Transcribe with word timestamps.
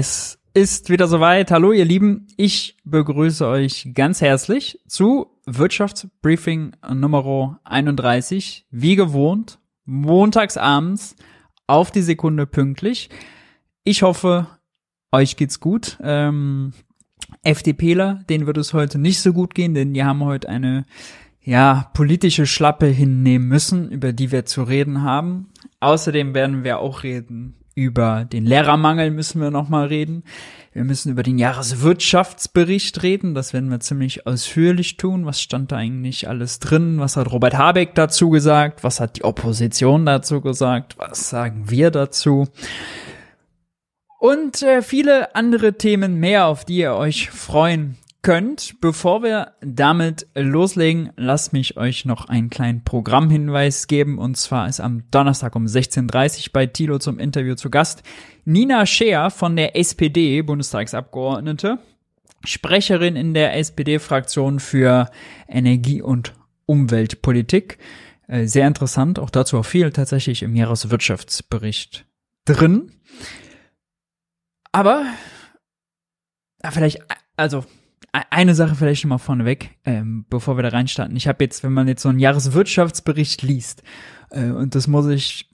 Es 0.00 0.38
ist 0.54 0.90
wieder 0.90 1.08
soweit. 1.08 1.50
Hallo 1.50 1.72
ihr 1.72 1.84
Lieben, 1.84 2.28
ich 2.36 2.76
begrüße 2.84 3.44
euch 3.44 3.90
ganz 3.94 4.20
herzlich 4.20 4.78
zu 4.86 5.26
Wirtschaftsbriefing 5.44 6.76
Nummer 6.94 7.58
31. 7.64 8.64
Wie 8.70 8.94
gewohnt, 8.94 9.58
montagsabends 9.86 11.16
auf 11.66 11.90
die 11.90 12.02
Sekunde 12.02 12.46
pünktlich. 12.46 13.10
Ich 13.82 14.02
hoffe, 14.02 14.46
euch 15.10 15.34
geht's 15.34 15.58
gut. 15.58 15.98
Ähm, 16.00 16.74
FDPler, 17.42 18.20
denen 18.28 18.46
wird 18.46 18.58
es 18.58 18.72
heute 18.74 18.98
nicht 18.98 19.18
so 19.20 19.32
gut 19.32 19.52
gehen, 19.52 19.74
denn 19.74 19.94
die 19.94 20.04
haben 20.04 20.24
heute 20.24 20.48
eine 20.48 20.86
ja, 21.42 21.90
politische 21.92 22.46
Schlappe 22.46 22.86
hinnehmen 22.86 23.48
müssen, 23.48 23.90
über 23.90 24.12
die 24.12 24.30
wir 24.30 24.46
zu 24.46 24.62
reden 24.62 25.02
haben. 25.02 25.48
Außerdem 25.80 26.34
werden 26.34 26.62
wir 26.62 26.78
auch 26.78 27.02
reden 27.02 27.56
über 27.78 28.24
den 28.24 28.44
Lehrermangel 28.44 29.12
müssen 29.12 29.40
wir 29.40 29.52
nochmal 29.52 29.86
reden. 29.86 30.24
Wir 30.72 30.82
müssen 30.82 31.12
über 31.12 31.22
den 31.22 31.38
Jahreswirtschaftsbericht 31.38 33.02
reden. 33.04 33.34
Das 33.34 33.52
werden 33.52 33.70
wir 33.70 33.78
ziemlich 33.78 34.26
ausführlich 34.26 34.96
tun. 34.96 35.26
Was 35.26 35.40
stand 35.40 35.70
da 35.70 35.76
eigentlich 35.76 36.28
alles 36.28 36.58
drin? 36.58 36.98
Was 36.98 37.16
hat 37.16 37.30
Robert 37.30 37.56
Habeck 37.56 37.94
dazu 37.94 38.30
gesagt? 38.30 38.82
Was 38.82 38.98
hat 38.98 39.16
die 39.16 39.24
Opposition 39.24 40.04
dazu 40.04 40.40
gesagt? 40.40 40.98
Was 40.98 41.30
sagen 41.30 41.70
wir 41.70 41.92
dazu? 41.92 42.48
Und 44.18 44.62
äh, 44.62 44.82
viele 44.82 45.36
andere 45.36 45.74
Themen 45.74 46.16
mehr, 46.16 46.46
auf 46.46 46.64
die 46.64 46.78
ihr 46.78 46.94
euch 46.94 47.30
freuen 47.30 47.96
könnt. 48.22 48.80
Bevor 48.80 49.22
wir 49.22 49.52
damit 49.60 50.26
loslegen, 50.34 51.10
lasst 51.16 51.52
mich 51.52 51.76
euch 51.76 52.04
noch 52.04 52.28
einen 52.28 52.50
kleinen 52.50 52.84
Programmhinweis 52.84 53.86
geben. 53.86 54.18
Und 54.18 54.36
zwar 54.36 54.68
ist 54.68 54.80
am 54.80 55.10
Donnerstag 55.10 55.54
um 55.56 55.66
16.30 55.66 56.48
Uhr 56.48 56.52
bei 56.52 56.66
Tilo 56.66 56.98
zum 56.98 57.18
Interview 57.18 57.54
zu 57.54 57.70
Gast 57.70 58.02
Nina 58.44 58.86
Scheer 58.86 59.30
von 59.30 59.56
der 59.56 59.76
SPD, 59.76 60.42
Bundestagsabgeordnete, 60.42 61.78
Sprecherin 62.44 63.16
in 63.16 63.34
der 63.34 63.56
SPD-Fraktion 63.56 64.60
für 64.60 65.10
Energie- 65.48 66.02
und 66.02 66.34
Umweltpolitik. 66.66 67.78
Äh, 68.26 68.46
sehr 68.46 68.66
interessant, 68.66 69.18
auch 69.18 69.30
dazu 69.30 69.58
auch 69.58 69.66
viel 69.66 69.90
tatsächlich 69.90 70.42
im 70.42 70.54
Jahreswirtschaftsbericht 70.54 72.06
drin. 72.44 72.92
Aber 74.72 75.06
vielleicht, 76.70 77.00
also 77.36 77.64
eine 78.12 78.54
Sache 78.54 78.74
vielleicht 78.74 79.02
schon 79.02 79.10
mal 79.10 79.18
vorneweg, 79.18 79.70
ähm, 79.84 80.24
bevor 80.30 80.56
wir 80.56 80.62
da 80.62 80.70
reinstarten. 80.70 81.16
Ich 81.16 81.28
habe 81.28 81.44
jetzt, 81.44 81.62
wenn 81.62 81.72
man 81.72 81.88
jetzt 81.88 82.02
so 82.02 82.08
einen 82.08 82.18
Jahreswirtschaftsbericht 82.18 83.42
liest, 83.42 83.82
äh, 84.30 84.50
und 84.50 84.74
das 84.74 84.86
muss 84.86 85.06
ich 85.08 85.48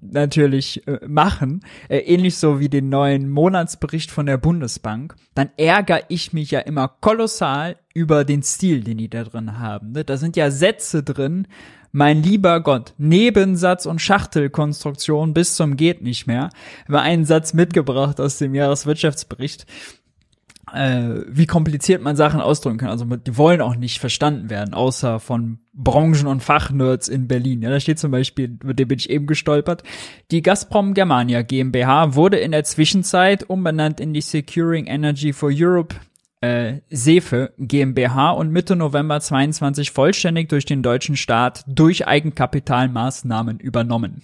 natürlich 0.00 0.86
äh, 0.86 1.00
machen, 1.06 1.60
äh, 1.88 1.98
ähnlich 1.98 2.36
so 2.36 2.60
wie 2.60 2.68
den 2.68 2.88
neuen 2.88 3.28
Monatsbericht 3.28 4.10
von 4.10 4.26
der 4.26 4.38
Bundesbank, 4.38 5.16
dann 5.34 5.50
ärgere 5.56 6.02
ich 6.08 6.32
mich 6.32 6.52
ja 6.52 6.60
immer 6.60 6.88
kolossal 6.88 7.76
über 7.92 8.24
den 8.24 8.42
Stil, 8.42 8.84
den 8.84 8.98
die 8.98 9.10
da 9.10 9.24
drin 9.24 9.58
haben. 9.58 9.92
Ne? 9.92 10.04
Da 10.04 10.16
sind 10.16 10.36
ja 10.36 10.50
Sätze 10.50 11.02
drin, 11.02 11.48
mein 11.92 12.22
lieber 12.22 12.60
Gott, 12.60 12.94
Nebensatz 12.98 13.84
und 13.84 14.00
Schachtelkonstruktion 14.00 15.34
bis 15.34 15.56
zum 15.56 15.76
geht 15.76 16.02
nicht 16.02 16.28
mehr. 16.28 16.50
Über 16.86 17.02
einen 17.02 17.24
Satz 17.24 17.52
mitgebracht 17.52 18.20
aus 18.20 18.38
dem 18.38 18.54
Jahreswirtschaftsbericht 18.54 19.66
äh, 20.74 21.22
wie 21.28 21.46
kompliziert 21.46 22.02
man 22.02 22.16
Sachen 22.16 22.40
ausdrücken 22.40 22.78
kann. 22.78 22.90
Also 22.90 23.04
die 23.04 23.36
wollen 23.36 23.60
auch 23.60 23.76
nicht 23.76 23.98
verstanden 23.98 24.50
werden, 24.50 24.74
außer 24.74 25.20
von 25.20 25.58
Branchen- 25.72 26.26
und 26.26 26.42
Fachnerds 26.42 27.08
in 27.08 27.28
Berlin. 27.28 27.62
Ja, 27.62 27.70
da 27.70 27.80
steht 27.80 27.98
zum 27.98 28.10
Beispiel, 28.10 28.58
mit 28.62 28.78
dem 28.78 28.88
bin 28.88 28.98
ich 28.98 29.10
eben 29.10 29.26
gestolpert, 29.26 29.82
die 30.30 30.42
Gazprom 30.42 30.94
Germania 30.94 31.42
GmbH 31.42 32.14
wurde 32.14 32.38
in 32.38 32.52
der 32.52 32.64
Zwischenzeit 32.64 33.48
umbenannt 33.48 34.00
in 34.00 34.12
die 34.12 34.20
Securing 34.20 34.86
Energy 34.86 35.32
for 35.32 35.50
Europe 35.52 35.96
äh, 36.40 36.80
SEFE 36.90 37.52
GmbH 37.58 38.30
und 38.30 38.50
Mitte 38.50 38.76
November 38.76 39.20
22 39.20 39.90
vollständig 39.90 40.48
durch 40.48 40.64
den 40.64 40.82
deutschen 40.82 41.16
Staat 41.16 41.64
durch 41.66 42.06
Eigenkapitalmaßnahmen 42.06 43.60
übernommen. 43.60 44.22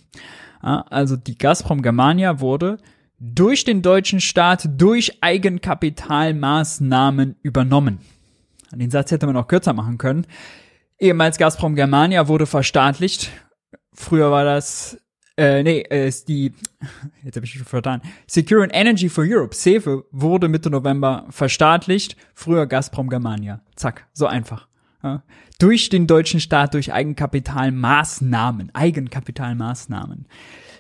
Ja, 0.63 0.85
also 0.89 1.17
die 1.17 1.37
Gazprom 1.37 1.83
Germania 1.83 2.41
wurde 2.41 2.79
durch 3.19 3.65
den 3.65 3.83
deutschen 3.83 4.21
Staat 4.21 4.69
durch 4.77 5.21
Eigenkapitalmaßnahmen 5.23 7.35
übernommen. 7.43 7.99
Den 8.73 8.91
Satz 8.91 9.11
hätte 9.11 9.27
man 9.27 9.37
auch 9.37 9.49
kürzer 9.49 9.73
machen 9.73 9.99
können. 9.99 10.27
Ehemals 10.99 11.39
Gazprom 11.39 11.77
Germania 11.77 12.29
wurde 12.29 12.47
verstaatlicht. 12.47 13.31
Früher 13.93 14.31
war 14.31 14.45
das, 14.45 14.99
äh, 15.37 15.63
nee, 15.63 15.81
äh, 15.81 16.09
ist 16.09 16.29
die, 16.29 16.53
jetzt 17.25 17.37
habe 17.37 17.47
ich 17.47 17.59
mich 17.59 17.67
vertan. 17.67 18.03
Secure 18.27 18.63
and 18.63 18.75
Energy 18.75 19.09
for 19.09 19.25
Europe, 19.27 19.55
SEFE, 19.55 20.05
wurde 20.11 20.49
Mitte 20.49 20.71
November 20.71 21.27
verstaatlicht. 21.31 22.17
Früher 22.35 22.67
Gazprom 22.67 23.09
Germania. 23.09 23.63
Zack, 23.77 24.07
so 24.13 24.27
einfach. 24.27 24.69
Ja. 25.03 25.23
Durch 25.59 25.89
den 25.89 26.07
deutschen 26.07 26.41
Staat, 26.41 26.75
durch 26.75 26.93
Eigenkapitalmaßnahmen. 26.93 28.75
Eigenkapitalmaßnahmen. 28.75 30.27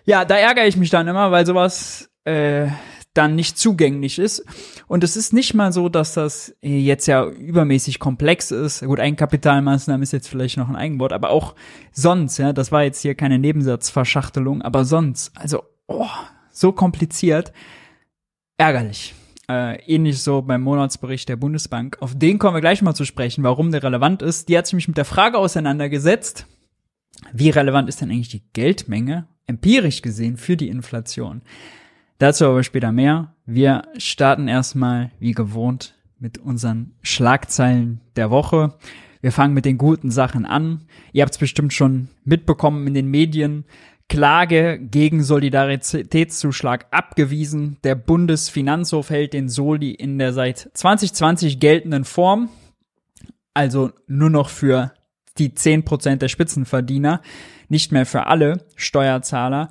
Ja, 0.04 0.24
da 0.24 0.36
ärgere 0.36 0.66
ich 0.66 0.76
mich 0.76 0.90
dann 0.90 1.08
immer, 1.08 1.30
weil 1.30 1.46
sowas 1.46 2.10
äh, 2.26 2.68
dann 3.14 3.34
nicht 3.34 3.58
zugänglich 3.58 4.18
ist. 4.18 4.44
Und 4.86 5.02
es 5.02 5.16
ist 5.16 5.32
nicht 5.32 5.54
mal 5.54 5.72
so, 5.72 5.88
dass 5.88 6.14
das 6.14 6.54
jetzt 6.60 7.06
ja 7.06 7.24
übermäßig 7.24 7.98
komplex 7.98 8.50
ist. 8.50 8.84
Gut, 8.84 9.00
Eigenkapitalmaßnahmen 9.00 10.02
ist 10.02 10.12
jetzt 10.12 10.28
vielleicht 10.28 10.58
noch 10.58 10.68
ein 10.68 10.76
Eigenwort, 10.76 11.12
aber 11.12 11.30
auch 11.30 11.54
sonst, 11.92 12.38
ja, 12.38 12.52
das 12.52 12.72
war 12.72 12.82
jetzt 12.82 13.00
hier 13.00 13.14
keine 13.14 13.38
Nebensatzverschachtelung, 13.38 14.60
aber 14.60 14.84
sonst, 14.84 15.32
also, 15.34 15.62
oh, 15.86 16.06
so 16.50 16.72
kompliziert, 16.72 17.52
ärgerlich. 18.58 19.14
Äh, 19.48 19.80
ähnlich 19.86 20.20
so 20.20 20.42
beim 20.42 20.60
Monatsbericht 20.62 21.28
der 21.28 21.36
Bundesbank. 21.36 21.98
Auf 22.00 22.18
den 22.18 22.38
kommen 22.38 22.56
wir 22.56 22.60
gleich 22.60 22.82
mal 22.82 22.94
zu 22.94 23.04
sprechen, 23.04 23.44
warum 23.44 23.70
der 23.70 23.82
relevant 23.82 24.20
ist. 24.20 24.48
Die 24.48 24.58
hat 24.58 24.66
sich 24.66 24.72
nämlich 24.72 24.88
mit 24.88 24.96
der 24.96 25.04
Frage 25.04 25.38
auseinandergesetzt, 25.38 26.46
wie 27.32 27.50
relevant 27.50 27.88
ist 27.88 28.00
denn 28.00 28.10
eigentlich 28.10 28.28
die 28.28 28.42
Geldmenge 28.52 29.28
empirisch 29.46 30.02
gesehen 30.02 30.36
für 30.36 30.56
die 30.56 30.68
Inflation? 30.68 31.42
Dazu 32.18 32.46
aber 32.46 32.62
später 32.62 32.92
mehr. 32.92 33.34
Wir 33.44 33.82
starten 33.98 34.48
erstmal 34.48 35.10
wie 35.18 35.32
gewohnt 35.32 35.94
mit 36.18 36.38
unseren 36.38 36.92
Schlagzeilen 37.02 38.00
der 38.16 38.30
Woche. 38.30 38.74
Wir 39.20 39.32
fangen 39.32 39.54
mit 39.54 39.64
den 39.64 39.78
guten 39.78 40.10
Sachen 40.10 40.46
an. 40.46 40.84
Ihr 41.12 41.22
habt 41.22 41.34
es 41.34 41.38
bestimmt 41.38 41.72
schon 41.72 42.08
mitbekommen 42.24 42.86
in 42.86 42.94
den 42.94 43.08
Medien. 43.08 43.64
Klage 44.08 44.78
gegen 44.78 45.22
Solidaritätszuschlag 45.22 46.86
abgewiesen. 46.90 47.78
Der 47.82 47.96
Bundesfinanzhof 47.96 49.10
hält 49.10 49.32
den 49.32 49.48
Soli 49.48 49.90
in 49.90 50.18
der 50.18 50.32
seit 50.32 50.70
2020 50.74 51.58
geltenden 51.58 52.04
Form, 52.04 52.48
also 53.52 53.90
nur 54.06 54.30
noch 54.30 54.48
für 54.48 54.92
die 55.38 55.50
10% 55.50 56.16
der 56.16 56.28
Spitzenverdiener, 56.28 57.20
nicht 57.68 57.90
mehr 57.90 58.06
für 58.06 58.26
alle 58.26 58.64
Steuerzahler 58.76 59.70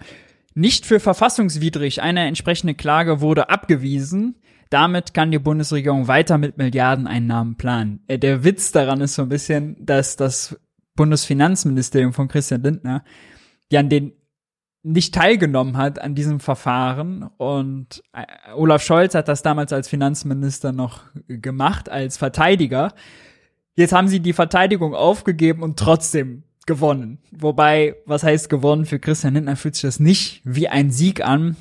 nicht 0.55 0.85
für 0.85 0.99
verfassungswidrig. 0.99 2.01
Eine 2.01 2.25
entsprechende 2.25 2.73
Klage 2.73 3.21
wurde 3.21 3.49
abgewiesen. 3.49 4.35
Damit 4.69 5.13
kann 5.13 5.31
die 5.31 5.39
Bundesregierung 5.39 6.07
weiter 6.07 6.37
mit 6.37 6.57
Milliardeneinnahmen 6.57 7.55
planen. 7.55 7.99
Äh, 8.07 8.17
der 8.17 8.43
Witz 8.43 8.71
daran 8.71 9.01
ist 9.01 9.13
so 9.13 9.21
ein 9.21 9.29
bisschen, 9.29 9.75
dass 9.85 10.15
das 10.15 10.59
Bundesfinanzministerium 10.95 12.13
von 12.13 12.29
Christian 12.29 12.63
Lindner 12.63 13.03
ja 13.69 13.81
an 13.81 13.89
den 13.89 14.13
nicht 14.81 15.15
teilgenommen 15.15 15.77
hat 15.77 15.97
an 15.99 16.13
diesem 16.13 16.39
Verfahren 16.39 17.23
und 17.37 18.03
äh, 18.13 18.53
Olaf 18.53 18.83
Scholz 18.83 19.15
hat 19.15 19.27
das 19.27 19.41
damals 19.41 19.73
als 19.73 19.87
Finanzminister 19.87 20.71
noch 20.71 21.01
gemacht, 21.27 21.89
als 21.89 22.17
Verteidiger. 22.17 22.93
Jetzt 23.75 23.93
haben 23.93 24.07
sie 24.07 24.19
die 24.19 24.33
Verteidigung 24.33 24.93
aufgegeben 24.93 25.63
und 25.63 25.79
trotzdem 25.79 26.43
gewonnen. 26.65 27.19
Wobei, 27.31 27.95
was 28.05 28.23
heißt 28.23 28.49
gewonnen? 28.49 28.85
Für 28.85 28.99
Christian 28.99 29.35
Lindner 29.35 29.55
fühlt 29.55 29.75
sich 29.75 29.83
das 29.83 29.99
nicht 29.99 30.41
wie 30.43 30.67
ein 30.67 30.91
Sieg 30.91 31.23
an. 31.23 31.55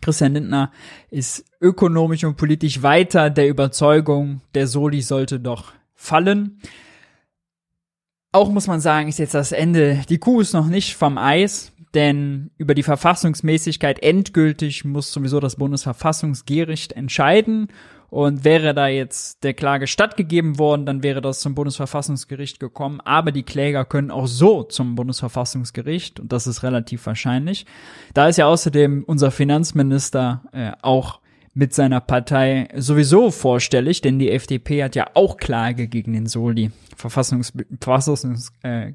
Christian 0.00 0.34
Lindner 0.34 0.72
ist 1.10 1.44
ökonomisch 1.60 2.24
und 2.24 2.36
politisch 2.36 2.82
weiter 2.82 3.28
der 3.28 3.48
Überzeugung, 3.48 4.40
der 4.54 4.66
Soli 4.66 5.02
sollte 5.02 5.40
doch 5.40 5.72
fallen. 5.94 6.60
Auch 8.32 8.50
muss 8.50 8.66
man 8.66 8.80
sagen, 8.80 9.08
ist 9.08 9.18
jetzt 9.18 9.34
das 9.34 9.52
Ende, 9.52 10.02
die 10.08 10.18
Kuh 10.18 10.40
ist 10.40 10.52
noch 10.52 10.68
nicht 10.68 10.94
vom 10.94 11.18
Eis, 11.18 11.72
denn 11.94 12.50
über 12.56 12.74
die 12.74 12.84
Verfassungsmäßigkeit 12.84 14.00
endgültig 14.02 14.84
muss 14.84 15.12
sowieso 15.12 15.40
das 15.40 15.56
Bundesverfassungsgericht 15.56 16.92
entscheiden 16.92 17.68
und 18.10 18.44
wäre 18.44 18.74
da 18.74 18.88
jetzt 18.88 19.44
der 19.44 19.54
Klage 19.54 19.86
stattgegeben 19.86 20.58
worden, 20.58 20.84
dann 20.84 21.02
wäre 21.02 21.20
das 21.20 21.40
zum 21.40 21.54
Bundesverfassungsgericht 21.54 22.58
gekommen. 22.58 23.00
Aber 23.00 23.32
die 23.32 23.44
Kläger 23.44 23.84
können 23.84 24.10
auch 24.10 24.26
so 24.26 24.64
zum 24.64 24.96
Bundesverfassungsgericht 24.96 26.20
und 26.20 26.32
das 26.32 26.46
ist 26.46 26.62
relativ 26.62 27.06
wahrscheinlich. 27.06 27.66
Da 28.12 28.28
ist 28.28 28.36
ja 28.36 28.46
außerdem 28.46 29.04
unser 29.06 29.30
Finanzminister 29.30 30.42
äh, 30.52 30.72
auch 30.82 31.20
mit 31.54 31.74
seiner 31.74 32.00
Partei 32.00 32.68
sowieso 32.76 33.30
vorstellig, 33.30 34.00
denn 34.00 34.18
die 34.18 34.30
FDP 34.30 34.84
hat 34.84 34.94
ja 34.94 35.06
auch 35.14 35.36
Klage 35.36 35.88
gegen 35.88 36.12
den 36.12 36.26
Soli, 36.26 36.70
Verfassungs, 36.96 37.52
Verfassungs 37.80 38.52
äh, 38.62 38.92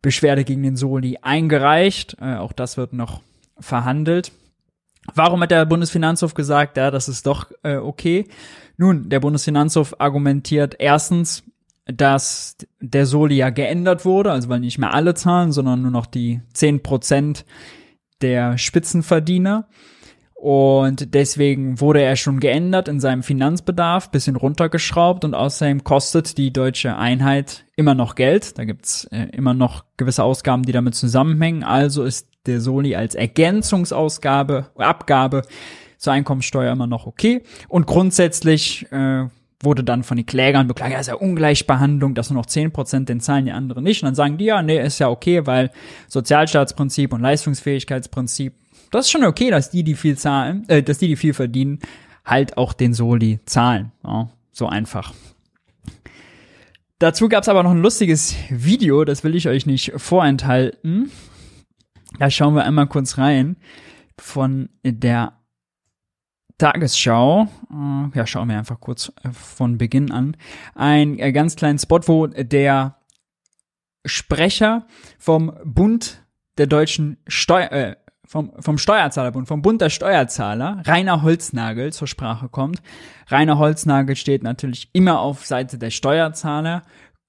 Beschwerde 0.00 0.44
gegen 0.44 0.62
den 0.62 0.76
Soli 0.76 1.18
eingereicht. 1.22 2.16
Äh, 2.20 2.36
auch 2.36 2.52
das 2.52 2.76
wird 2.76 2.92
noch 2.92 3.22
verhandelt. 3.58 4.32
Warum 5.14 5.40
hat 5.42 5.50
der 5.50 5.66
Bundesfinanzhof 5.66 6.34
gesagt, 6.34 6.76
ja, 6.76 6.90
das 6.90 7.08
ist 7.08 7.26
doch 7.26 7.50
äh, 7.62 7.76
okay? 7.76 8.28
Nun, 8.76 9.08
der 9.08 9.20
Bundesfinanzhof 9.20 9.96
argumentiert 9.98 10.76
erstens, 10.78 11.44
dass 11.86 12.56
der 12.80 13.06
Soli 13.06 13.36
ja 13.36 13.50
geändert 13.50 14.04
wurde, 14.04 14.30
also 14.30 14.48
weil 14.48 14.60
nicht 14.60 14.78
mehr 14.78 14.94
alle 14.94 15.14
zahlen, 15.14 15.52
sondern 15.52 15.82
nur 15.82 15.90
noch 15.90 16.06
die 16.06 16.40
zehn 16.52 16.82
Prozent 16.82 17.44
der 18.20 18.56
Spitzenverdiener. 18.58 19.68
Und 20.34 21.14
deswegen 21.14 21.80
wurde 21.80 22.02
er 22.02 22.16
schon 22.16 22.40
geändert 22.40 22.88
in 22.88 22.98
seinem 22.98 23.22
Finanzbedarf, 23.22 24.10
bisschen 24.10 24.34
runtergeschraubt 24.34 25.24
und 25.24 25.34
außerdem 25.34 25.84
kostet 25.84 26.36
die 26.36 26.52
deutsche 26.52 26.96
Einheit 26.96 27.64
immer 27.76 27.94
noch 27.94 28.16
Geld. 28.16 28.58
Da 28.58 28.64
gibt's 28.64 29.04
äh, 29.12 29.28
immer 29.32 29.54
noch 29.54 29.84
gewisse 29.96 30.24
Ausgaben, 30.24 30.64
die 30.64 30.72
damit 30.72 30.96
zusammenhängen. 30.96 31.62
Also 31.62 32.02
ist 32.02 32.31
der 32.46 32.60
Soli 32.60 32.96
als 32.96 33.14
Ergänzungsausgabe, 33.14 34.66
Abgabe 34.76 35.42
zur 35.98 36.12
Einkommensteuer 36.12 36.72
immer 36.72 36.86
noch 36.86 37.06
okay. 37.06 37.42
Und 37.68 37.86
grundsätzlich 37.86 38.90
äh, 38.90 39.26
wurde 39.60 39.84
dann 39.84 40.02
von 40.02 40.16
den 40.16 40.26
Klägern 40.26 40.66
beklagt, 40.66 40.92
ja, 40.92 40.98
ist 40.98 41.06
ja 41.06 41.14
Ungleichbehandlung, 41.14 42.14
dass 42.14 42.30
nur 42.30 42.40
noch 42.40 42.46
zehn 42.46 42.72
Prozent 42.72 43.08
den 43.08 43.20
zahlen, 43.20 43.44
die 43.44 43.52
anderen 43.52 43.84
nicht. 43.84 44.02
Und 44.02 44.06
dann 44.08 44.14
sagen 44.14 44.38
die, 44.38 44.46
ja, 44.46 44.62
nee, 44.62 44.84
ist 44.84 44.98
ja 44.98 45.08
okay, 45.08 45.46
weil 45.46 45.70
Sozialstaatsprinzip 46.08 47.12
und 47.12 47.20
Leistungsfähigkeitsprinzip, 47.20 48.54
das 48.90 49.06
ist 49.06 49.12
schon 49.12 49.24
okay, 49.24 49.50
dass 49.50 49.70
die, 49.70 49.84
die 49.84 49.94
viel 49.94 50.18
zahlen, 50.18 50.68
äh, 50.68 50.82
dass 50.82 50.98
die, 50.98 51.08
die 51.08 51.16
viel 51.16 51.34
verdienen, 51.34 51.78
halt 52.24 52.56
auch 52.56 52.72
den 52.72 52.94
Soli 52.94 53.40
zahlen. 53.46 53.92
Ja, 54.04 54.28
so 54.50 54.66
einfach. 54.66 55.14
Dazu 56.98 57.28
gab's 57.28 57.48
aber 57.48 57.62
noch 57.62 57.72
ein 57.72 57.82
lustiges 57.82 58.36
Video, 58.48 59.04
das 59.04 59.24
will 59.24 59.34
ich 59.34 59.48
euch 59.48 59.66
nicht 59.66 59.92
vorenthalten. 59.96 61.10
Da 62.18 62.30
schauen 62.30 62.54
wir 62.54 62.64
einmal 62.64 62.86
kurz 62.86 63.18
rein 63.18 63.56
von 64.18 64.68
der 64.84 65.32
Tagesschau. 66.58 67.48
Äh, 67.70 68.16
ja, 68.16 68.26
schauen 68.26 68.48
wir 68.48 68.58
einfach 68.58 68.80
kurz 68.80 69.12
äh, 69.24 69.30
von 69.32 69.78
Beginn 69.78 70.12
an. 70.12 70.36
Ein 70.74 71.18
äh, 71.18 71.32
ganz 71.32 71.56
kleinen 71.56 71.78
Spot, 71.78 72.00
wo 72.06 72.26
der 72.28 72.96
Sprecher 74.04 74.86
vom 75.18 75.52
Bund 75.64 76.24
der 76.58 76.66
deutschen 76.66 77.16
Steuer, 77.26 77.72
äh, 77.72 77.96
vom, 78.26 78.52
vom 78.60 78.78
Steuerzahlerbund, 78.78 79.48
vom 79.48 79.62
Bund 79.62 79.80
der 79.80 79.90
Steuerzahler, 79.90 80.82
Rainer 80.86 81.22
Holznagel 81.22 81.92
zur 81.92 82.08
Sprache 82.08 82.48
kommt. 82.48 82.80
Rainer 83.28 83.58
Holznagel 83.58 84.16
steht 84.16 84.42
natürlich 84.42 84.88
immer 84.92 85.20
auf 85.20 85.44
Seite 85.44 85.78
der 85.78 85.90
Steuerzahler. 85.90 86.82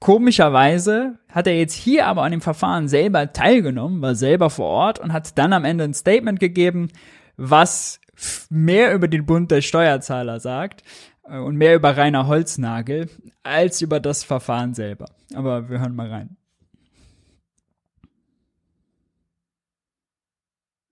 Komischerweise 0.04 1.18
hat 1.30 1.48
er 1.48 1.58
jetzt 1.58 1.76
hier 1.76 2.08
aber 2.08 2.24
an 2.24 2.32
dem 2.34 2.42
Verfahren 2.42 2.90
selber 2.90 3.32
teilgenommen, 3.32 4.02
war 4.02 4.16
selber 4.16 4.50
vor 4.50 4.66
Ort 4.66 5.00
und 5.00 5.14
hat 5.14 5.38
dann 5.38 5.54
am 5.54 5.64
Ende 5.64 5.86
ein 5.86 5.94
Statement 5.94 6.42
gegeben, 6.42 6.90
was 7.38 8.02
mehr 8.50 8.94
über 8.94 9.08
den 9.08 9.26
Bund 9.26 9.50
der 9.50 9.62
Steuerzahler 9.62 10.42
sagt 10.42 10.84
äh, 11.24 11.38
und 11.38 11.56
mehr 11.56 11.74
über 11.74 11.96
Rainer 11.96 12.28
Holznagel 12.28 13.10
als 13.44 13.82
über 13.82 14.02
das 14.02 14.26
Verfahren 14.26 14.74
selber. 14.74 15.06
Aber 15.36 15.70
wir 15.70 15.80
hören 15.80 15.96
mal 15.96 16.10
rein. 16.10 16.36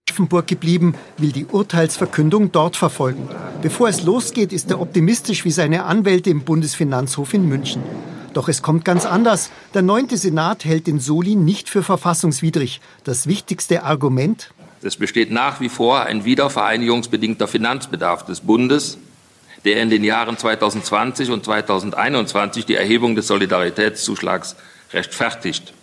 Offenburg 0.09 0.47
geblieben, 0.47 0.95
will 1.17 1.33
die 1.33 1.47
Urteilsverkündung 1.47 2.53
dort 2.53 2.77
verfolgen. 2.77 3.27
Bevor 3.61 3.89
es 3.89 4.03
losgeht, 4.03 4.53
ist 4.53 4.71
er 4.71 4.79
optimistisch 4.79 5.43
wie 5.43 5.51
seine 5.51 5.83
Anwälte 5.83 6.29
im 6.29 6.45
Bundesfinanzhof 6.45 7.33
in 7.33 7.49
München. 7.49 7.83
Doch 8.33 8.47
es 8.47 8.61
kommt 8.61 8.85
ganz 8.85 9.05
anders. 9.05 9.51
Der 9.73 9.81
neunte 9.81 10.17
Senat 10.17 10.63
hält 10.63 10.87
den 10.87 10.99
Soli 10.99 11.35
nicht 11.35 11.69
für 11.69 11.83
verfassungswidrig. 11.83 12.79
Das 13.03 13.27
wichtigste 13.27 13.83
Argument? 13.83 14.51
Es 14.81 14.95
besteht 14.95 15.31
nach 15.31 15.59
wie 15.59 15.69
vor 15.69 16.03
ein 16.03 16.25
wiedervereinigungsbedingter 16.25 17.47
Finanzbedarf 17.47 18.25
des 18.25 18.41
Bundes, 18.41 18.97
der 19.65 19.81
in 19.81 19.89
den 19.89 20.03
Jahren 20.03 20.37
2020 20.37 21.29
und 21.29 21.45
2021 21.45 22.65
die 22.65 22.75
Erhebung 22.75 23.15
des 23.15 23.27
Solidaritätszuschlags 23.27 24.55
rechtfertigt. 24.93 25.73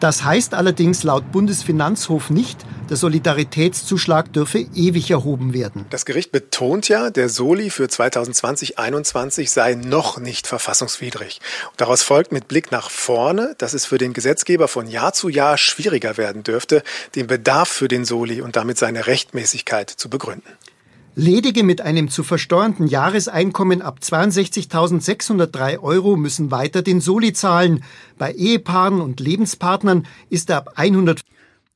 Das 0.00 0.24
heißt 0.24 0.52
allerdings 0.52 1.04
laut 1.04 1.32
Bundesfinanzhof 1.32 2.28
nicht, 2.28 2.58
der 2.90 2.96
Solidaritätszuschlag 2.96 4.32
dürfe 4.32 4.58
ewig 4.74 5.10
erhoben 5.10 5.54
werden. 5.54 5.86
Das 5.90 6.04
Gericht 6.04 6.32
betont 6.32 6.88
ja, 6.88 7.10
der 7.10 7.28
Soli 7.28 7.70
für 7.70 7.86
2020-21 7.86 9.48
sei 9.48 9.74
noch 9.74 10.18
nicht 10.18 10.46
verfassungswidrig. 10.46 11.40
Und 11.70 11.80
daraus 11.80 12.02
folgt 12.02 12.30
mit 12.30 12.46
Blick 12.46 12.70
nach 12.70 12.90
vorne, 12.90 13.54
dass 13.58 13.72
es 13.72 13.86
für 13.86 13.98
den 13.98 14.12
Gesetzgeber 14.12 14.68
von 14.68 14.86
Jahr 14.86 15.14
zu 15.14 15.28
Jahr 15.28 15.56
schwieriger 15.56 16.16
werden 16.16 16.42
dürfte, 16.42 16.82
den 17.14 17.26
Bedarf 17.26 17.68
für 17.68 17.88
den 17.88 18.04
Soli 18.04 18.42
und 18.42 18.56
damit 18.56 18.78
seine 18.78 19.06
Rechtmäßigkeit 19.06 19.90
zu 19.90 20.10
begründen. 20.10 20.52
Ledige 21.18 21.64
mit 21.64 21.80
einem 21.80 22.10
zu 22.10 22.22
versteuernden 22.22 22.86
Jahreseinkommen 22.86 23.80
ab 23.80 24.00
62.603 24.02 25.80
Euro 25.80 26.16
müssen 26.16 26.50
weiter 26.50 26.82
den 26.82 27.00
Soli 27.00 27.32
zahlen. 27.32 27.82
Bei 28.18 28.32
Ehepaaren 28.32 29.00
und 29.00 29.18
Lebenspartnern 29.18 30.06
ist 30.28 30.50
er 30.50 30.58
ab 30.58 30.72
100 30.76 31.22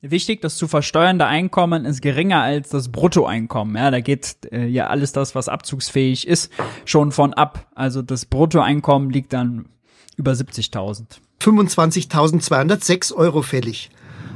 Wichtig, 0.03 0.41
das 0.41 0.57
zu 0.57 0.67
versteuernde 0.67 1.27
Einkommen 1.27 1.85
ist 1.85 2.01
geringer 2.01 2.41
als 2.41 2.69
das 2.69 2.89
Bruttoeinkommen. 2.89 3.75
Ja, 3.75 3.91
da 3.91 3.99
geht 3.99 4.35
äh, 4.51 4.65
ja 4.65 4.87
alles 4.87 5.11
das, 5.11 5.35
was 5.35 5.47
abzugsfähig 5.47 6.27
ist, 6.27 6.51
schon 6.85 7.11
von 7.11 7.35
ab. 7.35 7.67
Also 7.75 8.01
das 8.01 8.25
Bruttoeinkommen 8.25 9.11
liegt 9.11 9.31
dann 9.31 9.65
über 10.17 10.31
70.000. 10.31 11.19
25.206 11.39 13.13
Euro 13.13 13.43
fällig. 13.43 13.91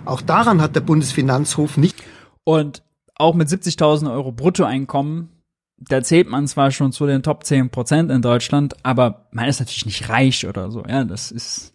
Auch 0.06 0.22
daran 0.22 0.62
hat 0.62 0.76
der 0.76 0.82
Bundesfinanzhof 0.82 1.78
nicht. 1.78 1.96
Und 2.44 2.84
auch 3.16 3.34
mit 3.34 3.48
70.000 3.48 4.12
Euro 4.12 4.32
Bruttoeinkommen, 4.32 5.30
da 5.78 6.02
zählt 6.02 6.30
man 6.30 6.48
zwar 6.48 6.72
schon 6.72 6.92
zu 6.92 7.06
den 7.06 7.24
Top 7.24 7.44
10 7.44 7.70
Prozent 7.70 8.12
in 8.12 8.22
Deutschland, 8.22 8.76
aber 8.84 9.28
man 9.32 9.48
ist 9.48 9.60
natürlich 9.60 9.86
nicht 9.86 10.10
reich 10.10 10.48
oder 10.48 10.72
so, 10.72 10.84
ja, 10.86 11.04
das 11.04 11.32
ist 11.32 11.74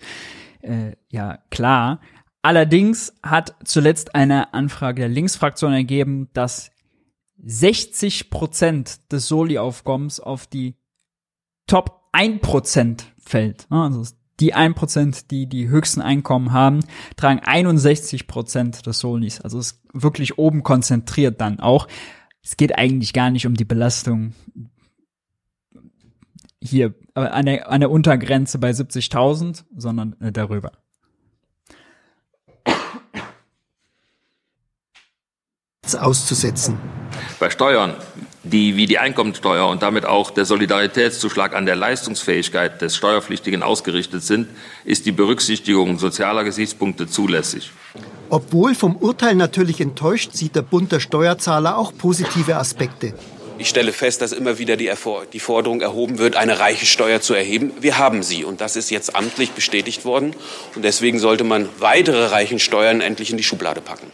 äh, 0.62 0.92
ja 1.08 1.38
klar. 1.50 2.00
Allerdings 2.42 3.14
hat 3.22 3.54
zuletzt 3.64 4.14
eine 4.14 4.54
Anfrage 4.54 5.02
der 5.02 5.10
Linksfraktion 5.10 5.74
ergeben, 5.74 6.30
dass 6.32 6.70
60 7.42 8.30
Prozent 8.30 9.12
des 9.12 9.28
Soli-Aufkommens 9.28 10.20
auf 10.20 10.46
die 10.46 10.76
Top 11.66 12.08
1 12.12 12.40
Prozent 12.40 13.12
fällt. 13.18 13.66
Also 13.70 14.04
die 14.40 14.54
1%, 14.54 15.26
die 15.30 15.46
die 15.46 15.68
höchsten 15.68 16.00
Einkommen 16.00 16.52
haben, 16.52 16.80
tragen 17.16 17.40
61% 17.40 18.82
des 18.82 18.98
Solis. 18.98 19.40
Also 19.40 19.58
es 19.58 19.72
ist 19.72 19.80
wirklich 19.92 20.38
oben 20.38 20.62
konzentriert 20.62 21.40
dann 21.40 21.60
auch. 21.60 21.88
Es 22.42 22.56
geht 22.56 22.76
eigentlich 22.76 23.12
gar 23.12 23.30
nicht 23.30 23.46
um 23.46 23.54
die 23.54 23.64
Belastung 23.64 24.32
hier 26.62 26.94
an 27.14 27.46
der, 27.46 27.70
an 27.70 27.80
der 27.80 27.90
Untergrenze 27.90 28.58
bei 28.58 28.70
70.000, 28.70 29.64
sondern 29.76 30.16
äh, 30.20 30.32
darüber. 35.92 36.08
auszusetzen. 36.08 36.78
Bei 37.38 37.50
Steuern 37.50 37.94
die 38.42 38.76
wie 38.76 38.86
die 38.86 38.98
Einkommensteuer 38.98 39.68
und 39.68 39.82
damit 39.82 40.06
auch 40.06 40.30
der 40.30 40.44
Solidaritätszuschlag 40.44 41.54
an 41.54 41.66
der 41.66 41.76
Leistungsfähigkeit 41.76 42.80
des 42.80 42.96
Steuerpflichtigen 42.96 43.62
ausgerichtet 43.62 44.22
sind, 44.22 44.48
ist 44.84 45.06
die 45.06 45.12
Berücksichtigung 45.12 45.98
sozialer 45.98 46.44
Gesichtspunkte 46.44 47.06
zulässig. 47.06 47.70
Obwohl 48.30 48.74
vom 48.74 48.96
Urteil 48.96 49.34
natürlich 49.34 49.80
enttäuscht, 49.80 50.32
sieht 50.32 50.54
der 50.54 50.62
Bund 50.62 50.92
der 50.92 51.00
Steuerzahler 51.00 51.76
auch 51.76 51.92
positive 51.96 52.56
Aspekte. 52.56 53.14
Ich 53.58 53.68
stelle 53.68 53.92
fest, 53.92 54.22
dass 54.22 54.32
immer 54.32 54.58
wieder 54.58 54.78
die, 54.78 54.90
die, 55.34 55.40
Forderung 55.40 55.82
erhoben 55.82 56.16
wird, 56.16 56.36
eine 56.36 56.60
reiche 56.60 56.86
Steuer 56.86 57.20
zu 57.20 57.34
erheben. 57.34 57.72
Wir 57.78 57.98
haben 57.98 58.22
sie 58.22 58.42
und 58.42 58.62
das 58.62 58.74
ist 58.74 58.90
jetzt 58.90 59.14
amtlich 59.14 59.50
bestätigt 59.50 60.06
worden. 60.06 60.34
Und 60.74 60.82
deswegen 60.82 61.18
sollte 61.18 61.44
man 61.44 61.68
weitere 61.78 62.28
reichen 62.28 62.58
Steuern 62.58 63.02
endlich 63.02 63.30
in 63.30 63.36
die 63.36 63.42
Schublade 63.42 63.82
packen. 63.82 64.10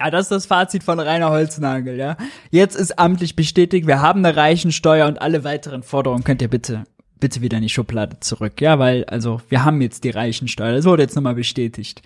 Ja, 0.00 0.10
das 0.10 0.22
ist 0.22 0.30
das 0.30 0.46
Fazit 0.46 0.82
von 0.82 0.98
Rainer 0.98 1.30
Holznagel, 1.30 1.96
ja. 1.96 2.16
Jetzt 2.50 2.74
ist 2.74 2.98
amtlich 2.98 3.36
bestätigt, 3.36 3.86
wir 3.86 4.00
haben 4.00 4.24
eine 4.24 4.34
Reichensteuer 4.34 5.06
und 5.06 5.20
alle 5.20 5.44
weiteren 5.44 5.82
Forderungen 5.82 6.24
könnt 6.24 6.40
ihr 6.40 6.48
bitte, 6.48 6.84
bitte 7.18 7.42
wieder 7.42 7.58
in 7.58 7.64
die 7.64 7.68
Schublade 7.68 8.18
zurück, 8.20 8.62
ja, 8.62 8.78
weil, 8.78 9.04
also, 9.04 9.42
wir 9.50 9.62
haben 9.62 9.82
jetzt 9.82 10.04
die 10.04 10.10
Reichensteuer, 10.10 10.72
das 10.72 10.86
wurde 10.86 11.02
jetzt 11.02 11.16
nochmal 11.16 11.34
bestätigt. 11.34 12.00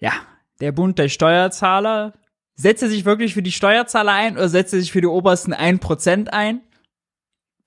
Ja, 0.00 0.12
der 0.60 0.72
Bund 0.72 0.98
der 0.98 1.08
Steuerzahler, 1.08 2.14
setzt 2.56 2.82
er 2.82 2.88
sich 2.88 3.04
wirklich 3.04 3.34
für 3.34 3.42
die 3.42 3.52
Steuerzahler 3.52 4.12
ein 4.12 4.36
oder 4.36 4.48
setzt 4.48 4.74
er 4.74 4.80
sich 4.80 4.90
für 4.90 5.00
die 5.00 5.06
obersten 5.06 5.52
ein 5.52 5.78
Prozent 5.78 6.32
ein? 6.32 6.62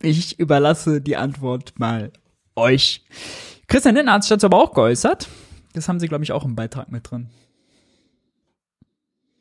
Ich 0.02 0.40
überlasse 0.40 1.00
die 1.00 1.16
Antwort 1.16 1.80
mal 1.80 2.12
euch. 2.56 3.06
Christian 3.68 3.96
Lindner 3.96 4.14
hat 4.14 4.24
sich 4.24 4.30
dazu 4.30 4.48
aber 4.48 4.62
auch 4.62 4.74
geäußert. 4.74 5.30
Das 5.74 5.88
haben 5.88 6.00
sie, 6.02 6.08
glaube 6.08 6.26
ich, 6.26 6.34
auch 6.34 6.44
im 6.44 6.56
Beitrag 6.56 6.92
mit 6.92 7.10
drin. 7.10 7.30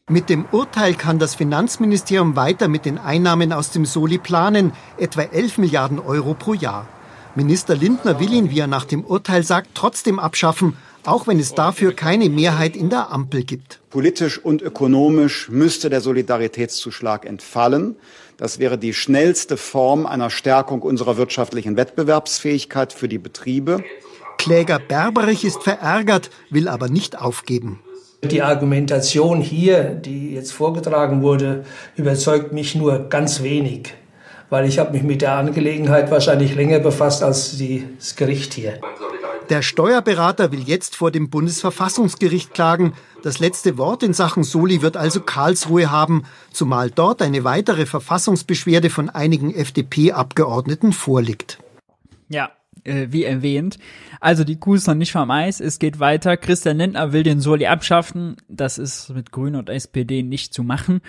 Mit 0.08 0.30
dem 0.30 0.44
Urteil 0.52 0.94
kann 0.94 1.18
das 1.18 1.34
Finanzministerium 1.34 2.36
weiter 2.36 2.68
mit 2.68 2.84
den 2.84 2.96
Einnahmen 2.96 3.52
aus 3.52 3.72
dem 3.72 3.84
Soli 3.84 4.18
planen, 4.18 4.72
etwa 4.98 5.22
11 5.22 5.58
Milliarden 5.58 5.98
Euro 5.98 6.34
pro 6.34 6.54
Jahr. 6.54 6.86
Minister 7.34 7.74
Lindner 7.74 8.20
will 8.20 8.32
ihn, 8.32 8.48
wie 8.50 8.60
er 8.60 8.68
nach 8.68 8.84
dem 8.84 9.02
Urteil 9.02 9.42
sagt, 9.42 9.70
trotzdem 9.74 10.20
abschaffen, 10.20 10.76
auch 11.04 11.26
wenn 11.26 11.40
es 11.40 11.54
dafür 11.54 11.92
keine 11.92 12.30
Mehrheit 12.30 12.76
in 12.76 12.88
der 12.88 13.10
Ampel 13.10 13.42
gibt. 13.42 13.80
Politisch 13.90 14.38
und 14.38 14.62
ökonomisch 14.62 15.48
müsste 15.48 15.90
der 15.90 16.00
Solidaritätszuschlag 16.00 17.26
entfallen. 17.26 17.96
Das 18.36 18.60
wäre 18.60 18.78
die 18.78 18.94
schnellste 18.94 19.56
Form 19.56 20.06
einer 20.06 20.30
Stärkung 20.30 20.82
unserer 20.82 21.16
wirtschaftlichen 21.16 21.76
Wettbewerbsfähigkeit 21.76 22.92
für 22.92 23.08
die 23.08 23.18
Betriebe. 23.18 23.82
Kläger 24.38 24.78
Berberich 24.78 25.44
ist 25.44 25.64
verärgert, 25.64 26.30
will 26.48 26.68
aber 26.68 26.88
nicht 26.88 27.18
aufgeben. 27.18 27.80
Die 28.26 28.42
Argumentation 28.42 29.40
hier, 29.40 29.84
die 29.84 30.34
jetzt 30.34 30.52
vorgetragen 30.52 31.22
wurde, 31.22 31.64
überzeugt 31.96 32.52
mich 32.52 32.74
nur 32.74 33.08
ganz 33.08 33.42
wenig, 33.42 33.94
weil 34.50 34.66
ich 34.66 34.78
habe 34.78 34.92
mich 34.92 35.02
mit 35.02 35.22
der 35.22 35.36
Angelegenheit 35.36 36.10
wahrscheinlich 36.10 36.54
länger 36.54 36.78
befasst 36.80 37.22
als 37.22 37.58
das 37.98 38.16
Gericht 38.16 38.54
hier. 38.54 38.80
Der 39.48 39.62
Steuerberater 39.62 40.50
will 40.50 40.62
jetzt 40.62 40.96
vor 40.96 41.12
dem 41.12 41.30
Bundesverfassungsgericht 41.30 42.52
klagen. 42.52 42.94
Das 43.22 43.38
letzte 43.38 43.78
Wort 43.78 44.02
in 44.02 44.12
Sachen 44.12 44.42
Soli 44.42 44.82
wird 44.82 44.96
also 44.96 45.20
Karlsruhe 45.20 45.90
haben, 45.90 46.24
zumal 46.52 46.90
dort 46.90 47.22
eine 47.22 47.44
weitere 47.44 47.86
Verfassungsbeschwerde 47.86 48.90
von 48.90 49.08
einigen 49.08 49.54
FDP-Abgeordneten 49.54 50.92
vorliegt. 50.92 51.58
Ja, 52.28 52.50
äh, 52.84 53.08
wie 53.10 53.24
erwähnt. 53.24 53.78
Also 54.20 54.44
die 54.44 54.58
Kuh 54.58 54.74
ist 54.74 54.86
noch 54.86 54.94
nicht 54.94 55.12
vom 55.12 55.30
Eis, 55.30 55.60
es 55.60 55.78
geht 55.78 56.00
weiter. 56.00 56.36
Christian 56.36 56.78
Lindner 56.78 57.12
will 57.12 57.22
den 57.22 57.40
Soli 57.40 57.66
abschaffen. 57.66 58.36
Das 58.48 58.78
ist 58.78 59.10
mit 59.10 59.32
Grünen 59.32 59.56
und 59.56 59.68
SPD 59.68 60.22
nicht 60.22 60.54
zu 60.54 60.62
machen. 60.62 61.00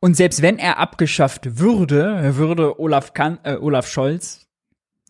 Und 0.00 0.16
selbst 0.16 0.42
wenn 0.42 0.58
er 0.58 0.78
abgeschafft 0.78 1.58
würde, 1.58 2.36
würde 2.36 2.78
Olaf, 2.80 3.14
kan 3.14 3.38
äh, 3.42 3.56
Olaf 3.56 3.88
Scholz 3.88 4.46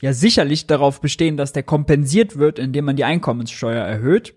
ja 0.00 0.12
sicherlich 0.12 0.66
darauf 0.66 1.00
bestehen, 1.00 1.36
dass 1.36 1.52
der 1.52 1.62
kompensiert 1.62 2.38
wird, 2.38 2.58
indem 2.58 2.84
man 2.86 2.96
die 2.96 3.04
Einkommenssteuer 3.04 3.84
erhöht. 3.84 4.34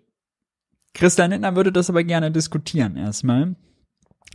Christian 0.94 1.32
Lindner 1.32 1.56
würde 1.56 1.72
das 1.72 1.90
aber 1.90 2.04
gerne 2.04 2.32
diskutieren 2.32 2.98
erstmal 2.98 3.56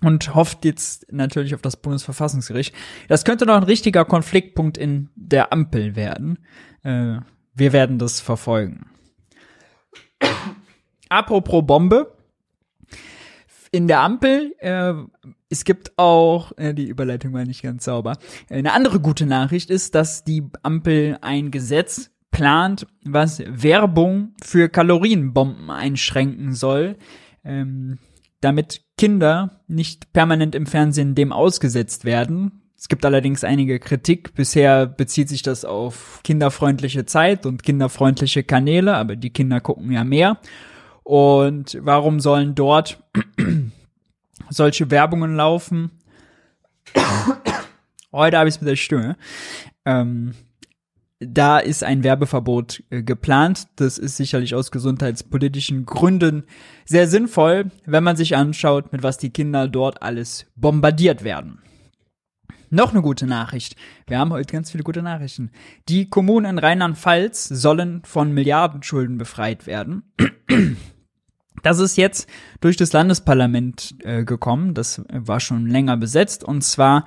und 0.03 0.35
hofft 0.35 0.65
jetzt 0.65 1.11
natürlich 1.13 1.55
auf 1.55 1.63
das 1.63 1.77
Bundesverfassungsgericht. 1.77 2.75
Das 3.09 3.25
könnte 3.25 3.47
noch 3.47 3.57
ein 3.57 3.63
richtiger 3.63 4.05
Konfliktpunkt 4.05 4.77
in 4.77 5.09
der 5.15 5.53
Ampel 5.53 5.97
werden. 5.97 6.39
Äh, 6.83 7.19
wir 7.55 7.73
werden 7.73 7.99
das 7.99 8.21
verfolgen. 8.21 8.87
Apropos 11.09 11.65
Bombe. 11.67 12.13
In 13.73 13.89
der 13.89 14.01
Ampel, 14.01 14.55
äh, 14.59 14.95
es 15.49 15.65
gibt 15.65 15.99
auch, 15.99 16.53
äh, 16.57 16.73
die 16.73 16.87
Überleitung 16.87 17.33
war 17.33 17.45
nicht 17.45 17.63
ganz 17.63 17.85
sauber. 17.85 18.19
Eine 18.49 18.73
andere 18.73 19.01
gute 19.01 19.27
Nachricht 19.27 19.71
ist, 19.71 19.95
dass 19.95 20.25
die 20.25 20.45
Ampel 20.63 21.19
ein 21.21 21.51
Gesetz 21.51 22.11
plant, 22.31 22.87
was 23.05 23.43
Werbung 23.47 24.35
für 24.43 24.69
Kalorienbomben 24.69 25.71
einschränken 25.71 26.55
soll, 26.55 26.97
ähm, 27.45 27.99
damit 28.47 28.83
Kinder 28.97 29.61
nicht 29.67 30.13
permanent 30.13 30.55
im 30.55 30.67
Fernsehen 30.67 31.17
dem 31.17 31.33
ausgesetzt 31.33 32.05
werden. 32.05 32.63
Es 32.79 32.89
gibt 32.89 33.05
allerdings 33.05 33.43
einige 33.43 33.81
Kritik. 33.81 34.35
Bisher 34.35 34.87
bezieht 34.87 35.29
sich 35.29 35.43
das 35.43 35.65
auf 35.65 36.21
kinderfreundliche 36.23 37.07
Zeit 37.07 37.45
und 37.45 37.65
kinderfreundliche 37.65 38.45
Kanäle, 38.45 38.95
aber 38.95 39.17
die 39.17 39.31
Kinder 39.31 39.61
gucken 39.61 39.91
ja 39.91 40.05
mehr. 40.05 40.39
Und 41.03 41.77
warum 41.81 42.21
sollen 42.21 42.55
dort 42.55 43.03
solche 44.51 44.91
Werbungen 44.93 45.35
laufen? 45.35 45.91
Heute 48.13 48.39
habe 48.39 48.49
ich 48.49 48.55
es 48.55 48.61
mit 48.61 48.71
der 48.71 48.77
Stimme. 48.77 49.17
Ähm, 49.85 50.35
da 51.19 51.59
ist 51.59 51.83
ein 51.83 52.05
Werbeverbot 52.05 52.83
äh, 52.91 53.03
geplant. 53.03 53.69
Das 53.77 53.99
ist 53.99 54.17
sicherlich 54.17 54.55
aus 54.55 54.71
gesundheitspolitischen 54.71 55.87
Gründen 55.87 56.45
sehr 56.85 57.09
sinnvoll, 57.09 57.71
wenn 57.87 58.05
man 58.05 58.17
sich 58.17 58.37
anschaut, 58.37 58.93
mit 58.93 59.03
was 59.03 59.19
die 59.19 59.31
Kinder 59.31 59.69
dort 59.69 60.03
alles 60.03 60.47
bombardiert 60.57 61.25
werden. 61.25 61.61
Noch 62.69 62.91
eine 62.91 63.01
gute 63.01 63.27
Nachricht. 63.27 63.77
Wir 64.07 64.19
haben 64.19 64.33
heute 64.33 64.53
ganz 64.53 64.73
viele 64.73 64.83
gute 64.83 65.01
Nachrichten. 65.01 65.51
Die 65.89 66.11
Kommunen 66.11 66.47
in 66.47 66.59
Rheinland-Pfalz 66.59 67.45
sollen 67.49 68.03
von 68.05 68.33
Milliardenschulden 68.33 69.19
befreit 69.19 69.67
werden. 69.67 70.13
Das 71.63 71.79
ist 71.79 71.97
jetzt 71.97 72.29
durch 72.61 72.77
das 72.77 72.93
Landesparlament 72.93 73.97
äh, 74.05 74.25
gekommen. 74.25 74.75
Das 74.75 75.03
war 75.09 75.41
schon 75.41 75.67
länger 75.67 75.97
besetzt. 75.97 76.45
Und 76.45 76.63
zwar 76.63 77.07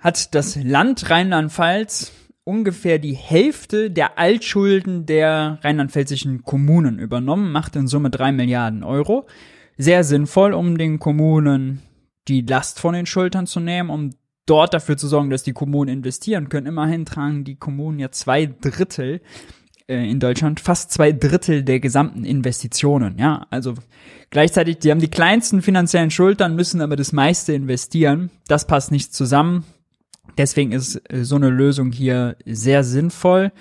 hat 0.00 0.34
das 0.34 0.56
Land 0.56 1.10
Rheinland-Pfalz 1.10 2.12
ungefähr 2.44 2.98
die 2.98 3.14
Hälfte 3.14 3.90
der 3.90 4.18
Altschulden 4.18 5.06
der 5.06 5.58
rheinland-pfälzischen 5.62 6.42
Kommunen 6.42 6.98
übernommen, 6.98 7.52
macht 7.52 7.76
in 7.76 7.86
Summe 7.86 8.10
drei 8.10 8.32
Milliarden 8.32 8.82
Euro. 8.82 9.26
Sehr 9.78 10.04
sinnvoll, 10.04 10.52
um 10.52 10.76
den 10.76 10.98
Kommunen 10.98 11.82
die 12.28 12.42
Last 12.42 12.80
von 12.80 12.94
den 12.94 13.06
Schultern 13.06 13.46
zu 13.46 13.60
nehmen, 13.60 13.90
um 13.90 14.10
dort 14.46 14.74
dafür 14.74 14.96
zu 14.96 15.08
sorgen, 15.08 15.30
dass 15.30 15.42
die 15.42 15.52
Kommunen 15.52 15.90
investieren 15.90 16.48
können. 16.48 16.66
Immerhin 16.66 17.04
tragen 17.04 17.44
die 17.44 17.56
Kommunen 17.56 17.98
ja 17.98 18.10
zwei 18.10 18.46
Drittel 18.46 19.20
äh, 19.88 20.10
in 20.10 20.20
Deutschland, 20.20 20.60
fast 20.60 20.90
zwei 20.92 21.12
Drittel 21.12 21.62
der 21.62 21.80
gesamten 21.80 22.24
Investitionen. 22.24 23.18
Ja, 23.18 23.46
also 23.50 23.74
gleichzeitig, 24.30 24.78
die 24.78 24.90
haben 24.90 25.00
die 25.00 25.08
kleinsten 25.08 25.62
finanziellen 25.62 26.10
Schultern, 26.10 26.56
müssen 26.56 26.80
aber 26.80 26.96
das 26.96 27.12
meiste 27.12 27.52
investieren. 27.52 28.30
Das 28.48 28.66
passt 28.66 28.90
nicht 28.90 29.14
zusammen. 29.14 29.64
Deswegen 30.38 30.72
ist 30.72 31.00
äh, 31.10 31.24
so 31.24 31.36
eine 31.36 31.50
Lösung 31.50 31.92
hier 31.92 32.36
sehr 32.44 32.84
sinnvoll. 32.84 33.52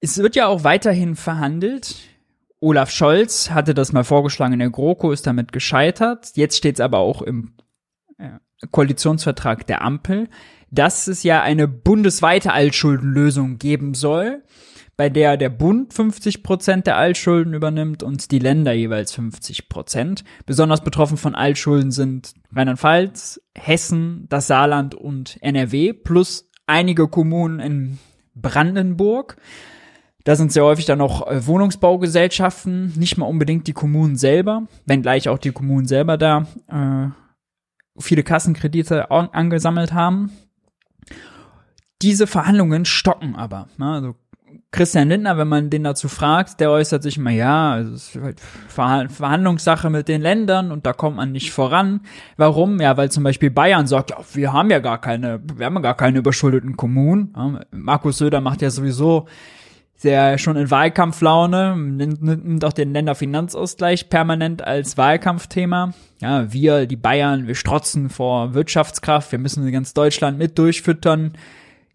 Es 0.00 0.18
wird 0.18 0.36
ja 0.36 0.46
auch 0.46 0.64
weiterhin 0.64 1.16
verhandelt. 1.16 1.96
Olaf 2.60 2.90
Scholz 2.90 3.50
hatte 3.50 3.74
das 3.74 3.92
mal 3.92 4.04
vorgeschlagen 4.04 4.54
in 4.54 4.58
der 4.58 4.70
GroKo, 4.70 5.12
ist 5.12 5.26
damit 5.26 5.52
gescheitert. 5.52 6.32
Jetzt 6.36 6.56
steht 6.56 6.76
es 6.76 6.80
aber 6.80 6.98
auch 6.98 7.22
im 7.22 7.52
äh, 8.18 8.30
Koalitionsvertrag 8.70 9.66
der 9.66 9.82
Ampel, 9.82 10.28
dass 10.70 11.06
es 11.06 11.22
ja 11.22 11.42
eine 11.42 11.68
bundesweite 11.68 12.52
Altschuldenlösung 12.52 13.58
geben 13.58 13.94
soll 13.94 14.42
bei 14.98 15.08
der 15.08 15.36
der 15.36 15.48
Bund 15.48 15.94
50 15.94 16.42
Prozent 16.42 16.88
der 16.88 16.96
Altschulden 16.96 17.54
übernimmt 17.54 18.02
und 18.02 18.32
die 18.32 18.40
Länder 18.40 18.72
jeweils 18.72 19.12
50 19.12 19.68
Prozent. 19.68 20.24
Besonders 20.44 20.82
betroffen 20.82 21.16
von 21.16 21.36
Altschulden 21.36 21.92
sind 21.92 22.34
Rheinland-Pfalz, 22.52 23.40
Hessen, 23.56 24.26
das 24.28 24.48
Saarland 24.48 24.96
und 24.96 25.38
NRW 25.40 25.92
plus 25.92 26.50
einige 26.66 27.06
Kommunen 27.06 27.60
in 27.60 27.98
Brandenburg. 28.34 29.36
Da 30.24 30.34
sind 30.34 30.52
sehr 30.52 30.64
häufig 30.64 30.84
dann 30.84 30.98
noch 30.98 31.28
äh, 31.28 31.46
Wohnungsbaugesellschaften, 31.46 32.92
nicht 32.96 33.16
mal 33.18 33.26
unbedingt 33.26 33.68
die 33.68 33.72
Kommunen 33.74 34.16
selber, 34.16 34.66
wenngleich 34.84 35.28
auch 35.28 35.38
die 35.38 35.52
Kommunen 35.52 35.86
selber 35.86 36.18
da 36.18 36.48
äh, 36.66 37.08
viele 38.02 38.24
Kassenkredite 38.24 39.12
angesammelt 39.12 39.92
haben. 39.92 40.32
Diese 42.02 42.26
Verhandlungen 42.26 42.84
stocken 42.84 43.36
aber. 43.36 43.68
Ne? 43.76 43.92
Also 43.92 44.14
Christian 44.70 45.08
Lindner, 45.08 45.38
wenn 45.38 45.48
man 45.48 45.70
den 45.70 45.84
dazu 45.84 46.08
fragt, 46.08 46.60
der 46.60 46.70
äußert 46.70 47.02
sich 47.02 47.16
immer, 47.16 47.30
ja, 47.30 47.72
also 47.72 47.94
es 47.94 48.14
ist 48.14 48.22
halt 48.76 49.10
Verhandlungssache 49.10 49.88
mit 49.88 50.08
den 50.08 50.20
Ländern 50.20 50.70
und 50.72 50.84
da 50.84 50.92
kommt 50.92 51.16
man 51.16 51.32
nicht 51.32 51.52
voran. 51.52 52.00
Warum? 52.36 52.78
Ja, 52.78 52.98
weil 52.98 53.10
zum 53.10 53.24
Beispiel 53.24 53.50
Bayern 53.50 53.86
sagt, 53.86 54.10
ja, 54.10 54.18
wir 54.34 54.52
haben 54.52 54.70
ja 54.70 54.80
gar 54.80 55.00
keine, 55.00 55.40
wir 55.54 55.64
haben 55.64 55.76
ja 55.76 55.80
gar 55.80 55.96
keine 55.96 56.18
überschuldeten 56.18 56.76
Kommunen. 56.76 57.32
Ja, 57.34 57.60
Markus 57.70 58.18
Söder 58.18 58.42
macht 58.42 58.60
ja 58.60 58.68
sowieso 58.68 59.26
sehr 59.98 60.38
schon 60.38 60.56
in 60.56 60.70
Wahlkampflaune, 60.70 61.74
nimmt, 61.76 62.64
auch 62.64 62.72
den 62.72 62.92
Länderfinanzausgleich 62.92 64.10
permanent 64.10 64.62
als 64.62 64.96
Wahlkampfthema. 64.96 65.92
Ja, 66.20 66.52
wir, 66.52 66.86
die 66.86 66.96
Bayern, 66.96 67.48
wir 67.48 67.56
strotzen 67.56 68.08
vor 68.08 68.54
Wirtschaftskraft, 68.54 69.32
wir 69.32 69.38
müssen 69.40 69.70
ganz 69.72 69.94
Deutschland 69.94 70.38
mit 70.38 70.56
durchfüttern 70.58 71.32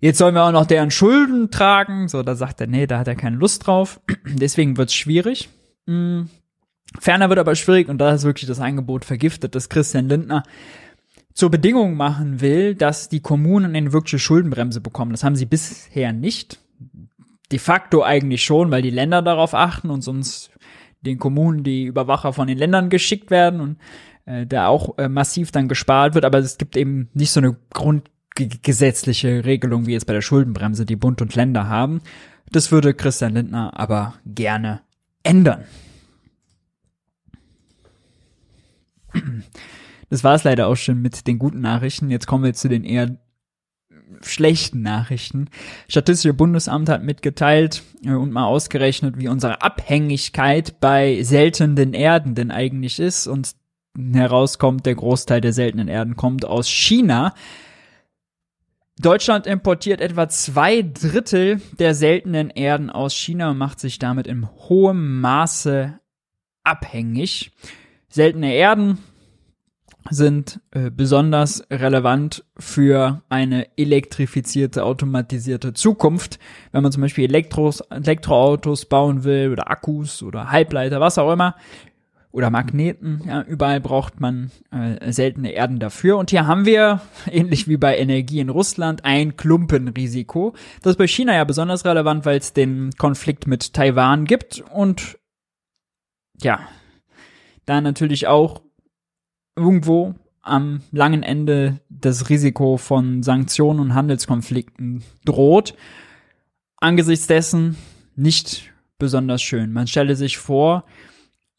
Jetzt 0.03 0.17
sollen 0.17 0.35
wir 0.35 0.43
auch 0.43 0.51
noch 0.51 0.65
deren 0.65 0.91
Schulden 0.91 1.49
tragen. 1.49 2.09
So, 2.09 2.23
da 2.23 2.35
sagt 2.35 2.59
er, 2.59 2.67
nee, 2.67 2.87
da 2.87 2.99
hat 2.99 3.07
er 3.07 3.15
keine 3.15 3.37
Lust 3.37 3.65
drauf. 3.65 4.01
Deswegen 4.25 4.75
wird's 4.75 4.93
schwierig. 4.93 5.47
Mhm. 5.85 6.27
Ferner 6.99 7.29
wird 7.29 7.39
aber 7.39 7.55
schwierig, 7.55 7.87
und 7.87 7.99
da 7.99 8.11
ist 8.11 8.25
wirklich 8.25 8.45
das 8.45 8.59
Angebot 8.59 9.05
vergiftet, 9.05 9.55
dass 9.55 9.69
Christian 9.69 10.09
Lindner 10.09 10.43
zur 11.33 11.51
Bedingung 11.51 11.95
machen 11.95 12.41
will, 12.41 12.75
dass 12.75 13.07
die 13.07 13.21
Kommunen 13.21 13.77
eine 13.77 13.93
wirkliche 13.93 14.19
Schuldenbremse 14.19 14.81
bekommen. 14.81 15.11
Das 15.11 15.23
haben 15.23 15.37
sie 15.37 15.45
bisher 15.45 16.11
nicht. 16.11 16.59
De 17.53 17.57
facto 17.57 18.03
eigentlich 18.03 18.43
schon, 18.43 18.71
weil 18.71 18.81
die 18.81 18.89
Länder 18.89 19.21
darauf 19.21 19.53
achten 19.53 19.89
und 19.89 20.01
sonst 20.01 20.51
den 20.99 21.17
Kommunen 21.17 21.63
die 21.63 21.85
Überwacher 21.85 22.33
von 22.33 22.49
den 22.49 22.57
Ländern 22.57 22.89
geschickt 22.89 23.31
werden 23.31 23.61
und 23.61 23.77
äh, 24.25 24.45
da 24.45 24.67
auch 24.67 24.97
äh, 24.97 25.07
massiv 25.07 25.51
dann 25.53 25.69
gespart 25.69 26.13
wird. 26.13 26.25
Aber 26.25 26.39
es 26.39 26.57
gibt 26.57 26.75
eben 26.75 27.09
nicht 27.13 27.31
so 27.31 27.39
eine 27.39 27.55
Grund 27.69 28.09
gesetzliche 28.35 29.45
Regelung 29.45 29.85
wie 29.85 29.93
jetzt 29.93 30.05
bei 30.05 30.13
der 30.13 30.21
Schuldenbremse, 30.21 30.85
die 30.85 30.95
Bund 30.95 31.21
und 31.21 31.35
Länder 31.35 31.67
haben. 31.67 32.01
Das 32.51 32.71
würde 32.71 32.93
Christian 32.93 33.33
Lindner 33.33 33.77
aber 33.79 34.15
gerne 34.25 34.81
ändern. 35.23 35.65
Das 40.09 40.23
war 40.23 40.35
es 40.35 40.43
leider 40.43 40.67
auch 40.67 40.75
schon 40.75 41.01
mit 41.01 41.27
den 41.27 41.39
guten 41.39 41.61
Nachrichten. 41.61 42.09
Jetzt 42.09 42.27
kommen 42.27 42.43
wir 42.43 42.53
zu 42.53 42.69
den 42.69 42.83
eher 42.83 43.17
schlechten 44.21 44.81
Nachrichten. 44.81 45.49
Statistische 45.87 46.33
Bundesamt 46.33 46.89
hat 46.89 47.03
mitgeteilt 47.03 47.83
äh, 48.05 48.11
und 48.11 48.31
mal 48.31 48.45
ausgerechnet, 48.45 49.17
wie 49.17 49.27
unsere 49.27 49.61
Abhängigkeit 49.61 50.79
bei 50.79 51.23
seltenen 51.23 51.93
Erden 51.93 52.35
denn 52.35 52.51
eigentlich 52.51 52.99
ist 52.99 53.27
und 53.27 53.55
herauskommt, 53.95 54.85
der 54.85 54.95
Großteil 54.95 55.41
der 55.41 55.53
seltenen 55.53 55.87
Erden 55.87 56.15
kommt 56.15 56.45
aus 56.45 56.69
China. 56.69 57.33
Deutschland 58.99 59.47
importiert 59.47 60.01
etwa 60.01 60.29
zwei 60.29 60.83
Drittel 60.83 61.59
der 61.79 61.95
seltenen 61.95 62.49
Erden 62.51 62.89
aus 62.89 63.15
China 63.15 63.51
und 63.51 63.57
macht 63.57 63.79
sich 63.79 63.97
damit 63.97 64.27
in 64.27 64.47
hohem 64.47 65.19
Maße 65.19 65.99
abhängig. 66.63 67.51
Seltene 68.07 68.53
Erden 68.53 68.99
sind 70.09 70.59
äh, 70.71 70.91
besonders 70.91 71.65
relevant 71.71 72.43
für 72.57 73.23
eine 73.29 73.67
elektrifizierte, 73.77 74.83
automatisierte 74.83 75.73
Zukunft. 75.73 76.39
Wenn 76.71 76.83
man 76.83 76.91
zum 76.91 77.01
Beispiel 77.01 77.25
Elektros, 77.25 77.81
Elektroautos 77.81 78.85
bauen 78.85 79.23
will 79.23 79.51
oder 79.51 79.71
Akkus 79.71 80.21
oder 80.21 80.51
Halbleiter, 80.51 80.99
was 80.99 81.17
auch 81.17 81.31
immer, 81.31 81.55
oder 82.33 82.49
Magneten, 82.49 83.21
ja, 83.27 83.43
überall 83.43 83.79
braucht 83.79 84.19
man 84.19 84.49
äh, 84.71 85.11
seltene 85.11 85.51
Erden 85.51 85.77
dafür. 85.77 86.17
Und 86.17 86.31
hier 86.31 86.47
haben 86.47 86.65
wir, 86.65 86.99
ähnlich 87.31 87.67
wie 87.67 87.77
bei 87.77 87.95
Energie 87.95 88.39
in 88.39 88.49
Russland, 88.49 89.05
ein 89.05 89.37
Klumpenrisiko. 89.37 90.53
Das 90.81 90.91
ist 90.91 90.97
bei 90.97 91.07
China 91.07 91.35
ja 91.35 91.43
besonders 91.43 91.85
relevant, 91.85 92.25
weil 92.25 92.39
es 92.39 92.51
den 92.51 92.89
Konflikt 92.97 93.45
mit 93.45 93.73
Taiwan 93.73 94.25
gibt 94.25 94.63
und 94.73 95.19
ja, 96.41 96.59
da 97.65 97.79
natürlich 97.81 98.25
auch 98.25 98.61
irgendwo 99.55 100.15
am 100.41 100.81
langen 100.91 101.21
Ende 101.21 101.81
das 101.87 102.29
Risiko 102.29 102.77
von 102.77 103.21
Sanktionen 103.21 103.79
und 103.79 103.93
Handelskonflikten 103.93 105.03
droht. 105.23 105.75
Angesichts 106.77 107.27
dessen 107.27 107.77
nicht 108.15 108.73
besonders 108.97 109.43
schön. 109.43 109.71
Man 109.71 109.85
stelle 109.85 110.15
sich 110.15 110.39
vor, 110.39 110.83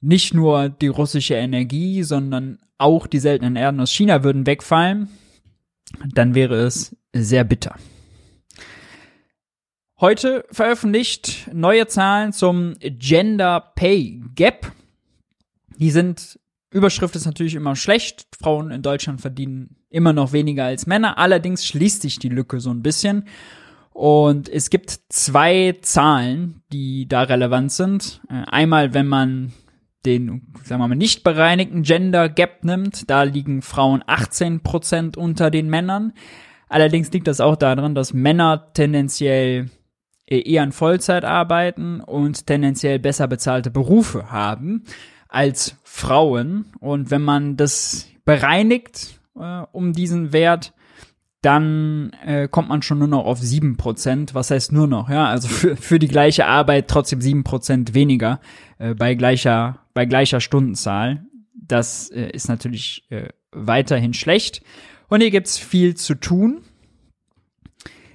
nicht 0.05 0.35
nur 0.35 0.69
die 0.69 0.89
russische 0.89 1.35
Energie, 1.35 2.03
sondern 2.03 2.59
auch 2.77 3.07
die 3.07 3.19
seltenen 3.19 3.57
Erden 3.57 3.81
aus 3.81 3.91
China 3.91 4.23
würden 4.23 4.47
wegfallen, 4.47 5.09
dann 6.13 6.35
wäre 6.35 6.57
es 6.57 6.97
sehr 7.15 7.45
bitter. 7.45 7.77
Heute 10.01 10.45
veröffentlicht 10.51 11.49
neue 11.53 11.87
Zahlen 11.87 12.33
zum 12.33 12.75
Gender 12.81 13.73
Pay 13.75 14.23
Gap. 14.35 14.73
Die 15.79 15.91
sind 15.91 16.39
Überschrift 16.71 17.15
ist 17.15 17.25
natürlich 17.25 17.55
immer 17.55 17.77
schlecht. 17.77 18.27
Frauen 18.37 18.73
in 18.73 18.83
Deutschland 18.83 19.21
verdienen 19.21 19.77
immer 19.91 20.13
noch 20.13 20.33
weniger 20.33 20.65
als 20.65 20.89
Männer. 20.89 21.19
Allerdings 21.19 21.65
schließt 21.65 22.03
sich 22.03 22.19
die 22.19 22.29
Lücke 22.29 22.59
so 22.59 22.71
ein 22.71 22.83
bisschen. 22.83 23.29
Und 23.91 24.49
es 24.49 24.71
gibt 24.71 24.99
zwei 25.09 25.79
Zahlen, 25.83 26.63
die 26.73 27.07
da 27.07 27.23
relevant 27.23 27.71
sind. 27.71 28.21
Äh, 28.29 28.43
einmal, 28.49 28.93
wenn 28.93 29.07
man 29.07 29.53
den, 30.07 30.53
sagen 30.65 30.81
wir 30.81 30.89
mal, 30.89 30.95
nicht 30.95 31.25
bereinigten 31.25 31.83
Gender 31.83 32.29
Gap 32.29 32.65
nimmt, 32.65 33.09
da 33.11 33.23
liegen 33.23 33.63
Frauen 33.63 34.03
18 34.07 34.61
Prozent 34.61 35.17
unter 35.17 35.51
den 35.51 35.69
Männern. 35.69 36.13
Allerdings 36.69 37.11
liegt 37.13 37.27
das 37.27 37.41
auch 37.41 37.57
daran, 37.57 37.95
dass 37.95 38.13
Männer 38.13 38.73
tendenziell 38.75 39.71
eher 40.27 40.63
in 40.63 40.73
Vollzeit 40.73 41.25
arbeiten 41.25 42.01
und 42.01 42.47
tendenziell 42.47 42.99
besser 42.99 43.29
bezahlte 43.29 43.71
Berufe 43.71 44.31
haben 44.31 44.85
als 45.29 45.77
Frauen. 45.85 46.67
Und 46.81 47.11
wenn 47.11 47.23
man 47.23 47.57
das 47.57 48.09
bereinigt 48.25 49.21
äh, 49.39 49.63
um 49.73 49.93
diesen 49.93 50.33
Wert, 50.33 50.73
dann 51.45 52.13
äh, 52.25 52.49
kommt 52.49 52.69
man 52.69 52.83
schon 52.83 52.99
nur 52.99 53.09
noch 53.09 53.25
auf 53.25 53.39
sieben 53.39 53.77
Prozent. 53.77 54.35
Was 54.35 54.51
heißt 54.51 54.73
nur 54.73 54.87
noch? 54.87 55.11
Ja, 55.11 55.27
also 55.27 55.49
für, 55.49 55.77
für 55.77 55.99
die 55.99 56.09
gleiche 56.09 56.47
Arbeit 56.47 56.89
trotzdem 56.89 57.21
sieben 57.21 57.45
Prozent 57.45 57.95
weniger 57.95 58.41
äh, 58.79 58.95
bei 58.95 59.15
gleicher, 59.15 59.81
bei 59.93 60.07
gleicher 60.07 60.41
Stundenzahl. 60.41 61.25
Das 61.55 62.11
äh, 62.11 62.31
ist 62.31 62.49
natürlich 62.49 63.05
äh, 63.11 63.29
weiterhin 63.53 64.15
schlecht. 64.15 64.63
Und 65.09 65.21
hier 65.21 65.31
gibt's 65.31 65.59
viel 65.59 65.95
zu 65.95 66.15
tun. 66.15 66.63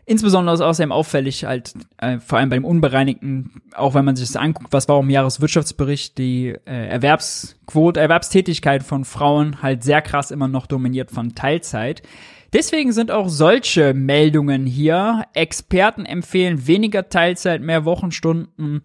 Insbesondere 0.10 0.56
ist 0.56 0.62
außerdem 0.62 0.92
auffällig 0.92 1.46
halt, 1.46 1.74
äh, 1.98 2.18
vor 2.18 2.40
allem 2.40 2.50
beim 2.50 2.66
Unbereinigten, 2.66 3.62
auch 3.76 3.94
wenn 3.94 4.06
man 4.06 4.16
sich 4.16 4.28
das 4.28 4.38
anguckt, 4.38 4.74
was 4.74 4.90
war 4.90 5.00
im 5.00 5.12
Jahreswirtschaftsbericht, 5.12 6.18
die 6.18 6.48
äh, 6.66 6.88
Erwerbsquote, 6.88 8.00
Erwerbstätigkeit 8.00 8.82
von 8.82 9.06
Frauen 9.06 9.62
halt 9.62 9.84
sehr 9.84 10.02
krass 10.02 10.32
immer 10.32 10.48
noch 10.48 10.66
dominiert 10.66 11.12
von 11.12 11.36
Teilzeit. 11.36 12.02
Deswegen 12.54 12.92
sind 12.92 13.12
auch 13.12 13.30
solche 13.30 13.94
Meldungen 13.94 14.66
hier. 14.66 15.26
Experten 15.34 16.06
empfehlen 16.06 16.68
weniger 16.68 17.10
Teilzeit, 17.10 17.62
mehr 17.62 17.86
Wochenstunden 17.86 18.82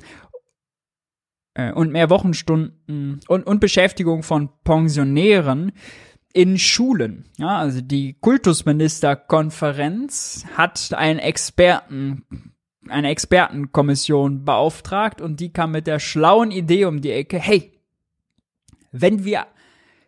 äh, 1.55 1.73
und 1.73 1.93
mehr 1.93 2.11
Wochenstunden 2.11 3.21
und, 3.27 3.47
und 3.47 3.61
Beschäftigung 3.61 4.23
von 4.23 4.51
Pensionären 4.65 5.73
in 6.35 6.59
Schulen. 6.59 7.25
Ja, 7.39 7.57
also 7.59 7.81
die 7.81 8.19
Kultusministerkonferenz 8.21 10.45
hat 10.57 10.93
einen 10.93 11.21
Experten, 11.21 12.25
eine 12.89 13.09
Expertenkommission 13.09 14.45
beauftragt 14.45 15.23
und 15.23 15.41
die 15.41 15.53
kam 15.53 15.71
mit 15.71 15.87
der 15.87 16.01
schlauen 16.01 16.51
Idee 16.51 16.85
um 16.85 17.01
die 17.01 17.13
Ecke, 17.13 17.39
hey, 17.39 17.81
wenn 18.91 19.25
wir 19.25 19.47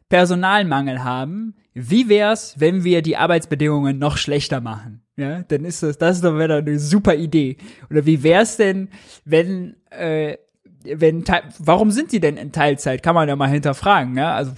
Personalmangel 0.08 1.04
haben, 1.04 1.54
wie 1.78 2.08
wär's, 2.08 2.54
wenn 2.58 2.84
wir 2.84 3.02
die 3.02 3.18
Arbeitsbedingungen 3.18 3.98
noch 3.98 4.16
schlechter 4.16 4.62
machen? 4.62 5.02
Ja, 5.16 5.42
dann 5.42 5.66
ist 5.66 5.82
das, 5.82 5.98
das 5.98 6.16
ist 6.16 6.24
doch 6.24 6.38
wieder 6.38 6.56
eine 6.56 6.78
super 6.78 7.14
Idee. 7.14 7.58
Oder 7.90 8.06
wie 8.06 8.22
wär's 8.22 8.56
denn, 8.56 8.88
wenn 9.26 9.76
äh, 9.90 10.38
wenn 10.84 11.24
warum 11.58 11.90
sind 11.90 12.12
die 12.12 12.20
denn 12.20 12.38
in 12.38 12.52
Teilzeit? 12.52 13.02
Kann 13.02 13.14
man 13.14 13.28
ja 13.28 13.36
mal 13.36 13.50
hinterfragen, 13.50 14.16
ja? 14.16 14.34
Also 14.34 14.52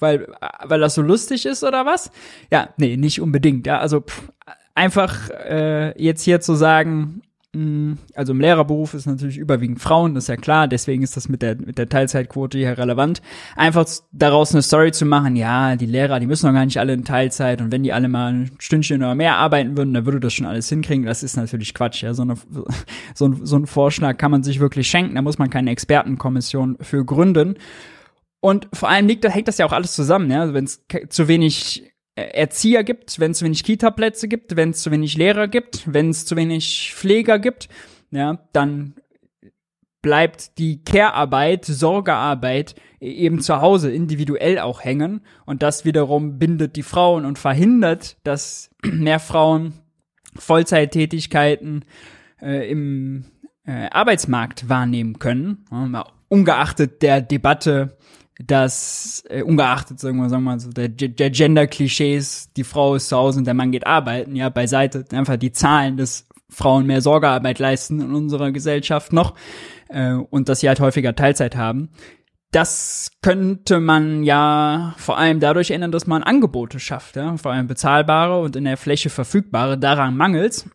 weil 0.00 0.32
weil 0.64 0.80
das 0.80 0.94
so 0.94 1.02
lustig 1.02 1.44
ist 1.44 1.64
oder 1.64 1.84
was? 1.84 2.10
Ja, 2.50 2.70
nee, 2.78 2.96
nicht 2.96 3.20
unbedingt, 3.20 3.66
ja? 3.66 3.78
Also 3.80 4.00
pff, 4.00 4.32
einfach 4.74 5.28
äh, 5.30 6.02
jetzt 6.02 6.22
hier 6.22 6.40
zu 6.40 6.54
sagen, 6.54 7.20
also 8.14 8.32
im 8.32 8.40
Lehrerberuf 8.40 8.94
ist 8.94 9.06
natürlich 9.06 9.38
überwiegend 9.38 9.80
Frauen, 9.80 10.14
das 10.14 10.24
ist 10.24 10.28
ja 10.28 10.36
klar, 10.36 10.66
deswegen 10.66 11.02
ist 11.02 11.16
das 11.16 11.28
mit 11.28 11.42
der, 11.42 11.56
mit 11.56 11.78
der 11.78 11.88
Teilzeitquote 11.88 12.58
hier 12.58 12.76
relevant. 12.76 13.22
Einfach 13.56 13.86
daraus 14.12 14.52
eine 14.52 14.62
Story 14.62 14.92
zu 14.92 15.06
machen, 15.06 15.36
ja, 15.36 15.76
die 15.76 15.86
Lehrer, 15.86 16.20
die 16.20 16.26
müssen 16.26 16.46
doch 16.46 16.52
gar 16.52 16.64
nicht 16.64 16.78
alle 16.78 16.92
in 16.92 17.04
Teilzeit 17.04 17.60
und 17.60 17.70
wenn 17.70 17.82
die 17.82 17.92
alle 17.92 18.08
mal 18.08 18.32
ein 18.32 18.50
Stündchen 18.58 19.02
oder 19.02 19.14
mehr 19.14 19.36
arbeiten 19.36 19.76
würden, 19.76 19.94
dann 19.94 20.04
würde 20.04 20.20
das 20.20 20.32
schon 20.32 20.46
alles 20.46 20.68
hinkriegen. 20.68 21.04
Das 21.04 21.22
ist 21.22 21.36
natürlich 21.36 21.74
Quatsch, 21.74 22.02
ja. 22.02 22.12
So, 22.14 22.22
eine, 22.22 22.34
so, 23.14 23.26
ein, 23.26 23.46
so 23.46 23.56
ein 23.56 23.66
Vorschlag 23.66 24.18
kann 24.18 24.30
man 24.30 24.42
sich 24.42 24.60
wirklich 24.60 24.88
schenken, 24.88 25.14
da 25.14 25.22
muss 25.22 25.38
man 25.38 25.50
keine 25.50 25.70
Expertenkommission 25.70 26.78
für 26.80 27.04
gründen. 27.04 27.54
Und 28.40 28.68
vor 28.74 28.90
allem 28.90 29.06
liegt, 29.06 29.24
hängt 29.24 29.48
das 29.48 29.58
ja 29.58 29.66
auch 29.66 29.72
alles 29.72 29.94
zusammen, 29.94 30.30
ja. 30.30 30.40
Also 30.40 30.54
wenn 30.54 30.64
es 30.64 30.84
zu 31.08 31.28
wenig 31.28 31.93
Erzieher 32.16 32.84
gibt, 32.84 33.18
wenn 33.18 33.32
es 33.32 33.38
zu 33.38 33.44
wenig 33.44 33.64
Kita-Plätze 33.64 34.28
gibt, 34.28 34.56
wenn 34.56 34.70
es 34.70 34.82
zu 34.82 34.90
wenig 34.90 35.16
Lehrer 35.16 35.48
gibt, 35.48 35.92
wenn 35.92 36.10
es 36.10 36.26
zu 36.26 36.36
wenig 36.36 36.92
Pfleger 36.94 37.38
gibt, 37.38 37.68
ja, 38.10 38.38
dann 38.52 38.94
bleibt 40.00 40.58
die 40.58 40.84
Care-Arbeit, 40.84 41.64
Sorgearbeit 41.64 42.74
eben 43.00 43.40
zu 43.40 43.60
Hause 43.62 43.90
individuell 43.90 44.58
auch 44.58 44.84
hängen. 44.84 45.22
Und 45.46 45.62
das 45.62 45.84
wiederum 45.86 46.38
bindet 46.38 46.76
die 46.76 46.82
Frauen 46.82 47.24
und 47.24 47.38
verhindert, 47.38 48.18
dass 48.22 48.70
mehr 48.84 49.18
Frauen 49.18 49.72
Vollzeittätigkeiten 50.36 51.84
äh, 52.40 52.70
im 52.70 53.24
äh, 53.66 53.88
Arbeitsmarkt 53.90 54.68
wahrnehmen 54.68 55.18
können, 55.18 55.64
ungeachtet 56.28 57.00
der 57.02 57.22
Debatte 57.22 57.96
dass 58.38 59.24
äh, 59.28 59.42
ungeachtet 59.42 60.00
sagen 60.00 60.18
wir, 60.18 60.28
sagen 60.28 60.42
wir 60.44 60.50
mal 60.52 60.60
so 60.60 60.70
der, 60.70 60.88
der 60.88 61.30
Gender-Klischees, 61.30 62.52
die 62.56 62.64
Frau 62.64 62.96
ist 62.96 63.08
zu 63.08 63.16
Hause 63.16 63.38
und 63.38 63.46
der 63.46 63.54
Mann 63.54 63.72
geht 63.72 63.86
arbeiten, 63.86 64.34
ja 64.34 64.48
beiseite 64.48 65.04
einfach 65.12 65.36
die 65.36 65.52
Zahlen, 65.52 65.96
dass 65.96 66.26
Frauen 66.50 66.86
mehr 66.86 67.00
Sorgearbeit 67.00 67.58
leisten 67.58 68.00
in 68.00 68.14
unserer 68.14 68.52
Gesellschaft 68.52 69.12
noch 69.12 69.34
äh, 69.88 70.12
und 70.12 70.48
dass 70.48 70.60
sie 70.60 70.68
halt 70.68 70.80
häufiger 70.80 71.14
Teilzeit 71.14 71.56
haben. 71.56 71.90
Das 72.50 73.10
könnte 73.20 73.80
man 73.80 74.22
ja 74.22 74.94
vor 74.96 75.18
allem 75.18 75.40
dadurch 75.40 75.72
ändern, 75.72 75.90
dass 75.90 76.06
man 76.06 76.22
Angebote 76.22 76.78
schafft, 76.78 77.16
ja, 77.16 77.36
vor 77.36 77.52
allem 77.52 77.66
bezahlbare 77.66 78.40
und 78.40 78.54
in 78.54 78.64
der 78.64 78.76
Fläche 78.76 79.10
verfügbare. 79.10 79.76
Daran 79.76 80.16
mangelt's. 80.16 80.68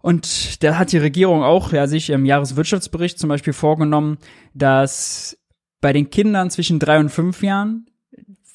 Und 0.00 0.62
da 0.62 0.78
hat 0.78 0.92
die 0.92 0.98
Regierung 0.98 1.42
auch 1.42 1.72
ja, 1.72 1.88
sich 1.88 2.10
im 2.10 2.24
Jahreswirtschaftsbericht 2.24 3.18
zum 3.18 3.28
Beispiel 3.28 3.52
vorgenommen, 3.52 4.18
dass 4.54 5.36
bei 5.80 5.92
den 5.92 6.10
Kindern 6.10 6.50
zwischen 6.50 6.78
drei 6.78 6.98
und 6.98 7.10
fünf 7.10 7.42
Jahren 7.42 7.86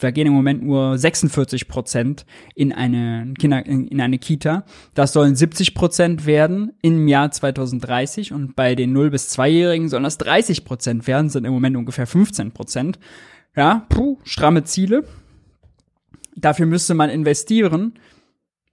vergehen 0.01 0.27
im 0.27 0.33
Moment 0.33 0.63
nur 0.63 0.97
46 0.97 1.67
Prozent 1.67 2.25
in 2.55 2.73
eine 2.73 3.33
Kinder, 3.39 3.65
in, 3.65 3.87
in, 3.87 4.01
eine 4.01 4.17
Kita. 4.17 4.65
Das 4.95 5.13
sollen 5.13 5.35
70 5.35 5.75
Prozent 5.75 6.25
werden 6.25 6.73
im 6.81 7.07
Jahr 7.07 7.31
2030 7.31 8.33
und 8.33 8.55
bei 8.55 8.73
den 8.75 8.91
0 8.93 9.11
bis 9.11 9.31
2-Jährigen 9.37 9.89
sollen 9.89 10.03
das 10.03 10.17
30 10.17 10.65
Prozent 10.65 11.07
werden, 11.07 11.29
sind 11.29 11.45
im 11.45 11.53
Moment 11.53 11.77
ungefähr 11.77 12.07
15 12.07 12.51
Prozent. 12.51 12.99
Ja, 13.55 13.85
puh, 13.89 14.17
stramme 14.23 14.63
Ziele. 14.63 15.03
Dafür 16.35 16.65
müsste 16.65 16.95
man 16.95 17.09
investieren. 17.09 17.93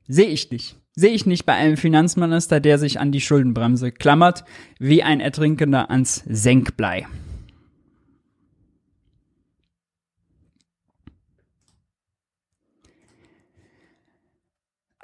Sehe 0.06 0.28
ich 0.28 0.50
nicht. 0.50 0.76
Sehe 0.94 1.10
ich 1.10 1.26
nicht 1.26 1.44
bei 1.44 1.52
einem 1.52 1.76
Finanzminister, 1.76 2.58
der 2.58 2.78
sich 2.78 2.98
an 2.98 3.12
die 3.12 3.20
Schuldenbremse 3.20 3.92
klammert, 3.92 4.44
wie 4.78 5.02
ein 5.02 5.20
Ertrinkender 5.20 5.90
ans 5.90 6.24
Senkblei. 6.26 7.06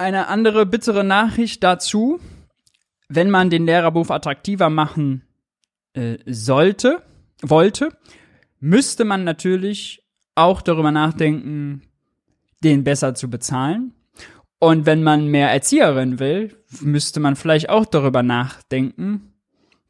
Eine 0.04 0.28
andere 0.28 0.66
bittere 0.66 1.02
Nachricht 1.02 1.64
dazu, 1.64 2.20
wenn 3.08 3.30
man 3.30 3.48
den 3.48 3.64
Lehrerberuf 3.64 4.10
attraktiver 4.10 4.68
machen 4.68 5.22
äh, 5.94 6.18
sollte, 6.26 7.02
wollte, 7.40 7.88
müsste 8.60 9.06
man 9.06 9.24
natürlich 9.24 10.04
auch 10.34 10.60
darüber 10.60 10.90
nachdenken, 10.90 11.84
den 12.62 12.84
besser 12.84 13.14
zu 13.14 13.30
bezahlen. 13.30 13.94
Und 14.58 14.84
wenn 14.84 15.02
man 15.02 15.28
mehr 15.28 15.50
Erzieherin 15.50 16.18
will, 16.18 16.54
müsste 16.82 17.18
man 17.18 17.34
vielleicht 17.34 17.70
auch 17.70 17.86
darüber 17.86 18.22
nachdenken, 18.22 19.32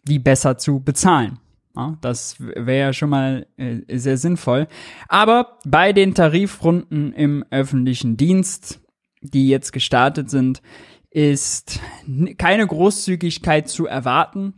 die 0.04 0.20
besser 0.20 0.58
zu 0.58 0.78
bezahlen. 0.78 1.40
Ja, 1.74 1.98
das 2.02 2.36
wäre 2.38 2.78
ja 2.78 2.92
schon 2.92 3.10
mal 3.10 3.48
äh, 3.56 3.98
sehr 3.98 4.16
sinnvoll. 4.16 4.68
Aber 5.08 5.58
bei 5.64 5.92
den 5.92 6.14
Tarifrunden 6.14 7.12
im 7.12 7.44
öffentlichen 7.50 8.16
Dienst, 8.16 8.80
die 9.24 9.48
jetzt 9.48 9.72
gestartet 9.72 10.30
sind, 10.30 10.62
ist 11.10 11.80
keine 12.38 12.66
Großzügigkeit 12.66 13.68
zu 13.68 13.86
erwarten. 13.86 14.54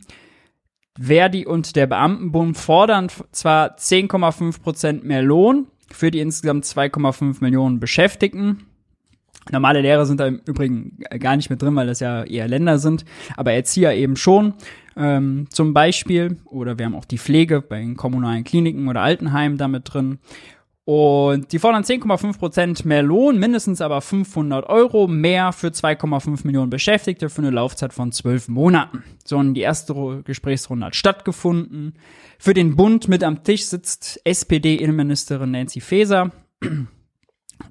Verdi 0.99 1.45
und 1.45 1.75
der 1.75 1.87
Beamtenbund 1.87 2.57
fordern 2.57 3.09
zwar 3.31 3.77
10,5 3.77 4.61
Prozent 4.61 5.03
mehr 5.03 5.21
Lohn 5.21 5.67
für 5.91 6.11
die 6.11 6.19
insgesamt 6.19 6.65
2,5 6.65 7.37
Millionen 7.41 7.79
Beschäftigten. 7.79 8.65
Normale 9.51 9.81
Lehrer 9.81 10.05
sind 10.05 10.19
da 10.19 10.27
im 10.27 10.41
Übrigen 10.45 10.97
gar 11.19 11.35
nicht 11.35 11.49
mit 11.49 11.61
drin, 11.61 11.75
weil 11.75 11.87
das 11.87 11.99
ja 11.99 12.23
eher 12.23 12.47
Länder 12.47 12.79
sind, 12.79 13.05
aber 13.37 13.53
Erzieher 13.53 13.95
eben 13.95 14.15
schon. 14.15 14.53
Ähm, 14.97 15.47
zum 15.51 15.73
Beispiel, 15.73 16.37
oder 16.45 16.77
wir 16.79 16.85
haben 16.85 16.95
auch 16.95 17.05
die 17.05 17.19
Pflege 17.19 17.61
bei 17.61 17.79
den 17.79 17.95
kommunalen 17.95 18.43
Kliniken 18.43 18.87
oder 18.87 19.01
Altenheimen 19.01 19.57
damit 19.57 19.93
drin. 19.93 20.19
Und 20.87 21.51
die 21.51 21.59
fordern 21.59 21.83
10,5 21.83 22.39
Prozent 22.39 22.85
mehr 22.85 23.03
Lohn, 23.03 23.37
mindestens 23.37 23.81
aber 23.81 23.99
500 23.99 24.69
Euro 24.69 25.09
mehr 25.09 25.51
für 25.51 25.67
2,5 25.67 26.45
Millionen 26.45 26.69
Beschäftigte 26.69 27.27
für 27.27 27.41
eine 27.41 27.49
Laufzeit 27.49 27.91
von 27.91 28.13
zwölf 28.13 28.47
Monaten. 28.47 29.03
So, 29.25 29.37
und 29.37 29.55
die 29.55 29.61
erste 29.61 30.23
Gesprächsrunde 30.23 30.85
hat 30.85 30.95
stattgefunden. 30.95 31.95
Für 32.39 32.53
den 32.53 32.77
Bund 32.77 33.09
mit 33.09 33.25
am 33.25 33.43
Tisch 33.43 33.65
sitzt 33.65 34.21
SPD-Innenministerin 34.23 35.51
Nancy 35.51 35.81
Faeser. 35.81 36.31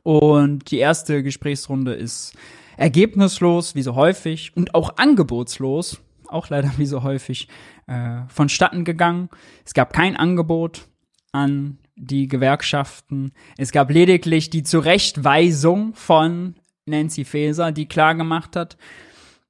Und 0.03 0.71
die 0.71 0.79
erste 0.79 1.23
Gesprächsrunde 1.23 1.95
ist 1.95 2.35
ergebnislos, 2.77 3.75
wie 3.75 3.83
so 3.83 3.95
häufig, 3.95 4.55
und 4.55 4.75
auch 4.75 4.99
angebotslos, 4.99 6.03
auch 6.29 6.51
leider 6.51 6.71
wie 6.77 6.85
so 6.85 7.03
häufig, 7.03 7.49
äh, 7.87 8.25
vonstatten 8.29 8.85
gegangen. 8.85 9.31
Es 9.65 9.73
gab 9.73 9.95
kein 9.95 10.17
Angebot 10.17 10.87
an 11.33 11.79
die 11.97 12.29
Gewerkschaften. 12.29 13.33
Es 13.57 13.73
gab 13.73 13.91
lediglich 13.91 14.51
die 14.51 14.63
Zurechtweisung 14.63 15.95
von 15.95 16.55
Nancy 16.87 17.25
Faeser, 17.25 17.73
die 17.73 17.87
klar 17.87 18.15
gemacht 18.15 18.55
hat, 18.55 18.77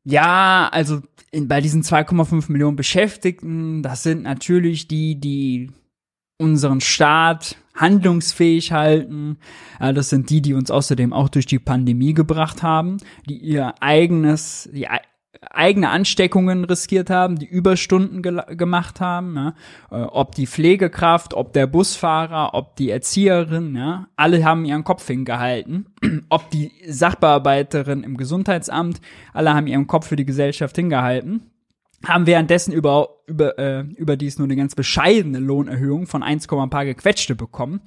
ja, 0.05 0.69
also 0.71 1.01
in, 1.33 1.49
bei 1.49 1.61
diesen 1.61 1.83
2,5 1.83 2.51
Millionen 2.53 2.77
Beschäftigten, 2.77 3.83
das 3.83 4.05
sind 4.05 4.23
natürlich 4.23 4.87
die, 4.87 5.21
die 5.21 5.73
unseren 6.39 6.81
Staat 6.81 7.57
handlungsfähig 7.75 8.73
halten. 8.73 9.39
Das 9.79 10.11
sind 10.11 10.31
die, 10.31 10.43
die 10.43 10.55
uns 10.55 10.71
außerdem 10.71 11.13
auch 11.13 11.29
durch 11.29 11.47
die 11.47 11.59
Pandemie 11.59 12.15
gebracht 12.15 12.63
haben, 12.63 12.99
die 13.29 13.39
ihr 13.39 13.75
eigenes, 13.81 14.69
die 14.73 14.87
eigene 15.51 15.91
Ansteckungen 15.91 16.65
riskiert 16.65 17.11
haben, 17.11 17.39
die 17.39 17.47
Überstunden 17.47 18.23
ge 18.23 18.57
gemacht 18.57 19.01
haben, 19.01 19.35
ja, 19.37 19.55
äh, 19.91 20.03
ob 20.05 20.35
die 20.35 20.47
Pflegekraft, 20.47 21.35
ob 21.35 21.53
der 21.53 21.67
Busfahrer, 21.67 22.55
ob 22.55 22.77
die 22.77 22.91
Erzieherin, 22.91 23.75
ja, 23.75 24.09
alle 24.17 24.45
haben 24.45 24.65
ihren 24.65 24.85
Kopf 24.85 25.07
hingehalten, 25.07 25.87
ob 26.29 26.51
die 26.51 26.73
Sachbearbeiterin 26.87 28.03
im 28.03 28.17
Gesundheitsamt, 28.17 29.01
alle 29.33 29.55
haben 29.55 29.67
ihren 29.67 29.87
Kopf 29.87 30.07
für 30.07 30.17
die 30.17 30.27
Gesellschaft 30.27 30.77
hingehalten, 30.77 31.51
haben 32.05 32.27
währenddessen 32.27 32.73
über, 32.73 33.09
über, 33.27 33.59
äh, 33.59 33.81
überdies 33.97 34.39
nur 34.39 34.47
eine 34.47 34.57
ganz 34.57 34.75
bescheidene 34.75 35.39
Lohnerhöhung 35.39 36.07
von 36.07 36.23
1, 36.23 36.49
ein 36.51 36.71
paar 36.71 36.85
gequetschte 36.85 37.35
bekommen 37.35 37.81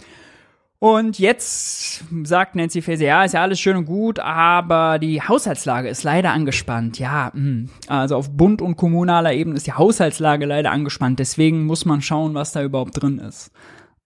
und 0.80 1.20
jetzt 1.20 2.04
sagt 2.24 2.56
Nancy 2.56 2.82
Faeser, 2.82 3.06
ja, 3.06 3.24
ist 3.24 3.34
ja 3.34 3.42
alles 3.42 3.60
schön 3.60 3.76
und 3.76 3.86
gut, 3.86 4.20
aber 4.20 4.98
die 4.98 5.22
Haushaltslage 5.22 5.90
ist 5.90 6.04
leider 6.04 6.32
angespannt. 6.32 7.00
Ja, 7.00 7.32
mh. 7.34 7.42
Hm. 7.42 7.70
also 7.88 8.16
auf 8.16 8.32
Bund 8.32 8.62
und 8.62 8.78
kommunaler 8.78 9.34
Ebene 9.34 9.58
ist 9.58 9.68
die 9.68 9.74
Haushaltslage 9.74 10.46
leider 10.46 10.72
angespannt. 10.72 11.20
Deswegen 11.20 11.66
muss 11.66 11.86
man 11.86 12.02
schauen, 12.02 12.34
was 12.34 12.54
da 12.54 12.64
überhaupt 12.64 13.02
drin 13.02 13.20
ist. 13.20 13.52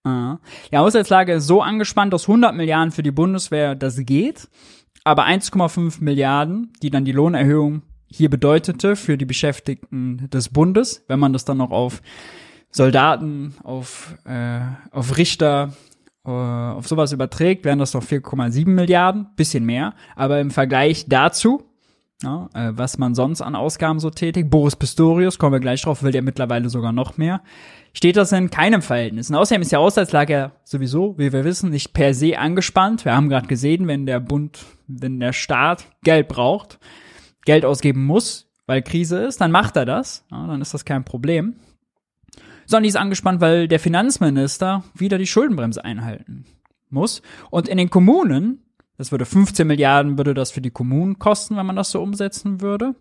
Die 0.06 0.76
Haushaltslage 0.76 1.32
ist 1.32 1.46
so 1.46 1.62
angespannt, 1.62 2.12
dass 2.12 2.28
100 2.28 2.54
Milliarden 2.54 2.92
für 2.92 3.02
die 3.02 3.10
Bundeswehr 3.10 3.74
das 3.74 3.96
geht, 4.04 4.48
aber 5.02 5.24
1,5 5.24 6.02
Milliarden, 6.02 6.74
die 6.82 6.90
dann 6.90 7.06
die 7.06 7.12
Lohnerhöhung 7.12 7.82
hier 8.06 8.28
bedeutete 8.28 8.96
für 8.96 9.16
die 9.16 9.24
Beschäftigten 9.24 10.28
des 10.30 10.50
Bundes, 10.50 11.04
wenn 11.08 11.18
man 11.18 11.32
das 11.32 11.46
dann 11.46 11.56
noch 11.56 11.70
auf 11.70 12.02
Soldaten, 12.70 13.54
auf, 13.62 14.14
äh, 14.26 14.60
auf 14.90 15.16
Richter, 15.16 15.72
äh, 16.24 16.30
auf 16.30 16.88
sowas 16.88 17.12
überträgt, 17.12 17.64
wären 17.64 17.78
das 17.78 17.92
doch 17.92 18.02
4,7 18.02 18.68
Milliarden, 18.68 19.28
bisschen 19.36 19.64
mehr. 19.64 19.94
Aber 20.16 20.40
im 20.40 20.50
Vergleich 20.50 21.06
dazu, 21.08 21.62
ja, 22.22 22.48
äh, 22.54 22.70
was 22.72 22.96
man 22.98 23.14
sonst 23.14 23.42
an 23.42 23.54
Ausgaben 23.54 24.00
so 24.00 24.10
tätigt, 24.10 24.48
Boris 24.48 24.76
Pistorius, 24.76 25.38
kommen 25.38 25.52
wir 25.52 25.60
gleich 25.60 25.82
drauf, 25.82 26.02
will 26.02 26.12
der 26.12 26.22
mittlerweile 26.22 26.70
sogar 26.70 26.92
noch 26.92 27.18
mehr, 27.18 27.42
steht 27.92 28.16
das 28.16 28.32
in 28.32 28.50
keinem 28.50 28.80
Verhältnis. 28.80 29.28
Und 29.28 29.36
außerdem 29.36 29.62
ist 29.62 29.72
die 29.72 29.76
Haushaltslage 29.76 30.52
sowieso, 30.64 31.18
wie 31.18 31.32
wir 31.32 31.44
wissen, 31.44 31.70
nicht 31.70 31.92
per 31.92 32.14
se 32.14 32.38
angespannt. 32.38 33.04
Wir 33.04 33.14
haben 33.14 33.28
gerade 33.28 33.46
gesehen, 33.46 33.86
wenn 33.86 34.06
der 34.06 34.20
Bund, 34.20 34.64
wenn 34.86 35.20
der 35.20 35.32
Staat 35.32 35.84
Geld 36.02 36.28
braucht, 36.28 36.78
Geld 37.44 37.64
ausgeben 37.66 38.04
muss, 38.06 38.50
weil 38.66 38.80
Krise 38.80 39.18
ist, 39.18 39.42
dann 39.42 39.50
macht 39.50 39.76
er 39.76 39.84
das. 39.84 40.24
Ja, 40.30 40.46
dann 40.46 40.62
ist 40.62 40.72
das 40.72 40.86
kein 40.86 41.04
Problem 41.04 41.56
sondern 42.66 42.84
die 42.84 42.88
ist 42.88 42.96
angespannt, 42.96 43.40
weil 43.40 43.68
der 43.68 43.80
Finanzminister 43.80 44.84
wieder 44.94 45.18
die 45.18 45.26
Schuldenbremse 45.26 45.84
einhalten 45.84 46.44
muss. 46.90 47.22
Und 47.50 47.68
in 47.68 47.78
den 47.78 47.90
Kommunen, 47.90 48.62
das 48.96 49.10
würde 49.10 49.24
15 49.24 49.66
Milliarden, 49.66 50.16
würde 50.18 50.34
das 50.34 50.50
für 50.50 50.60
die 50.60 50.70
Kommunen 50.70 51.18
kosten, 51.18 51.56
wenn 51.56 51.66
man 51.66 51.76
das 51.76 51.90
so 51.90 52.02
umsetzen 52.02 52.60
würde, 52.60 52.94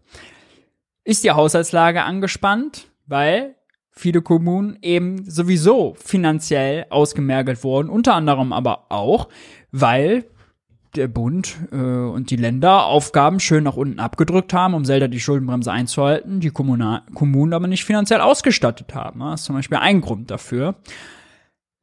ist 1.03 1.23
die 1.23 1.31
Haushaltslage 1.31 2.03
angespannt, 2.03 2.87
weil 3.05 3.55
viele 3.91 4.21
Kommunen 4.21 4.77
eben 4.81 5.29
sowieso 5.29 5.95
finanziell 5.95 6.85
ausgemergelt 6.89 7.63
wurden, 7.63 7.89
unter 7.89 8.15
anderem 8.15 8.53
aber 8.53 8.91
auch, 8.91 9.29
weil 9.71 10.25
der 10.95 11.07
Bund 11.07 11.57
äh, 11.71 11.75
und 11.75 12.29
die 12.29 12.35
Länder 12.35 12.85
Aufgaben 12.85 13.39
schön 13.39 13.63
nach 13.63 13.75
unten 13.75 13.99
abgedrückt 13.99 14.53
haben, 14.53 14.73
um 14.73 14.85
selber 14.85 15.07
die 15.07 15.19
Schuldenbremse 15.19 15.71
einzuhalten, 15.71 16.39
die 16.39 16.49
Kommuna 16.49 17.03
Kommunen 17.13 17.53
aber 17.53 17.67
nicht 17.67 17.85
finanziell 17.85 18.21
ausgestattet 18.21 18.93
haben. 18.93 19.19
Das 19.19 19.41
ist 19.41 19.45
zum 19.45 19.55
Beispiel 19.55 19.77
ein 19.77 20.01
Grund 20.01 20.31
dafür. 20.31 20.75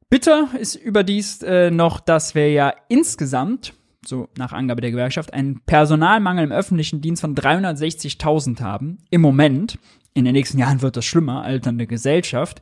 Bitter 0.09 0.49
ist 0.59 0.75
überdies 0.75 1.41
äh, 1.41 1.71
noch, 1.71 1.99
dass 1.99 2.35
wir 2.35 2.51
ja 2.51 2.73
insgesamt, 2.89 3.73
so 4.05 4.27
nach 4.37 4.51
Angabe 4.51 4.81
der 4.81 4.91
Gewerkschaft, 4.91 5.33
einen 5.33 5.61
Personalmangel 5.65 6.43
im 6.43 6.51
öffentlichen 6.51 7.01
Dienst 7.01 7.21
von 7.21 7.35
360.000 7.35 8.61
haben. 8.61 8.97
Im 9.09 9.21
Moment. 9.21 9.79
In 10.13 10.25
den 10.25 10.33
nächsten 10.33 10.59
Jahren 10.59 10.81
wird 10.81 10.97
das 10.97 11.05
schlimmer, 11.05 11.43
alternde 11.43 11.87
Gesellschaft. 11.87 12.61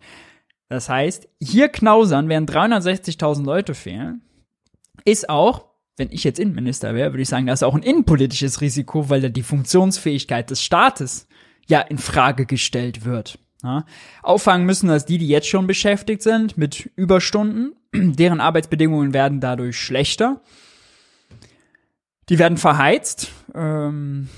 Das 0.68 0.88
heißt, 0.88 1.28
hier 1.42 1.70
knausern, 1.70 2.30
während 2.30 2.52
360.000 2.52 3.44
Leute 3.44 3.74
fehlen, 3.74 4.22
ist 5.04 5.30
auch 5.30 5.69
wenn 6.00 6.12
ich 6.12 6.24
jetzt 6.24 6.40
Innenminister 6.40 6.96
wäre, 6.96 7.12
würde 7.12 7.22
ich 7.22 7.30
sagen, 7.30 7.46
das 7.46 7.60
ist 7.60 7.64
auch 7.64 7.76
ein 7.76 7.84
innenpolitisches 7.84 8.62
Risiko, 8.62 9.10
weil 9.10 9.22
da 9.22 9.30
die 9.30 9.44
Funktionsfähigkeit 9.44 10.50
des 10.50 10.64
Staates 10.64 11.28
ja 11.68 11.82
in 11.82 11.98
Frage 11.98 12.46
gestellt 12.46 13.06
wird. 13.06 13.38
Ja. 13.62 13.86
Auffangen 14.24 14.66
müssen 14.66 14.88
das 14.88 15.06
die, 15.06 15.18
die 15.18 15.28
jetzt 15.28 15.48
schon 15.48 15.68
beschäftigt 15.68 16.24
sind 16.24 16.58
mit 16.58 16.90
Überstunden. 16.96 17.76
Deren 17.94 18.40
Arbeitsbedingungen 18.40 19.14
werden 19.14 19.42
dadurch 19.42 19.78
schlechter. 19.78 20.42
Die 22.30 22.40
werden 22.40 22.58
verheizt. 22.58 23.32
Ähm, 23.54 24.30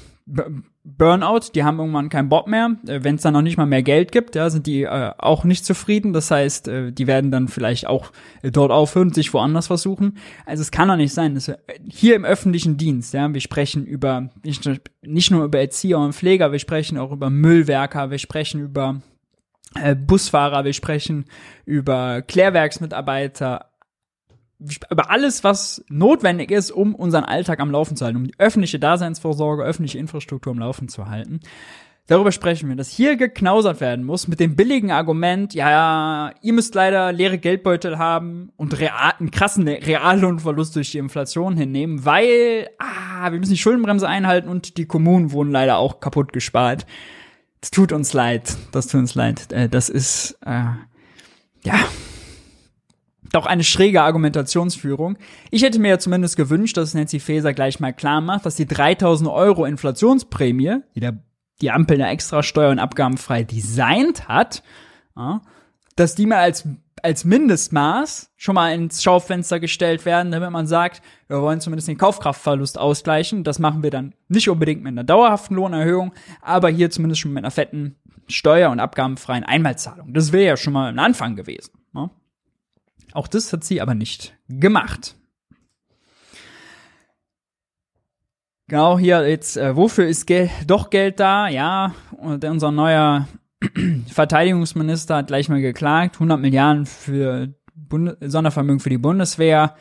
Burnout, 0.84 1.52
die 1.54 1.64
haben 1.64 1.78
irgendwann 1.78 2.10
keinen 2.10 2.30
Bock 2.30 2.48
mehr. 2.48 2.76
Äh, 2.88 3.04
Wenn 3.04 3.16
es 3.16 3.22
dann 3.22 3.34
noch 3.34 3.44
nicht 3.44 3.58
mal 3.58 3.68
mehr 3.68 3.84
Geld 3.84 4.12
gibt, 4.12 4.36
ja, 4.36 4.50
sind 4.50 4.66
die 4.66 4.84
äh, 4.84 5.12
auch 5.18 5.44
nicht 5.44 5.64
zufrieden. 5.64 6.12
Das 6.12 6.32
heißt, 6.32 6.68
äh, 6.68 6.92
die 6.92 7.06
werden 7.06 7.30
dann 7.30 7.48
vielleicht 7.48 7.88
auch 7.88 8.12
äh, 8.42 8.52
dort 8.52 8.72
aufhören, 8.72 9.14
sich 9.14 9.34
woanders 9.34 9.68
versuchen. 9.68 10.18
Also 10.46 10.62
es 10.62 10.72
kann 10.72 10.88
doch 10.88 10.96
nicht 10.96 11.14
sein, 11.14 11.36
dass 11.36 11.48
wir 11.48 11.60
hier 11.88 12.16
im 12.16 12.26
öffentlichen 12.26 12.78
Dienst, 12.78 13.14
ja, 13.14 13.32
wir 13.32 13.42
sprechen 13.42 13.86
über 13.86 14.30
nicht, 14.44 14.68
nicht 15.04 15.30
nur 15.30 15.46
über 15.46 15.60
Erzieher 15.60 16.00
und 16.00 16.14
Pfleger, 16.14 16.52
wir 16.52 16.60
sprechen 16.60 16.98
auch 16.98 17.12
über 17.12 17.30
Müllwerker, 17.30 18.10
wir 18.10 18.18
sprechen 18.18 18.62
über 18.62 19.02
äh, 19.76 19.96
Busfahrer, 19.96 20.66
wir 20.66 20.74
sprechen 20.74 21.26
über 21.66 22.24
Klärwerksmitarbeiter, 22.24 23.71
über 24.90 25.10
alles, 25.10 25.44
was 25.44 25.84
notwendig 25.90 26.52
ist, 26.52 26.72
um 26.72 26.96
unseren 26.96 27.24
Alltag 27.24 27.60
am 27.60 27.72
Laufen 27.72 27.96
zu 27.98 28.06
halten, 28.06 28.18
um 28.18 28.28
die 28.28 28.40
öffentliche 28.40 28.80
Daseinsvorsorge, 28.80 29.64
öffentliche 29.64 29.98
Infrastruktur 29.98 30.52
am 30.52 30.60
Laufen 30.60 30.88
zu 30.88 31.10
halten. 31.10 31.40
Darüber 32.08 32.32
sprechen 32.32 32.68
wir, 32.68 32.76
dass 32.76 32.90
hier 32.90 33.16
geknausert 33.16 33.80
werden 33.80 34.04
muss 34.04 34.28
mit 34.28 34.40
dem 34.40 34.56
billigen 34.56 34.92
Argument, 34.92 35.54
ja, 35.54 36.32
ihr 36.42 36.52
müsst 36.52 36.76
leider 36.76 37.12
leere 37.14 37.38
Geldbeutel 37.38 37.98
haben 38.00 38.52
und 38.58 38.78
real, 38.80 39.14
einen 39.18 39.32
krassen 39.32 39.68
Reallohnverlust 39.68 40.76
durch 40.76 40.92
die 40.92 40.98
Inflation 40.98 41.56
hinnehmen, 41.56 42.04
weil, 42.04 42.68
ah, 42.80 43.32
wir 43.32 43.40
müssen 43.40 43.54
die 43.54 43.58
Schuldenbremse 43.58 44.08
einhalten 44.08 44.50
und 44.50 44.78
die 44.78 44.88
Kommunen 44.88 45.32
wurden 45.32 45.52
leider 45.52 45.78
auch 45.78 46.00
kaputt 46.00 46.34
gespart. 46.34 46.86
Das 47.62 47.72
tut 47.72 47.94
uns 47.94 48.12
leid, 48.12 48.58
das 48.72 48.88
tut 48.88 49.00
uns 49.00 49.16
leid. 49.16 49.52
Äh, 49.54 49.70
das 49.70 49.88
ist, 49.88 50.38
äh, 50.46 50.64
ja, 51.64 51.80
doch 53.32 53.46
eine 53.46 53.64
schräge 53.64 54.02
Argumentationsführung. 54.02 55.18
Ich 55.52 55.64
hätte 55.64 55.80
mir 55.80 55.90
ja 55.90 56.00
zumindest 56.00 56.36
gewünscht, 56.36 56.78
dass 56.78 56.94
Nancy 56.94 57.20
Faeser 57.20 57.54
gleich 57.54 57.80
mal 57.80 57.94
klar 57.94 58.22
macht, 58.22 58.46
dass 58.46 58.56
die 58.56 58.68
3000 58.68 59.30
Euro 59.30 59.66
Inflationsprämie, 59.66 60.80
die 60.96 61.00
der 61.00 61.18
die 61.62 61.72
Ampel 61.72 62.02
eine 62.02 62.12
extra 62.12 62.44
steuer- 62.44 62.72
und 62.72 62.80
abgabenfrei 62.80 63.44
designt 63.44 64.28
hat, 64.28 64.64
ja, 65.16 65.42
dass 65.96 66.16
die 66.16 66.26
mal 66.26 66.40
als, 66.40 66.68
als 67.04 67.26
Mindestmaß 67.26 68.32
schon 68.36 68.56
mal 68.56 68.74
ins 68.74 69.04
Schaufenster 69.04 69.60
gestellt 69.60 70.06
werden, 70.06 70.32
damit 70.32 70.52
man 70.52 70.68
sagt, 70.68 71.02
wir 71.28 71.42
wollen 71.42 71.62
zumindest 71.62 71.88
den 71.88 71.98
Kaufkraftverlust 71.98 72.80
ausgleichen. 72.80 73.44
Das 73.44 73.60
machen 73.60 73.84
wir 73.84 73.92
dann 73.92 74.16
nicht 74.28 74.50
unbedingt 74.50 74.82
mit 74.82 74.92
einer 74.92 75.04
dauerhaften 75.04 75.56
Lohnerhöhung, 75.56 76.14
aber 76.42 76.70
hier 76.70 76.90
zumindest 76.90 77.22
schon 77.22 77.34
mit 77.34 77.44
einer 77.44 77.52
fetten 77.52 77.98
steuer- 78.28 78.72
und 78.72 78.80
abgabenfreien 78.80 79.44
Einmalzahlung. 79.44 80.14
Das 80.14 80.32
wäre 80.32 80.46
ja 80.46 80.58
schon 80.58 80.74
mal 80.74 80.90
ein 80.90 81.00
Anfang 81.00 81.36
gewesen. 81.36 81.81
Auch 83.14 83.28
das 83.28 83.52
hat 83.54 83.64
sie 83.64 83.82
aber 83.82 83.96
nicht 83.96 84.38
gemacht. 84.48 85.16
Genau, 88.68 88.98
hier 88.98 89.28
jetzt, 89.28 89.58
äh, 89.58 89.76
wofür 89.76 90.08
ist 90.08 90.26
Geld, 90.28 90.50
doch 90.66 90.90
Geld 90.90 91.20
da? 91.20 91.50
Ja, 91.50 91.94
und 92.18 92.46
unser 92.46 92.72
neuer 92.72 93.28
Verteidigungsminister 94.08 95.18
hat 95.18 95.28
gleich 95.28 95.50
mal 95.50 95.62
geklagt, 95.62 96.16
100 96.16 96.40
Milliarden 96.40 96.86
für 96.86 97.54
Bund 97.76 98.16
Sondervermögen 98.22 98.80
für 98.80 98.90
die 98.90 98.98
Bundeswehr. 98.98 99.76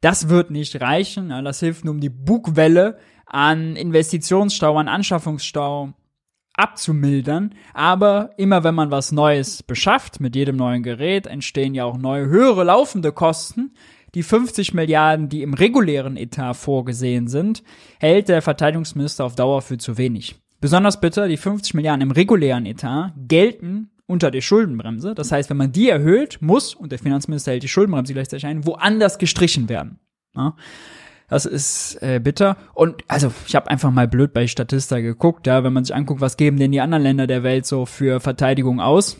Das 0.00 0.28
wird 0.28 0.52
nicht 0.52 0.80
reichen. 0.80 1.30
Das 1.44 1.58
hilft 1.58 1.84
nur, 1.84 1.94
um 1.94 2.00
die 2.00 2.08
Bugwelle 2.08 2.98
an 3.26 3.74
Investitionsstau, 3.74 4.78
an 4.78 4.86
Anschaffungsstau 4.86 5.92
abzumildern. 6.56 7.54
Aber 7.74 8.30
immer 8.36 8.64
wenn 8.64 8.74
man 8.74 8.90
was 8.90 9.12
Neues 9.12 9.62
beschafft, 9.62 10.20
mit 10.20 10.34
jedem 10.34 10.56
neuen 10.56 10.82
Gerät, 10.82 11.26
entstehen 11.26 11.74
ja 11.74 11.84
auch 11.84 11.98
neue, 11.98 12.26
höhere 12.26 12.64
laufende 12.64 13.12
Kosten 13.12 13.72
die 14.16 14.22
50 14.22 14.72
Milliarden, 14.72 15.28
die 15.28 15.42
im 15.42 15.52
regulären 15.52 16.16
Etat 16.16 16.54
vorgesehen 16.54 17.28
sind, 17.28 17.62
hält 18.00 18.30
der 18.30 18.40
Verteidigungsminister 18.40 19.26
auf 19.26 19.34
Dauer 19.34 19.60
für 19.60 19.76
zu 19.76 19.98
wenig. 19.98 20.36
Besonders 20.58 21.02
bitter, 21.02 21.28
die 21.28 21.36
50 21.36 21.74
Milliarden 21.74 22.00
im 22.00 22.10
regulären 22.12 22.64
Etat 22.64 23.12
gelten 23.28 23.90
unter 24.06 24.30
der 24.30 24.40
Schuldenbremse. 24.40 25.14
Das 25.14 25.32
heißt, 25.32 25.50
wenn 25.50 25.58
man 25.58 25.72
die 25.72 25.90
erhöht, 25.90 26.38
muss, 26.40 26.74
und 26.74 26.92
der 26.92 26.98
Finanzminister 26.98 27.52
hält 27.52 27.62
die 27.62 27.68
Schuldenbremse 27.68 28.14
gleichzeitig 28.14 28.46
ein, 28.46 28.64
woanders 28.64 29.18
gestrichen 29.18 29.68
werden. 29.68 29.98
Das 31.28 31.44
ist 31.44 32.00
äh, 32.02 32.20
bitter. 32.22 32.56
Und 32.74 33.02
also, 33.08 33.32
ich 33.46 33.56
habe 33.56 33.68
einfach 33.70 33.90
mal 33.90 34.06
blöd 34.06 34.32
bei 34.32 34.46
Statista 34.46 35.00
geguckt, 35.00 35.46
ja, 35.46 35.64
wenn 35.64 35.72
man 35.72 35.84
sich 35.84 35.94
anguckt, 35.94 36.20
was 36.20 36.36
geben 36.36 36.58
denn 36.58 36.72
die 36.72 36.80
anderen 36.80 37.02
Länder 37.02 37.26
der 37.26 37.42
Welt 37.42 37.66
so 37.66 37.84
für 37.86 38.20
Verteidigung 38.20 38.80
aus, 38.80 39.16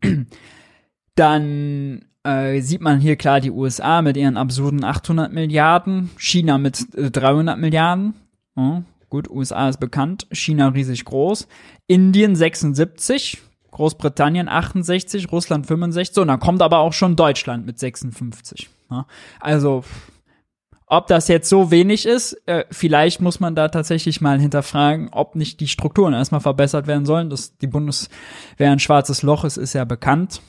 dann 1.14 2.04
äh, 2.24 2.60
sieht 2.60 2.80
man 2.80 3.00
hier 3.00 3.16
klar 3.16 3.40
die 3.40 3.50
USA 3.50 4.02
mit 4.02 4.16
ihren 4.16 4.36
absurden 4.36 4.84
800 4.84 5.32
Milliarden, 5.32 6.10
China 6.18 6.58
mit 6.58 6.94
äh, 6.94 7.10
300 7.10 7.58
Milliarden. 7.58 8.14
Ja, 8.56 8.82
gut, 9.08 9.28
USA 9.28 9.68
ist 9.68 9.80
bekannt, 9.80 10.26
China 10.30 10.68
riesig 10.68 11.04
groß, 11.04 11.48
Indien 11.86 12.36
76, 12.36 13.42
Großbritannien 13.72 14.48
68, 14.48 15.32
Russland 15.32 15.66
65, 15.66 16.14
so, 16.14 16.22
und 16.22 16.28
dann 16.28 16.38
kommt 16.38 16.62
aber 16.62 16.78
auch 16.78 16.92
schon 16.92 17.16
Deutschland 17.16 17.66
mit 17.66 17.78
56. 17.78 18.68
Ja, 18.90 19.06
also, 19.40 19.84
ob 20.92 21.06
das 21.06 21.26
jetzt 21.26 21.48
so 21.48 21.70
wenig 21.70 22.04
ist, 22.04 22.36
äh, 22.44 22.66
vielleicht 22.70 23.22
muss 23.22 23.40
man 23.40 23.54
da 23.54 23.68
tatsächlich 23.68 24.20
mal 24.20 24.38
hinterfragen, 24.38 25.08
ob 25.10 25.36
nicht 25.36 25.58
die 25.60 25.68
Strukturen 25.68 26.12
erstmal 26.12 26.42
verbessert 26.42 26.86
werden 26.86 27.06
sollen. 27.06 27.30
Dass 27.30 27.56
die 27.56 27.66
Bundeswehr 27.66 28.10
ein 28.58 28.78
schwarzes 28.78 29.22
Loch 29.22 29.44
ist, 29.44 29.56
ist 29.56 29.72
ja 29.72 29.86
bekannt. 29.86 30.42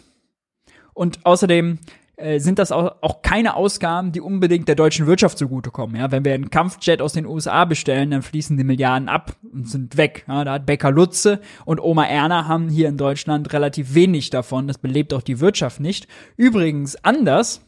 Und 0.93 1.25
außerdem 1.25 1.79
äh, 2.17 2.41
sind 2.41 2.60
das 2.60 2.73
auch, 2.73 2.97
auch 2.99 3.21
keine 3.21 3.56
Ausgaben, 3.56 4.12
die 4.12 4.19
unbedingt 4.19 4.67
der 4.67 4.75
deutschen 4.75 5.08
Wirtschaft 5.08 5.38
zugutekommen. 5.38 5.95
Ja, 5.95 6.12
wenn 6.12 6.25
wir 6.25 6.34
einen 6.34 6.49
Kampfjet 6.49 7.01
aus 7.01 7.13
den 7.13 7.25
USA 7.25 7.63
bestellen, 7.63 8.12
dann 8.12 8.21
fließen 8.21 8.58
die 8.58 8.65
Milliarden 8.65 9.08
ab 9.08 9.38
und 9.49 9.69
sind 9.69 9.95
weg. 9.95 10.25
Ja, 10.27 10.43
da 10.43 10.53
hat 10.56 10.65
Becker 10.65 10.91
Lutze 10.91 11.39
und 11.63 11.79
Oma 11.79 12.03
Erna 12.03 12.49
haben 12.49 12.67
hier 12.67 12.89
in 12.89 12.97
Deutschland 12.97 13.53
relativ 13.53 13.93
wenig 13.93 14.29
davon. 14.29 14.67
Das 14.67 14.77
belebt 14.77 15.13
auch 15.13 15.21
die 15.21 15.39
Wirtschaft 15.39 15.79
nicht. 15.79 16.10
Übrigens 16.36 16.97
anders 16.97 17.62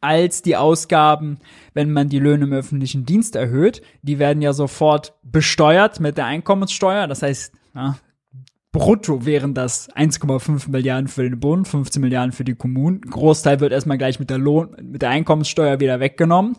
als 0.00 0.42
die 0.42 0.56
Ausgaben, 0.56 1.38
wenn 1.74 1.92
man 1.92 2.08
die 2.08 2.18
Löhne 2.18 2.44
im 2.44 2.52
öffentlichen 2.52 3.04
Dienst 3.04 3.36
erhöht. 3.36 3.82
Die 4.02 4.18
werden 4.18 4.42
ja 4.42 4.52
sofort 4.52 5.14
besteuert 5.22 6.00
mit 6.00 6.18
der 6.18 6.26
Einkommenssteuer. 6.26 7.06
Das 7.06 7.22
heißt, 7.22 7.52
ja, 7.74 7.96
brutto 8.72 9.24
wären 9.24 9.54
das 9.54 9.90
1,5 9.90 10.70
Milliarden 10.70 11.08
für 11.08 11.22
den 11.22 11.40
Bund, 11.40 11.66
15 11.66 12.00
Milliarden 12.00 12.32
für 12.32 12.44
die 12.44 12.54
Kommunen. 12.54 13.00
Großteil 13.00 13.60
wird 13.60 13.72
erstmal 13.72 13.98
gleich 13.98 14.18
mit 14.20 14.30
der 14.30 14.38
Lohn, 14.38 14.76
mit 14.82 15.02
der 15.02 15.10
Einkommenssteuer 15.10 15.80
wieder 15.80 16.00
weggenommen. 16.00 16.56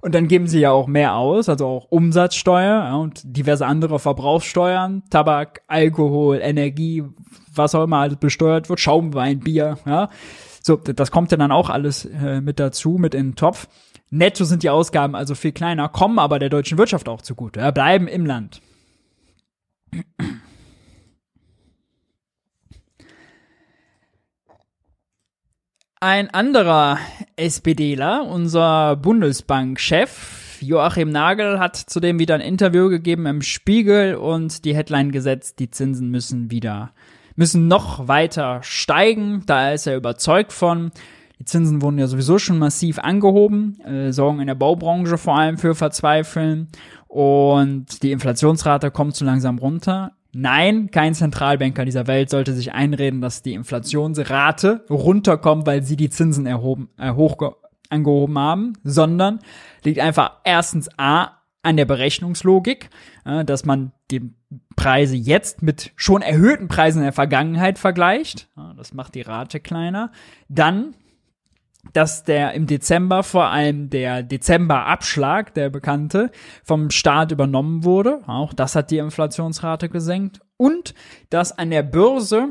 Und 0.00 0.14
dann 0.14 0.28
geben 0.28 0.46
sie 0.46 0.60
ja 0.60 0.70
auch 0.70 0.86
mehr 0.86 1.14
aus, 1.14 1.48
also 1.48 1.66
auch 1.66 1.86
Umsatzsteuer 1.88 2.84
ja, 2.84 2.94
und 2.96 3.22
diverse 3.24 3.64
andere 3.64 3.98
Verbrauchssteuern, 3.98 5.02
Tabak, 5.08 5.62
Alkohol, 5.66 6.40
Energie, 6.42 7.04
was 7.54 7.74
auch 7.74 7.84
immer 7.84 8.00
alles 8.00 8.16
besteuert 8.16 8.68
wird, 8.68 8.80
Schaumwein, 8.80 9.40
Bier, 9.40 9.78
ja. 9.86 10.10
So, 10.66 10.76
das 10.76 11.10
kommt 11.10 11.30
ja 11.30 11.36
dann 11.36 11.52
auch 11.52 11.68
alles 11.68 12.06
äh, 12.06 12.40
mit 12.40 12.58
dazu, 12.58 12.96
mit 12.98 13.14
in 13.14 13.32
den 13.32 13.36
Topf. 13.36 13.68
Netto 14.08 14.44
sind 14.44 14.62
die 14.62 14.70
Ausgaben 14.70 15.14
also 15.14 15.34
viel 15.34 15.52
kleiner, 15.52 15.90
kommen 15.90 16.18
aber 16.18 16.38
der 16.38 16.48
deutschen 16.48 16.78
Wirtschaft 16.78 17.06
auch 17.06 17.20
zugute, 17.20 17.60
ja, 17.60 17.70
bleiben 17.70 18.08
im 18.08 18.24
Land. 18.24 18.62
Ein 26.00 26.30
anderer 26.30 26.98
SPDler, 27.36 28.26
unser 28.26 28.96
Bundesbankchef 28.96 30.58
Joachim 30.62 31.10
Nagel, 31.10 31.58
hat 31.58 31.76
zudem 31.76 32.18
wieder 32.18 32.36
ein 32.36 32.40
Interview 32.40 32.88
gegeben 32.88 33.26
im 33.26 33.42
Spiegel 33.42 34.14
und 34.14 34.64
die 34.64 34.74
Headline 34.74 35.12
gesetzt, 35.12 35.58
die 35.58 35.70
Zinsen 35.70 36.10
müssen 36.10 36.50
wieder, 36.50 36.94
müssen 37.36 37.68
noch 37.68 38.08
weiter 38.08 38.60
steigen. 38.62 39.42
Da 39.46 39.72
ist 39.72 39.86
er 39.86 39.96
überzeugt 39.96 40.52
von. 40.52 40.92
Die 41.38 41.44
Zinsen 41.44 41.82
wurden 41.82 41.98
ja 41.98 42.06
sowieso 42.06 42.38
schon 42.38 42.58
massiv 42.58 43.00
angehoben, 43.00 43.80
äh, 43.80 44.12
sorgen 44.12 44.40
in 44.40 44.46
der 44.46 44.54
Baubranche 44.54 45.18
vor 45.18 45.36
allem 45.36 45.58
für 45.58 45.74
Verzweifeln 45.74 46.68
und 47.08 48.02
die 48.02 48.12
Inflationsrate 48.12 48.90
kommt 48.90 49.14
so 49.14 49.24
langsam 49.24 49.58
runter. 49.58 50.12
Nein, 50.32 50.90
kein 50.90 51.14
Zentralbanker 51.14 51.84
dieser 51.84 52.08
Welt 52.08 52.28
sollte 52.28 52.54
sich 52.54 52.72
einreden, 52.72 53.20
dass 53.20 53.42
die 53.42 53.54
Inflationsrate 53.54 54.84
runterkommt, 54.90 55.64
weil 55.64 55.84
sie 55.84 55.96
die 55.96 56.10
Zinsen 56.10 56.46
erhoben, 56.46 56.88
äh, 56.98 57.12
hoch 57.12 57.36
angehoben 57.88 58.36
haben, 58.36 58.72
sondern 58.82 59.38
liegt 59.84 60.00
einfach 60.00 60.38
erstens 60.42 60.88
A 60.98 61.38
an 61.62 61.76
der 61.76 61.84
Berechnungslogik, 61.84 62.90
äh, 63.24 63.44
dass 63.44 63.64
man 63.64 63.92
die 64.10 64.34
Preise 64.76 65.16
jetzt 65.16 65.62
mit 65.62 65.92
schon 65.96 66.22
erhöhten 66.22 66.68
Preisen 66.68 66.98
in 66.98 67.04
der 67.04 67.12
Vergangenheit 67.12 67.78
vergleicht. 67.78 68.48
Das 68.76 68.92
macht 68.92 69.14
die 69.14 69.22
Rate 69.22 69.60
kleiner. 69.60 70.10
Dann 70.48 70.94
dass 71.92 72.24
der 72.24 72.54
im 72.54 72.66
Dezember 72.66 73.22
vor 73.22 73.46
allem 73.46 73.90
der 73.90 74.22
Dezemberabschlag, 74.22 75.54
der 75.54 75.70
bekannte, 75.70 76.30
vom 76.62 76.90
Staat 76.90 77.30
übernommen 77.30 77.84
wurde. 77.84 78.20
Auch 78.26 78.52
das 78.54 78.74
hat 78.74 78.90
die 78.90 78.98
Inflationsrate 78.98 79.88
gesenkt. 79.88 80.40
Und 80.56 80.94
dass 81.30 81.56
an 81.56 81.70
der 81.70 81.82
Börse 81.82 82.48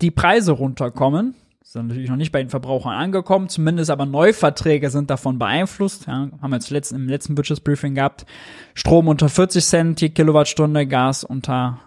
die 0.00 0.10
Preise 0.10 0.52
runterkommen. 0.52 1.34
Ist 1.68 1.74
natürlich 1.74 2.08
noch 2.08 2.16
nicht 2.16 2.32
bei 2.32 2.38
den 2.38 2.48
Verbrauchern 2.48 2.94
angekommen, 2.94 3.50
zumindest 3.50 3.90
aber 3.90 4.06
Neuverträge 4.06 4.88
sind 4.88 5.10
davon 5.10 5.38
beeinflusst. 5.38 6.06
Ja, 6.06 6.30
haben 6.40 6.50
wir 6.50 6.58
jetzt 6.58 6.92
im 6.92 7.06
letzten 7.06 7.36
Wirtschaftsbriefing 7.36 7.94
gehabt. 7.94 8.24
Strom 8.72 9.06
unter 9.06 9.28
40 9.28 9.62
Cent 9.62 10.00
die 10.00 10.08
Kilowattstunde, 10.08 10.86
Gas 10.86 11.24
unter 11.24 11.80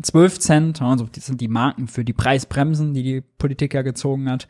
12 0.00 0.36
äh, 0.36 0.38
Cent. 0.38 0.80
Also 0.80 1.08
das 1.12 1.26
sind 1.26 1.40
die 1.40 1.48
Marken 1.48 1.88
für 1.88 2.04
die 2.04 2.12
Preisbremsen, 2.12 2.94
die 2.94 3.02
die 3.02 3.20
Politik 3.20 3.74
ja 3.74 3.82
gezogen 3.82 4.30
hat. 4.30 4.46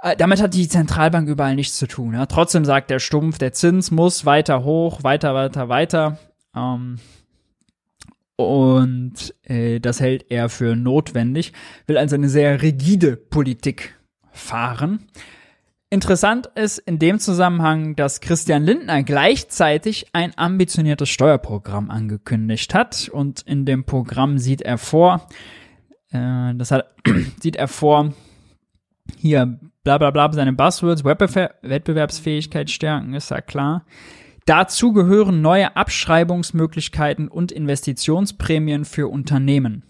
Äh, 0.00 0.14
damit 0.14 0.40
hat 0.40 0.54
die 0.54 0.68
Zentralbank 0.68 1.28
überall 1.28 1.56
nichts 1.56 1.76
zu 1.76 1.88
tun. 1.88 2.14
Ja. 2.14 2.26
Trotzdem 2.26 2.64
sagt 2.64 2.88
der 2.88 3.00
Stumpf, 3.00 3.38
der 3.38 3.52
Zins 3.52 3.90
muss 3.90 4.24
weiter 4.24 4.62
hoch, 4.62 5.02
weiter, 5.02 5.34
weiter, 5.34 5.68
weiter. 5.68 6.18
Ähm, 6.54 7.00
und 8.36 9.34
äh, 9.44 9.80
das 9.80 10.00
hält 10.00 10.30
er 10.30 10.48
für 10.48 10.76
notwendig, 10.76 11.52
will 11.86 11.98
also 11.98 12.14
eine 12.14 12.28
sehr 12.28 12.62
rigide 12.62 13.16
Politik 13.16 13.98
fahren. 14.30 15.08
Interessant 15.88 16.50
ist 16.56 16.78
in 16.78 16.98
dem 16.98 17.18
Zusammenhang, 17.20 17.94
dass 17.94 18.20
Christian 18.20 18.64
Lindner 18.64 19.02
gleichzeitig 19.02 20.06
ein 20.12 20.32
ambitioniertes 20.36 21.08
Steuerprogramm 21.08 21.90
angekündigt 21.90 22.74
hat 22.74 23.08
und 23.08 23.42
in 23.42 23.64
dem 23.64 23.84
Programm 23.84 24.38
sieht 24.38 24.62
er 24.62 24.78
vor, 24.78 25.26
äh, 26.10 26.54
das 26.54 26.72
hat, 26.72 26.92
sieht 27.40 27.56
er 27.56 27.68
vor, 27.68 28.12
hier 29.16 29.58
bla 29.84 29.98
bla 29.98 30.10
bla 30.10 30.32
seine 30.32 30.52
Buzzwords, 30.52 31.04
Wettbewerb 31.04 31.54
Wettbewerbsfähigkeit 31.62 32.68
stärken, 32.68 33.14
ist 33.14 33.30
ja 33.30 33.40
klar. 33.40 33.86
Dazu 34.46 34.92
gehören 34.92 35.42
neue 35.42 35.76
Abschreibungsmöglichkeiten 35.76 37.28
und 37.28 37.52
Investitionsprämien 37.52 38.84
für 38.84 39.08
Unternehmen. 39.08 39.82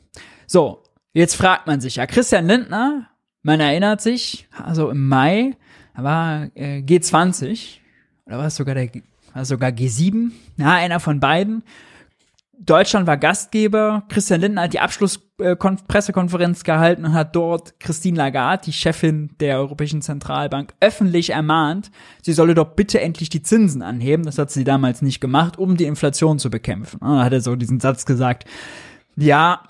So, 0.46 0.82
jetzt 1.12 1.36
fragt 1.36 1.66
man 1.66 1.80
sich 1.80 1.96
ja, 1.96 2.06
Christian 2.06 2.46
Lindner, 2.46 3.10
man 3.42 3.60
erinnert 3.60 4.00
sich, 4.00 4.48
also 4.50 4.90
im 4.90 5.06
Mai 5.06 5.56
war 5.94 6.48
äh, 6.54 6.78
G20 6.78 7.78
oder 8.26 8.38
war 8.38 8.46
es 8.46 8.56
sogar 8.56 8.74
der 8.74 8.90
war 9.34 9.44
sogar 9.44 9.70
G7, 9.70 10.30
ja, 10.56 10.72
einer 10.72 10.98
von 10.98 11.20
beiden. 11.20 11.62
Deutschland 12.58 13.06
war 13.06 13.16
Gastgeber. 13.16 14.04
Christian 14.08 14.40
Lindner 14.40 14.62
hat 14.62 14.72
die 14.72 14.80
Abschlusspressekonferenz 14.80 16.64
gehalten 16.64 17.04
und 17.04 17.12
hat 17.12 17.36
dort 17.36 17.78
Christine 17.80 18.16
Lagarde, 18.16 18.64
die 18.66 18.72
Chefin 18.72 19.30
der 19.40 19.58
Europäischen 19.58 20.00
Zentralbank, 20.00 20.72
öffentlich 20.80 21.30
ermahnt, 21.30 21.90
sie 22.22 22.32
solle 22.32 22.54
doch 22.54 22.74
bitte 22.74 23.00
endlich 23.00 23.28
die 23.28 23.42
Zinsen 23.42 23.82
anheben. 23.82 24.24
Das 24.24 24.38
hat 24.38 24.50
sie 24.50 24.64
damals 24.64 25.02
nicht 25.02 25.20
gemacht, 25.20 25.58
um 25.58 25.76
die 25.76 25.84
Inflation 25.84 26.38
zu 26.38 26.48
bekämpfen. 26.50 26.98
Und 27.00 27.08
dann 27.08 27.24
hat 27.24 27.32
er 27.32 27.40
so 27.42 27.56
diesen 27.56 27.80
Satz 27.80 28.06
gesagt, 28.06 28.46
ja, 29.16 29.62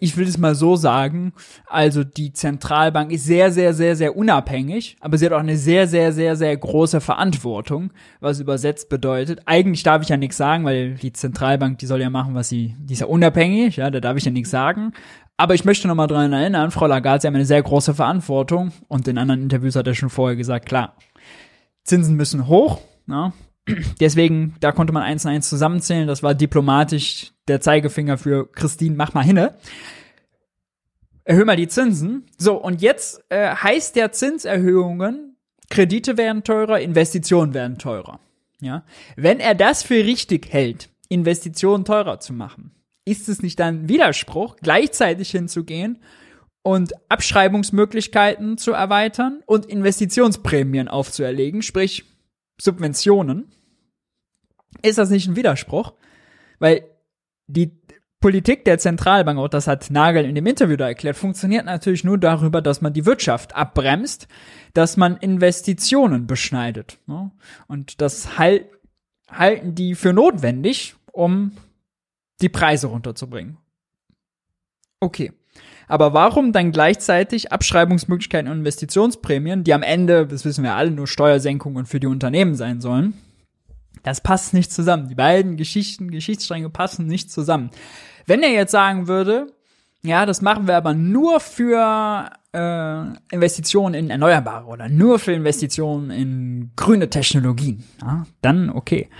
ich 0.00 0.16
will 0.16 0.26
es 0.26 0.38
mal 0.38 0.54
so 0.54 0.76
sagen, 0.76 1.32
also 1.66 2.04
die 2.04 2.32
Zentralbank 2.32 3.12
ist 3.12 3.24
sehr, 3.24 3.52
sehr, 3.52 3.74
sehr, 3.74 3.96
sehr 3.96 4.16
unabhängig, 4.16 4.96
aber 5.00 5.18
sie 5.18 5.26
hat 5.26 5.32
auch 5.32 5.40
eine 5.40 5.56
sehr, 5.56 5.86
sehr, 5.86 6.12
sehr, 6.12 6.36
sehr 6.36 6.56
große 6.56 7.00
Verantwortung, 7.00 7.92
was 8.20 8.40
übersetzt 8.40 8.88
bedeutet, 8.88 9.42
eigentlich 9.46 9.82
darf 9.82 10.02
ich 10.02 10.08
ja 10.08 10.16
nichts 10.16 10.36
sagen, 10.36 10.64
weil 10.64 10.94
die 10.94 11.12
Zentralbank, 11.12 11.78
die 11.78 11.86
soll 11.86 12.00
ja 12.00 12.10
machen, 12.10 12.34
was 12.34 12.48
sie, 12.48 12.76
die 12.78 12.94
ist 12.94 13.00
ja 13.00 13.06
unabhängig, 13.06 13.76
ja, 13.76 13.90
da 13.90 14.00
darf 14.00 14.16
ich 14.16 14.24
ja 14.24 14.30
nichts 14.30 14.50
sagen. 14.50 14.92
Aber 15.38 15.54
ich 15.54 15.66
möchte 15.66 15.86
nochmal 15.86 16.06
dran 16.06 16.32
erinnern, 16.32 16.70
Frau 16.70 16.86
Lagarde, 16.86 17.20
Sie 17.20 17.26
haben 17.26 17.34
eine 17.34 17.44
sehr 17.44 17.62
große 17.62 17.94
Verantwortung 17.94 18.72
und 18.88 19.06
in 19.06 19.18
anderen 19.18 19.42
Interviews 19.42 19.76
hat 19.76 19.86
er 19.86 19.94
schon 19.94 20.08
vorher 20.08 20.36
gesagt, 20.36 20.64
klar, 20.66 20.96
Zinsen 21.84 22.16
müssen 22.16 22.46
hoch, 22.46 22.80
ja, 23.06 23.32
Deswegen, 24.00 24.54
da 24.60 24.72
konnte 24.72 24.92
man 24.92 25.02
eins 25.02 25.24
und 25.24 25.32
eins 25.32 25.48
zusammenzählen. 25.48 26.06
Das 26.06 26.22
war 26.22 26.34
diplomatisch 26.34 27.32
der 27.48 27.60
Zeigefinger 27.60 28.18
für 28.18 28.50
Christine, 28.50 28.96
mach 28.96 29.14
mal 29.14 29.24
hinne. 29.24 29.56
Erhöh 31.24 31.44
mal 31.44 31.56
die 31.56 31.68
Zinsen. 31.68 32.24
So, 32.38 32.56
und 32.56 32.82
jetzt 32.82 33.24
äh, 33.30 33.54
heißt 33.54 33.96
der 33.96 34.12
Zinserhöhungen, 34.12 35.36
Kredite 35.68 36.16
werden 36.16 36.44
teurer, 36.44 36.80
Investitionen 36.80 37.54
werden 37.54 37.78
teurer. 37.78 38.20
Ja? 38.60 38.84
Wenn 39.16 39.40
er 39.40 39.54
das 39.54 39.82
für 39.82 39.96
richtig 39.96 40.52
hält, 40.52 40.88
Investitionen 41.08 41.84
teurer 41.84 42.20
zu 42.20 42.32
machen, 42.32 42.70
ist 43.04 43.28
es 43.28 43.42
nicht 43.42 43.58
dann 43.58 43.88
Widerspruch, 43.88 44.56
gleichzeitig 44.62 45.30
hinzugehen 45.30 45.98
und 46.62 46.92
Abschreibungsmöglichkeiten 47.08 48.58
zu 48.58 48.72
erweitern 48.72 49.42
und 49.46 49.66
Investitionsprämien 49.66 50.88
aufzuerlegen, 50.88 51.62
sprich 51.62 52.04
Subventionen, 52.60 53.52
ist 54.82 54.98
das 54.98 55.10
nicht 55.10 55.28
ein 55.28 55.36
Widerspruch? 55.36 55.92
Weil 56.58 56.84
die 57.46 57.72
Politik 58.20 58.64
der 58.64 58.78
Zentralbank, 58.78 59.38
auch 59.38 59.48
das 59.48 59.68
hat 59.68 59.90
Nagel 59.90 60.24
in 60.24 60.34
dem 60.34 60.46
Interview 60.46 60.76
da 60.76 60.88
erklärt, 60.88 61.16
funktioniert 61.16 61.64
natürlich 61.64 62.02
nur 62.02 62.18
darüber, 62.18 62.62
dass 62.62 62.80
man 62.80 62.92
die 62.92 63.06
Wirtschaft 63.06 63.54
abbremst, 63.54 64.26
dass 64.74 64.96
man 64.96 65.16
Investitionen 65.18 66.26
beschneidet. 66.26 66.98
Ne? 67.06 67.30
Und 67.68 68.00
das 68.00 68.38
halt, 68.38 68.66
halten 69.30 69.74
die 69.74 69.94
für 69.94 70.12
notwendig, 70.12 70.96
um 71.12 71.52
die 72.40 72.48
Preise 72.48 72.88
runterzubringen. 72.88 73.58
Okay. 75.00 75.32
Aber 75.88 76.12
warum 76.12 76.52
dann 76.52 76.72
gleichzeitig 76.72 77.52
Abschreibungsmöglichkeiten 77.52 78.50
und 78.50 78.58
Investitionsprämien, 78.58 79.62
die 79.62 79.72
am 79.72 79.82
Ende, 79.82 80.26
das 80.26 80.44
wissen 80.44 80.64
wir 80.64 80.74
alle, 80.74 80.90
nur 80.90 81.06
Steuersenkungen 81.06 81.86
für 81.86 82.00
die 82.00 82.08
Unternehmen 82.08 82.56
sein 82.56 82.80
sollen? 82.80 83.14
Das 84.06 84.20
passt 84.20 84.54
nicht 84.54 84.72
zusammen. 84.72 85.08
Die 85.08 85.16
beiden 85.16 85.56
Geschichten, 85.56 86.12
Geschichtsstränge 86.12 86.70
passen 86.70 87.06
nicht 87.08 87.28
zusammen. 87.28 87.70
Wenn 88.24 88.44
er 88.44 88.50
jetzt 88.50 88.70
sagen 88.70 89.08
würde, 89.08 89.48
ja, 90.04 90.26
das 90.26 90.42
machen 90.42 90.68
wir 90.68 90.76
aber 90.76 90.94
nur 90.94 91.40
für 91.40 92.30
äh, 92.52 93.34
Investitionen 93.34 93.94
in 93.94 94.10
Erneuerbare 94.10 94.66
oder 94.66 94.88
nur 94.88 95.18
für 95.18 95.32
Investitionen 95.32 96.10
in 96.12 96.70
grüne 96.76 97.10
Technologien, 97.10 97.82
ja, 98.00 98.24
dann 98.42 98.70
okay. 98.70 99.10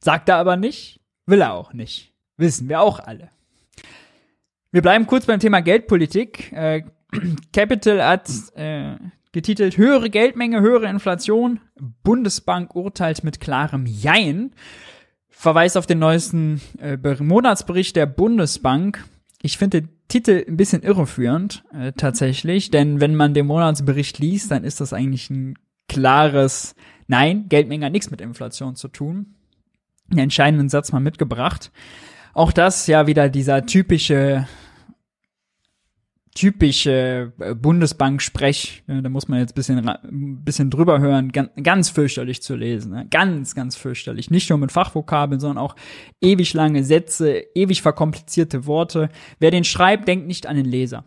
Sagt 0.00 0.28
er 0.28 0.38
aber 0.38 0.56
nicht, 0.56 0.98
will 1.26 1.42
er 1.42 1.52
auch 1.52 1.74
nicht. 1.74 2.12
Wissen 2.36 2.68
wir 2.68 2.80
auch 2.80 2.98
alle. 2.98 3.30
Wir 4.72 4.82
bleiben 4.82 5.06
kurz 5.06 5.26
beim 5.26 5.38
Thema 5.38 5.60
Geldpolitik. 5.60 6.50
Äh, 6.50 6.82
Capital 7.52 8.04
hat 8.04 8.28
äh, 8.56 8.96
getitelt 9.34 9.76
Höhere 9.76 10.08
Geldmenge, 10.08 10.60
höhere 10.60 10.88
Inflation. 10.88 11.60
Bundesbank 12.02 12.74
urteilt 12.74 13.24
mit 13.24 13.40
klarem 13.40 13.84
Jein. 13.84 14.54
Verweist 15.28 15.76
auf 15.76 15.86
den 15.86 15.98
neuesten 15.98 16.62
äh, 16.78 16.96
Monatsbericht 16.96 17.96
der 17.96 18.06
Bundesbank. 18.06 19.04
Ich 19.42 19.58
finde 19.58 19.82
den 19.82 19.90
Titel 20.08 20.44
ein 20.48 20.56
bisschen 20.56 20.82
irreführend, 20.82 21.64
äh, 21.74 21.92
tatsächlich, 21.92 22.70
denn 22.70 23.00
wenn 23.00 23.16
man 23.16 23.34
den 23.34 23.46
Monatsbericht 23.46 24.20
liest, 24.20 24.52
dann 24.52 24.64
ist 24.64 24.80
das 24.80 24.92
eigentlich 24.92 25.28
ein 25.28 25.58
klares 25.88 26.74
Nein, 27.06 27.48
Geldmenge 27.48 27.84
hat 27.84 27.92
nichts 27.92 28.10
mit 28.10 28.22
Inflation 28.22 28.76
zu 28.76 28.88
tun. 28.88 29.34
Einen 30.10 30.20
entscheidenden 30.20 30.68
Satz 30.68 30.92
mal 30.92 31.00
mitgebracht. 31.00 31.72
Auch 32.32 32.52
das 32.52 32.86
ja 32.86 33.06
wieder 33.06 33.28
dieser 33.28 33.66
typische 33.66 34.46
typische 36.34 37.32
äh, 37.38 37.54
Bundesbank-Sprech, 37.54 38.82
da 38.86 39.08
muss 39.08 39.28
man 39.28 39.38
jetzt 39.38 39.54
bisschen, 39.54 39.88
bisschen 40.44 40.68
drüber 40.68 40.98
hören, 40.98 41.30
ganz, 41.30 41.50
ganz 41.62 41.90
fürchterlich 41.90 42.42
zu 42.42 42.56
lesen. 42.56 42.92
Ne? 42.92 43.06
Ganz, 43.08 43.54
ganz 43.54 43.76
fürchterlich. 43.76 44.30
Nicht 44.30 44.50
nur 44.50 44.58
mit 44.58 44.72
Fachvokabeln, 44.72 45.40
sondern 45.40 45.58
auch 45.58 45.76
ewig 46.20 46.52
lange 46.52 46.82
Sätze, 46.82 47.44
ewig 47.54 47.82
verkomplizierte 47.82 48.66
Worte. 48.66 49.10
Wer 49.38 49.52
den 49.52 49.64
schreibt, 49.64 50.08
denkt 50.08 50.26
nicht 50.26 50.46
an 50.46 50.56
den 50.56 50.66
Leser. 50.66 51.04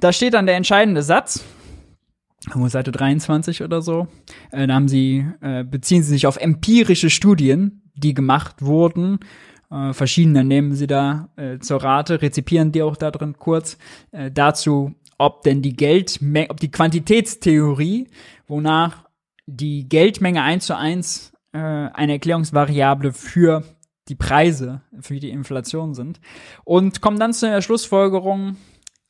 Da 0.00 0.12
steht 0.12 0.34
dann 0.34 0.46
der 0.46 0.56
entscheidende 0.56 1.02
Satz, 1.02 1.44
Seite 2.66 2.92
23 2.92 3.62
oder 3.62 3.82
so. 3.82 4.06
Äh, 4.52 4.66
da 4.66 4.74
haben 4.74 4.88
sie, 4.88 5.26
äh, 5.40 5.64
beziehen 5.64 6.02
sie 6.02 6.10
sich 6.10 6.26
auf 6.26 6.36
empirische 6.36 7.10
Studien, 7.10 7.82
die 7.94 8.14
gemacht 8.14 8.62
wurden 8.62 9.18
äh, 9.70 9.92
verschiedene 9.92 10.44
nehmen 10.44 10.74
sie 10.74 10.86
da 10.86 11.28
äh, 11.36 11.58
zur 11.58 11.82
Rate, 11.82 12.22
rezipieren 12.22 12.72
die 12.72 12.82
auch 12.82 12.96
da 12.96 13.10
drin 13.10 13.36
kurz 13.38 13.78
äh, 14.12 14.30
dazu, 14.30 14.94
ob 15.18 15.42
denn 15.42 15.62
die 15.62 15.74
Geldmenge, 15.74 16.50
ob 16.50 16.60
die 16.60 16.70
Quantitätstheorie, 16.70 18.08
wonach 18.46 19.04
die 19.46 19.88
Geldmenge 19.88 20.42
eins 20.42 20.66
zu 20.66 20.76
eins 20.76 21.32
äh, 21.52 21.58
eine 21.58 22.12
Erklärungsvariable 22.12 23.12
für 23.12 23.64
die 24.08 24.14
Preise, 24.14 24.82
für 25.00 25.18
die 25.20 25.30
Inflation 25.30 25.94
sind. 25.94 26.20
Und 26.64 27.00
kommen 27.00 27.18
dann 27.18 27.32
zu 27.32 27.46
der 27.46 27.62
Schlussfolgerung, 27.62 28.56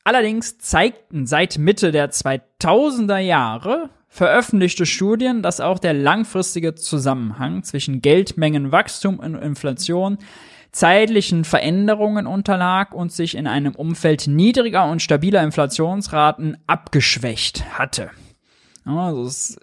allerdings 0.03 0.57
zeigten 0.57 1.25
seit 1.25 1.57
Mitte 1.57 1.91
der 1.91 2.11
2000er 2.11 3.19
Jahre 3.19 3.89
veröffentlichte 4.09 4.85
Studien, 4.85 5.41
dass 5.41 5.61
auch 5.61 5.79
der 5.79 5.93
langfristige 5.93 6.75
Zusammenhang 6.75 7.63
zwischen 7.63 8.01
Geldmengenwachstum 8.01 9.19
und 9.19 9.35
Inflation 9.35 10.17
zeitlichen 10.71 11.45
Veränderungen 11.45 12.27
unterlag 12.27 12.93
und 12.93 13.11
sich 13.11 13.35
in 13.35 13.47
einem 13.47 13.75
Umfeld 13.75 14.27
niedriger 14.27 14.89
und 14.89 15.01
stabiler 15.01 15.43
Inflationsraten 15.43 16.57
abgeschwächt 16.67 17.77
hatte. 17.79 18.11
Also 18.85 19.23
es 19.23 19.59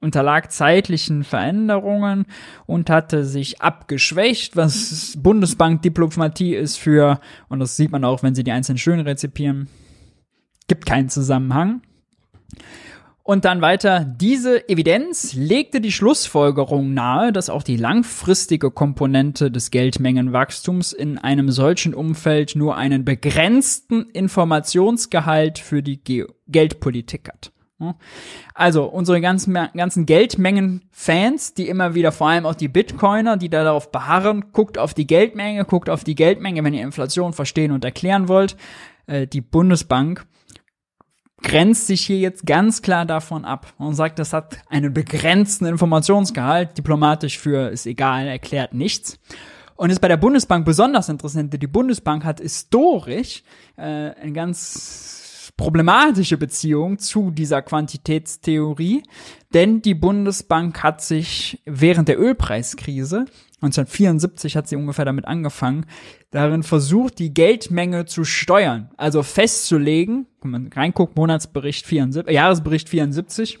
unterlag 0.00 0.50
zeitlichen 0.50 1.24
Veränderungen 1.24 2.26
und 2.66 2.90
hatte 2.90 3.24
sich 3.24 3.60
abgeschwächt, 3.60 4.56
was 4.56 5.14
Bundesbankdiplomatie 5.18 6.54
ist 6.54 6.78
für, 6.78 7.20
und 7.48 7.58
das 7.60 7.76
sieht 7.76 7.90
man 7.90 8.04
auch, 8.04 8.22
wenn 8.22 8.34
sie 8.34 8.44
die 8.44 8.52
einzelnen 8.52 8.78
Stöhne 8.78 9.04
rezipieren, 9.04 9.68
gibt 10.68 10.86
keinen 10.86 11.10
Zusammenhang. 11.10 11.82
Und 13.30 13.44
dann 13.44 13.60
weiter, 13.60 14.00
diese 14.04 14.68
Evidenz 14.68 15.34
legte 15.34 15.80
die 15.80 15.92
Schlussfolgerung 15.92 16.94
nahe, 16.94 17.32
dass 17.32 17.48
auch 17.48 17.62
die 17.62 17.76
langfristige 17.76 18.72
Komponente 18.72 19.52
des 19.52 19.70
Geldmengenwachstums 19.70 20.92
in 20.92 21.16
einem 21.16 21.52
solchen 21.52 21.94
Umfeld 21.94 22.56
nur 22.56 22.76
einen 22.76 23.04
begrenzten 23.04 24.10
Informationsgehalt 24.10 25.60
für 25.60 25.80
die 25.80 26.02
Ge 26.02 26.26
Geldpolitik 26.48 27.28
hat. 27.28 27.52
Also 28.52 28.86
unsere 28.86 29.20
ganzen, 29.20 29.56
ganzen 29.76 30.06
Geldmengen-Fans, 30.06 31.54
die 31.54 31.68
immer 31.68 31.94
wieder, 31.94 32.10
vor 32.10 32.30
allem 32.30 32.46
auch 32.46 32.56
die 32.56 32.66
Bitcoiner, 32.66 33.36
die 33.36 33.48
da 33.48 33.62
darauf 33.62 33.92
beharren, 33.92 34.46
guckt 34.52 34.76
auf 34.76 34.92
die 34.92 35.06
Geldmenge, 35.06 35.64
guckt 35.66 35.88
auf 35.88 36.02
die 36.02 36.16
Geldmenge, 36.16 36.64
wenn 36.64 36.74
ihr 36.74 36.82
Inflation 36.82 37.32
verstehen 37.32 37.70
und 37.70 37.84
erklären 37.84 38.26
wollt. 38.26 38.56
äh, 39.06 39.28
die 39.28 39.40
Bundesbank 39.40 40.26
grenzt 41.42 41.86
sich 41.86 42.04
hier 42.04 42.18
jetzt 42.18 42.46
ganz 42.46 42.82
klar 42.82 43.06
davon 43.06 43.44
ab 43.44 43.72
und 43.78 43.94
sagt, 43.94 44.18
das 44.18 44.32
hat 44.32 44.58
einen 44.68 44.92
begrenzten 44.92 45.66
Informationsgehalt, 45.66 46.76
diplomatisch 46.76 47.38
für 47.38 47.68
ist 47.68 47.86
egal, 47.86 48.26
erklärt 48.26 48.74
nichts. 48.74 49.18
Und 49.76 49.90
ist 49.90 50.00
bei 50.00 50.08
der 50.08 50.18
Bundesbank 50.18 50.66
besonders 50.66 51.08
interessant, 51.08 51.52
denn 51.52 51.60
die 51.60 51.66
Bundesbank 51.66 52.24
hat 52.24 52.40
historisch 52.40 53.42
äh, 53.76 53.82
eine 53.82 54.32
ganz 54.32 55.52
problematische 55.56 56.36
Beziehung 56.36 56.98
zu 56.98 57.30
dieser 57.30 57.62
Quantitätstheorie, 57.62 59.02
denn 59.52 59.82
die 59.82 59.94
Bundesbank 59.94 60.82
hat 60.82 61.02
sich 61.02 61.62
während 61.64 62.08
der 62.08 62.20
Ölpreiskrise 62.20 63.26
1974 63.62 64.56
hat 64.56 64.68
sie 64.68 64.76
ungefähr 64.76 65.04
damit 65.04 65.26
angefangen, 65.26 65.84
darin 66.30 66.62
versucht, 66.62 67.18
die 67.18 67.34
Geldmenge 67.34 68.06
zu 68.06 68.24
steuern, 68.24 68.90
also 68.96 69.22
festzulegen, 69.22 70.26
wenn 70.42 70.50
man 70.50 70.70
reinguckt, 70.72 71.16
Monatsbericht 71.16 71.86
74, 71.86 72.28
äh, 72.30 72.34
Jahresbericht 72.34 72.88
74, 72.88 73.58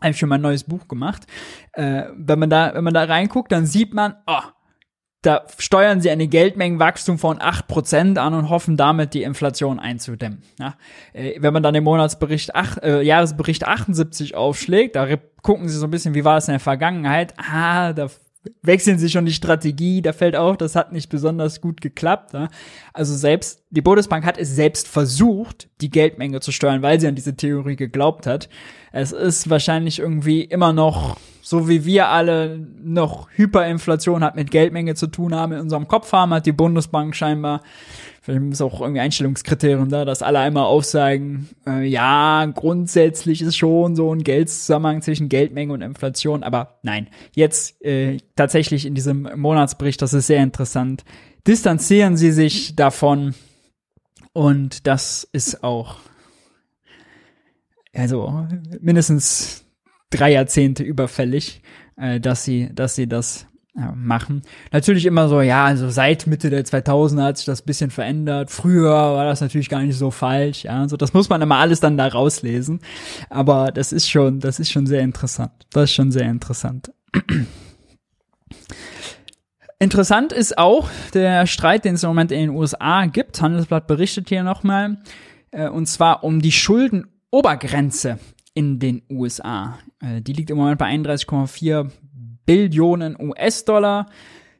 habe 0.00 0.10
ich 0.10 0.18
schon 0.18 0.28
mal 0.28 0.36
ein 0.36 0.42
neues 0.42 0.64
Buch 0.64 0.88
gemacht. 0.88 1.26
Äh, 1.72 2.04
wenn 2.16 2.38
man 2.38 2.50
da, 2.50 2.74
wenn 2.74 2.84
man 2.84 2.94
da 2.94 3.04
reinguckt, 3.04 3.52
dann 3.52 3.64
sieht 3.66 3.94
man, 3.94 4.16
oh, 4.26 4.42
da 5.22 5.44
steuern 5.56 6.02
sie 6.02 6.10
eine 6.10 6.28
Geldmengenwachstum 6.28 7.18
von 7.18 7.38
8% 7.38 8.18
an 8.18 8.34
und 8.34 8.50
hoffen 8.50 8.76
damit 8.76 9.14
die 9.14 9.22
Inflation 9.22 9.80
einzudämmen. 9.80 10.42
Ja, 10.58 10.74
äh, 11.14 11.40
wenn 11.40 11.54
man 11.54 11.62
dann 11.62 11.74
den 11.74 11.84
Monatsbericht, 11.84 12.54
ach, 12.54 12.76
äh, 12.82 13.02
Jahresbericht 13.02 13.66
78 13.66 14.34
aufschlägt, 14.34 14.96
da 14.96 15.06
gucken 15.42 15.68
sie 15.68 15.78
so 15.78 15.86
ein 15.86 15.90
bisschen, 15.90 16.14
wie 16.14 16.24
war 16.24 16.36
es 16.36 16.48
in 16.48 16.52
der 16.52 16.60
Vergangenheit. 16.60 17.34
Ah, 17.38 17.94
da 17.94 18.08
wechseln 18.62 18.98
sie 18.98 19.08
schon 19.08 19.26
die 19.26 19.32
Strategie, 19.32 20.02
da 20.02 20.12
fällt 20.12 20.36
auch, 20.36 20.56
das 20.56 20.76
hat 20.76 20.92
nicht 20.92 21.08
besonders 21.08 21.60
gut 21.60 21.80
geklappt. 21.80 22.34
Ja? 22.34 22.48
Also 22.92 23.14
selbst, 23.14 23.62
die 23.70 23.82
Bundesbank 23.82 24.24
hat 24.24 24.38
es 24.38 24.54
selbst 24.54 24.88
versucht, 24.88 25.68
die 25.80 25.90
Geldmenge 25.90 26.40
zu 26.40 26.52
steuern, 26.52 26.82
weil 26.82 27.00
sie 27.00 27.06
an 27.06 27.14
diese 27.14 27.36
Theorie 27.36 27.76
geglaubt 27.76 28.26
hat. 28.26 28.48
Es 28.92 29.12
ist 29.12 29.50
wahrscheinlich 29.50 29.98
irgendwie 29.98 30.42
immer 30.42 30.72
noch, 30.72 31.16
so 31.42 31.68
wie 31.68 31.84
wir 31.84 32.08
alle 32.08 32.66
noch 32.82 33.28
Hyperinflation 33.30 34.22
hat 34.22 34.36
mit 34.36 34.50
Geldmenge 34.50 34.94
zu 34.94 35.06
tun 35.06 35.34
haben, 35.34 35.52
in 35.52 35.60
unserem 35.60 35.88
Kopf 35.88 36.12
haben, 36.12 36.32
hat 36.32 36.46
die 36.46 36.52
Bundesbank 36.52 37.16
scheinbar 37.16 37.62
Vielleicht 38.24 38.52
ist 38.52 38.62
auch 38.62 38.80
irgendwie 38.80 39.02
Einstellungskriterium 39.02 39.90
da, 39.90 40.06
dass 40.06 40.22
alle 40.22 40.38
einmal 40.38 40.64
aufsagen, 40.64 41.50
äh, 41.66 41.86
ja, 41.86 42.46
grundsätzlich 42.46 43.42
ist 43.42 43.54
schon 43.54 43.96
so 43.96 44.14
ein 44.14 44.24
Geldzusammenhang 44.24 45.02
zwischen 45.02 45.28
Geldmenge 45.28 45.74
und 45.74 45.82
Inflation, 45.82 46.42
aber 46.42 46.78
nein, 46.82 47.10
jetzt 47.34 47.84
äh, 47.84 48.16
tatsächlich 48.34 48.86
in 48.86 48.94
diesem 48.94 49.28
Monatsbericht, 49.36 50.00
das 50.00 50.14
ist 50.14 50.28
sehr 50.28 50.42
interessant, 50.42 51.04
distanzieren 51.46 52.16
sie 52.16 52.32
sich 52.32 52.74
davon 52.74 53.34
und 54.32 54.86
das 54.86 55.28
ist 55.30 55.62
auch 55.62 55.98
also 57.92 58.46
mindestens 58.80 59.66
drei 60.08 60.32
Jahrzehnte 60.32 60.82
überfällig, 60.82 61.60
äh, 61.98 62.20
dass 62.20 62.42
sie, 62.42 62.70
dass 62.72 62.94
sie 62.94 63.06
das 63.06 63.48
machen. 63.74 64.42
Natürlich 64.72 65.04
immer 65.04 65.28
so, 65.28 65.40
ja, 65.40 65.64
also 65.64 65.90
seit 65.90 66.26
Mitte 66.26 66.48
der 66.48 66.64
2000er 66.64 67.22
hat 67.22 67.38
sich 67.38 67.46
das 67.46 67.62
bisschen 67.62 67.90
verändert. 67.90 68.50
Früher 68.50 68.92
war 68.92 69.24
das 69.24 69.40
natürlich 69.40 69.68
gar 69.68 69.82
nicht 69.82 69.98
so 69.98 70.10
falsch, 70.12 70.64
ja. 70.64 70.88
So, 70.88 70.96
das 70.96 71.12
muss 71.12 71.28
man 71.28 71.42
immer 71.42 71.56
alles 71.56 71.80
dann 71.80 71.98
da 71.98 72.06
rauslesen. 72.06 72.80
Aber 73.30 73.72
das 73.72 73.92
ist 73.92 74.08
schon, 74.08 74.38
das 74.40 74.60
ist 74.60 74.70
schon 74.70 74.86
sehr 74.86 75.00
interessant. 75.00 75.52
Das 75.70 75.84
ist 75.84 75.94
schon 75.94 76.12
sehr 76.12 76.28
interessant. 76.28 76.92
Interessant 79.80 80.32
ist 80.32 80.56
auch 80.56 80.88
der 81.12 81.46
Streit, 81.46 81.84
den 81.84 81.96
es 81.96 82.04
im 82.04 82.08
Moment 82.08 82.32
in 82.32 82.38
den 82.38 82.50
USA 82.50 83.04
gibt. 83.06 83.42
Handelsblatt 83.42 83.86
berichtet 83.86 84.28
hier 84.28 84.42
nochmal. 84.42 84.98
Äh, 85.50 85.68
und 85.68 85.86
zwar 85.86 86.24
um 86.24 86.40
die 86.40 86.52
Schuldenobergrenze 86.52 88.18
in 88.54 88.78
den 88.78 89.02
USA. 89.10 89.78
Äh, 90.00 90.22
die 90.22 90.32
liegt 90.32 90.50
im 90.50 90.56
Moment 90.56 90.78
bei 90.78 90.86
31,4 90.86 91.90
Billionen 92.46 93.16
US-Dollar. 93.18 94.06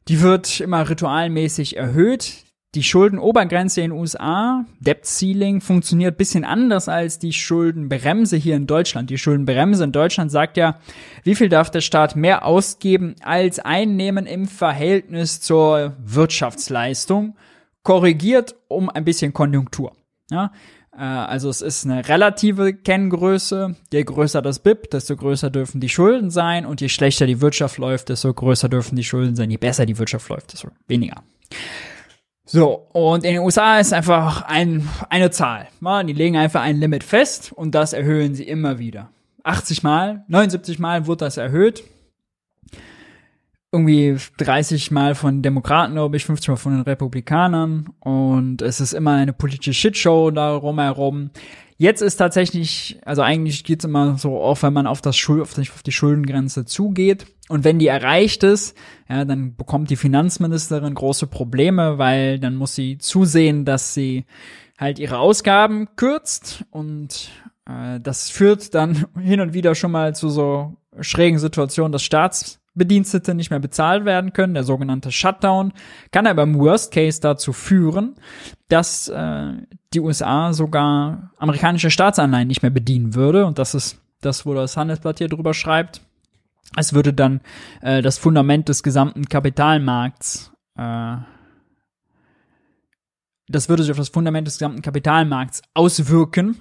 Die 0.08 0.20
wird 0.20 0.60
immer 0.60 0.88
ritualmäßig 0.88 1.76
erhöht. 1.76 2.44
Die 2.74 2.82
Schuldenobergrenze 2.82 3.82
in 3.82 3.90
den 3.90 3.98
USA, 3.98 4.64
Debt 4.80 5.06
Ceiling, 5.06 5.60
funktioniert 5.60 6.18
bisschen 6.18 6.44
anders 6.44 6.88
als 6.88 7.20
die 7.20 7.32
Schuldenbremse 7.32 8.36
hier 8.36 8.56
in 8.56 8.66
Deutschland. 8.66 9.10
Die 9.10 9.18
Schuldenbremse 9.18 9.84
in 9.84 9.92
Deutschland 9.92 10.32
sagt 10.32 10.56
ja, 10.56 10.80
wie 11.22 11.36
viel 11.36 11.48
darf 11.48 11.70
der 11.70 11.82
Staat 11.82 12.16
mehr 12.16 12.44
ausgeben 12.44 13.14
als 13.22 13.60
einnehmen 13.60 14.26
im 14.26 14.48
Verhältnis 14.48 15.40
zur 15.40 15.94
Wirtschaftsleistung, 16.04 17.36
korrigiert 17.84 18.56
um 18.66 18.90
ein 18.90 19.04
bisschen 19.04 19.32
Konjunktur. 19.32 19.92
Ja, 20.30 20.50
also 21.02 21.48
es 21.48 21.60
ist 21.62 21.84
eine 21.84 22.08
relative 22.08 22.74
Kenngröße. 22.74 23.74
Je 23.92 24.02
größer 24.04 24.42
das 24.42 24.58
BIP, 24.58 24.90
desto 24.90 25.16
größer 25.16 25.50
dürfen 25.50 25.80
die 25.80 25.88
Schulden 25.88 26.30
sein 26.30 26.66
und 26.66 26.80
je 26.80 26.88
schlechter 26.88 27.26
die 27.26 27.40
Wirtschaft 27.40 27.78
läuft, 27.78 28.08
desto 28.08 28.32
größer 28.32 28.68
dürfen 28.68 28.96
die 28.96 29.04
Schulden 29.04 29.36
sein. 29.36 29.50
Je 29.50 29.56
besser 29.56 29.86
die 29.86 29.98
Wirtschaft 29.98 30.28
läuft, 30.28 30.52
desto 30.52 30.68
weniger. 30.86 31.22
So, 32.46 32.86
und 32.92 33.24
in 33.24 33.34
den 33.34 33.42
USA 33.42 33.78
ist 33.78 33.92
einfach 33.92 34.42
ein, 34.42 34.88
eine 35.08 35.30
Zahl. 35.30 35.68
Die 35.80 36.12
legen 36.12 36.36
einfach 36.36 36.62
ein 36.62 36.76
Limit 36.76 37.02
fest 37.02 37.52
und 37.52 37.74
das 37.74 37.92
erhöhen 37.92 38.34
sie 38.34 38.44
immer 38.44 38.78
wieder. 38.78 39.10
80 39.44 39.82
Mal, 39.82 40.24
79 40.28 40.78
Mal 40.78 41.06
wird 41.06 41.22
das 41.22 41.36
erhöht 41.36 41.84
irgendwie 43.74 44.16
30 44.38 44.92
Mal 44.92 45.14
von 45.14 45.42
Demokraten, 45.42 45.94
glaube 45.94 46.16
ich, 46.16 46.24
50 46.24 46.48
Mal 46.48 46.56
von 46.56 46.72
den 46.72 46.82
Republikanern. 46.82 47.88
Und 48.00 48.62
es 48.62 48.80
ist 48.80 48.92
immer 48.92 49.14
eine 49.14 49.32
politische 49.32 49.74
Shitshow 49.74 50.30
darum 50.30 50.78
herum. 50.78 51.30
Jetzt 51.76 52.00
ist 52.00 52.16
tatsächlich, 52.16 53.00
also 53.04 53.22
eigentlich 53.22 53.64
geht's 53.64 53.84
immer 53.84 54.16
so 54.16 54.40
auf, 54.40 54.62
wenn 54.62 54.72
man 54.72 54.86
auf 54.86 55.02
das 55.02 55.16
Schul 55.16 55.42
auf 55.42 55.54
die 55.54 55.92
Schuldengrenze 55.92 56.64
zugeht. 56.64 57.26
Und 57.48 57.64
wenn 57.64 57.80
die 57.80 57.88
erreicht 57.88 58.44
ist, 58.44 58.76
ja, 59.08 59.24
dann 59.24 59.56
bekommt 59.56 59.90
die 59.90 59.96
Finanzministerin 59.96 60.94
große 60.94 61.26
Probleme, 61.26 61.98
weil 61.98 62.38
dann 62.38 62.54
muss 62.54 62.76
sie 62.76 62.98
zusehen, 62.98 63.64
dass 63.64 63.92
sie 63.92 64.24
halt 64.78 65.00
ihre 65.00 65.18
Ausgaben 65.18 65.88
kürzt. 65.96 66.64
Und 66.70 67.30
äh, 67.68 67.98
das 67.98 68.30
führt 68.30 68.72
dann 68.74 69.06
hin 69.20 69.40
und 69.40 69.52
wieder 69.52 69.74
schon 69.74 69.90
mal 69.90 70.14
zu 70.14 70.28
so 70.28 70.76
schrägen 71.00 71.40
Situationen 71.40 71.90
des 71.90 72.04
Staats 72.04 72.60
Bedienstete 72.74 73.34
nicht 73.34 73.50
mehr 73.50 73.60
bezahlt 73.60 74.04
werden 74.04 74.32
können, 74.32 74.54
der 74.54 74.64
sogenannte 74.64 75.12
Shutdown, 75.12 75.72
kann 76.10 76.26
aber 76.26 76.42
im 76.42 76.58
Worst 76.58 76.92
Case 76.92 77.20
dazu 77.20 77.52
führen, 77.52 78.16
dass 78.68 79.08
äh, 79.08 79.52
die 79.92 80.00
USA 80.00 80.52
sogar 80.52 81.30
amerikanische 81.38 81.90
Staatsanleihen 81.90 82.48
nicht 82.48 82.62
mehr 82.62 82.70
bedienen 82.70 83.14
würde. 83.14 83.46
Und 83.46 83.58
das 83.58 83.74
ist 83.74 84.00
das, 84.20 84.44
wo 84.44 84.54
das 84.54 84.76
Handelsblatt 84.76 85.18
hier 85.18 85.28
drüber 85.28 85.54
schreibt. 85.54 86.00
Es 86.76 86.92
würde 86.92 87.12
dann 87.12 87.40
äh, 87.82 88.02
das 88.02 88.18
Fundament 88.18 88.68
des 88.68 88.82
gesamten 88.82 89.28
Kapitalmarkts 89.28 90.52
äh, 90.76 91.16
das 93.48 93.68
würde 93.68 93.82
sich 93.82 93.92
auf 93.92 93.98
das 93.98 94.08
Fundament 94.08 94.46
des 94.46 94.58
gesamten 94.58 94.82
Kapitalmarkts 94.82 95.62
auswirken 95.74 96.60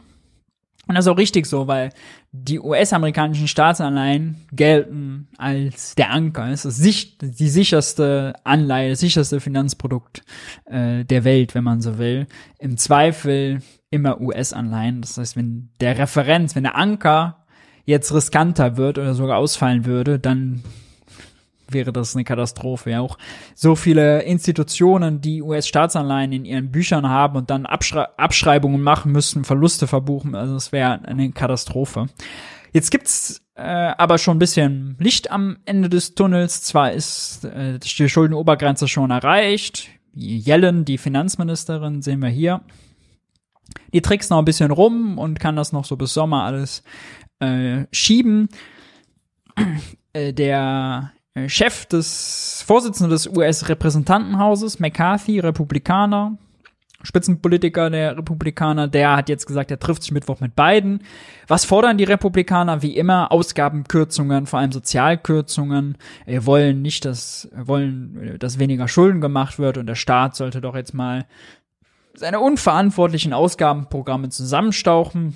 und 0.88 0.95
das 0.95 1.05
ist 1.05 1.11
auch 1.11 1.17
richtig 1.17 1.45
so, 1.45 1.67
weil 1.67 1.91
die 2.34 2.59
US-amerikanischen 2.59 3.47
Staatsanleihen 3.47 4.36
gelten 4.51 5.29
als 5.38 5.95
der 5.95 6.11
Anker. 6.11 6.49
Es 6.49 6.65
ist 6.65 7.21
die 7.21 7.49
sicherste 7.49 8.34
Anleihe, 8.43 8.89
das 8.89 8.99
sicherste 8.99 9.39
Finanzprodukt 9.39 10.23
äh, 10.65 11.05
der 11.05 11.23
Welt, 11.23 11.55
wenn 11.55 11.63
man 11.63 11.81
so 11.81 11.97
will. 11.97 12.27
Im 12.59 12.77
Zweifel 12.77 13.61
immer 13.91 14.19
US-Anleihen. 14.19 15.01
Das 15.01 15.17
heißt, 15.17 15.38
wenn 15.38 15.69
der 15.79 15.97
Referenz, 15.97 16.55
wenn 16.55 16.63
der 16.63 16.75
Anker 16.75 17.45
jetzt 17.86 18.13
riskanter 18.13 18.75
wird 18.75 18.97
oder 18.97 19.13
sogar 19.13 19.38
ausfallen 19.38 19.86
würde, 19.86 20.19
dann 20.19 20.63
wäre 21.74 21.91
das 21.91 22.15
eine 22.15 22.24
Katastrophe. 22.24 22.91
Ja, 22.91 23.01
auch 23.01 23.17
so 23.55 23.76
viele 23.76 24.24
Institutionen, 24.24 25.21
die 25.21 25.41
US-Staatsanleihen 25.41 26.32
in 26.32 26.45
ihren 26.45 26.71
Büchern 26.71 27.09
haben 27.09 27.38
und 27.38 27.49
dann 27.49 27.65
Abschrei 27.65 28.05
Abschreibungen 28.17 28.82
machen 28.82 29.11
müssen, 29.11 29.43
Verluste 29.43 29.88
verbuchen. 29.88 30.36
Also 30.36 30.55
es 30.55 30.71
wäre 30.71 31.05
eine 31.05 31.32
Katastrophe. 31.32 32.07
Jetzt 32.71 32.89
gibt's 32.89 33.41
äh, 33.55 33.61
aber 33.61 34.17
schon 34.17 34.38
ein 34.38 34.39
bisschen 34.39 34.95
Licht 34.99 35.32
am 35.32 35.57
Ende 35.65 35.89
des 35.89 36.15
Tunnels. 36.15 36.63
Zwar 36.63 36.91
ist 36.91 37.45
äh, 37.45 37.80
die 37.80 38.09
Schuldenobergrenze 38.09 38.88
schon 38.88 39.11
erreicht. 39.11 39.89
Yellen, 40.15 40.86
die 40.86 40.97
Finanzministerin, 40.97 42.01
sehen 42.01 42.21
wir 42.21 42.30
hier. 42.30 42.61
Die 43.93 44.01
trickst 44.01 44.30
noch 44.30 44.39
ein 44.39 44.45
bisschen 44.45 44.71
rum 44.71 45.17
und 45.17 45.39
kann 45.39 45.55
das 45.55 45.71
noch 45.71 45.86
so 45.86 45.97
bis 45.97 46.13
Sommer 46.13 46.43
alles 46.43 46.84
äh, 47.39 47.86
schieben. 47.91 48.49
Äh, 50.13 50.34
der 50.34 51.11
Chef 51.47 51.86
des 51.88 52.63
Vorsitzenden 52.65 53.09
des 53.09 53.27
US-Repräsentantenhauses, 53.27 54.79
McCarthy, 54.79 55.39
Republikaner, 55.39 56.38
Spitzenpolitiker 57.03 57.89
der 57.89 58.17
Republikaner, 58.17 58.88
der 58.88 59.17
hat 59.17 59.29
jetzt 59.29 59.45
gesagt, 59.45 59.71
er 59.71 59.79
trifft 59.79 60.03
sich 60.03 60.11
Mittwoch 60.11 60.39
mit 60.39 60.55
beiden. 60.55 61.03
Was 61.47 61.65
fordern 61.65 61.97
die 61.97 62.05
Republikaner? 62.05 62.81
Wie 62.81 62.95
immer 62.95 63.31
Ausgabenkürzungen, 63.31 64.45
vor 64.45 64.59
allem 64.59 64.71
Sozialkürzungen. 64.71 65.97
Wir 66.25 66.45
wollen 66.45 66.81
nicht, 66.81 67.03
dass 67.03 67.49
wollen, 67.55 68.38
dass 68.39 68.59
weniger 68.59 68.88
Schulden 68.88 69.19
gemacht 69.19 69.59
wird 69.59 69.77
und 69.77 69.88
der 69.88 69.95
Staat 69.95 70.36
sollte 70.36 70.61
doch 70.61 70.75
jetzt 70.75 70.93
mal 70.93 71.25
seine 72.13 72.39
unverantwortlichen 72.39 73.34
Ausgabenprogramme 73.34 74.29
zusammenstauchen. 74.29 75.36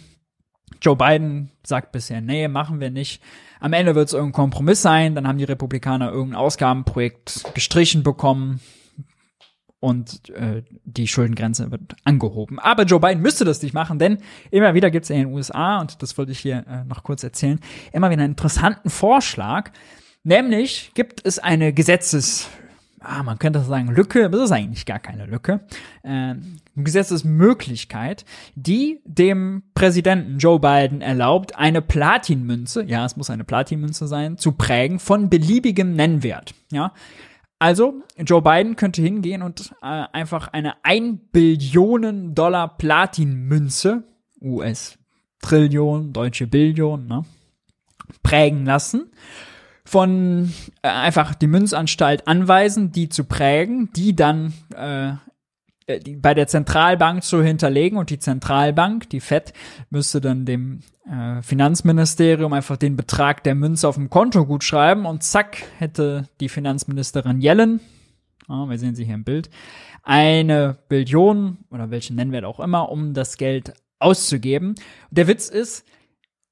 Joe 0.82 0.96
Biden 0.96 1.52
sagt 1.64 1.92
bisher, 1.92 2.22
nee, 2.22 2.48
machen 2.48 2.80
wir 2.80 2.92
nicht. 2.92 3.22
Am 3.60 3.74
Ende 3.74 3.96
wird 3.96 4.08
es 4.08 4.14
irgendein 4.14 4.34
Kompromiss 4.34 4.82
sein, 4.82 5.16
dann 5.16 5.28
haben 5.28 5.38
die 5.38 5.44
Republikaner 5.44 6.12
irgendein 6.12 6.40
Ausgabenprojekt 6.40 7.54
gestrichen 7.54 8.04
bekommen. 8.04 8.60
Und 9.80 10.30
äh, 10.32 10.64
die 10.86 11.08
Schuldengrenze 11.08 11.70
wird 11.70 11.96
angehoben. 12.04 12.58
Aber 12.58 12.84
Joe 12.84 13.00
Biden 13.00 13.22
müsste 13.22 13.46
das 13.46 13.62
nicht 13.62 13.76
machen, 13.76 14.00
denn 14.00 14.18
immer 14.50 14.74
wieder 14.74 14.90
gibt 14.90 15.04
es 15.04 15.12
in 15.12 15.18
den 15.18 15.28
USA, 15.28 15.80
und 15.80 16.02
das 16.02 16.18
wollte 16.18 16.32
ich 16.32 16.40
hier 16.40 16.66
äh, 16.68 16.84
noch 16.86 17.04
kurz 17.04 17.24
erzählen, 17.24 17.60
immer 17.94 18.10
wieder 18.10 18.24
einen 18.24 18.32
interessanten 18.32 18.90
Vorschlag, 18.90 19.70
nämlich 20.24 20.92
gibt 20.96 21.24
es 21.24 21.38
eine 21.38 21.74
Gesetzes 21.74 22.50
ah, 23.00 23.24
man 23.24 23.40
könnte 23.40 23.62
sagen 23.62 23.90
Lücke, 23.90 24.26
aber 24.26 24.38
das 24.38 24.46
ist 24.46 24.52
eigentlich 24.52 24.86
gar 24.86 25.00
keine 25.00 25.26
Lücke, 25.26 25.62
äh, 26.04 26.36
Gesetzesmöglichkeit, 26.84 28.26
die 28.56 29.00
dem 29.06 29.64
Präsidenten 29.74 30.38
Joe 30.38 30.60
Biden 30.60 31.02
erlaubt, 31.02 31.58
eine 31.58 31.82
Platinmünze, 31.82 32.84
ja, 32.84 33.06
es 33.06 33.18
muss 33.18 33.30
eine 33.30 33.44
Platinmünze 33.44 34.08
sein, 34.08 34.38
zu 34.38 34.54
prägen 34.54 35.00
von 35.00 35.30
beliebigem 35.30 35.94
Nennwert, 35.94 36.54
ja. 36.72 36.94
Also, 37.60 38.04
Joe 38.18 38.44
Biden 38.44 38.76
könnte 38.76 39.02
hingehen 39.02 39.42
und 39.42 39.74
äh, 39.82 40.04
einfach 40.14 40.50
eine 40.50 40.76
1 40.84 41.20
Billionen 41.32 42.36
Dollar 42.36 42.78
Platinmünze, 42.78 44.04
US 44.42 45.00
Trillion, 45.42 46.14
deutsche 46.14 46.46
Billion, 46.46 47.08
ne, 47.08 47.26
prägen 48.22 48.66
lassen 48.66 49.10
von 49.88 50.54
äh, 50.82 50.90
einfach 50.90 51.34
die 51.34 51.48
Münzanstalt 51.48 52.28
anweisen, 52.28 52.92
die 52.92 53.10
zu 53.10 53.24
prägen, 53.24 53.90
die 53.94 54.16
dann 54.16 54.54
äh, 54.76 55.14
bei 55.88 56.34
der 56.34 56.48
Zentralbank 56.48 57.24
zu 57.24 57.42
hinterlegen 57.42 57.98
und 57.98 58.10
die 58.10 58.20
Zentralbank, 58.20 59.10
die 59.10 59.22
FED, 59.22 59.54
müsste 59.90 60.20
dann 60.20 60.46
dem 60.46 60.82
äh, 61.10 61.42
Finanzministerium 61.42 62.52
einfach 62.52 62.76
den 62.76 62.98
Betrag 62.98 63.44
der 63.44 63.56
Münze 63.56 63.88
auf 63.88 63.96
dem 63.96 64.10
Konto 64.10 64.46
gut 64.46 64.66
schreiben 64.66 65.06
und 65.06 65.24
zack 65.24 65.64
hätte 65.78 66.28
die 66.42 66.50
Finanzministerin 66.50 67.42
Yellen, 67.42 67.80
oh, 68.50 68.68
wir 68.68 68.78
sehen 68.78 68.96
sie 68.96 69.06
hier 69.06 69.16
im 69.16 69.24
Bild, 69.24 69.50
eine 70.04 70.78
Billion 70.90 71.60
oder 71.72 71.90
welchen 71.90 72.18
Nennwert 72.18 72.44
auch 72.44 72.60
immer, 72.60 72.90
um 72.90 73.14
das 73.14 73.38
Geld 73.38 73.74
auszugeben. 74.00 74.76
Der 75.10 75.28
Witz 75.28 75.48
ist, 75.48 75.86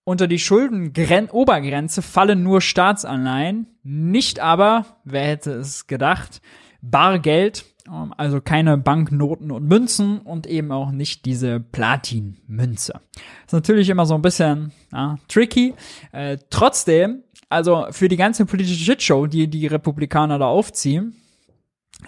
unter 0.05 0.27
die 0.27 0.39
Schuldenobergrenze 0.39 2.01
fallen 2.01 2.43
nur 2.43 2.61
Staatsanleihen, 2.61 3.67
nicht 3.83 4.39
aber, 4.39 4.85
wer 5.03 5.27
hätte 5.27 5.53
es 5.53 5.87
gedacht, 5.87 6.41
Bargeld, 6.81 7.65
also 7.87 8.41
keine 8.41 8.77
Banknoten 8.77 9.51
und 9.51 9.67
Münzen 9.67 10.19
und 10.19 10.47
eben 10.47 10.71
auch 10.71 10.91
nicht 10.91 11.25
diese 11.25 11.59
Platinmünze. 11.59 12.99
Ist 13.45 13.53
natürlich 13.53 13.89
immer 13.89 14.05
so 14.05 14.15
ein 14.15 14.21
bisschen 14.21 14.71
ja, 14.91 15.17
tricky. 15.27 15.73
Äh, 16.11 16.37
trotzdem, 16.49 17.23
also 17.49 17.85
für 17.91 18.07
die 18.07 18.17
ganze 18.17 18.45
politische 18.45 18.83
Shitshow, 18.83 19.27
die 19.27 19.47
die 19.47 19.67
Republikaner 19.67 20.39
da 20.39 20.47
aufziehen, 20.47 21.15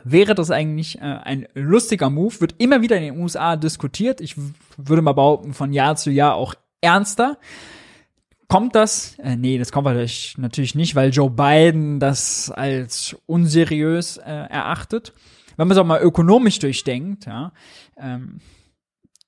wäre 0.03 0.35
das 0.35 0.51
eigentlich 0.51 0.99
äh, 0.99 1.03
ein 1.03 1.47
lustiger 1.53 2.09
Move, 2.09 2.41
wird 2.41 2.55
immer 2.57 2.81
wieder 2.81 2.97
in 2.97 3.13
den 3.13 3.21
USA 3.21 3.55
diskutiert. 3.55 4.21
Ich 4.21 4.35
würde 4.77 5.01
mal 5.01 5.13
behaupten, 5.13 5.53
von 5.53 5.73
Jahr 5.73 5.95
zu 5.95 6.09
Jahr 6.11 6.35
auch 6.35 6.55
ernster. 6.81 7.37
Kommt 8.47 8.75
das? 8.75 9.17
Äh, 9.19 9.35
nee, 9.35 9.57
das 9.57 9.71
kommt 9.71 9.87
natürlich 10.37 10.75
nicht, 10.75 10.95
weil 10.95 11.11
Joe 11.11 11.29
Biden 11.29 11.99
das 11.99 12.49
als 12.49 13.15
unseriös 13.25 14.17
äh, 14.17 14.23
erachtet. 14.23 15.13
Wenn 15.57 15.67
man 15.67 15.75
es 15.75 15.81
auch 15.81 15.85
mal 15.85 16.01
ökonomisch 16.01 16.59
durchdenkt, 16.59 17.25
ja, 17.25 17.51
ähm, 17.97 18.39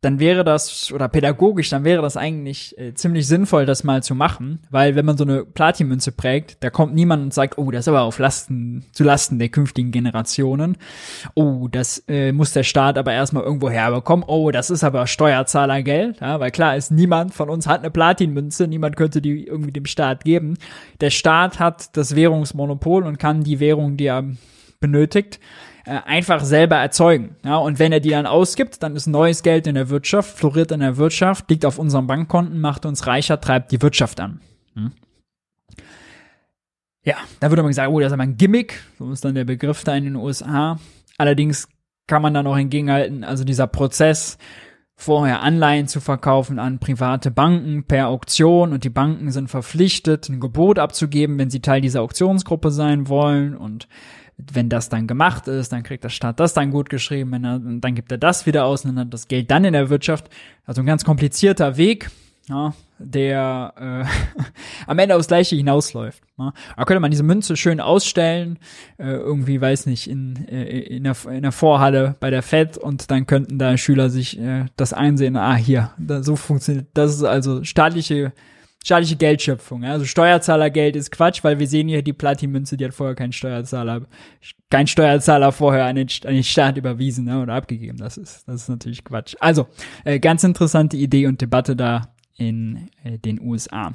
dann 0.01 0.19
wäre 0.19 0.45
das, 0.45 0.93
oder 0.93 1.09
pädagogisch, 1.09 1.69
dann 1.69 1.83
wäre 1.83 2.01
das 2.01 2.15
eigentlich 2.15 2.77
äh, 2.77 2.93
ziemlich 2.93 3.27
sinnvoll, 3.27 3.65
das 3.65 3.83
mal 3.83 4.01
zu 4.01 4.15
machen, 4.15 4.61
weil 4.69 4.95
wenn 4.95 5.05
man 5.05 5.17
so 5.17 5.25
eine 5.25 5.43
Platinmünze 5.43 6.13
prägt, 6.13 6.63
da 6.63 6.69
kommt 6.69 6.93
niemand 6.95 7.21
und 7.23 7.33
sagt, 7.33 7.57
oh, 7.57 7.69
das 7.69 7.81
ist 7.81 7.87
aber 7.89 8.03
auf 8.03 8.17
Lasten, 8.17 8.85
zu 8.93 9.03
Lasten 9.03 9.39
der 9.39 9.49
künftigen 9.49 9.91
Generationen. 9.91 10.77
Oh, 11.35 11.67
das 11.69 12.01
äh, 12.07 12.31
muss 12.31 12.53
der 12.53 12.63
Staat 12.63 12.97
aber 12.97 13.11
erstmal 13.11 13.43
irgendwo 13.43 13.69
herbekommen. 13.69 14.23
Oh, 14.25 14.51
das 14.51 14.69
ist 14.69 14.85
aber 14.85 15.05
Steuerzahlergeld, 15.05 16.21
ja, 16.21 16.39
weil 16.39 16.51
klar 16.51 16.77
ist, 16.77 16.91
niemand 16.91 17.33
von 17.33 17.49
uns 17.49 17.67
hat 17.67 17.81
eine 17.81 17.91
Platinmünze, 17.91 18.67
niemand 18.67 18.95
könnte 18.95 19.21
die 19.21 19.47
irgendwie 19.47 19.73
dem 19.73 19.85
Staat 19.85 20.23
geben. 20.23 20.57
Der 21.01 21.09
Staat 21.09 21.59
hat 21.59 21.97
das 21.97 22.15
Währungsmonopol 22.15 23.03
und 23.03 23.19
kann 23.19 23.43
die 23.43 23.59
Währung, 23.59 23.97
die 23.97 24.05
er 24.05 24.23
benötigt, 24.79 25.41
äh, 25.85 25.99
einfach 26.05 26.43
selber 26.43 26.77
erzeugen. 26.77 27.35
Ja, 27.43 27.57
und 27.57 27.79
wenn 27.79 27.91
er 27.91 27.99
die 27.99 28.09
dann 28.09 28.25
ausgibt, 28.25 28.83
dann 28.83 28.95
ist 28.95 29.07
neues 29.07 29.43
Geld 29.43 29.67
in 29.67 29.75
der 29.75 29.89
Wirtschaft, 29.89 30.37
floriert 30.37 30.71
in 30.71 30.79
der 30.79 30.97
Wirtschaft, 30.97 31.49
liegt 31.49 31.65
auf 31.65 31.79
unseren 31.79 32.07
Bankkonten, 32.07 32.59
macht 32.59 32.85
uns 32.85 33.07
reicher, 33.07 33.39
treibt 33.39 33.71
die 33.71 33.81
Wirtschaft 33.81 34.19
an. 34.19 34.41
Hm? 34.75 34.91
Ja, 37.03 37.15
da 37.39 37.49
würde 37.49 37.63
man 37.63 37.73
sagen, 37.73 37.93
oh, 37.93 37.99
das 37.99 38.07
ist 38.07 38.13
aber 38.13 38.23
ein 38.23 38.37
Gimmick, 38.37 38.83
so 38.97 39.11
ist 39.11 39.23
dann 39.23 39.35
der 39.35 39.45
Begriff 39.45 39.83
da 39.83 39.95
in 39.95 40.03
den 40.03 40.15
USA. 40.15 40.77
Allerdings 41.17 41.67
kann 42.07 42.21
man 42.21 42.33
da 42.33 42.43
noch 42.43 42.57
entgegenhalten, 42.57 43.23
also 43.23 43.43
dieser 43.43 43.67
Prozess, 43.67 44.37
vorher 44.99 45.41
Anleihen 45.41 45.87
zu 45.87 46.01
verkaufen 46.01 46.59
an 46.59 46.79
private 46.79 47.31
Banken 47.31 47.85
per 47.85 48.09
Auktion 48.09 48.73
und 48.73 48.83
die 48.83 48.89
Banken 48.89 49.31
sind 49.31 49.49
verpflichtet, 49.49 50.27
ein 50.27 50.41
Gebot 50.41 50.77
abzugeben, 50.77 51.39
wenn 51.39 51.49
sie 51.49 51.61
Teil 51.61 51.79
dieser 51.79 52.01
Auktionsgruppe 52.01 52.69
sein 52.69 53.07
wollen 53.07 53.55
und 53.55 53.87
wenn 54.53 54.69
das 54.69 54.89
dann 54.89 55.07
gemacht 55.07 55.47
ist, 55.47 55.71
dann 55.71 55.83
kriegt 55.83 56.03
der 56.03 56.09
Staat 56.09 56.39
das 56.39 56.53
dann 56.53 56.71
gut 56.71 56.89
geschrieben, 56.89 57.31
wenn 57.31 57.43
er, 57.43 57.59
dann 57.59 57.95
gibt 57.95 58.11
er 58.11 58.17
das 58.17 58.45
wieder 58.45 58.65
aus 58.65 58.85
und 58.85 58.95
dann 58.95 59.05
hat 59.05 59.13
das 59.13 59.27
Geld 59.27 59.51
dann 59.51 59.65
in 59.65 59.73
der 59.73 59.89
Wirtschaft. 59.89 60.29
Also 60.65 60.81
ein 60.81 60.85
ganz 60.85 61.03
komplizierter 61.03 61.77
Weg, 61.77 62.09
ja, 62.47 62.73
der 62.97 63.73
äh, 63.77 64.41
am 64.87 64.99
Ende 64.99 65.15
aufs 65.15 65.27
Gleiche 65.27 65.55
hinausläuft. 65.55 66.21
Ja. 66.37 66.53
Da 66.75 66.85
könnte 66.85 66.99
man 66.99 67.11
diese 67.11 67.23
Münze 67.23 67.57
schön 67.57 67.79
ausstellen, 67.79 68.57
äh, 68.97 69.11
irgendwie, 69.11 69.59
weiß 69.59 69.85
nicht, 69.85 70.09
in, 70.09 70.47
äh, 70.47 70.63
in, 70.63 71.03
der, 71.03 71.15
in 71.29 71.43
der 71.43 71.51
Vorhalle 71.51 72.15
bei 72.19 72.29
der 72.29 72.41
FED 72.41 72.77
und 72.77 73.11
dann 73.11 73.27
könnten 73.27 73.59
da 73.59 73.77
Schüler 73.77 74.09
sich 74.09 74.39
äh, 74.39 74.65
das 74.77 74.93
einsehen, 74.93 75.35
ah, 75.35 75.55
hier, 75.55 75.91
da, 75.97 76.23
so 76.23 76.35
funktioniert, 76.35 76.87
das 76.93 77.15
ist 77.15 77.23
also 77.23 77.63
staatliche 77.63 78.33
staatliche 78.83 79.17
Geldschöpfung. 79.17 79.83
Also 79.83 80.05
Steuerzahlergeld 80.05 80.95
ist 80.95 81.11
Quatsch, 81.11 81.43
weil 81.43 81.59
wir 81.59 81.67
sehen 81.67 81.87
hier 81.87 82.01
die 82.01 82.13
Platinmünze, 82.13 82.77
die 82.77 82.85
hat 82.85 82.93
vorher 82.93 83.15
kein 83.15 83.31
Steuerzahler, 83.31 84.01
kein 84.69 84.87
Steuerzahler 84.87 85.51
vorher 85.51 85.85
an 85.85 85.95
den, 85.95 86.07
an 86.25 86.33
den 86.33 86.43
Staat 86.43 86.77
überwiesen 86.77 87.25
ne, 87.25 87.41
oder 87.41 87.55
abgegeben. 87.55 87.97
Das 87.97 88.17
ist, 88.17 88.47
das 88.47 88.63
ist 88.63 88.69
natürlich 88.69 89.03
Quatsch. 89.03 89.35
Also, 89.39 89.67
äh, 90.05 90.19
ganz 90.19 90.43
interessante 90.43 90.97
Idee 90.97 91.27
und 91.27 91.41
Debatte 91.41 91.75
da 91.75 92.13
in 92.37 92.89
äh, 93.03 93.17
den 93.17 93.41
USA. 93.41 93.91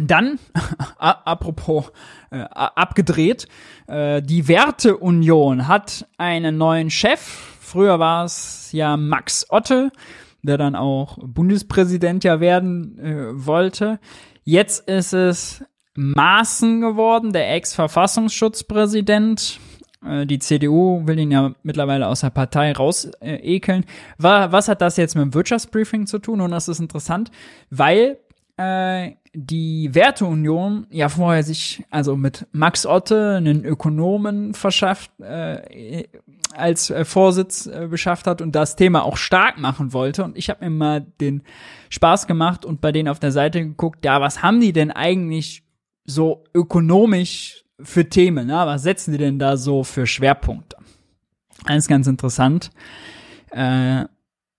Dann, 0.00 0.38
apropos 0.98 1.92
äh, 2.30 2.40
abgedreht, 2.40 3.46
äh, 3.86 4.20
die 4.20 4.48
Werteunion 4.48 5.68
hat 5.68 6.06
einen 6.18 6.58
neuen 6.58 6.90
Chef. 6.90 7.20
Früher 7.60 7.98
war 7.98 8.24
es 8.24 8.70
ja 8.72 8.96
Max 8.96 9.46
Otte 9.48 9.90
der 10.46 10.58
dann 10.58 10.74
auch 10.74 11.18
Bundespräsident 11.22 12.24
ja 12.24 12.40
werden 12.40 12.98
äh, 12.98 13.46
wollte. 13.46 14.00
Jetzt 14.44 14.88
ist 14.88 15.12
es 15.12 15.64
Maaßen 15.96 16.80
geworden, 16.80 17.32
der 17.32 17.54
Ex-Verfassungsschutzpräsident. 17.54 19.60
Äh, 20.04 20.26
die 20.26 20.38
CDU 20.38 21.06
will 21.06 21.18
ihn 21.18 21.30
ja 21.30 21.54
mittlerweile 21.62 22.06
aus 22.06 22.20
der 22.20 22.30
Partei 22.30 22.72
raus 22.72 23.10
äh. 23.20 23.84
Was 24.18 24.68
hat 24.68 24.80
das 24.80 24.96
jetzt 24.96 25.14
mit 25.14 25.24
dem 25.24 25.34
Wirtschaftsbriefing 25.34 26.06
zu 26.06 26.18
tun? 26.18 26.40
Und 26.40 26.52
das 26.52 26.68
ist 26.68 26.80
interessant, 26.80 27.30
weil 27.70 28.18
äh, 28.56 29.12
die 29.34 29.94
Werteunion 29.94 30.86
ja 30.90 31.08
vorher 31.08 31.42
sich 31.42 31.84
also 31.90 32.16
mit 32.16 32.46
Max 32.52 32.86
Otte, 32.86 33.36
einen 33.36 33.64
Ökonomen, 33.64 34.54
verschafft, 34.54 35.10
äh, 35.20 36.04
als 36.54 36.90
äh, 36.90 37.04
Vorsitz 37.04 37.66
äh, 37.66 37.86
beschafft 37.88 38.26
hat 38.26 38.40
und 38.40 38.54
das 38.54 38.76
Thema 38.76 39.04
auch 39.04 39.16
stark 39.16 39.58
machen 39.58 39.92
wollte. 39.92 40.24
Und 40.24 40.36
ich 40.36 40.50
habe 40.50 40.64
mir 40.64 40.70
mal 40.70 41.00
den 41.20 41.42
Spaß 41.90 42.26
gemacht 42.26 42.64
und 42.64 42.80
bei 42.80 42.92
denen 42.92 43.08
auf 43.08 43.18
der 43.18 43.32
Seite 43.32 43.60
geguckt, 43.62 44.04
ja, 44.04 44.20
was 44.20 44.42
haben 44.42 44.60
die 44.60 44.72
denn 44.72 44.90
eigentlich 44.90 45.64
so 46.04 46.44
ökonomisch 46.54 47.64
für 47.80 48.08
Themen? 48.08 48.46
Ne? 48.46 48.54
Was 48.54 48.82
setzen 48.82 49.12
die 49.12 49.18
denn 49.18 49.38
da 49.38 49.56
so 49.56 49.84
für 49.84 50.06
Schwerpunkte? 50.06 50.76
Alles 51.64 51.88
ganz 51.88 52.06
interessant. 52.06 52.70
Äh, 53.50 54.04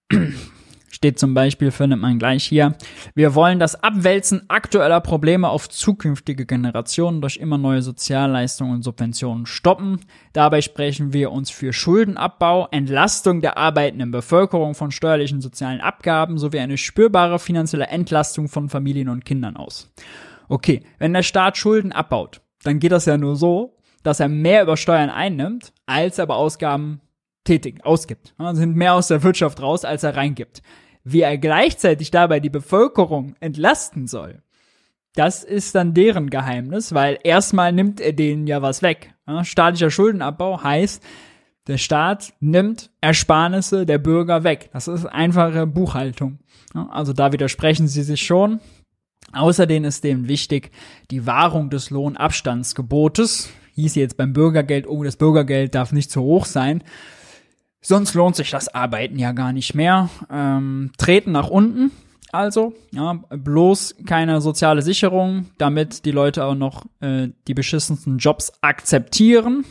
steht 0.97 1.19
zum 1.19 1.35
Beispiel, 1.35 1.69
findet 1.69 1.99
man 1.99 2.17
gleich 2.17 2.43
hier, 2.43 2.75
wir 3.13 3.35
wollen 3.35 3.59
das 3.59 3.83
Abwälzen 3.83 4.49
aktueller 4.49 4.99
Probleme 4.99 5.47
auf 5.47 5.69
zukünftige 5.69 6.47
Generationen 6.47 7.21
durch 7.21 7.37
immer 7.37 7.59
neue 7.59 7.83
Sozialleistungen 7.83 8.73
und 8.73 8.81
Subventionen 8.81 9.45
stoppen. 9.45 9.99
Dabei 10.33 10.61
sprechen 10.61 11.13
wir 11.13 11.31
uns 11.31 11.51
für 11.51 11.71
Schuldenabbau, 11.71 12.67
Entlastung 12.71 13.41
der 13.41 13.57
arbeitenden 13.57 14.09
Bevölkerung 14.09 14.73
von 14.73 14.89
steuerlichen 14.89 15.39
sozialen 15.39 15.81
Abgaben 15.81 16.39
sowie 16.39 16.59
eine 16.59 16.77
spürbare 16.77 17.37
finanzielle 17.37 17.87
Entlastung 17.87 18.47
von 18.47 18.67
Familien 18.67 19.09
und 19.09 19.23
Kindern 19.23 19.55
aus. 19.55 19.93
Okay, 20.49 20.81
wenn 20.97 21.13
der 21.13 21.21
Staat 21.21 21.57
Schulden 21.57 21.91
abbaut, 21.91 22.41
dann 22.63 22.79
geht 22.79 22.91
das 22.91 23.05
ja 23.05 23.17
nur 23.17 23.35
so, 23.35 23.77
dass 24.01 24.19
er 24.19 24.29
mehr 24.29 24.63
über 24.63 24.77
Steuern 24.77 25.11
einnimmt, 25.11 25.73
als 25.85 26.19
aber 26.19 26.37
Ausgaben 26.37 27.01
tätig, 27.43 27.85
ausgibt. 27.85 28.33
Nimmt 28.39 28.75
mehr 28.75 28.95
aus 28.95 29.09
der 29.09 29.21
Wirtschaft 29.21 29.61
raus, 29.61 29.85
als 29.85 30.03
er 30.03 30.15
reingibt. 30.15 30.63
Wie 31.09 31.21
er 31.21 31.37
gleichzeitig 31.37 32.11
dabei 32.11 32.41
die 32.41 32.49
Bevölkerung 32.49 33.35
entlasten 33.39 34.07
soll, 34.07 34.41
das 35.15 35.45
ist 35.45 35.73
dann 35.73 35.93
deren 35.93 36.29
Geheimnis, 36.29 36.93
weil 36.93 37.17
erstmal 37.23 37.71
nimmt 37.71 38.01
er 38.01 38.11
denen 38.11 38.45
ja 38.45 38.61
was 38.61 38.81
weg. 38.81 39.13
Staatlicher 39.43 39.89
Schuldenabbau 39.89 40.61
heißt, 40.61 41.01
der 41.67 41.77
Staat 41.77 42.33
nimmt 42.41 42.91
Ersparnisse 42.99 43.85
der 43.85 43.99
Bürger 43.99 44.43
weg. 44.43 44.69
Das 44.73 44.89
ist 44.89 45.05
einfache 45.05 45.65
Buchhaltung. 45.65 46.39
Also 46.73 47.13
da 47.13 47.31
widersprechen 47.31 47.87
sie 47.87 48.03
sich 48.03 48.21
schon. 48.25 48.59
Außerdem 49.31 49.85
ist 49.85 50.03
denen 50.03 50.27
wichtig 50.27 50.71
die 51.09 51.25
Wahrung 51.25 51.69
des 51.69 51.89
Lohnabstandsgebotes. 51.89 53.49
Hieß 53.75 53.95
jetzt 53.95 54.17
beim 54.17 54.33
Bürgergeld, 54.33 54.87
oh, 54.87 55.05
das 55.05 55.15
Bürgergeld 55.15 55.73
darf 55.73 55.93
nicht 55.93 56.11
zu 56.11 56.21
hoch 56.21 56.45
sein. 56.45 56.83
Sonst 57.87 58.15
lohnt 58.15 58.35
sich 58.35 58.51
das 58.51 58.67
Arbeiten 58.67 59.17
ja 59.17 59.31
gar 59.31 59.53
nicht 59.53 59.73
mehr. 59.73 60.09
Ähm, 60.29 60.91
treten 60.97 61.31
nach 61.31 61.47
unten, 61.47 61.91
also, 62.33 62.73
ja, 62.91 63.13
bloß 63.29 63.95
keine 64.05 64.41
soziale 64.41 64.81
Sicherung, 64.81 65.45
damit 65.57 66.03
die 66.03 66.11
Leute 66.11 66.43
auch 66.43 66.55
noch 66.55 66.83
äh, 66.99 67.29
die 67.47 67.53
beschissensten 67.53 68.17
Jobs 68.17 68.51
akzeptieren 68.59 69.63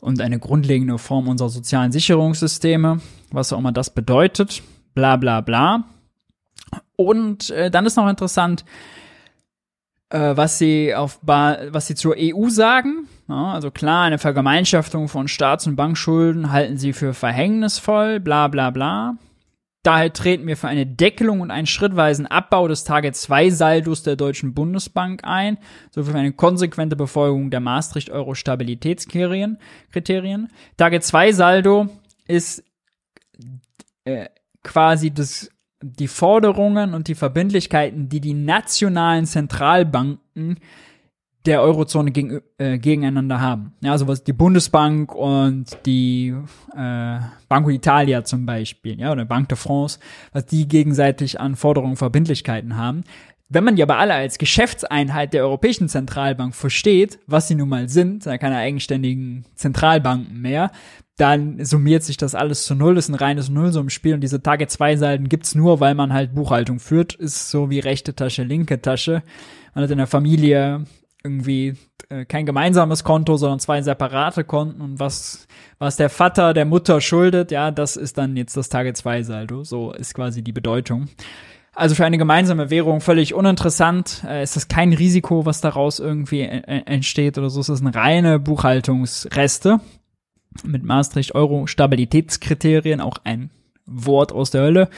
und 0.00 0.20
eine 0.20 0.38
grundlegende 0.38 0.98
Form 0.98 1.26
unserer 1.26 1.48
sozialen 1.48 1.90
Sicherungssysteme, 1.90 3.00
was 3.32 3.52
auch 3.52 3.58
immer 3.58 3.72
das 3.72 3.90
bedeutet, 3.90 4.62
bla 4.94 5.16
bla 5.16 5.40
bla. 5.40 5.82
Und 6.94 7.50
äh, 7.50 7.72
dann 7.72 7.86
ist 7.86 7.96
noch 7.96 8.08
interessant, 8.08 8.64
äh, 10.10 10.36
was 10.36 10.58
sie 10.58 10.94
auf 10.94 11.20
ba 11.20 11.58
was 11.70 11.86
sie 11.86 11.94
zur 11.94 12.16
EU 12.18 12.48
sagen. 12.48 13.08
Ja, 13.28 13.52
also 13.52 13.70
klar, 13.70 14.04
eine 14.04 14.18
Vergemeinschaftung 14.18 15.08
von 15.08 15.28
Staats- 15.28 15.66
und 15.66 15.76
Bankschulden 15.76 16.52
halten 16.52 16.76
sie 16.78 16.92
für 16.92 17.14
verhängnisvoll, 17.14 18.20
bla 18.20 18.48
bla 18.48 18.70
bla. 18.70 19.16
Daher 19.86 20.12
treten 20.12 20.46
wir 20.48 20.56
für 20.56 20.66
eine 20.66 20.84
Deckelung 20.84 21.40
und 21.40 21.52
einen 21.52 21.68
schrittweisen 21.68 22.26
Abbau 22.26 22.66
des 22.66 22.82
Target-2-Saldos 22.82 24.02
der 24.02 24.16
Deutschen 24.16 24.52
Bundesbank 24.52 25.20
ein, 25.22 25.58
sowie 25.92 26.10
für 26.10 26.18
eine 26.18 26.32
konsequente 26.32 26.96
Befolgung 26.96 27.50
der 27.50 27.60
Maastricht-Euro-Stabilitätskriterien. 27.60 29.58
Target-2-Saldo 30.76 31.88
ist 32.26 32.64
äh, 34.04 34.26
quasi 34.64 35.12
das, 35.12 35.50
die 35.92 36.08
Forderungen 36.08 36.94
und 36.94 37.08
die 37.08 37.14
Verbindlichkeiten, 37.14 38.08
die 38.08 38.20
die 38.20 38.34
nationalen 38.34 39.26
Zentralbanken 39.26 40.58
der 41.46 41.62
Eurozone 41.62 42.10
gegen, 42.10 42.40
äh, 42.58 42.78
gegeneinander 42.78 43.40
haben. 43.40 43.74
Ja, 43.80 43.92
also 43.92 44.08
was 44.08 44.24
die 44.24 44.32
Bundesbank 44.32 45.14
und 45.14 45.66
die 45.86 46.34
äh, 46.76 47.18
Banco 47.48 47.70
Italia 47.70 48.24
zum 48.24 48.46
Beispiel, 48.46 48.98
ja, 49.00 49.12
oder 49.12 49.24
Banque 49.24 49.48
de 49.48 49.56
France, 49.56 49.98
was 50.32 50.46
die 50.46 50.66
gegenseitig 50.66 51.40
an 51.40 51.56
Forderungen 51.56 51.92
und 51.92 51.98
Verbindlichkeiten 51.98 52.76
haben. 52.76 53.04
Wenn 53.48 53.62
man 53.62 53.76
die 53.76 53.82
aber 53.84 53.98
alle 53.98 54.14
als 54.14 54.38
Geschäftseinheit 54.38 55.32
der 55.32 55.44
Europäischen 55.44 55.88
Zentralbank 55.88 56.52
versteht, 56.52 57.20
was 57.28 57.46
sie 57.46 57.54
nun 57.54 57.68
mal 57.68 57.88
sind, 57.88 58.24
keine 58.24 58.56
eigenständigen 58.56 59.46
Zentralbanken 59.54 60.40
mehr, 60.40 60.72
dann 61.16 61.64
summiert 61.64 62.02
sich 62.02 62.18
das 62.18 62.34
alles 62.34 62.64
zu 62.64 62.74
null, 62.74 62.98
ist 62.98 63.08
ein 63.08 63.14
reines 63.14 63.48
Nullsummenspiel 63.48 64.14
und 64.14 64.20
diese 64.20 64.42
Tage 64.42 64.66
2 64.66 64.96
Salden 64.96 65.28
gibt's 65.28 65.54
nur, 65.54 65.80
weil 65.80 65.94
man 65.94 66.12
halt 66.12 66.34
Buchhaltung 66.34 66.78
führt, 66.78 67.14
ist 67.14 67.50
so 67.50 67.70
wie 67.70 67.78
rechte 67.78 68.14
Tasche, 68.14 68.42
linke 68.42 68.82
Tasche. 68.82 69.22
Man 69.74 69.84
hat 69.84 69.90
in 69.90 69.98
der 69.98 70.06
Familie 70.06 70.84
irgendwie 71.24 71.74
äh, 72.10 72.26
kein 72.26 72.44
gemeinsames 72.44 73.02
Konto, 73.02 73.36
sondern 73.38 73.60
zwei 73.60 73.80
separate 73.80 74.44
Konten 74.44 74.80
und 74.82 75.00
was, 75.00 75.48
was 75.78 75.96
der 75.96 76.10
Vater 76.10 76.52
der 76.52 76.66
Mutter 76.66 77.00
schuldet, 77.00 77.50
ja, 77.50 77.70
das 77.70 77.96
ist 77.96 78.18
dann 78.18 78.36
jetzt 78.36 78.56
das 78.56 78.68
Tage 78.68 78.92
2 78.92 79.22
Saldo. 79.22 79.64
So 79.64 79.92
ist 79.92 80.12
quasi 80.12 80.42
die 80.42 80.52
Bedeutung. 80.52 81.08
Also 81.74 81.94
für 81.94 82.06
eine 82.06 82.16
gemeinsame 82.18 82.70
Währung 82.70 83.00
völlig 83.00 83.34
uninteressant. 83.34 84.22
Äh, 84.28 84.42
ist 84.42 84.54
das 84.54 84.68
kein 84.68 84.92
Risiko, 84.92 85.46
was 85.46 85.62
daraus 85.62 85.98
irgendwie 85.98 86.42
äh, 86.42 86.82
entsteht 86.84 87.38
oder 87.38 87.48
so. 87.48 87.60
Es 87.60 87.70
ist 87.70 87.80
eine 87.80 87.94
reine 87.94 88.38
Buchhaltungsreste 88.38 89.80
mit 90.64 90.82
Maastricht 90.84 91.34
Euro 91.34 91.66
Stabilitätskriterien, 91.66 93.00
auch 93.00 93.18
ein 93.24 93.50
Wort 93.86 94.32
aus 94.32 94.50
der 94.50 94.62
Hölle. 94.62 94.88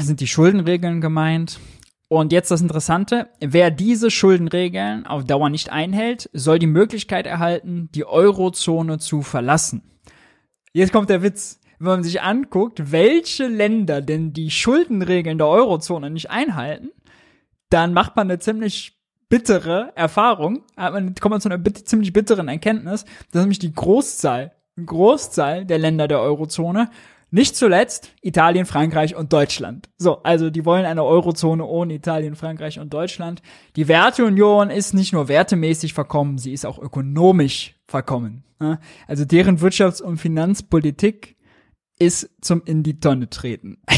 Sind 0.00 0.20
die 0.20 0.26
Schuldenregeln 0.26 1.00
gemeint? 1.00 1.60
Und 2.08 2.32
jetzt 2.32 2.50
das 2.50 2.60
Interessante, 2.60 3.28
wer 3.38 3.70
diese 3.70 4.10
Schuldenregeln 4.10 5.06
auf 5.06 5.24
Dauer 5.24 5.48
nicht 5.48 5.70
einhält, 5.70 6.28
soll 6.32 6.58
die 6.58 6.66
Möglichkeit 6.66 7.24
erhalten, 7.24 7.88
die 7.94 8.04
Eurozone 8.04 8.98
zu 8.98 9.22
verlassen. 9.22 9.82
Jetzt 10.72 10.92
kommt 10.92 11.08
der 11.08 11.22
Witz. 11.22 11.60
Wenn 11.78 11.86
man 11.86 12.02
sich 12.02 12.20
anguckt, 12.20 12.92
welche 12.92 13.46
Länder 13.46 14.02
denn 14.02 14.32
die 14.32 14.50
Schuldenregeln 14.50 15.38
der 15.38 15.46
Eurozone 15.46 16.10
nicht 16.10 16.30
einhalten, 16.30 16.90
dann 17.70 17.94
macht 17.94 18.16
man 18.16 18.28
eine 18.28 18.38
ziemlich 18.38 18.99
bittere 19.30 19.92
Erfahrung, 19.94 20.64
man 20.76 21.14
kommt 21.14 21.30
man 21.30 21.40
zu 21.40 21.48
einer 21.48 21.56
bit 21.56 21.88
ziemlich 21.88 22.12
bitteren 22.12 22.48
Erkenntnis, 22.48 23.06
dass 23.30 23.40
nämlich 23.40 23.60
die 23.60 23.72
Großzahl, 23.72 24.52
Großzahl 24.84 25.64
der 25.64 25.78
Länder 25.78 26.06
der 26.08 26.20
Eurozone 26.20 26.90
nicht 27.30 27.56
zuletzt 27.56 28.10
Italien, 28.22 28.66
Frankreich 28.66 29.14
und 29.14 29.32
Deutschland. 29.32 29.88
So, 29.98 30.20
also 30.24 30.50
die 30.50 30.64
wollen 30.64 30.84
eine 30.84 31.04
Eurozone 31.04 31.64
ohne 31.64 31.94
Italien, 31.94 32.34
Frankreich 32.34 32.80
und 32.80 32.92
Deutschland. 32.92 33.40
Die 33.76 33.86
Werteunion 33.86 34.68
ist 34.68 34.94
nicht 34.94 35.12
nur 35.12 35.28
wertemäßig 35.28 35.94
verkommen, 35.94 36.38
sie 36.38 36.52
ist 36.52 36.66
auch 36.66 36.80
ökonomisch 36.80 37.76
verkommen. 37.86 38.44
Also 39.06 39.24
deren 39.24 39.58
Wirtschafts- 39.58 40.02
und 40.02 40.18
Finanzpolitik 40.18 41.36
ist 41.98 42.28
zum 42.40 42.62
in 42.64 42.82
die 42.82 42.98
Tonne 42.98 43.30
treten. 43.30 43.78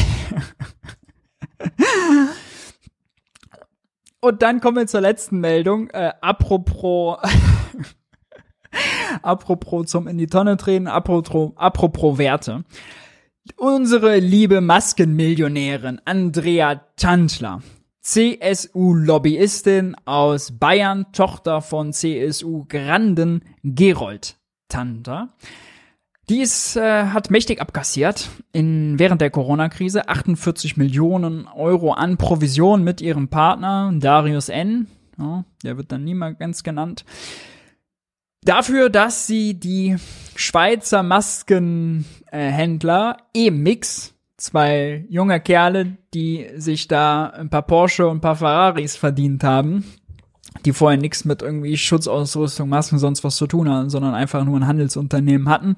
und 4.23 4.41
dann 4.41 4.61
kommen 4.61 4.77
wir 4.77 4.87
zur 4.87 5.01
letzten 5.01 5.39
Meldung. 5.41 5.89
Äh, 5.89 6.13
apropos 6.21 7.17
apropos 9.21 9.87
zum 9.87 10.07
in 10.07 10.17
die 10.17 10.27
Tonne 10.27 10.55
treten, 10.55 10.87
apropos, 10.87 11.51
apropos 11.57 12.17
Werte. 12.17 12.63
Unsere 13.57 14.19
liebe 14.19 14.61
Maskenmillionärin 14.61 15.99
Andrea 16.05 16.85
Tantler, 16.95 17.61
CSU-Lobbyistin 18.01 19.97
aus 20.05 20.57
Bayern, 20.57 21.07
Tochter 21.11 21.61
von 21.61 21.91
CSU-Granden 21.91 23.43
Gerold 23.63 24.37
Tantler, 24.69 25.33
die 26.29 26.41
ist, 26.41 26.77
äh, 26.77 27.05
hat 27.05 27.31
mächtig 27.31 27.61
abkassiert 27.61 28.29
in, 28.51 28.97
während 28.97 29.21
der 29.21 29.29
Corona-Krise 29.29 30.07
48 30.07 30.77
Millionen 30.77 31.47
Euro 31.47 31.93
an 31.93 32.17
Provision 32.17 32.83
mit 32.83 33.01
ihrem 33.01 33.27
Partner 33.27 33.91
Darius 33.93 34.49
N. 34.49 34.87
Ja, 35.17 35.43
der 35.63 35.77
wird 35.77 35.91
dann 35.91 36.03
nie 36.03 36.15
mal 36.15 36.33
ganz 36.33 36.63
genannt 36.63 37.05
dafür, 38.43 38.89
dass 38.89 39.27
sie 39.27 39.59
die 39.59 39.97
Schweizer 40.35 41.03
Maskenhändler 41.03 43.17
E-Mix, 43.33 44.13
zwei 44.37 45.05
junge 45.09 45.39
Kerle, 45.39 45.97
die 46.13 46.49
sich 46.55 46.87
da 46.87 47.27
ein 47.27 47.49
paar 47.49 47.63
Porsche 47.63 48.07
und 48.07 48.17
ein 48.17 48.21
paar 48.21 48.35
Ferraris 48.35 48.95
verdient 48.95 49.43
haben, 49.43 49.83
die 50.65 50.73
vorher 50.73 50.99
nichts 50.99 51.25
mit 51.25 51.41
irgendwie 51.41 51.77
Schutzausrüstung, 51.77 52.69
Masken, 52.69 52.99
sonst 52.99 53.23
was 53.23 53.35
zu 53.35 53.47
tun 53.47 53.69
hatten, 53.69 53.89
sondern 53.89 54.13
einfach 54.13 54.43
nur 54.45 54.57
ein 54.59 54.67
Handelsunternehmen 54.67 55.49
hatten 55.49 55.75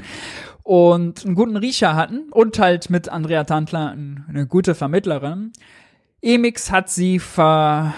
und 0.64 1.26
einen 1.26 1.36
guten 1.36 1.58
Riecher 1.58 1.96
hatten 1.96 2.30
und 2.32 2.58
halt 2.60 2.90
mit 2.90 3.10
Andrea 3.10 3.44
Tantler 3.44 3.92
eine 3.92 4.48
gute 4.48 4.76
Vermittlerin. 4.76 5.52
Emix 6.22 6.72
hat 6.72 6.90
sie 6.90 7.20
ver 7.20 7.94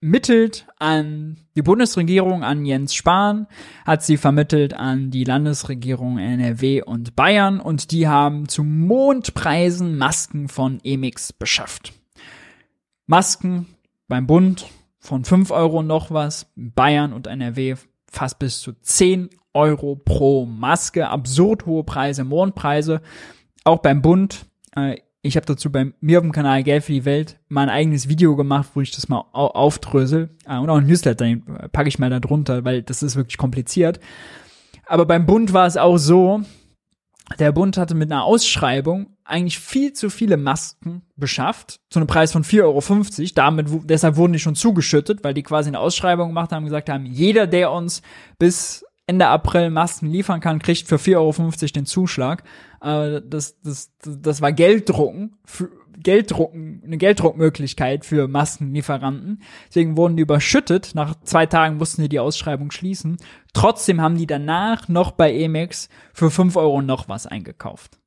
vermittelt 0.00 0.66
an 0.78 1.38
die 1.56 1.62
Bundesregierung, 1.62 2.44
an 2.44 2.64
Jens 2.64 2.94
Spahn, 2.94 3.48
hat 3.84 4.04
sie 4.04 4.16
vermittelt 4.16 4.74
an 4.74 5.10
die 5.10 5.24
Landesregierung 5.24 6.18
NRW 6.18 6.82
und 6.82 7.16
Bayern 7.16 7.58
und 7.58 7.90
die 7.90 8.06
haben 8.06 8.48
zu 8.48 8.62
Mondpreisen 8.62 9.98
Masken 9.98 10.48
von 10.48 10.78
Emix 10.84 11.32
beschafft. 11.32 11.94
Masken 13.06 13.66
beim 14.06 14.26
Bund 14.26 14.66
von 14.98 15.24
5 15.24 15.50
Euro 15.50 15.82
noch 15.82 16.10
was, 16.10 16.50
Bayern 16.56 17.12
und 17.12 17.26
NRW 17.26 17.76
fast 18.10 18.38
bis 18.38 18.60
zu 18.60 18.72
10 18.72 19.30
Euro 19.54 19.96
pro 19.96 20.46
Maske, 20.46 21.08
absurd 21.08 21.66
hohe 21.66 21.84
Preise, 21.84 22.24
Mondpreise. 22.24 23.00
Auch 23.64 23.78
beim 23.78 24.02
Bund 24.02 24.46
äh, 24.76 24.98
ich 25.22 25.36
habe 25.36 25.46
dazu 25.46 25.70
bei 25.70 25.92
mir 26.00 26.18
auf 26.18 26.22
dem 26.22 26.32
Kanal 26.32 26.62
Geld 26.62 26.84
für 26.84 26.92
die 26.92 27.04
Welt 27.04 27.40
mal 27.48 27.62
ein 27.62 27.68
eigenes 27.70 28.08
Video 28.08 28.36
gemacht, 28.36 28.70
wo 28.74 28.80
ich 28.80 28.92
das 28.92 29.08
mal 29.08 29.24
aufdrösel. 29.32 30.30
Ah, 30.44 30.60
und 30.60 30.70
auch 30.70 30.78
ein 30.78 30.86
Newsletter, 30.86 31.24
den 31.24 31.44
packe 31.72 31.88
ich 31.88 31.98
mal 31.98 32.10
da 32.10 32.20
drunter, 32.20 32.64
weil 32.64 32.82
das 32.82 33.02
ist 33.02 33.16
wirklich 33.16 33.36
kompliziert. 33.36 33.98
Aber 34.86 35.06
beim 35.06 35.26
Bund 35.26 35.52
war 35.52 35.66
es 35.66 35.76
auch 35.76 35.98
so, 35.98 36.42
der 37.38 37.52
Bund 37.52 37.76
hatte 37.76 37.94
mit 37.94 38.10
einer 38.10 38.24
Ausschreibung 38.24 39.16
eigentlich 39.24 39.58
viel 39.58 39.92
zu 39.92 40.08
viele 40.08 40.36
Masken 40.36 41.02
beschafft, 41.16 41.80
zu 41.90 41.98
einem 41.98 42.06
Preis 42.06 42.32
von 42.32 42.42
4,50 42.42 42.62
Euro. 42.62 43.30
Damit, 43.34 43.66
deshalb 43.84 44.16
wurden 44.16 44.32
die 44.32 44.38
schon 44.38 44.54
zugeschüttet, 44.54 45.22
weil 45.22 45.34
die 45.34 45.42
quasi 45.42 45.68
eine 45.68 45.80
Ausschreibung 45.80 46.28
gemacht 46.28 46.52
haben, 46.52 46.64
gesagt 46.64 46.88
haben, 46.88 47.04
jeder, 47.04 47.46
der 47.46 47.70
uns 47.70 48.02
bis 48.38 48.84
Ende 49.06 49.26
April 49.26 49.70
Masken 49.70 50.06
liefern 50.06 50.40
kann, 50.40 50.58
kriegt 50.58 50.86
für 50.86 50.96
4,50 50.96 51.16
Euro 51.16 51.72
den 51.74 51.86
Zuschlag. 51.86 52.44
Äh, 52.82 53.20
das, 53.24 53.60
das, 53.62 53.90
das 54.02 54.40
war 54.40 54.52
Gelddrucken, 54.52 55.36
für, 55.44 55.70
Gelddrucken, 56.02 56.82
eine 56.84 56.98
Gelddruckmöglichkeit 56.98 58.04
für 58.04 58.28
Maskenlieferanten. 58.28 59.42
Deswegen 59.68 59.96
wurden 59.96 60.16
die 60.16 60.22
überschüttet. 60.22 60.94
Nach 60.94 61.14
zwei 61.22 61.46
Tagen 61.46 61.76
mussten 61.76 62.02
die 62.02 62.08
die 62.08 62.20
Ausschreibung 62.20 62.70
schließen. 62.70 63.16
Trotzdem 63.52 64.00
haben 64.00 64.16
die 64.16 64.26
danach 64.26 64.88
noch 64.88 65.12
bei 65.12 65.32
Emex 65.32 65.88
für 66.12 66.30
5 66.30 66.56
Euro 66.56 66.82
noch 66.82 67.08
was 67.08 67.26
eingekauft. 67.26 67.98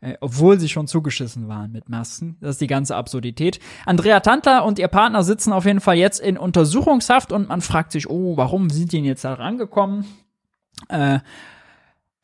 Äh, 0.00 0.14
obwohl 0.20 0.58
sie 0.58 0.70
schon 0.70 0.86
zugeschissen 0.86 1.48
waren 1.48 1.70
mit 1.70 1.90
Masken. 1.90 2.38
Das 2.40 2.52
ist 2.52 2.60
die 2.62 2.66
ganze 2.66 2.96
Absurdität. 2.96 3.60
Andrea 3.84 4.20
Tantler 4.20 4.64
und 4.64 4.78
ihr 4.78 4.88
Partner 4.88 5.22
sitzen 5.22 5.52
auf 5.52 5.66
jeden 5.66 5.80
Fall 5.80 5.96
jetzt 5.96 6.20
in 6.20 6.38
Untersuchungshaft 6.38 7.30
und 7.30 7.48
man 7.48 7.60
fragt 7.60 7.92
sich, 7.92 8.08
oh, 8.08 8.38
warum 8.38 8.70
sind 8.70 8.92
die 8.92 8.96
denn 8.96 9.04
jetzt 9.04 9.24
da 9.24 9.34
rangekommen? 9.34 10.06
Äh, 10.88 11.18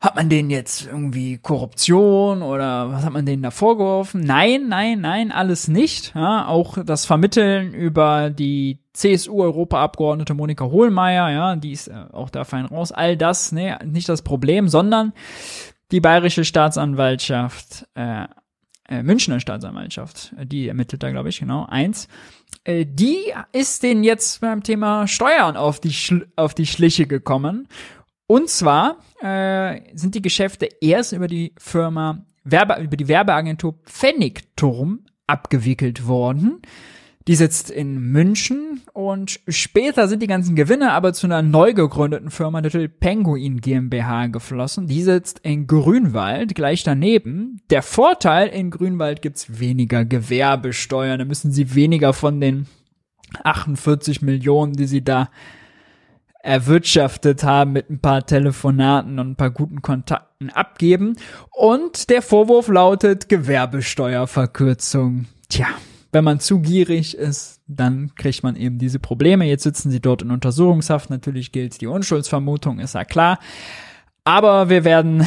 hat 0.01 0.15
man 0.15 0.29
denen 0.29 0.49
jetzt 0.49 0.87
irgendwie 0.87 1.37
Korruption 1.37 2.41
oder 2.41 2.91
was 2.91 3.05
hat 3.05 3.13
man 3.13 3.27
denen 3.27 3.43
da 3.43 3.51
vorgeworfen? 3.51 4.21
Nein, 4.21 4.67
nein, 4.67 4.99
nein, 4.99 5.31
alles 5.31 5.67
nicht. 5.67 6.15
Ja, 6.15 6.47
auch 6.47 6.79
das 6.83 7.05
Vermitteln 7.05 7.75
über 7.75 8.31
die 8.31 8.79
CSU-Europaabgeordnete 8.93 10.33
Monika 10.33 10.65
Hohlmeier, 10.65 11.29
ja, 11.29 11.55
die 11.55 11.71
ist 11.71 11.87
äh, 11.87 12.05
auch 12.11 12.31
da 12.31 12.43
fein 12.45 12.65
raus. 12.65 12.91
All 12.91 13.15
das, 13.15 13.51
ne, 13.51 13.77
nicht 13.85 14.09
das 14.09 14.23
Problem, 14.23 14.67
sondern 14.67 15.13
die 15.91 16.01
bayerische 16.01 16.45
Staatsanwaltschaft, 16.45 17.87
äh, 17.93 18.25
äh, 18.89 19.03
Münchner 19.03 19.39
Staatsanwaltschaft, 19.39 20.33
die 20.43 20.67
ermittelt 20.67 21.03
da, 21.03 21.11
glaube 21.11 21.29
ich, 21.29 21.39
genau, 21.39 21.67
eins, 21.67 22.07
äh, 22.63 22.87
die 22.87 23.19
ist 23.53 23.83
denen 23.83 24.03
jetzt 24.03 24.41
beim 24.41 24.63
Thema 24.63 25.07
Steuern 25.07 25.57
auf 25.57 25.79
die, 25.79 25.93
Schl 25.93 26.27
auf 26.35 26.55
die 26.55 26.65
Schliche 26.65 27.05
gekommen 27.05 27.67
und 28.31 28.47
zwar 28.47 28.95
äh, 29.21 29.81
sind 29.93 30.15
die 30.15 30.21
Geschäfte 30.21 30.69
erst 30.79 31.11
über 31.11 31.27
die 31.27 31.53
Firma 31.57 32.23
Werbe, 32.45 32.81
über 32.81 32.95
die 32.95 33.09
Werbeagentur 33.09 33.75
Pfennigturm 33.83 35.01
abgewickelt 35.27 36.07
worden. 36.07 36.61
Die 37.27 37.35
sitzt 37.35 37.69
in 37.69 37.99
München 37.99 38.83
und 38.93 39.41
später 39.49 40.07
sind 40.07 40.23
die 40.23 40.27
ganzen 40.27 40.55
Gewinne 40.55 40.93
aber 40.93 41.11
zu 41.11 41.27
einer 41.27 41.41
neu 41.41 41.73
gegründeten 41.73 42.31
Firma 42.31 42.59
Little 42.59 42.87
Penguin 42.87 43.59
GmbH 43.59 44.27
geflossen. 44.27 44.87
Die 44.87 45.03
sitzt 45.03 45.39
in 45.39 45.67
Grünwald, 45.67 46.55
gleich 46.55 46.83
daneben. 46.83 47.59
Der 47.69 47.81
Vorteil, 47.81 48.47
in 48.47 48.71
Grünwald 48.71 49.21
gibt's 49.21 49.59
weniger 49.59 50.05
Gewerbesteuern. 50.05 51.19
Da 51.19 51.25
müssen 51.25 51.51
sie 51.51 51.75
weniger 51.75 52.13
von 52.13 52.39
den 52.39 52.67
48 53.43 54.21
Millionen, 54.21 54.71
die 54.71 54.87
sie 54.87 55.03
da 55.03 55.29
erwirtschaftet 56.43 57.43
haben 57.43 57.73
mit 57.73 57.89
ein 57.89 57.99
paar 57.99 58.25
Telefonaten 58.25 59.19
und 59.19 59.31
ein 59.31 59.35
paar 59.35 59.51
guten 59.51 59.81
Kontakten 59.81 60.49
abgeben. 60.49 61.15
Und 61.51 62.09
der 62.09 62.21
Vorwurf 62.21 62.67
lautet 62.67 63.29
Gewerbesteuerverkürzung. 63.29 65.25
Tja, 65.49 65.67
wenn 66.11 66.23
man 66.23 66.39
zu 66.39 66.59
gierig 66.59 67.17
ist, 67.17 67.61
dann 67.67 68.13
kriegt 68.15 68.43
man 68.43 68.55
eben 68.55 68.77
diese 68.77 68.99
Probleme. 68.99 69.45
Jetzt 69.45 69.63
sitzen 69.63 69.91
sie 69.91 70.01
dort 70.01 70.21
in 70.21 70.31
Untersuchungshaft. 70.31 71.09
Natürlich 71.09 71.51
gilt 71.51 71.79
die 71.81 71.87
Unschuldsvermutung, 71.87 72.79
ist 72.79 72.95
ja 72.95 73.05
klar. 73.05 73.39
Aber 74.23 74.69
wir 74.69 74.83
werden, 74.83 75.25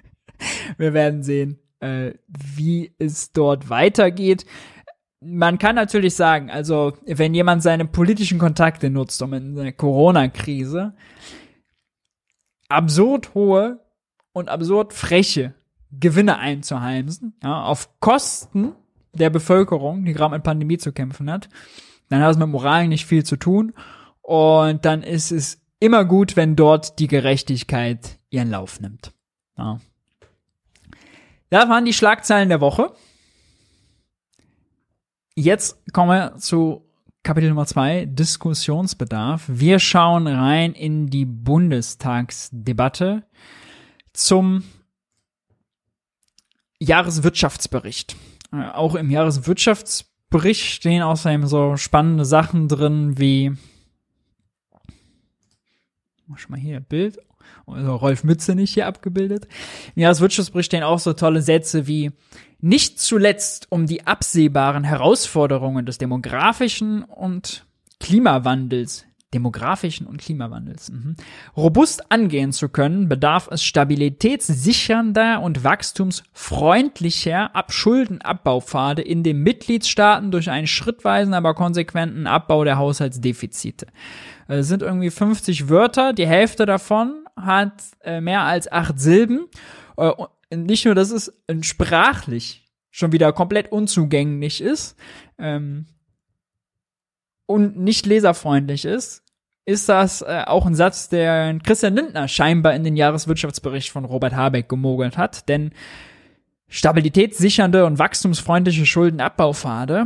wir 0.78 0.94
werden 0.94 1.22
sehen, 1.22 1.58
äh, 1.80 2.12
wie 2.28 2.94
es 2.98 3.32
dort 3.32 3.68
weitergeht 3.68 4.46
man 5.20 5.58
kann 5.58 5.74
natürlich 5.74 6.14
sagen, 6.14 6.50
also 6.50 6.92
wenn 7.06 7.34
jemand 7.34 7.62
seine 7.62 7.86
politischen 7.86 8.38
Kontakte 8.38 8.90
nutzt, 8.90 9.20
um 9.22 9.32
in 9.32 9.54
der 9.54 9.72
Corona-Krise 9.72 10.94
absurd 12.68 13.34
hohe 13.34 13.80
und 14.32 14.48
absurd 14.48 14.92
freche 14.92 15.54
Gewinne 15.90 16.38
einzuheimsen, 16.38 17.34
ja, 17.42 17.64
auf 17.64 18.00
Kosten 18.00 18.72
der 19.14 19.30
Bevölkerung, 19.30 20.04
die 20.04 20.12
gerade 20.12 20.34
mit 20.34 20.42
Pandemie 20.42 20.78
zu 20.78 20.92
kämpfen 20.92 21.30
hat, 21.30 21.48
dann 22.08 22.22
hat 22.22 22.32
es 22.32 22.38
mit 22.38 22.48
Moral 22.48 22.88
nicht 22.88 23.06
viel 23.06 23.24
zu 23.24 23.36
tun 23.36 23.72
und 24.20 24.84
dann 24.84 25.02
ist 25.02 25.30
es 25.30 25.62
immer 25.80 26.04
gut, 26.04 26.36
wenn 26.36 26.56
dort 26.56 26.98
die 26.98 27.06
Gerechtigkeit 27.06 28.18
ihren 28.30 28.50
Lauf 28.50 28.80
nimmt. 28.80 29.12
Ja. 29.56 29.80
Das 31.50 31.68
waren 31.68 31.84
die 31.84 31.92
Schlagzeilen 31.92 32.48
der 32.48 32.60
Woche. 32.60 32.92
Jetzt 35.38 35.92
kommen 35.92 36.08
wir 36.08 36.38
zu 36.38 36.88
Kapitel 37.22 37.50
Nummer 37.50 37.66
zwei, 37.66 38.06
Diskussionsbedarf. 38.06 39.44
Wir 39.48 39.78
schauen 39.78 40.26
rein 40.26 40.72
in 40.72 41.08
die 41.08 41.26
Bundestagsdebatte 41.26 43.22
zum 44.14 44.64
Jahreswirtschaftsbericht. 46.80 48.16
Äh, 48.50 48.70
auch 48.70 48.94
im 48.94 49.10
Jahreswirtschaftsbericht 49.10 50.64
stehen 50.64 51.02
außerdem 51.02 51.46
so 51.46 51.76
spannende 51.76 52.24
Sachen 52.24 52.66
drin 52.66 53.18
wie, 53.18 53.52
mach 56.26 56.38
schon 56.38 56.52
mal 56.52 56.60
hier 56.60 56.80
Bild, 56.80 57.18
also 57.66 57.94
Rolf 57.94 58.24
Mütze 58.24 58.54
nicht 58.54 58.72
hier 58.72 58.86
abgebildet. 58.86 59.48
Im 59.96 60.00
Jahreswirtschaftsbericht 60.00 60.68
stehen 60.68 60.82
auch 60.82 60.98
so 60.98 61.12
tolle 61.12 61.42
Sätze 61.42 61.86
wie, 61.86 62.12
nicht 62.60 63.00
zuletzt 63.00 63.66
um 63.70 63.86
die 63.86 64.06
absehbaren 64.06 64.84
Herausforderungen 64.84 65.86
des 65.86 65.98
demografischen 65.98 67.02
und 67.02 67.66
Klimawandels, 68.00 69.06
demografischen 69.34 70.06
und 70.06 70.18
Klimawandels, 70.18 70.90
mhm. 70.90 71.16
robust 71.56 72.10
angehen 72.10 72.52
zu 72.52 72.68
können, 72.68 73.08
bedarf 73.08 73.48
es 73.50 73.62
stabilitätssichernder 73.64 75.42
und 75.42 75.64
wachstumsfreundlicher 75.64 77.54
Abschuldenabbauphade 77.54 79.02
in 79.02 79.22
den 79.22 79.42
Mitgliedstaaten 79.42 80.30
durch 80.30 80.50
einen 80.50 80.66
schrittweisen, 80.66 81.34
aber 81.34 81.54
konsequenten 81.54 82.26
Abbau 82.26 82.64
der 82.64 82.78
Haushaltsdefizite. 82.78 83.86
Es 84.48 84.68
sind 84.68 84.82
irgendwie 84.82 85.10
50 85.10 85.68
Wörter, 85.68 86.12
die 86.12 86.26
Hälfte 86.26 86.66
davon 86.66 87.24
hat 87.36 87.82
äh, 88.02 88.20
mehr 88.20 88.42
als 88.42 88.70
acht 88.70 88.98
Silben. 88.98 89.46
Äh, 90.50 90.56
nicht 90.56 90.84
nur, 90.84 90.94
dass 90.94 91.10
es 91.10 91.32
sprachlich 91.62 92.64
schon 92.90 93.12
wieder 93.12 93.32
komplett 93.32 93.70
unzugänglich 93.72 94.60
ist 94.60 94.96
ähm, 95.38 95.86
und 97.46 97.76
nicht 97.76 98.06
leserfreundlich 98.06 98.84
ist, 98.84 99.22
ist 99.66 99.88
das 99.88 100.22
äh, 100.22 100.44
auch 100.46 100.64
ein 100.64 100.74
Satz, 100.74 101.08
der 101.08 101.58
Christian 101.58 101.94
Lindner 101.94 102.28
scheinbar 102.28 102.74
in 102.74 102.84
den 102.84 102.96
Jahreswirtschaftsbericht 102.96 103.90
von 103.90 104.04
Robert 104.04 104.34
Habeck 104.34 104.68
gemogelt 104.68 105.18
hat. 105.18 105.48
Denn 105.48 105.72
stabilitätssichernde 106.68 107.84
und 107.84 107.98
wachstumsfreundliche 107.98 108.86
Schuldenabbaupfade, 108.86 110.04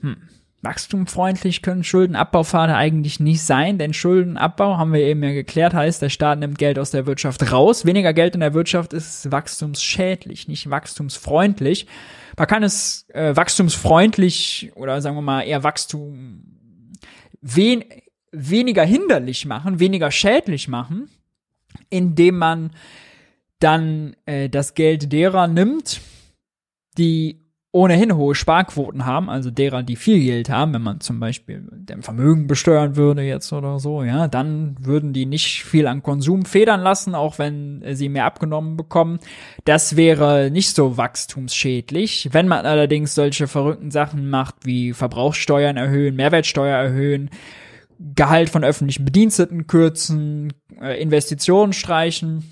hm, 0.00 0.16
wachstumfreundlich 0.62 1.60
können 1.60 1.84
Schuldenabbaupfade 1.84 2.74
eigentlich 2.74 3.20
nicht 3.20 3.42
sein, 3.42 3.78
denn 3.78 3.92
Schuldenabbau, 3.92 4.78
haben 4.78 4.92
wir 4.92 5.00
eben 5.00 5.22
ja 5.22 5.32
geklärt, 5.32 5.74
heißt, 5.74 6.00
der 6.00 6.08
Staat 6.08 6.38
nimmt 6.38 6.58
Geld 6.58 6.78
aus 6.78 6.92
der 6.92 7.06
Wirtschaft 7.06 7.52
raus. 7.52 7.84
Weniger 7.84 8.12
Geld 8.12 8.34
in 8.34 8.40
der 8.40 8.54
Wirtschaft 8.54 8.92
ist 8.92 9.30
wachstumsschädlich, 9.32 10.46
nicht 10.46 10.70
wachstumsfreundlich. 10.70 11.86
Man 12.38 12.46
kann 12.46 12.62
es 12.62 13.06
äh, 13.08 13.36
wachstumsfreundlich 13.36 14.72
oder 14.76 15.00
sagen 15.02 15.16
wir 15.16 15.22
mal 15.22 15.42
eher 15.42 15.64
Wachstum 15.64 16.44
wen 17.42 17.84
weniger 18.30 18.84
hinderlich 18.84 19.44
machen, 19.44 19.78
weniger 19.78 20.10
schädlich 20.10 20.68
machen, 20.68 21.10
indem 21.90 22.38
man 22.38 22.70
dann 23.58 24.16
äh, 24.24 24.48
das 24.48 24.74
Geld 24.74 25.12
derer 25.12 25.48
nimmt, 25.48 26.00
die 26.96 27.41
ohnehin 27.74 28.14
hohe 28.14 28.34
Sparquoten 28.34 29.06
haben, 29.06 29.30
also 29.30 29.50
derer, 29.50 29.82
die 29.82 29.96
viel 29.96 30.22
Geld 30.22 30.50
haben, 30.50 30.74
wenn 30.74 30.82
man 30.82 31.00
zum 31.00 31.18
Beispiel 31.18 31.66
den 31.72 32.02
Vermögen 32.02 32.46
besteuern 32.46 32.96
würde 32.96 33.22
jetzt 33.22 33.50
oder 33.50 33.78
so, 33.78 34.02
ja, 34.02 34.28
dann 34.28 34.76
würden 34.78 35.14
die 35.14 35.24
nicht 35.24 35.64
viel 35.64 35.86
an 35.86 36.02
Konsum 36.02 36.44
federn 36.44 36.82
lassen, 36.82 37.14
auch 37.14 37.38
wenn 37.38 37.82
sie 37.92 38.10
mehr 38.10 38.26
abgenommen 38.26 38.76
bekommen. 38.76 39.20
Das 39.64 39.96
wäre 39.96 40.50
nicht 40.50 40.74
so 40.74 40.98
wachstumsschädlich. 40.98 42.28
Wenn 42.32 42.46
man 42.46 42.66
allerdings 42.66 43.14
solche 43.14 43.48
verrückten 43.48 43.90
Sachen 43.90 44.28
macht 44.28 44.54
wie 44.64 44.92
Verbrauchssteuern 44.92 45.78
erhöhen, 45.78 46.14
Mehrwertsteuer 46.14 46.76
erhöhen, 46.76 47.30
Gehalt 48.14 48.50
von 48.50 48.64
öffentlichen 48.64 49.04
Bediensteten 49.04 49.66
kürzen, 49.66 50.52
äh, 50.80 51.00
Investitionen 51.00 51.72
streichen, 51.72 52.44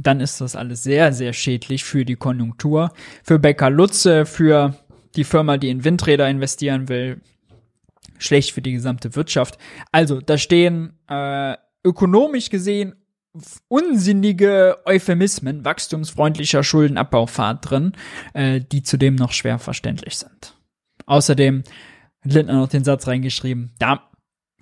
dann 0.00 0.20
ist 0.20 0.40
das 0.40 0.54
alles 0.54 0.82
sehr, 0.82 1.12
sehr 1.12 1.32
schädlich 1.32 1.84
für 1.84 2.04
die 2.04 2.16
Konjunktur. 2.16 2.92
Für 3.24 3.38
Becker 3.38 3.68
Lutze, 3.68 4.26
für 4.26 4.76
die 5.16 5.24
Firma, 5.24 5.56
die 5.56 5.70
in 5.70 5.84
Windräder 5.84 6.28
investieren 6.28 6.88
will, 6.88 7.20
schlecht 8.18 8.52
für 8.52 8.62
die 8.62 8.72
gesamte 8.72 9.16
Wirtschaft. 9.16 9.58
Also, 9.90 10.20
da 10.20 10.38
stehen 10.38 10.92
äh, 11.08 11.56
ökonomisch 11.84 12.48
gesehen 12.48 12.94
unsinnige 13.68 14.78
Euphemismen, 14.84 15.64
wachstumsfreundlicher 15.64 16.62
Schuldenabbaufahrt 16.62 17.70
drin, 17.70 17.92
äh, 18.34 18.60
die 18.60 18.82
zudem 18.82 19.16
noch 19.16 19.32
schwer 19.32 19.58
verständlich 19.58 20.16
sind. 20.16 20.54
Außerdem 21.06 21.62
hat 22.24 22.32
Lindner 22.32 22.54
noch 22.54 22.68
den 22.68 22.84
Satz 22.84 23.06
reingeschrieben, 23.06 23.72
da 23.78 24.08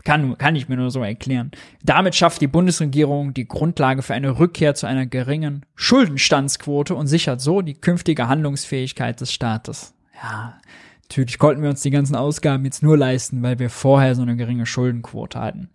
Kann, 0.04 0.38
kann 0.38 0.54
ich 0.54 0.68
mir 0.68 0.76
nur 0.76 0.90
so 0.90 1.02
erklären. 1.02 1.50
Damit 1.82 2.14
schafft 2.14 2.40
die 2.40 2.46
Bundesregierung 2.46 3.34
die 3.34 3.48
Grundlage 3.48 4.02
für 4.02 4.14
eine 4.14 4.38
Rückkehr 4.38 4.74
zu 4.74 4.86
einer 4.86 5.06
geringen 5.06 5.66
Schuldenstandsquote 5.74 6.94
und 6.94 7.08
sichert 7.08 7.40
so 7.40 7.60
die 7.60 7.74
künftige 7.74 8.28
Handlungsfähigkeit 8.28 9.20
des 9.20 9.32
Staates. 9.32 9.94
Ja, 10.22 10.58
natürlich 11.08 11.38
konnten 11.38 11.62
wir 11.62 11.70
uns 11.70 11.82
die 11.82 11.90
ganzen 11.90 12.14
Ausgaben 12.14 12.64
jetzt 12.64 12.82
nur 12.82 12.96
leisten, 12.96 13.42
weil 13.42 13.58
wir 13.58 13.68
vorher 13.68 14.14
so 14.14 14.22
eine 14.22 14.36
geringe 14.36 14.66
Schuldenquote 14.66 15.40
hatten. 15.40 15.70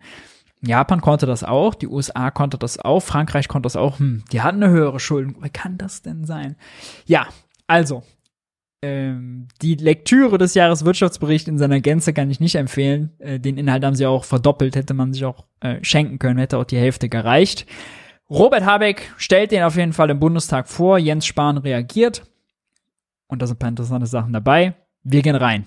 Japan 0.62 1.00
konnte 1.00 1.26
das 1.26 1.42
auch, 1.42 1.74
die 1.74 1.88
USA 1.88 2.30
konnte 2.30 2.56
das 2.56 2.78
auch, 2.78 3.00
Frankreich 3.00 3.48
konnte 3.48 3.66
das 3.66 3.76
auch. 3.76 3.98
Hm, 3.98 4.22
die 4.30 4.42
hatten 4.42 4.62
eine 4.62 4.72
höhere 4.72 5.00
Schulden. 5.00 5.36
Wie 5.42 5.50
kann 5.50 5.76
das 5.76 6.02
denn 6.02 6.24
sein? 6.24 6.56
Ja, 7.04 7.26
also, 7.66 8.04
ähm, 8.82 9.48
die 9.62 9.76
Lektüre 9.76 10.38
des 10.38 10.54
Jahreswirtschaftsberichts 10.54 11.48
in 11.48 11.58
seiner 11.58 11.80
Gänze 11.80 12.12
kann 12.12 12.30
ich 12.30 12.40
nicht 12.40 12.56
empfehlen. 12.56 13.10
Äh, 13.18 13.40
den 13.40 13.56
Inhalt 13.56 13.84
haben 13.84 13.94
sie 13.94 14.06
auch 14.06 14.24
verdoppelt, 14.24 14.76
hätte 14.76 14.94
man 14.94 15.12
sich 15.12 15.24
auch 15.24 15.44
äh, 15.60 15.76
schenken 15.82 16.18
können, 16.18 16.38
hätte 16.38 16.58
auch 16.58 16.64
die 16.64 16.78
Hälfte 16.78 17.08
gereicht. 17.08 17.66
Robert 18.28 18.64
Habeck 18.64 19.12
stellt 19.16 19.52
den 19.52 19.62
auf 19.62 19.76
jeden 19.76 19.92
Fall 19.92 20.10
im 20.10 20.18
Bundestag 20.18 20.68
vor, 20.68 20.98
Jens 20.98 21.26
Spahn 21.26 21.58
reagiert. 21.58 22.22
Und 23.28 23.40
da 23.40 23.46
sind 23.46 23.56
ein 23.56 23.58
paar 23.58 23.68
interessante 23.68 24.06
Sachen 24.06 24.32
dabei. 24.32 24.74
Wir 25.02 25.22
gehen 25.22 25.36
rein. 25.36 25.66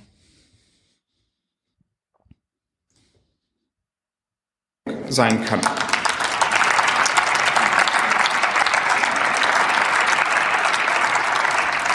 sein 5.10 5.44
kann. 5.46 5.62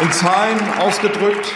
In 0.00 0.10
Zahlen 0.12 0.58
ausgedrückt, 0.78 1.52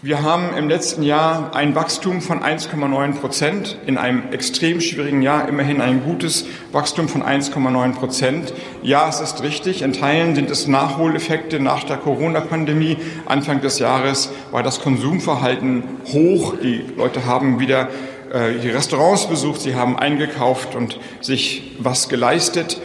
wir 0.00 0.22
haben 0.22 0.56
im 0.56 0.70
letzten 0.70 1.02
Jahr 1.02 1.54
ein 1.54 1.74
Wachstum 1.74 2.22
von 2.22 2.42
1,9 2.42 3.16
Prozent, 3.20 3.76
in 3.84 3.98
einem 3.98 4.32
extrem 4.32 4.80
schwierigen 4.80 5.20
Jahr 5.20 5.46
immerhin 5.46 5.82
ein 5.82 6.02
gutes 6.02 6.46
Wachstum 6.72 7.06
von 7.06 7.22
1,9 7.22 7.96
Prozent. 7.96 8.54
Ja, 8.82 9.10
es 9.10 9.20
ist 9.20 9.42
richtig, 9.42 9.82
in 9.82 9.92
Teilen 9.92 10.36
sind 10.36 10.50
es 10.50 10.68
Nachholeffekte 10.68 11.60
nach 11.60 11.84
der 11.84 11.98
Corona-Pandemie. 11.98 12.96
Anfang 13.26 13.60
des 13.60 13.78
Jahres 13.78 14.30
war 14.50 14.62
das 14.62 14.80
Konsumverhalten 14.80 15.82
hoch. 16.06 16.54
Die 16.62 16.82
Leute 16.96 17.26
haben 17.26 17.60
wieder 17.60 17.88
äh, 18.32 18.54
die 18.54 18.70
Restaurants 18.70 19.26
besucht, 19.26 19.60
sie 19.60 19.74
haben 19.74 19.98
eingekauft 19.98 20.74
und 20.74 20.98
sich 21.20 21.76
was 21.78 22.08
geleistet. 22.08 22.80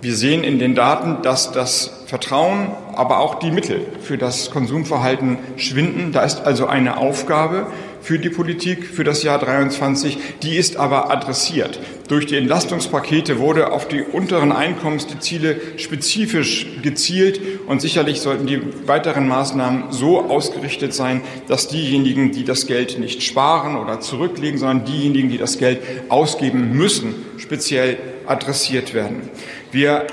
Wir 0.00 0.16
sehen 0.16 0.44
in 0.44 0.58
den 0.58 0.74
Daten, 0.74 1.20
dass 1.22 1.52
das 1.52 2.04
Vertrauen, 2.06 2.72
aber 2.94 3.18
auch 3.20 3.36
die 3.36 3.50
Mittel 3.50 3.80
für 4.00 4.18
das 4.18 4.50
Konsumverhalten 4.50 5.38
schwinden. 5.56 6.12
Da 6.12 6.22
ist 6.22 6.40
also 6.46 6.66
eine 6.66 6.96
Aufgabe 6.96 7.66
für 8.00 8.18
die 8.18 8.30
Politik 8.30 8.84
für 8.86 9.04
das 9.04 9.22
Jahr 9.22 9.38
23. 9.38 10.18
Die 10.42 10.56
ist 10.56 10.76
aber 10.76 11.10
adressiert. 11.10 11.78
Durch 12.08 12.26
die 12.26 12.36
Entlastungspakete 12.36 13.38
wurde 13.38 13.72
auf 13.72 13.86
die 13.86 14.02
unteren 14.02 14.52
Einkommensziele 14.52 15.60
spezifisch 15.76 16.66
gezielt 16.82 17.40
und 17.68 17.80
sicherlich 17.80 18.20
sollten 18.20 18.46
die 18.46 18.60
weiteren 18.86 19.28
Maßnahmen 19.28 19.92
so 19.92 20.22
ausgerichtet 20.22 20.92
sein, 20.94 21.22
dass 21.46 21.68
diejenigen, 21.68 22.32
die 22.32 22.44
das 22.44 22.66
Geld 22.66 22.98
nicht 22.98 23.22
sparen 23.22 23.76
oder 23.76 24.00
zurücklegen, 24.00 24.58
sondern 24.58 24.84
diejenigen, 24.84 25.30
die 25.30 25.38
das 25.38 25.58
Geld 25.58 25.80
ausgeben 26.08 26.72
müssen, 26.72 27.14
speziell 27.38 27.98
adressiert 28.26 28.94
werden. 28.94 29.30
Wir 29.70 30.06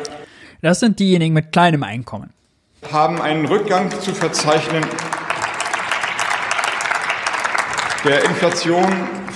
das 0.61 0.81
sind 0.81 0.99
diejenigen 0.99 1.33
mit 1.33 1.51
kleinem 1.53 1.83
Einkommen. 1.83 2.33
Haben 2.91 3.21
einen 3.21 3.45
Rückgang 3.45 3.91
zu 3.99 4.13
verzeichnen 4.13 4.83
der 8.05 8.23
Inflation 8.23 8.85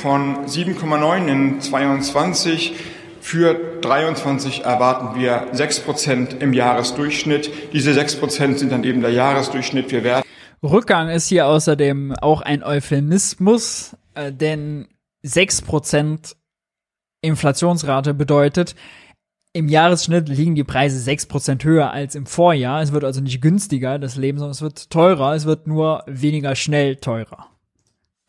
von 0.01 0.45
7,9 0.45 1.27
in 1.27 1.61
22. 1.61 2.73
Für 3.19 3.53
23 3.81 4.63
erwarten 4.63 5.19
wir 5.19 5.47
6 5.51 5.81
Prozent 5.81 6.41
im 6.41 6.53
Jahresdurchschnitt. 6.53 7.51
Diese 7.73 7.93
6 7.93 8.17
Prozent 8.17 8.59
sind 8.59 8.71
dann 8.71 8.83
eben 8.83 9.01
der 9.01 9.11
Jahresdurchschnitt. 9.11 9.91
Wir 9.91 10.03
werden 10.03 10.23
Rückgang 10.61 11.09
ist 11.09 11.27
hier 11.27 11.47
außerdem 11.47 12.13
auch 12.21 12.41
ein 12.41 12.63
Euphemismus, 12.63 13.97
äh, 14.15 14.31
denn 14.31 14.87
6 15.23 15.61
Prozent 15.63 16.35
Inflationsrate 17.21 18.13
bedeutet, 18.13 18.75
im 19.54 19.68
Jahresschnitt 19.68 20.30
liegen 20.30 20.56
die 20.56 20.64
Preise 20.64 20.99
6 20.99 21.28
Prozent 21.28 21.64
höher 21.64 21.91
als 21.91 22.16
im 22.16 22.26
Vorjahr. 22.26 22.82
Es 22.82 22.91
wird 22.91 23.04
also 23.04 23.22
nicht 23.22 23.41
günstiger, 23.41 23.99
das 23.99 24.16
Leben, 24.16 24.39
sondern 24.39 24.51
es 24.51 24.62
wird 24.62 24.89
teurer. 24.89 25.36
Es 25.36 25.45
wird 25.45 25.68
nur 25.68 26.04
weniger 26.08 26.56
schnell 26.56 26.95
teurer 26.95 27.47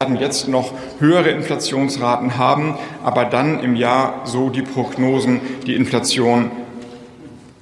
werden 0.00 0.20
jetzt 0.20 0.48
noch 0.48 0.74
höhere 0.98 1.30
Inflationsraten 1.30 2.36
haben, 2.36 2.76
aber 3.02 3.24
dann 3.24 3.60
im 3.60 3.74
Jahr 3.74 4.20
so 4.24 4.50
die 4.50 4.60
Prognosen 4.60 5.40
die 5.66 5.74
Inflation 5.74 6.50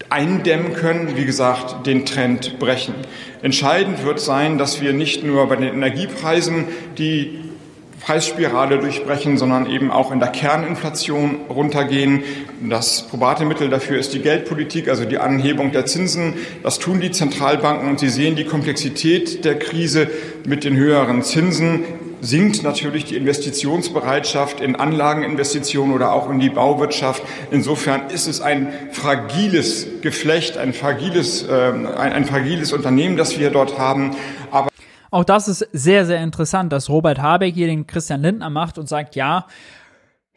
eindämmen 0.09 0.73
können, 0.73 1.17
wie 1.17 1.25
gesagt, 1.25 1.87
den 1.87 2.05
Trend 2.05 2.59
brechen. 2.59 2.95
Entscheidend 3.43 4.03
wird 4.03 4.19
sein, 4.19 4.59
dass 4.59 4.81
wir 4.81 4.93
nicht 4.93 5.23
nur 5.23 5.47
bei 5.47 5.55
den 5.55 5.73
Energiepreisen 5.73 6.65
die 6.99 7.39
Preisspirale 8.05 8.79
durchbrechen, 8.79 9.39
sondern 9.39 9.67
eben 9.67 9.91
auch 9.91 10.11
in 10.11 10.19
der 10.19 10.29
Kerninflation 10.29 11.43
runtergehen. 11.49 12.25
Das 12.69 13.03
probate 13.03 13.45
Mittel 13.45 13.69
dafür 13.69 13.99
ist 13.99 14.13
die 14.13 14.21
Geldpolitik, 14.21 14.89
also 14.89 15.05
die 15.05 15.19
Anhebung 15.19 15.73
der 15.73 15.87
Zinsen. 15.87 16.35
Das 16.63 16.79
tun 16.79 17.01
die 17.01 17.13
Zentralbanken 17.13 17.89
und 17.89 18.01
Sie 18.01 18.09
sehen 18.09 18.35
die 18.35 18.45
Komplexität 18.45 19.45
der 19.45 19.59
Krise 19.59 20.09
mit 20.45 20.65
den 20.65 20.77
höheren 20.77 21.23
Zinsen 21.23 21.85
sinkt 22.23 22.63
natürlich 22.63 23.05
die 23.05 23.17
Investitionsbereitschaft 23.17 24.61
in 24.61 24.77
Anlageninvestitionen 24.77 25.93
oder 25.93 26.13
auch 26.13 26.31
in 26.31 26.39
die 26.39 26.51
Bauwirtschaft. 26.51 27.23
Insofern 27.51 28.11
ist 28.11 28.29
es 28.29 28.41
ein 28.41 28.73
fragiles 28.93 29.89
Geflecht, 30.03 30.57
ein 30.57 30.73
fragiles, 30.73 31.43
äh, 31.43 31.53
ein, 31.53 32.13
ein 32.13 32.25
fragiles 32.25 32.73
Unternehmen, 32.73 33.17
das 33.17 33.41
wir 33.41 33.51
dort 33.51 33.77
haben. 33.77 34.15
Aber 34.53 34.72
auch 35.13 35.25
das 35.25 35.47
ist 35.47 35.69
sehr, 35.73 36.07
sehr 36.07 36.23
interessant, 36.23 36.73
dass 36.73 36.89
Robert 36.89 37.21
Habeck 37.21 37.55
hier 37.55 37.69
den 37.69 37.87
Christian 37.87 38.23
Lindner 38.23 38.51
macht 38.51 38.79
und 38.79 38.89
sagt, 38.89 39.15
ja, 39.15 39.47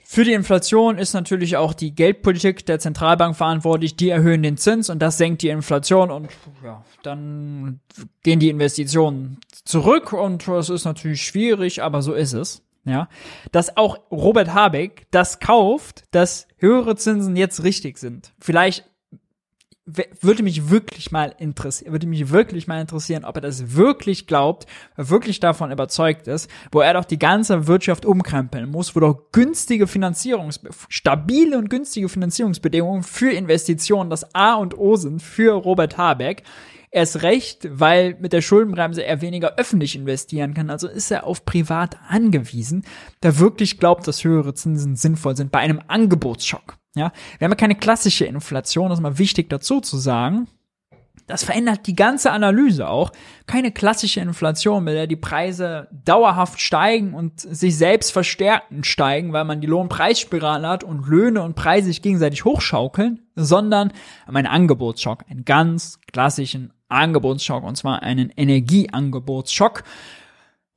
für 0.07 0.23
die 0.23 0.33
Inflation 0.33 0.99
ist 0.99 1.13
natürlich 1.13 1.57
auch 1.57 1.73
die 1.73 1.95
Geldpolitik 1.95 2.65
der 2.65 2.77
Zentralbank 2.77 3.35
verantwortlich. 3.35 3.95
Die 3.95 4.09
erhöhen 4.09 4.43
den 4.43 4.57
Zins 4.57 4.89
und 4.89 4.99
das 4.99 5.17
senkt 5.17 5.41
die 5.41 5.49
Inflation 5.49 6.11
und 6.11 6.29
ja, 6.63 6.83
dann 7.01 7.79
gehen 8.21 8.39
die 8.39 8.49
Investitionen 8.49 9.39
zurück 9.63 10.13
und 10.13 10.47
das 10.47 10.69
ist 10.69 10.85
natürlich 10.85 11.23
schwierig, 11.23 11.81
aber 11.81 12.03
so 12.03 12.13
ist 12.13 12.33
es. 12.33 12.61
Ja, 12.87 13.09
dass 13.51 13.77
auch 13.77 13.97
Robert 14.11 14.53
Habeck 14.53 15.07
das 15.09 15.39
kauft, 15.39 16.03
dass 16.11 16.47
höhere 16.57 16.95
Zinsen 16.95 17.35
jetzt 17.35 17.63
richtig 17.63 17.97
sind. 17.97 18.33
Vielleicht 18.39 18.85
würde 19.85 20.41
mich 20.41 20.71
wirklich 20.71 21.11
mal 21.11 21.35
interessieren, 21.37 21.91
würde 21.91 22.07
mich 22.07 22.31
wirklich 22.31 22.65
mal 22.67 22.81
interessieren, 22.81 23.23
ob 23.23 23.35
er 23.35 23.41
das 23.41 23.75
wirklich 23.75 24.25
glaubt, 24.25 24.65
wirklich 24.95 25.39
davon 25.39 25.71
überzeugt 25.71 26.27
ist, 26.27 26.49
wo 26.71 26.81
er 26.81 26.93
doch 26.93 27.05
die 27.05 27.19
ganze 27.19 27.67
Wirtschaft 27.67 28.05
umkrempeln 28.05 28.69
muss, 28.69 28.95
wo 28.95 28.99
doch 28.99 29.31
günstige 29.31 29.85
Finanzierungs, 29.85 30.59
stabile 30.89 31.59
und 31.59 31.69
günstige 31.69 32.09
Finanzierungsbedingungen 32.09 33.03
für 33.03 33.31
Investitionen 33.31 34.09
das 34.09 34.33
A 34.33 34.55
und 34.55 34.75
O 34.77 34.95
sind 34.95 35.21
für 35.21 35.53
Robert 35.53 35.97
Habeck. 35.97 36.41
Erst 36.89 37.21
recht, 37.23 37.67
weil 37.69 38.15
mit 38.19 38.33
der 38.33 38.41
Schuldenbremse 38.41 39.03
er 39.03 39.21
weniger 39.21 39.57
öffentlich 39.57 39.95
investieren 39.95 40.53
kann, 40.53 40.69
also 40.69 40.87
ist 40.87 41.11
er 41.11 41.25
auf 41.25 41.45
privat 41.45 41.97
angewiesen, 42.07 42.85
der 43.21 43.37
wirklich 43.37 43.79
glaubt, 43.79 44.07
dass 44.07 44.23
höhere 44.23 44.53
Zinsen 44.53 44.95
sinnvoll 44.95 45.35
sind 45.35 45.51
bei 45.51 45.59
einem 45.59 45.81
Angebotsschock. 45.87 46.77
Ja, 46.95 47.11
wir 47.37 47.45
haben 47.45 47.51
ja 47.51 47.55
keine 47.55 47.75
klassische 47.75 48.25
Inflation, 48.25 48.89
das 48.89 48.99
ist 48.99 49.03
mal 49.03 49.17
wichtig 49.17 49.49
dazu 49.49 49.81
zu 49.81 49.97
sagen. 49.97 50.47
Das 51.27 51.43
verändert 51.43 51.87
die 51.87 51.95
ganze 51.95 52.31
Analyse 52.31 52.87
auch. 52.87 53.11
Keine 53.47 53.71
klassische 53.71 54.19
Inflation, 54.19 54.83
mit 54.83 54.93
der 54.93 55.07
die 55.07 55.15
Preise 55.15 55.87
dauerhaft 55.91 56.61
steigen 56.61 57.15
und 57.15 57.39
sich 57.39 57.77
selbst 57.77 58.11
verstärken 58.11 58.83
steigen, 58.83 59.33
weil 59.33 59.43
man 59.43 59.59
die 59.59 59.67
Lohnpreisspirale 59.67 60.67
hat 60.67 60.83
und 60.83 61.07
Löhne 61.07 61.41
und 61.41 61.55
Preise 61.55 61.87
sich 61.87 62.03
gegenseitig 62.03 62.45
hochschaukeln, 62.45 63.21
sondern 63.35 63.91
einen 64.27 64.45
Angebotsschock, 64.45 65.23
einen 65.27 65.45
ganz 65.45 65.99
klassischen 66.11 66.73
Angebotsschock, 66.89 67.63
und 67.63 67.75
zwar 67.75 68.03
einen 68.03 68.29
Energieangebotsschock. 68.29 69.83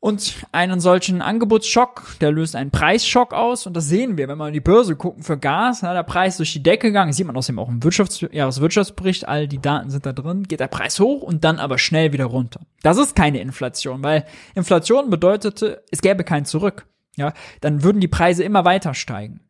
Und 0.00 0.46
einen 0.52 0.78
solchen 0.78 1.20
Angebotsschock, 1.22 2.18
der 2.20 2.30
löst 2.30 2.54
einen 2.54 2.70
Preisschock 2.70 3.34
aus. 3.34 3.66
Und 3.66 3.74
das 3.74 3.88
sehen 3.88 4.16
wir, 4.16 4.28
wenn 4.28 4.38
wir 4.38 4.46
in 4.46 4.52
die 4.52 4.60
Börse 4.60 4.94
gucken 4.94 5.24
für 5.24 5.36
Gas. 5.36 5.82
Na, 5.82 5.92
der 5.92 6.04
Preis 6.04 6.36
durch 6.36 6.52
die 6.52 6.62
Decke 6.62 6.88
gegangen. 6.88 7.12
Sieht 7.12 7.26
man 7.26 7.36
außerdem 7.36 7.58
auch 7.58 7.68
im 7.68 7.82
Wirtschafts 7.82 8.20
Jahreswirtschaftsbericht. 8.30 9.26
All 9.26 9.48
die 9.48 9.60
Daten 9.60 9.90
sind 9.90 10.06
da 10.06 10.12
drin. 10.12 10.44
Geht 10.44 10.60
der 10.60 10.68
Preis 10.68 11.00
hoch 11.00 11.22
und 11.22 11.42
dann 11.42 11.58
aber 11.58 11.78
schnell 11.78 12.12
wieder 12.12 12.26
runter. 12.26 12.60
Das 12.82 12.96
ist 12.96 13.16
keine 13.16 13.40
Inflation, 13.40 14.04
weil 14.04 14.24
Inflation 14.54 15.10
bedeutete, 15.10 15.82
es 15.90 16.00
gäbe 16.00 16.22
kein 16.22 16.44
Zurück. 16.44 16.86
Ja, 17.16 17.32
dann 17.60 17.82
würden 17.82 18.00
die 18.00 18.06
Preise 18.06 18.44
immer 18.44 18.64
weiter 18.64 18.94
steigen. 18.94 19.40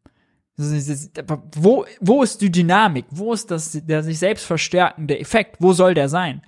Wo, 0.57 1.85
wo 2.01 2.23
ist 2.23 2.41
die 2.41 2.51
Dynamik? 2.51 3.05
Wo 3.11 3.35
ist 3.35 3.51
das, 3.51 3.73
der 3.73 4.03
sich 4.03 4.19
selbst 4.19 4.47
verstärkende 4.47 5.21
Effekt? 5.21 5.57
Wo 5.61 5.75
soll 5.75 5.93
der 5.93 6.09
sein? 6.09 6.43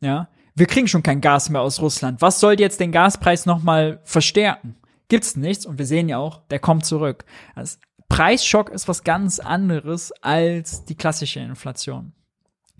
Ja, 0.00 0.28
wir 0.54 0.66
kriegen 0.66 0.88
schon 0.88 1.02
kein 1.02 1.20
Gas 1.20 1.50
mehr 1.50 1.60
aus 1.60 1.80
Russland. 1.80 2.22
Was 2.22 2.40
soll 2.40 2.60
jetzt 2.60 2.80
den 2.80 2.92
Gaspreis 2.92 3.46
nochmal 3.46 4.00
verstärken? 4.04 4.76
gibt's 5.08 5.36
nichts 5.36 5.66
und 5.66 5.78
wir 5.78 5.86
sehen 5.86 6.08
ja 6.08 6.18
auch, 6.18 6.40
der 6.50 6.58
kommt 6.58 6.84
zurück. 6.84 7.24
Also 7.54 7.78
Preisschock 8.08 8.70
ist 8.70 8.88
was 8.88 9.04
ganz 9.04 9.38
anderes 9.38 10.12
als 10.22 10.84
die 10.84 10.96
klassische 10.96 11.40
Inflation. 11.40 12.12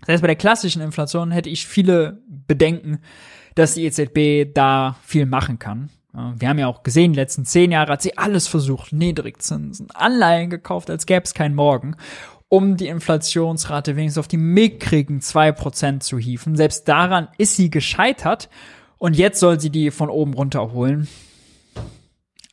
Das 0.01 0.09
heißt, 0.09 0.21
bei 0.21 0.27
der 0.27 0.35
klassischen 0.35 0.81
Inflation 0.81 1.31
hätte 1.31 1.49
ich 1.49 1.65
viele 1.67 2.21
Bedenken, 2.27 2.99
dass 3.55 3.73
die 3.75 3.85
EZB 3.85 4.53
da 4.53 4.97
viel 5.03 5.25
machen 5.25 5.59
kann. 5.59 5.89
Wir 6.37 6.47
haben 6.47 6.59
ja 6.59 6.67
auch 6.67 6.83
gesehen, 6.83 7.11
die 7.11 7.19
letzten 7.19 7.43
zehn 7.43 7.71
Jahre 7.71 7.93
hat 7.93 8.01
sie 8.01 8.17
alles 8.17 8.47
versucht, 8.47 8.93
Niedrigzinsen, 8.93 9.87
Anleihen 9.93 10.49
gekauft, 10.49 10.89
als 10.89 11.05
gäbe 11.05 11.23
es 11.23 11.33
keinen 11.33 11.55
Morgen, 11.55 11.97
um 12.49 12.77
die 12.77 12.87
Inflationsrate 12.87 13.95
wenigstens 13.95 14.19
auf 14.19 14.27
die 14.27 14.37
mickrigen 14.37 15.21
zwei 15.21 15.51
Prozent 15.51 16.03
zu 16.03 16.17
hieven. 16.17 16.55
Selbst 16.55 16.87
daran 16.87 17.27
ist 17.37 17.55
sie 17.55 17.69
gescheitert 17.69 18.49
und 18.97 19.15
jetzt 19.15 19.39
soll 19.39 19.59
sie 19.59 19.69
die 19.69 19.91
von 19.91 20.09
oben 20.09 20.33
runterholen. 20.33 21.07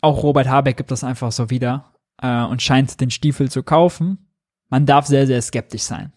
Auch 0.00 0.22
Robert 0.22 0.48
Habeck 0.48 0.76
gibt 0.76 0.90
das 0.90 1.04
einfach 1.04 1.30
so 1.32 1.50
wieder 1.50 1.92
äh, 2.20 2.42
und 2.42 2.62
scheint 2.62 3.00
den 3.00 3.10
Stiefel 3.10 3.50
zu 3.50 3.62
kaufen. 3.62 4.30
Man 4.68 4.86
darf 4.86 5.06
sehr, 5.06 5.26
sehr 5.26 5.42
skeptisch 5.42 5.82
sein. 5.82 6.12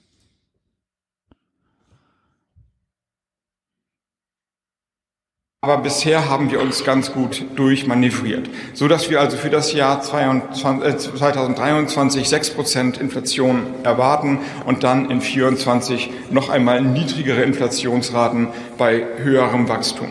Aber 5.65 5.79
bisher 5.79 6.29
haben 6.29 6.51
wir 6.51 6.61
uns 6.61 6.83
ganz 6.83 7.11
gut 7.11 7.43
durchmanövriert, 7.55 8.47
so 8.75 8.87
dass 8.87 9.09
wir 9.09 9.19
also 9.19 9.35
für 9.35 9.49
das 9.49 9.73
Jahr 9.73 9.99
2023 9.99 12.29
6 12.29 12.51
Prozent 12.51 12.99
Inflation 12.99 13.63
erwarten 13.81 14.37
und 14.67 14.83
dann 14.83 15.09
in 15.09 15.21
24 15.21 16.11
noch 16.29 16.49
einmal 16.49 16.83
niedrigere 16.83 17.41
Inflationsraten 17.41 18.49
bei 18.77 19.07
höherem 19.17 19.67
Wachstum. 19.67 20.09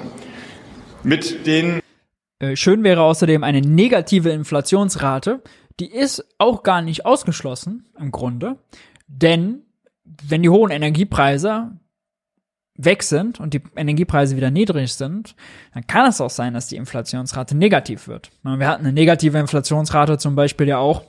Mit 1.05 1.46
den 1.46 1.78
äh, 2.40 2.57
Schön 2.57 2.82
wäre 2.82 3.02
außerdem 3.02 3.44
eine 3.44 3.61
negative 3.61 4.30
Inflationsrate. 4.30 5.40
Die 5.78 5.88
ist 5.88 6.26
auch 6.38 6.64
gar 6.64 6.82
nicht 6.82 7.07
ausgeschlossen 7.07 7.86
im 7.96 8.11
Grunde, 8.11 8.57
denn 9.07 9.62
wenn 10.05 10.42
die 10.42 10.50
hohen 10.50 10.72
Energiepreise 10.72 11.78
weg 12.76 13.02
sind 13.02 13.38
und 13.40 13.54
die 13.54 13.62
Energiepreise 13.76 14.36
wieder 14.36 14.50
niedrig 14.50 14.94
sind, 14.94 15.36
dann 15.72 15.86
kann 15.86 16.08
es 16.08 16.20
auch 16.20 16.30
sein, 16.30 16.54
dass 16.54 16.66
die 16.66 16.76
Inflationsrate 16.76 17.56
negativ 17.56 18.08
wird. 18.08 18.30
Wir 18.42 18.68
hatten 18.68 18.84
eine 18.84 18.92
negative 18.92 19.38
Inflationsrate 19.38 20.18
zum 20.18 20.34
Beispiel 20.34 20.68
ja 20.68 20.78
auch, 20.78 21.02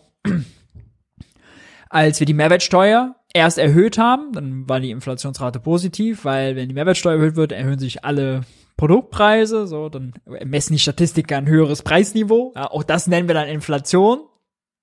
als 1.89 2.19
wir 2.19 2.27
die 2.27 2.33
Mehrwertsteuer 2.33 3.15
erst 3.33 3.57
erhöht 3.57 3.97
haben, 3.97 4.31
dann 4.33 4.69
war 4.69 4.79
die 4.79 4.91
Inflationsrate 4.91 5.59
positiv, 5.59 6.23
weil 6.23 6.55
wenn 6.55 6.69
die 6.69 6.75
Mehrwertsteuer 6.75 7.15
erhöht 7.15 7.35
wird, 7.35 7.51
erhöhen 7.51 7.79
sich 7.79 8.05
alle 8.05 8.41
Produktpreise, 8.77 9.67
so, 9.67 9.89
dann 9.89 10.13
messen 10.25 10.73
die 10.73 10.79
Statistiker 10.79 11.37
ein 11.37 11.47
höheres 11.47 11.81
Preisniveau. 11.81 12.53
Ja, 12.55 12.69
auch 12.69 12.83
das 12.83 13.07
nennen 13.07 13.27
wir 13.27 13.35
dann 13.35 13.47
Inflation. 13.47 14.19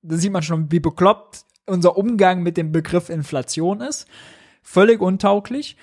Da 0.02 0.16
sieht 0.16 0.32
man 0.32 0.42
schon, 0.42 0.72
wie 0.72 0.80
bekloppt 0.80 1.44
unser 1.66 1.96
Umgang 1.96 2.42
mit 2.42 2.56
dem 2.56 2.72
Begriff 2.72 3.08
Inflation 3.08 3.80
ist. 3.80 4.08
Völlig 4.62 5.00
untauglich. 5.00 5.76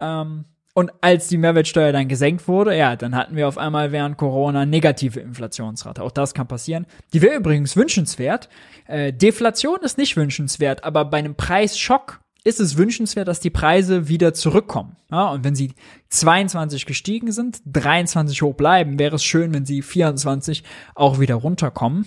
Ähm, 0.00 0.44
und 0.72 0.92
als 1.00 1.28
die 1.28 1.36
Mehrwertsteuer 1.36 1.92
dann 1.92 2.08
gesenkt 2.08 2.46
wurde, 2.46 2.76
ja, 2.76 2.94
dann 2.94 3.16
hatten 3.16 3.34
wir 3.34 3.48
auf 3.48 3.58
einmal 3.58 3.90
während 3.92 4.16
Corona 4.16 4.64
negative 4.64 5.18
Inflationsrate. 5.18 6.02
Auch 6.02 6.12
das 6.12 6.32
kann 6.32 6.46
passieren. 6.46 6.86
Die 7.12 7.22
wäre 7.22 7.36
übrigens 7.36 7.76
wünschenswert. 7.76 8.48
Äh, 8.86 9.12
Deflation 9.12 9.80
ist 9.82 9.98
nicht 9.98 10.16
wünschenswert, 10.16 10.84
aber 10.84 11.04
bei 11.04 11.18
einem 11.18 11.34
Preisschock 11.34 12.20
ist 12.44 12.60
es 12.60 12.78
wünschenswert, 12.78 13.28
dass 13.28 13.40
die 13.40 13.50
Preise 13.50 14.08
wieder 14.08 14.32
zurückkommen. 14.32 14.96
Ja, 15.10 15.28
und 15.30 15.44
wenn 15.44 15.54
sie 15.54 15.72
22 16.08 16.86
gestiegen 16.86 17.32
sind, 17.32 17.60
23 17.66 18.40
hoch 18.42 18.54
bleiben, 18.54 18.98
wäre 18.98 19.16
es 19.16 19.24
schön, 19.24 19.52
wenn 19.52 19.66
sie 19.66 19.82
24 19.82 20.64
auch 20.94 21.20
wieder 21.20 21.34
runterkommen. 21.34 22.06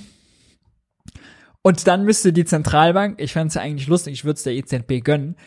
Und 1.66 1.88
dann 1.88 2.04
müsste 2.04 2.34
die 2.34 2.44
Zentralbank, 2.44 3.22
ich 3.22 3.32
fände 3.32 3.48
es 3.48 3.54
ja 3.54 3.62
eigentlich 3.62 3.88
lustig, 3.88 4.14
ich 4.14 4.26
würde 4.26 4.36
es 4.36 4.44
der 4.44 4.54
EZB 4.54 5.02
gönnen, 5.02 5.38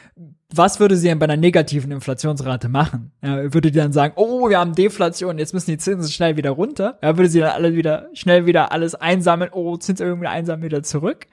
was 0.49 0.81
würde 0.81 0.97
sie 0.97 1.09
denn 1.09 1.19
bei 1.19 1.25
einer 1.25 1.37
negativen 1.37 1.91
Inflationsrate 1.91 2.71
machen? 2.71 3.13
Ja, 3.23 3.53
würde 3.53 3.71
die 3.71 3.79
dann 3.79 3.93
sagen, 3.93 4.15
oh, 4.17 4.49
wir 4.49 4.59
haben 4.59 4.75
Deflation, 4.75 5.39
jetzt 5.39 5.53
müssen 5.53 5.73
die 5.73 5.79
Zinsen 5.79 6.11
schnell 6.11 6.39
wieder 6.39 6.51
runter? 6.51 6.99
Ja, 7.03 7.19
würde 7.19 7.29
sie 7.29 7.41
dann 7.41 7.51
alle 7.51 7.75
wieder, 7.75 8.09
schnell 8.15 8.47
wieder 8.47 8.73
alles 8.73 8.95
einsammeln, 8.95 9.51
oh, 9.53 9.79
irgendwie 9.87 10.27
einsammeln 10.27 10.65
wieder 10.65 10.83
zurück? 10.83 11.27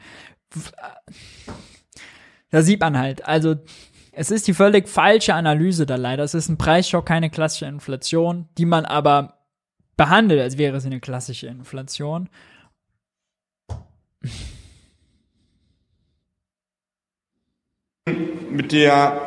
Da 2.50 2.62
sieht 2.62 2.82
man 2.82 2.98
halt, 2.98 3.26
also, 3.26 3.56
es 4.12 4.32
ist 4.32 4.48
die 4.48 4.54
völlig 4.54 4.90
falsche 4.90 5.34
Analyse 5.34 5.86
da 5.86 5.96
leider. 5.96 6.24
Es 6.24 6.34
ist 6.34 6.50
ein 6.50 6.58
Preisschock, 6.58 7.06
keine 7.06 7.30
klassische 7.30 7.66
Inflation, 7.68 8.50
die 8.58 8.66
man 8.66 8.86
aber 8.86 9.40
behandelt, 9.96 10.42
als 10.42 10.58
wäre 10.58 10.76
es 10.76 10.86
eine 10.86 11.00
klassische 11.00 11.48
Inflation 11.48 12.30
mit 18.54 18.72
der 18.72 19.20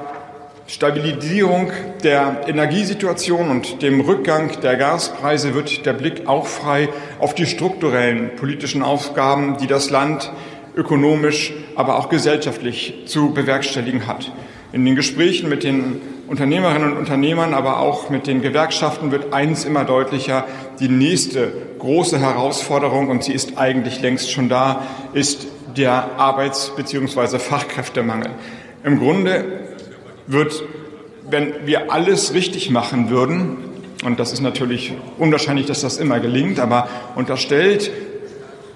Stabilisierung 0.68 1.72
der 2.05 2.43
Energiesituation 2.47 3.51
und 3.51 3.83
dem 3.83 4.01
Rückgang 4.01 4.61
der 4.61 4.77
Gaspreise 4.77 5.55
wird 5.55 5.85
der 5.85 5.93
Blick 5.93 6.29
auch 6.29 6.47
frei 6.47 6.89
auf 7.18 7.35
die 7.35 7.47
strukturellen 7.47 8.37
politischen 8.37 8.83
Aufgaben, 8.83 9.57
die 9.59 9.66
das 9.66 9.91
Land 9.91 10.33
ökonomisch, 10.77 11.53
aber 11.74 11.99
auch 11.99 12.09
gesellschaftlich 12.09 13.05
zu 13.07 13.33
bewerkstelligen 13.33 14.07
hat. 14.07 14.33
In 14.72 14.85
den 14.85 14.95
Gesprächen 14.95 15.49
mit 15.49 15.64
den 15.64 16.01
Unternehmerinnen 16.29 16.93
und 16.93 16.99
Unternehmern, 16.99 17.55
aber 17.55 17.81
auch 17.81 18.11
mit 18.11 18.27
den 18.27 18.43
Gewerkschaften 18.43 19.11
wird 19.11 19.33
eins 19.33 19.64
immer 19.64 19.85
deutlicher. 19.85 20.45
Die 20.81 20.89
nächste 20.89 21.53
große 21.79 22.18
Herausforderung, 22.18 23.09
und 23.09 23.24
sie 23.24 23.33
ist 23.33 23.59
eigentlich 23.59 24.03
längst 24.03 24.31
schon 24.31 24.49
da, 24.49 24.83
ist 25.14 25.47
der 25.77 26.11
Arbeits- 26.18 26.72
bzw. 26.77 27.39
Fachkräftemangel. 27.39 28.31
Im 28.87 29.01
Grunde 29.01 29.45
wird, 30.28 30.62
wenn 31.28 31.66
wir 31.66 31.93
alles 31.93 32.34
richtig 32.34 32.70
machen 32.70 33.11
würden, 33.11 33.57
und 34.05 34.20
das 34.20 34.32
ist 34.32 34.43
natürlich 34.43 34.95
unwahrscheinlich, 35.18 35.66
dass 35.66 35.80
das 35.80 35.97
immer 35.97 36.20
gelingt, 36.20 36.61
aber 36.61 36.89
unterstellt, 37.16 37.91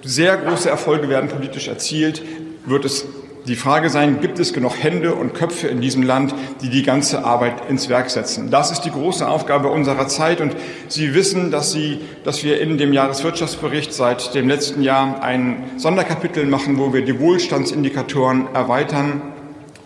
sehr 0.02 0.36
große 0.36 0.68
Erfolge 0.68 1.08
werden 1.08 1.30
politisch 1.30 1.68
erzielt, 1.68 2.22
wird 2.66 2.84
es 2.86 3.06
die 3.46 3.54
Frage 3.54 3.88
sein, 3.88 4.20
gibt 4.20 4.40
es 4.40 4.52
genug 4.52 4.82
Hände 4.82 5.14
und 5.14 5.32
Köpfe 5.32 5.68
in 5.68 5.80
diesem 5.80 6.02
Land, 6.02 6.34
die 6.60 6.70
die 6.70 6.82
ganze 6.82 7.24
Arbeit 7.24 7.70
ins 7.70 7.88
Werk 7.88 8.10
setzen? 8.10 8.50
Das 8.50 8.72
ist 8.72 8.80
die 8.80 8.90
große 8.90 9.28
Aufgabe 9.28 9.68
unserer 9.68 10.08
Zeit. 10.08 10.40
Und 10.40 10.56
Sie 10.88 11.14
wissen, 11.14 11.52
dass, 11.52 11.70
Sie, 11.70 12.00
dass 12.24 12.42
wir 12.42 12.60
in 12.60 12.78
dem 12.78 12.92
Jahreswirtschaftsbericht 12.92 13.94
seit 13.94 14.34
dem 14.34 14.48
letzten 14.48 14.82
Jahr 14.82 15.22
ein 15.22 15.70
Sonderkapitel 15.76 16.46
machen, 16.46 16.78
wo 16.78 16.92
wir 16.92 17.02
die 17.02 17.20
Wohlstandsindikatoren 17.20 18.48
erweitern. 18.54 19.22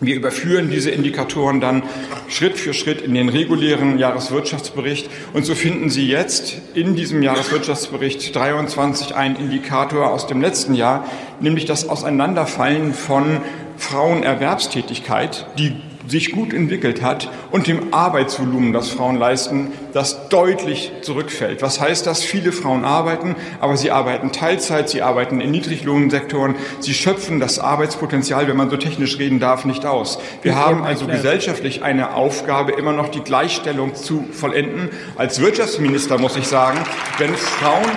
Wir 0.07 0.16
überführen 0.16 0.70
diese 0.70 0.90
Indikatoren 0.90 1.61
dann 1.61 1.82
Schritt 2.28 2.57
für 2.57 2.74
Schritt 2.74 3.00
in 3.00 3.14
den 3.14 3.28
regulären 3.28 3.98
Jahreswirtschaftsbericht. 3.98 5.09
Und 5.32 5.44
so 5.44 5.55
finden 5.55 5.90
Sie 5.90 6.09
jetzt 6.09 6.57
in 6.74 6.94
diesem 6.94 7.22
Jahreswirtschaftsbericht 7.22 8.34
23 8.34 9.14
einen 9.14 9.36
Indikator 9.36 10.11
aus 10.11 10.26
dem 10.26 10.40
letzten 10.40 10.74
Jahr, 10.74 11.07
nämlich 11.40 11.64
das 11.64 11.88
Auseinanderfallen 11.88 12.94
von 12.94 13.40
Frauenerwerbstätigkeit, 13.76 15.46
die 15.59 15.76
sich 16.07 16.32
gut 16.32 16.52
entwickelt 16.52 17.02
hat 17.02 17.30
und 17.50 17.66
dem 17.66 17.94
Arbeitsvolumen, 17.94 18.72
das 18.72 18.90
Frauen 18.90 19.16
leisten, 19.16 19.72
das 19.92 20.28
deutlich 20.28 20.92
zurückfällt. 21.02 21.62
Was 21.62 21.80
heißt 21.80 22.07
das? 22.07 22.22
Viele 22.22 22.52
Frauen 22.52 22.84
arbeiten, 22.84 23.36
aber 23.61 23.76
sie 23.76 23.90
arbeiten 23.90 24.32
Teilzeit, 24.32 24.88
sie 24.88 25.02
arbeiten 25.02 25.40
in 25.40 25.50
Niedriglohnsektoren, 25.50 26.57
sie 26.80 26.94
schöpfen 26.94 27.40
das 27.40 27.59
Arbeitspotenzial, 27.59 28.48
wenn 28.48 28.57
man 28.57 28.70
so 28.70 28.76
technisch 28.76 29.18
reden 29.18 29.40
darf, 29.40 29.64
nicht 29.64 29.86
aus. 29.86 30.18
Wir 30.42 30.57
haben 30.57 30.84
also 30.84 31.07
gesellschaftlich 31.07 31.82
eine 31.82 32.14
Aufgabe, 32.14 32.72
immer 32.72 32.92
noch 32.92 33.09
die 33.09 33.20
Gleichstellung 33.20 33.94
zu 33.94 34.24
vollenden. 34.32 34.90
Als 35.16 35.40
Wirtschaftsminister 35.40 36.18
muss 36.18 36.36
ich 36.36 36.46
sagen, 36.46 36.78
wenn 37.18 37.34
Frauen 37.34 37.90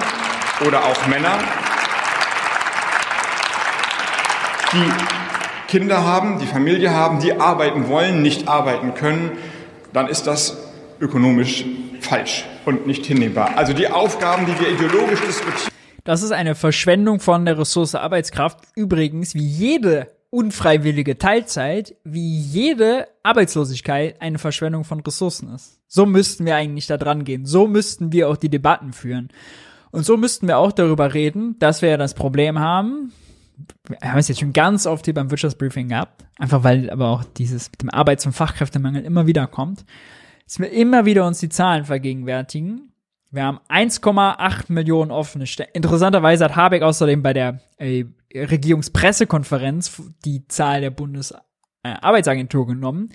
oder 0.66 0.86
auch 0.86 1.08
Männer 1.08 1.38
die 4.74 5.26
Kinder 5.68 6.03
haben, 6.03 6.39
die 6.39 6.45
Familie 6.45 6.91
haben, 6.91 7.20
die 7.20 7.34
arbeiten 7.34 7.88
wollen, 7.89 8.22
nicht 8.22 8.47
arbeiten 8.47 8.93
können, 8.93 9.32
dann 9.93 10.07
ist 10.07 10.28
das 10.28 10.57
ökonomisch 10.99 11.65
falsch 11.99 12.45
und 12.65 12.88
nicht 12.88 13.05
hinnehmbar. 13.05 13.57
Also 13.57 13.74
die 13.74 13.89
Aufgaben, 13.89 14.45
die 14.45 14.59
wir 14.59 14.72
ideologisch 14.72 15.22
diskutieren. 15.22 15.72
Das 16.03 16.24
ist 16.24 16.32
eine 16.32 16.55
Verschwendung 16.55 17.20
von 17.20 17.45
der 17.45 17.57
Ressource 17.59 17.95
Arbeitskraft. 17.95 18.59
Übrigens, 18.76 19.36
wie 19.36 19.45
jede 19.45 20.07
unfreiwillige 20.30 21.18
Teilzeit, 21.18 21.95
wie 22.03 22.39
jede 22.39 23.07
Arbeitslosigkeit 23.24 24.22
eine 24.22 24.39
Verschwendung 24.39 24.84
von 24.84 25.01
Ressourcen 25.01 25.53
ist. 25.53 25.80
So 25.88 26.05
müssten 26.05 26.45
wir 26.45 26.55
eigentlich 26.55 26.88
da 26.88 26.97
dran 26.97 27.24
gehen. 27.24 27.45
So 27.45 27.68
müssten 27.68 28.11
wir 28.11 28.30
auch 28.30 28.38
die 28.38 28.49
Debatten 28.49 28.93
führen. 28.93 29.30
Und 29.91 30.05
so 30.05 30.18
müssten 30.18 30.47
wir 30.47 30.57
auch 30.57 30.72
darüber 30.72 31.13
reden, 31.13 31.57
dass 31.59 31.82
wir 31.82 31.89
ja 31.89 31.97
das 31.97 32.13
Problem 32.13 32.59
haben, 32.59 33.13
wir 33.88 34.12
haben 34.12 34.20
es 34.20 34.28
jetzt 34.28 34.39
schon 34.39 34.53
ganz 34.53 34.86
oft 34.86 35.05
hier 35.05 35.14
beim 35.14 35.32
Wirtschaftsbriefing 35.32 35.89
gehabt, 35.89 36.26
einfach 36.38 36.64
weil 36.64 36.89
aber 36.89 37.10
auch 37.10 37.24
dieses 37.24 37.72
mit 37.72 37.82
dem 37.82 37.89
Arbeits- 37.89 38.26
und 38.26 38.34
Fachkräftemangel 38.34 39.03
immer 39.03 39.28
wieder 39.28 39.47
kommt, 39.47 39.86
dass 40.45 40.60
wir 40.60 40.72
immer 40.72 41.05
wieder 41.05 41.26
uns 41.26 41.39
die 41.39 41.49
Zahlen 41.49 41.86
vergegenwärtigen 41.86 42.93
Wir 43.32 43.43
haben 43.43 43.60
1,8 43.70 44.72
Millionen 44.72 45.12
offene 45.12 45.47
Stellen. 45.47 45.70
Interessanterweise 45.74 46.45
hat 46.45 46.55
Habeck 46.55 46.84
außerdem 46.84 47.24
bei 47.24 47.34
der 47.34 47.60
äh, 47.78 48.05
Regierungspressekonferenz 48.34 50.01
die 50.24 50.47
Zahl 50.47 50.82
der 50.82 50.91
Bundesarbeitsagentur 50.91 52.64
äh, 52.64 52.68
genommen. 52.68 53.10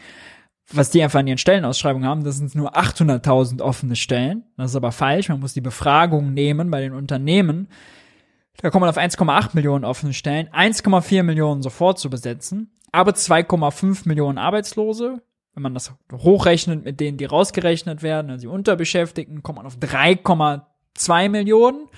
Was 0.70 0.90
die 0.90 1.02
einfach 1.02 1.20
in 1.20 1.26
ihren 1.26 1.38
Stellenausschreibungen 1.38 2.08
haben, 2.08 2.24
das 2.24 2.38
sind 2.38 2.54
nur 2.54 2.76
800.000 2.76 3.60
offene 3.60 3.96
Stellen. 3.96 4.44
Das 4.56 4.70
ist 4.70 4.76
aber 4.76 4.92
falsch. 4.92 5.28
Man 5.28 5.40
muss 5.40 5.52
die 5.52 5.60
Befragung 5.60 6.32
nehmen 6.32 6.70
bei 6.70 6.80
den 6.80 6.92
Unternehmen. 6.92 7.68
Da 8.58 8.70
kommt 8.70 8.80
man 8.80 8.90
auf 8.90 8.98
1,8 8.98 9.50
Millionen 9.54 9.84
offene 9.84 10.12
Stellen, 10.12 10.48
1,4 10.48 11.22
Millionen 11.22 11.62
sofort 11.62 11.98
zu 11.98 12.10
besetzen, 12.10 12.70
aber 12.92 13.12
2,5 13.12 14.06
Millionen 14.06 14.38
Arbeitslose, 14.38 15.22
wenn 15.54 15.62
man 15.62 15.74
das 15.74 15.92
hochrechnet 16.12 16.84
mit 16.84 17.00
denen, 17.00 17.18
die 17.18 17.24
rausgerechnet 17.24 18.02
werden, 18.02 18.30
also 18.30 18.42
die 18.42 18.54
Unterbeschäftigten, 18.54 19.42
kommt 19.42 19.56
man 19.56 19.66
auf 19.66 19.76
3,2 19.76 21.28
Millionen. 21.28 21.88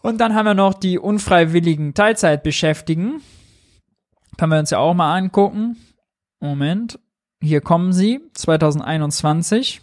Und 0.00 0.18
dann 0.18 0.34
haben 0.34 0.46
wir 0.46 0.54
noch 0.54 0.74
die 0.74 0.98
unfreiwilligen 0.98 1.94
Teilzeitbeschäftigten. 1.94 3.22
Können 4.38 4.52
wir 4.52 4.58
uns 4.58 4.70
ja 4.70 4.78
auch 4.78 4.94
mal 4.94 5.16
angucken. 5.16 5.76
Moment. 6.40 6.98
Hier 7.40 7.60
kommen 7.60 7.92
sie. 7.92 8.20
2021. 8.34 9.80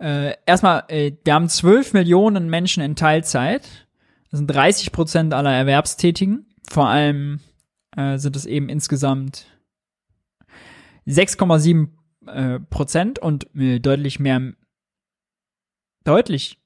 Äh, 0.00 0.34
erstmal, 0.46 0.84
äh, 0.88 1.12
wir 1.24 1.34
haben 1.34 1.48
12 1.48 1.92
Millionen 1.92 2.48
Menschen 2.48 2.82
in 2.82 2.96
Teilzeit. 2.96 3.87
Das 4.30 4.38
sind 4.38 4.48
30 4.48 4.92
Prozent 4.92 5.34
aller 5.34 5.52
Erwerbstätigen. 5.52 6.46
Vor 6.68 6.88
allem 6.88 7.40
äh, 7.96 8.18
sind 8.18 8.36
es 8.36 8.46
eben 8.46 8.68
insgesamt 8.68 9.46
6,7 11.06 11.88
äh, 12.26 12.60
Prozent 12.60 13.18
und 13.18 13.54
äh, 13.54 13.78
deutlich 13.78 14.20
mehr, 14.20 14.52
deutlich 16.04 16.60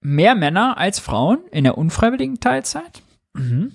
mehr 0.00 0.34
Männer 0.34 0.76
als 0.76 0.98
Frauen 0.98 1.46
in 1.50 1.64
der 1.64 1.78
unfreiwilligen 1.78 2.40
Teilzeit. 2.40 3.02
Mhm. 3.34 3.72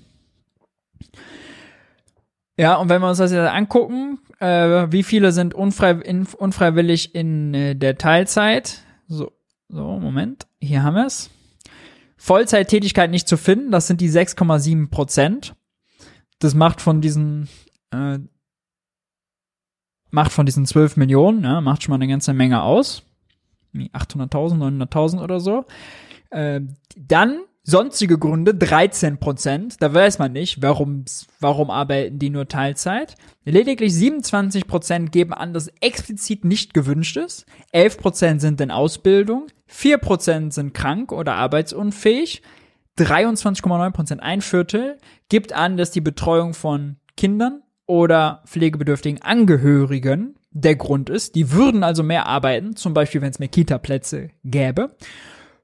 Ja, 2.57 2.75
und 2.75 2.89
wenn 2.89 3.01
wir 3.01 3.09
uns 3.09 3.17
das 3.17 3.31
jetzt 3.31 3.49
angucken, 3.49 4.19
äh, 4.39 4.91
wie 4.91 5.03
viele 5.03 5.31
sind 5.31 5.53
unfrei 5.53 5.91
in, 5.91 6.25
unfreiwillig 6.25 7.13
in 7.13 7.53
äh, 7.53 7.75
der 7.75 7.97
Teilzeit? 7.97 8.81
So, 9.07 9.31
so, 9.67 9.99
Moment, 9.99 10.47
hier 10.61 10.83
haben 10.83 10.95
wir 10.95 11.05
es. 11.05 11.29
Vollzeittätigkeit 12.25 13.11
nicht 13.11 13.27
zu 13.27 13.37
finden, 13.37 13.69
das 13.69 13.85
sind 13.85 14.01
die 14.01 14.09
6,7 14.09 14.89
Prozent. 14.89 15.55
Das 16.39 16.55
macht 16.55 16.81
von 16.81 16.99
diesen 16.99 17.47
äh, 17.91 18.17
macht 20.09 20.31
von 20.31 20.47
diesen 20.47 20.65
12 20.65 20.97
Millionen, 20.97 21.41
ne, 21.41 21.61
macht 21.61 21.83
schon 21.83 21.91
mal 21.91 21.97
eine 21.97 22.07
ganze 22.07 22.33
Menge 22.33 22.63
aus. 22.63 23.03
800.000, 23.75 24.57
900.000 24.57 25.21
oder 25.21 25.39
so. 25.39 25.65
Äh, 26.31 26.61
dann 26.97 27.41
sonstige 27.61 28.17
Gründe 28.17 28.55
13 28.55 29.19
Prozent. 29.19 29.75
Da 29.79 29.93
weiß 29.93 30.17
man 30.17 30.31
nicht, 30.31 30.63
warum, 30.63 31.05
warum 31.39 31.69
arbeiten 31.69 32.17
die 32.17 32.31
nur 32.31 32.47
Teilzeit. 32.47 33.15
Lediglich 33.43 33.93
27 33.93 34.65
Prozent 34.65 35.11
geben 35.11 35.33
an, 35.33 35.53
dass 35.53 35.67
explizit 35.79 36.43
nicht 36.43 36.73
gewünscht 36.73 37.17
ist. 37.17 37.45
11 37.71 37.97
Prozent 37.99 38.41
sind 38.41 38.59
in 38.61 38.71
Ausbildung. 38.71 39.47
4 39.67 39.97
Prozent 39.97 40.53
sind 40.53 40.73
krank 40.73 41.11
oder 41.11 41.35
arbeitsunfähig. 41.35 42.41
23,9 42.97 43.91
Prozent, 43.91 44.23
ein 44.23 44.41
Viertel, 44.41 44.97
gibt 45.27 45.51
an, 45.53 45.75
dass 45.75 45.91
die 45.91 46.01
Betreuung 46.01 46.53
von 46.53 46.97
Kindern 47.17 47.61
oder 47.85 48.41
pflegebedürftigen 48.45 49.21
Angehörigen 49.21 50.35
der 50.51 50.75
Grund 50.75 51.09
ist. 51.09 51.35
Die 51.35 51.51
würden 51.51 51.83
also 51.83 52.03
mehr 52.03 52.25
arbeiten, 52.25 52.75
zum 52.75 52.93
Beispiel 52.93 53.21
wenn 53.21 53.31
es 53.31 53.39
mehr 53.39 53.49
Kita-Plätze 53.49 54.29
gäbe. 54.43 54.95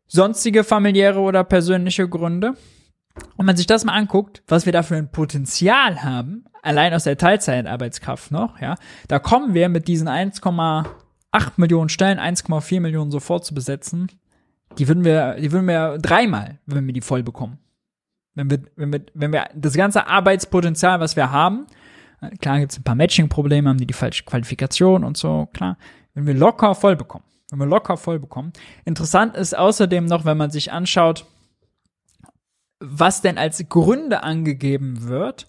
Sonstige 0.08 0.66
familiäre 0.66 1.20
oder 1.20 1.46
persönliche 1.46 2.10
Gründe. 2.10 2.56
Und 3.38 3.46
man 3.46 3.56
sich 3.56 3.68
das 3.68 3.86
mal 3.86 3.94
anguckt, 3.94 4.44
was 4.48 4.66
wir 4.66 4.74
da 4.74 4.84
für 4.84 4.96
ein 4.96 5.12
Potenzial 5.12 6.04
haben, 6.04 6.46
allein 6.62 6.94
aus 6.94 7.04
der 7.04 7.18
Teilzeitarbeitskraft 7.18 8.32
noch, 8.32 8.60
ja, 8.60 8.76
da 9.08 9.20
kommen 9.20 9.54
wir 9.54 9.70
mit 9.70 9.88
diesen 9.88 10.08
1,8 11.32 11.54
Millionen 11.58 11.90
Stellen, 11.90 12.20
1,4 12.20 12.80
Millionen 12.82 13.12
sofort 13.12 13.46
zu 13.46 13.54
besetzen. 13.54 14.12
Die 14.78 14.88
würden 14.88 15.04
wir, 15.04 15.36
die 15.36 15.52
würden 15.52 15.68
wir 15.68 15.98
dreimal, 15.98 16.60
wenn 16.66 16.86
wir 16.86 16.94
die 16.94 17.02
voll 17.02 17.24
bekommen. 17.24 17.60
Wenn 18.36 18.50
wir, 18.50 18.62
wenn 18.76 18.94
wir, 18.94 19.02
wenn 19.14 19.34
wir 19.34 19.50
das 19.54 19.74
ganze 19.74 20.08
Arbeitspotenzial, 20.08 21.00
was 21.00 21.16
wir 21.16 21.32
haben, 21.32 21.68
Klar 22.40 22.60
gibt 22.60 22.72
es 22.72 22.78
ein 22.78 22.84
paar 22.84 22.96
Matching-Probleme, 22.96 23.68
haben 23.68 23.80
die 23.80 23.88
die 23.88 23.94
falsche 23.94 24.24
Qualifikation 24.24 25.04
und 25.04 25.18
so, 25.18 25.48
klar. 25.54 25.78
Wenn 26.14 26.28
wir 26.28 26.34
locker 26.34 26.76
voll 26.76 26.96
bekommen, 26.96 27.26
wenn 27.50 27.60
wir 27.60 27.66
locker 27.66 27.98
voll 27.98 28.20
bekommen. 28.20 28.54
Interessant 28.86 29.36
ist 29.36 29.58
außerdem 29.58 30.06
noch, 30.06 30.26
wenn 30.26 30.38
man 30.38 30.52
sich 30.52 30.72
anschaut, 30.72 31.26
was 32.80 33.22
denn 33.22 33.38
als 33.38 33.64
Gründe 33.70 34.24
angegeben 34.24 35.08
wird, 35.08 35.48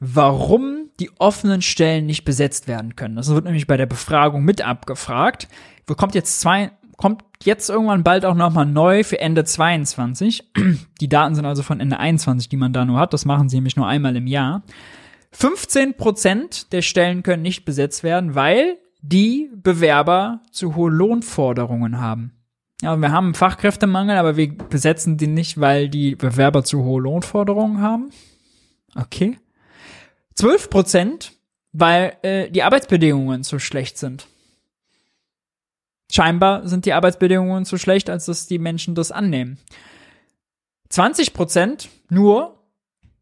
warum 0.00 0.90
die 1.00 1.10
offenen 1.18 1.62
Stellen 1.62 2.06
nicht 2.06 2.24
besetzt 2.24 2.68
werden 2.68 2.96
können. 2.96 3.16
Das 3.16 3.28
wird 3.28 3.44
nämlich 3.44 3.66
bei 3.66 3.76
der 3.76 3.86
Befragung 3.86 4.44
mit 4.44 4.62
abgefragt. 4.62 5.48
Kommt 5.86 6.14
jetzt 6.14 6.40
zwei, 6.40 6.70
kommt 6.96 7.24
jetzt 7.44 7.70
irgendwann 7.70 8.04
bald 8.04 8.24
auch 8.24 8.34
nochmal 8.34 8.66
neu 8.66 9.04
für 9.04 9.20
Ende 9.20 9.44
22. 9.44 10.50
Die 11.00 11.08
Daten 11.08 11.34
sind 11.34 11.46
also 11.46 11.62
von 11.62 11.80
Ende 11.80 11.98
21, 11.98 12.48
die 12.48 12.56
man 12.56 12.72
da 12.72 12.84
nur 12.84 12.98
hat. 12.98 13.12
Das 13.12 13.24
machen 13.24 13.48
sie 13.48 13.56
nämlich 13.56 13.76
nur 13.76 13.86
einmal 13.86 14.16
im 14.16 14.26
Jahr. 14.26 14.62
15 15.32 15.94
Prozent 15.94 16.72
der 16.72 16.82
Stellen 16.82 17.22
können 17.22 17.42
nicht 17.42 17.64
besetzt 17.64 18.02
werden, 18.02 18.34
weil 18.34 18.78
die 19.00 19.50
Bewerber 19.54 20.40
zu 20.50 20.74
hohe 20.74 20.90
Lohnforderungen 20.90 22.00
haben. 22.00 22.32
Ja, 22.82 22.96
wir 22.96 23.12
haben 23.12 23.26
einen 23.26 23.34
Fachkräftemangel, 23.34 24.16
aber 24.16 24.36
wir 24.36 24.56
besetzen 24.56 25.16
die 25.16 25.26
nicht, 25.26 25.60
weil 25.60 25.88
die 25.88 26.14
Bewerber 26.14 26.64
zu 26.64 26.84
hohe 26.84 27.02
Lohnforderungen 27.02 27.80
haben. 27.80 28.10
Okay. 28.94 29.36
12 30.38 30.70
Prozent, 30.70 31.32
weil 31.72 32.16
äh, 32.22 32.48
die 32.48 32.62
Arbeitsbedingungen 32.62 33.42
zu 33.42 33.58
schlecht 33.58 33.98
sind. 33.98 34.28
Scheinbar 36.12 36.68
sind 36.68 36.86
die 36.86 36.92
Arbeitsbedingungen 36.92 37.64
zu 37.64 37.76
schlecht, 37.76 38.08
als 38.08 38.26
dass 38.26 38.46
die 38.46 38.60
Menschen 38.60 38.94
das 38.94 39.10
annehmen. 39.10 39.58
20 40.90 41.34
Prozent 41.34 41.88
nur, 42.08 42.56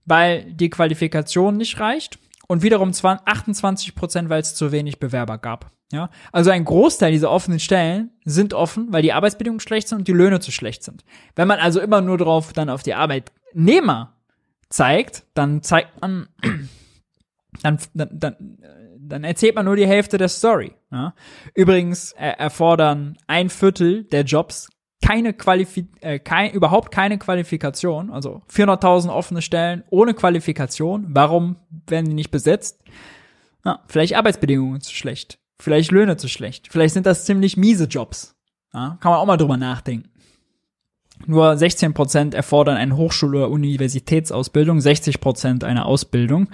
weil 0.04 0.44
die 0.52 0.68
Qualifikation 0.68 1.56
nicht 1.56 1.80
reicht 1.80 2.18
und 2.48 2.62
wiederum 2.62 2.92
28 2.92 3.94
Prozent, 3.94 4.28
weil 4.28 4.42
es 4.42 4.54
zu 4.54 4.70
wenig 4.70 5.00
Bewerber 5.00 5.38
gab. 5.38 5.72
Ja, 5.92 6.10
also 6.32 6.50
ein 6.50 6.66
Großteil 6.66 7.12
dieser 7.12 7.30
offenen 7.30 7.60
Stellen 7.60 8.10
sind 8.26 8.52
offen, 8.52 8.92
weil 8.92 9.02
die 9.02 9.14
Arbeitsbedingungen 9.14 9.60
schlecht 9.60 9.88
sind 9.88 9.98
und 9.98 10.08
die 10.08 10.12
Löhne 10.12 10.40
zu 10.40 10.52
schlecht 10.52 10.82
sind. 10.82 11.02
Wenn 11.34 11.48
man 11.48 11.60
also 11.60 11.80
immer 11.80 12.02
nur 12.02 12.18
drauf 12.18 12.52
dann 12.52 12.68
auf 12.68 12.82
die 12.82 12.94
Arbeitnehmer 12.94 14.12
zeigt, 14.68 15.24
dann 15.32 15.62
zeigt 15.62 15.98
man, 16.02 16.28
dann, 17.62 17.78
dann, 17.94 18.08
dann, 18.12 18.58
dann 18.98 19.24
erzählt 19.24 19.54
man 19.54 19.64
nur 19.64 19.76
die 19.76 19.86
Hälfte 19.86 20.18
der 20.18 20.28
Story. 20.28 20.72
Ja? 20.90 21.14
Übrigens 21.54 22.12
erfordern 22.12 23.16
ein 23.26 23.48
Viertel 23.50 24.04
der 24.04 24.22
Jobs 24.22 24.68
keine 25.02 25.34
Qualifi 25.34 25.88
äh, 26.00 26.18
kein, 26.18 26.52
überhaupt 26.52 26.90
keine 26.90 27.18
Qualifikation, 27.18 28.10
also 28.10 28.42
400.000 28.50 29.10
offene 29.10 29.42
Stellen 29.42 29.84
ohne 29.90 30.14
Qualifikation. 30.14 31.06
Warum 31.10 31.56
werden 31.86 32.06
die 32.06 32.14
nicht 32.14 32.30
besetzt? 32.30 32.82
Ja, 33.64 33.80
vielleicht 33.86 34.16
Arbeitsbedingungen 34.16 34.80
zu 34.80 34.94
schlecht, 34.94 35.38
vielleicht 35.60 35.90
Löhne 35.90 36.16
zu 36.16 36.28
schlecht, 36.28 36.68
vielleicht 36.70 36.94
sind 36.94 37.06
das 37.06 37.24
ziemlich 37.24 37.56
miese 37.56 37.84
Jobs. 37.84 38.34
Ja, 38.72 38.98
kann 39.00 39.12
man 39.12 39.20
auch 39.20 39.26
mal 39.26 39.36
drüber 39.36 39.56
nachdenken. 39.56 40.10
Nur 41.26 41.52
16% 41.52 42.34
erfordern 42.34 42.76
eine 42.76 42.94
Hochschul- 42.94 43.36
oder 43.36 43.48
Universitätsausbildung, 43.48 44.78
60% 44.78 45.64
eine 45.64 45.86
Ausbildung. 45.86 46.48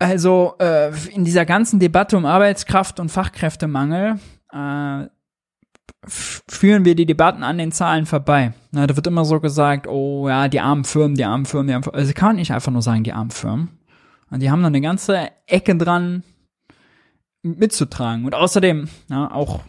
Also 0.00 0.54
äh, 0.58 0.92
in 1.10 1.24
dieser 1.24 1.44
ganzen 1.44 1.78
Debatte 1.78 2.16
um 2.16 2.24
Arbeitskraft 2.24 2.98
und 3.00 3.10
Fachkräftemangel 3.10 4.18
äh, 4.50 5.06
führen 6.06 6.86
wir 6.86 6.94
die 6.94 7.04
Debatten 7.04 7.42
an 7.42 7.58
den 7.58 7.70
Zahlen 7.70 8.06
vorbei. 8.06 8.54
Na, 8.70 8.86
da 8.86 8.96
wird 8.96 9.06
immer 9.06 9.26
so 9.26 9.40
gesagt, 9.40 9.86
oh 9.86 10.26
ja, 10.26 10.48
die 10.48 10.60
armen 10.60 10.84
Firmen, 10.84 11.16
die 11.16 11.24
armen 11.24 11.44
Firmen, 11.44 11.66
die 11.66 11.74
armen 11.74 11.84
Firmen. 11.84 12.00
Also 12.00 12.14
kann 12.14 12.30
man 12.30 12.36
nicht 12.36 12.50
einfach 12.50 12.72
nur 12.72 12.80
sagen, 12.80 13.04
die 13.04 13.12
armen 13.12 13.30
Firmen. 13.30 13.78
Und 14.30 14.40
die 14.40 14.50
haben 14.50 14.62
dann 14.62 14.72
eine 14.72 14.80
ganze 14.80 15.32
Ecke 15.46 15.76
dran 15.76 16.22
mitzutragen. 17.42 18.24
Und 18.24 18.34
außerdem, 18.34 18.88
ja, 19.10 19.30
auch 19.30 19.60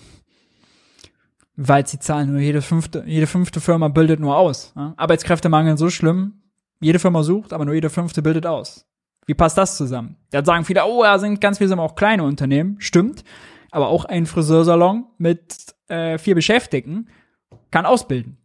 weil 1.58 1.86
sie 1.86 1.99
zahlen 1.99 2.32
nur 2.32 2.40
jede 2.40 2.62
fünfte, 2.62 3.03
jede 3.06 3.28
fünfte 3.28 3.60
Firma 3.60 3.90
bildet 3.90 4.22
nur 4.22 4.38
aus. 4.38 4.72
Ja? 4.78 4.94
Arbeitskräftemangel 4.95 5.78
so 5.78 5.90
schlimm, 5.90 6.41
jede 6.80 6.99
Firma 6.99 7.22
sucht, 7.24 7.52
aber 7.52 7.66
nur 7.66 7.74
jede 7.74 7.90
fünfte 7.90 8.22
bildet 8.22 8.45
aus. 8.45 8.88
Wie 9.26 9.34
passt 9.34 9.57
das 9.57 9.77
zusammen? 9.77 10.18
Da 10.31 10.43
sagen 10.43 10.65
viele, 10.65 10.85
oh, 10.85 11.03
ja, 11.03 11.19
sind 11.19 11.39
ganz 11.41 11.60
viele 11.60 11.77
auch 11.80 11.95
kleine 11.95 12.23
Unternehmen. 12.23 12.77
Stimmt. 12.80 13.23
Aber 13.69 13.88
auch 13.88 14.06
ein 14.06 14.26
Friseursalon 14.26 15.06
mit 15.18 15.56
äh, 15.88 16.18
vier 16.18 16.35
Beschäftigten 16.35 17.10
kann 17.69 17.85
ausbilden. 17.85 18.38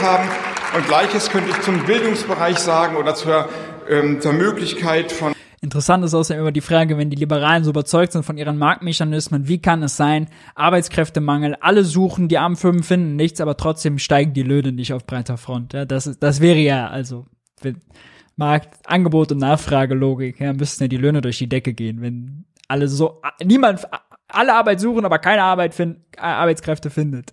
haben. 0.00 0.28
Und 0.74 0.86
gleiches 0.86 1.28
könnte 1.30 1.50
ich 1.50 1.60
zum 1.60 1.84
Bildungsbereich 1.84 2.58
sagen 2.58 2.96
oder 2.96 3.14
zur, 3.14 3.48
ähm, 3.88 4.20
zur 4.20 4.32
Möglichkeit 4.32 5.12
von 5.12 5.34
Interessant 5.64 6.04
ist 6.04 6.12
außerdem 6.12 6.42
immer 6.42 6.52
die 6.52 6.60
Frage, 6.60 6.98
wenn 6.98 7.08
die 7.08 7.16
Liberalen 7.16 7.64
so 7.64 7.70
überzeugt 7.70 8.12
sind 8.12 8.22
von 8.22 8.36
ihren 8.36 8.58
Marktmechanismen, 8.58 9.48
wie 9.48 9.62
kann 9.62 9.82
es 9.82 9.96
sein, 9.96 10.28
Arbeitskräftemangel, 10.54 11.56
alle 11.58 11.84
suchen, 11.84 12.28
die 12.28 12.36
armen 12.36 12.56
Firmen 12.56 12.82
finden 12.82 13.16
nichts, 13.16 13.40
aber 13.40 13.56
trotzdem 13.56 13.98
steigen 13.98 14.34
die 14.34 14.42
Löhne 14.42 14.72
nicht 14.72 14.92
auf 14.92 15.06
breiter 15.06 15.38
Front. 15.38 15.72
Ja, 15.72 15.86
das, 15.86 16.18
das 16.20 16.42
wäre 16.42 16.58
ja, 16.58 16.88
also, 16.88 17.24
wenn 17.62 17.80
Markt, 18.36 18.76
Angebot 18.84 19.32
und 19.32 19.38
Nachfragelogik, 19.38 20.38
ja, 20.38 20.52
müssten 20.52 20.84
ja 20.84 20.88
die 20.88 20.98
Löhne 20.98 21.22
durch 21.22 21.38
die 21.38 21.48
Decke 21.48 21.72
gehen, 21.72 22.02
wenn 22.02 22.44
alle 22.68 22.86
so, 22.86 23.22
niemand, 23.42 23.88
alle 24.28 24.52
Arbeit 24.52 24.80
suchen, 24.80 25.06
aber 25.06 25.18
keine 25.18 25.44
Arbeit 25.44 25.74
find, 25.74 25.96
Arbeitskräfte 26.18 26.90
findet. 26.90 27.32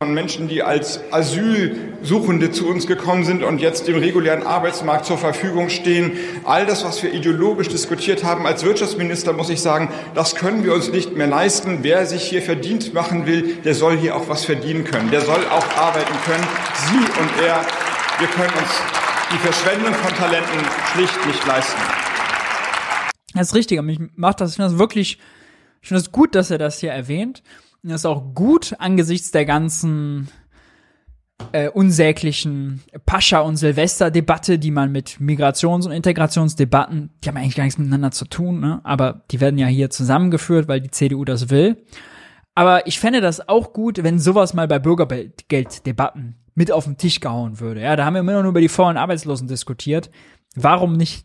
Von 0.00 0.14
Menschen, 0.14 0.46
die 0.46 0.62
als 0.62 1.00
Asylsuchende 1.10 2.52
zu 2.52 2.68
uns 2.68 2.86
gekommen 2.86 3.24
sind 3.24 3.42
und 3.42 3.60
jetzt 3.60 3.88
im 3.88 3.96
regulären 3.96 4.44
Arbeitsmarkt 4.44 5.06
zur 5.06 5.18
Verfügung 5.18 5.70
stehen. 5.70 6.12
All 6.44 6.66
das, 6.66 6.84
was 6.84 7.02
wir 7.02 7.12
ideologisch 7.12 7.66
diskutiert 7.66 8.22
haben 8.22 8.46
als 8.46 8.62
Wirtschaftsminister, 8.62 9.32
muss 9.32 9.50
ich 9.50 9.60
sagen, 9.60 9.92
das 10.14 10.36
können 10.36 10.62
wir 10.62 10.72
uns 10.72 10.92
nicht 10.92 11.16
mehr 11.16 11.26
leisten. 11.26 11.78
Wer 11.82 12.06
sich 12.06 12.22
hier 12.22 12.42
verdient 12.42 12.94
machen 12.94 13.26
will, 13.26 13.56
der 13.64 13.74
soll 13.74 13.96
hier 13.96 14.14
auch 14.14 14.28
was 14.28 14.44
verdienen 14.44 14.84
können. 14.84 15.10
Der 15.10 15.20
soll 15.22 15.44
auch 15.46 15.66
arbeiten 15.76 16.14
können. 16.24 16.46
Sie 16.86 17.20
und 17.20 17.44
er, 17.44 17.66
wir 18.20 18.28
können 18.28 18.54
uns 18.56 18.70
die 19.32 19.38
Verschwendung 19.38 19.94
von 19.94 20.14
Talenten 20.14 20.60
schlicht 20.92 21.26
nicht 21.26 21.44
leisten. 21.44 21.80
Das 23.34 23.48
ist 23.48 23.54
richtig, 23.56 23.82
mich 23.82 23.98
macht 24.14 24.40
das, 24.40 24.50
ich 24.50 24.56
finde 24.58 24.70
das 24.70 24.78
wirklich, 24.78 25.18
ich 25.82 25.88
finde 25.88 25.98
es 25.98 26.04
das 26.04 26.12
gut, 26.12 26.36
dass 26.36 26.52
er 26.52 26.58
das 26.58 26.78
hier 26.78 26.92
erwähnt. 26.92 27.42
Das 27.88 28.02
ist 28.02 28.06
auch 28.06 28.34
gut 28.34 28.74
angesichts 28.78 29.30
der 29.30 29.44
ganzen 29.44 30.28
äh, 31.52 31.68
unsäglichen 31.68 32.82
Pascha- 33.06 33.40
und 33.40 33.56
Silvester-Debatte, 33.56 34.58
die 34.58 34.70
man 34.70 34.92
mit 34.92 35.18
Migrations- 35.20 35.86
und 35.86 35.92
Integrationsdebatten, 35.92 37.10
die 37.22 37.28
haben 37.28 37.36
eigentlich 37.36 37.56
gar 37.56 37.64
nichts 37.64 37.78
miteinander 37.78 38.10
zu 38.10 38.24
tun, 38.26 38.60
ne? 38.60 38.80
aber 38.84 39.24
die 39.30 39.40
werden 39.40 39.58
ja 39.58 39.66
hier 39.66 39.90
zusammengeführt, 39.90 40.68
weil 40.68 40.80
die 40.80 40.90
CDU 40.90 41.24
das 41.24 41.50
will. 41.50 41.84
Aber 42.54 42.86
ich 42.86 42.98
fände 42.98 43.20
das 43.20 43.48
auch 43.48 43.72
gut, 43.72 44.02
wenn 44.02 44.18
sowas 44.18 44.52
mal 44.52 44.66
bei 44.66 44.80
Bürgergelddebatten 44.80 46.36
mit 46.54 46.72
auf 46.72 46.84
den 46.84 46.96
Tisch 46.96 47.20
gehauen 47.20 47.60
würde. 47.60 47.82
Ja, 47.82 47.94
da 47.94 48.04
haben 48.04 48.14
wir 48.14 48.20
immer 48.20 48.42
nur 48.42 48.50
über 48.50 48.60
die 48.60 48.68
faulen 48.68 48.96
Arbeitslosen 48.96 49.46
diskutiert. 49.46 50.10
Warum 50.56 50.94
nicht 50.94 51.24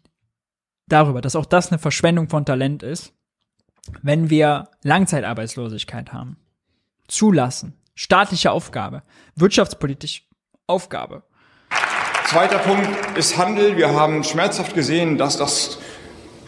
darüber, 0.88 1.22
dass 1.22 1.36
auch 1.36 1.48
das 1.48 1.72
eine 1.72 1.80
Verschwendung 1.80 2.30
von 2.30 2.46
Talent 2.46 2.84
ist, 2.84 3.14
wenn 4.04 4.30
wir 4.30 4.70
Langzeitarbeitslosigkeit 4.84 6.14
haben? 6.14 6.38
Zulassen. 7.08 7.78
Staatliche 7.96 8.52
Aufgabe. 8.52 9.04
Wirtschaftspolitische 9.36 10.22
Aufgabe. 10.68 11.24
Zweiter 12.26 12.58
Punkt 12.60 12.90
ist 13.18 13.38
Handel. 13.38 13.78
Wir 13.78 13.94
haben 13.94 14.24
schmerzhaft 14.24 14.74
gesehen, 14.74 15.18
dass 15.18 15.38
das 15.38 15.78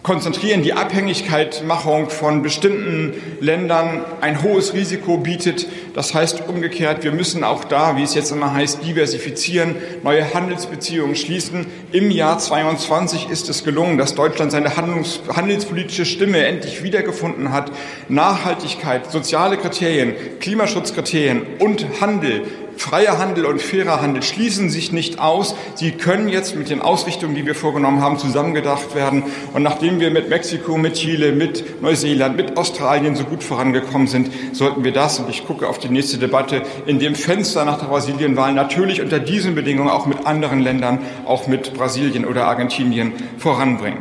Konzentrieren, 0.05 0.61
die 0.61 0.73
Abhängigkeitmachung 0.73 2.11
von 2.11 2.43
bestimmten 2.43 3.15
Ländern 3.39 4.05
ein 4.21 4.43
hohes 4.43 4.75
Risiko 4.75 5.17
bietet. 5.17 5.65
Das 5.95 6.13
heißt 6.13 6.47
umgekehrt, 6.47 7.03
wir 7.03 7.11
müssen 7.11 7.43
auch 7.43 7.63
da, 7.63 7.97
wie 7.97 8.03
es 8.03 8.13
jetzt 8.13 8.31
immer 8.31 8.53
heißt, 8.53 8.85
diversifizieren, 8.85 9.75
neue 10.03 10.31
Handelsbeziehungen 10.31 11.15
schließen. 11.15 11.65
Im 11.91 12.11
Jahr 12.11 12.37
22 12.37 13.31
ist 13.31 13.49
es 13.49 13.63
gelungen, 13.63 13.97
dass 13.97 14.13
Deutschland 14.13 14.51
seine 14.51 14.77
Handlungs 14.77 15.21
handelspolitische 15.35 16.05
Stimme 16.05 16.45
endlich 16.45 16.83
wiedergefunden 16.83 17.51
hat. 17.51 17.71
Nachhaltigkeit, 18.07 19.11
soziale 19.11 19.57
Kriterien, 19.57 20.13
Klimaschutzkriterien 20.39 21.41
und 21.57 21.83
Handel 21.99 22.43
Freier 22.77 23.17
Handel 23.17 23.45
und 23.45 23.61
fairer 23.61 24.01
Handel 24.01 24.21
schließen 24.21 24.69
sich 24.69 24.91
nicht 24.91 25.19
aus. 25.19 25.55
Sie 25.75 25.91
können 25.91 26.27
jetzt 26.27 26.55
mit 26.55 26.69
den 26.69 26.81
Ausrichtungen, 26.81 27.35
die 27.35 27.45
wir 27.45 27.55
vorgenommen 27.55 28.01
haben, 28.01 28.17
zusammengedacht 28.17 28.95
werden. 28.95 29.23
Und 29.53 29.63
nachdem 29.63 29.99
wir 29.99 30.11
mit 30.11 30.29
Mexiko, 30.29 30.77
mit 30.77 30.95
Chile, 30.95 31.31
mit 31.31 31.81
Neuseeland, 31.81 32.35
mit 32.35 32.57
Australien 32.57 33.15
so 33.15 33.23
gut 33.23 33.43
vorangekommen 33.43 34.07
sind, 34.07 34.31
sollten 34.53 34.83
wir 34.83 34.91
das, 34.91 35.19
und 35.19 35.29
ich 35.29 35.45
gucke 35.45 35.67
auf 35.67 35.79
die 35.79 35.89
nächste 35.89 36.17
Debatte, 36.17 36.61
in 36.85 36.99
dem 36.99 37.15
Fenster 37.15 37.65
nach 37.65 37.79
der 37.79 37.87
Brasilienwahl 37.87 38.53
natürlich 38.53 39.01
unter 39.01 39.19
diesen 39.19 39.55
Bedingungen 39.55 39.89
auch 39.89 40.05
mit 40.05 40.25
anderen 40.25 40.59
Ländern, 40.59 40.99
auch 41.25 41.47
mit 41.47 41.73
Brasilien 41.73 42.25
oder 42.25 42.45
Argentinien 42.45 43.13
voranbringen. 43.37 43.99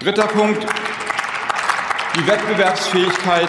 Dritter 0.00 0.26
Punkt. 0.26 0.64
Die 2.16 2.26
Wettbewerbsfähigkeit 2.26 3.48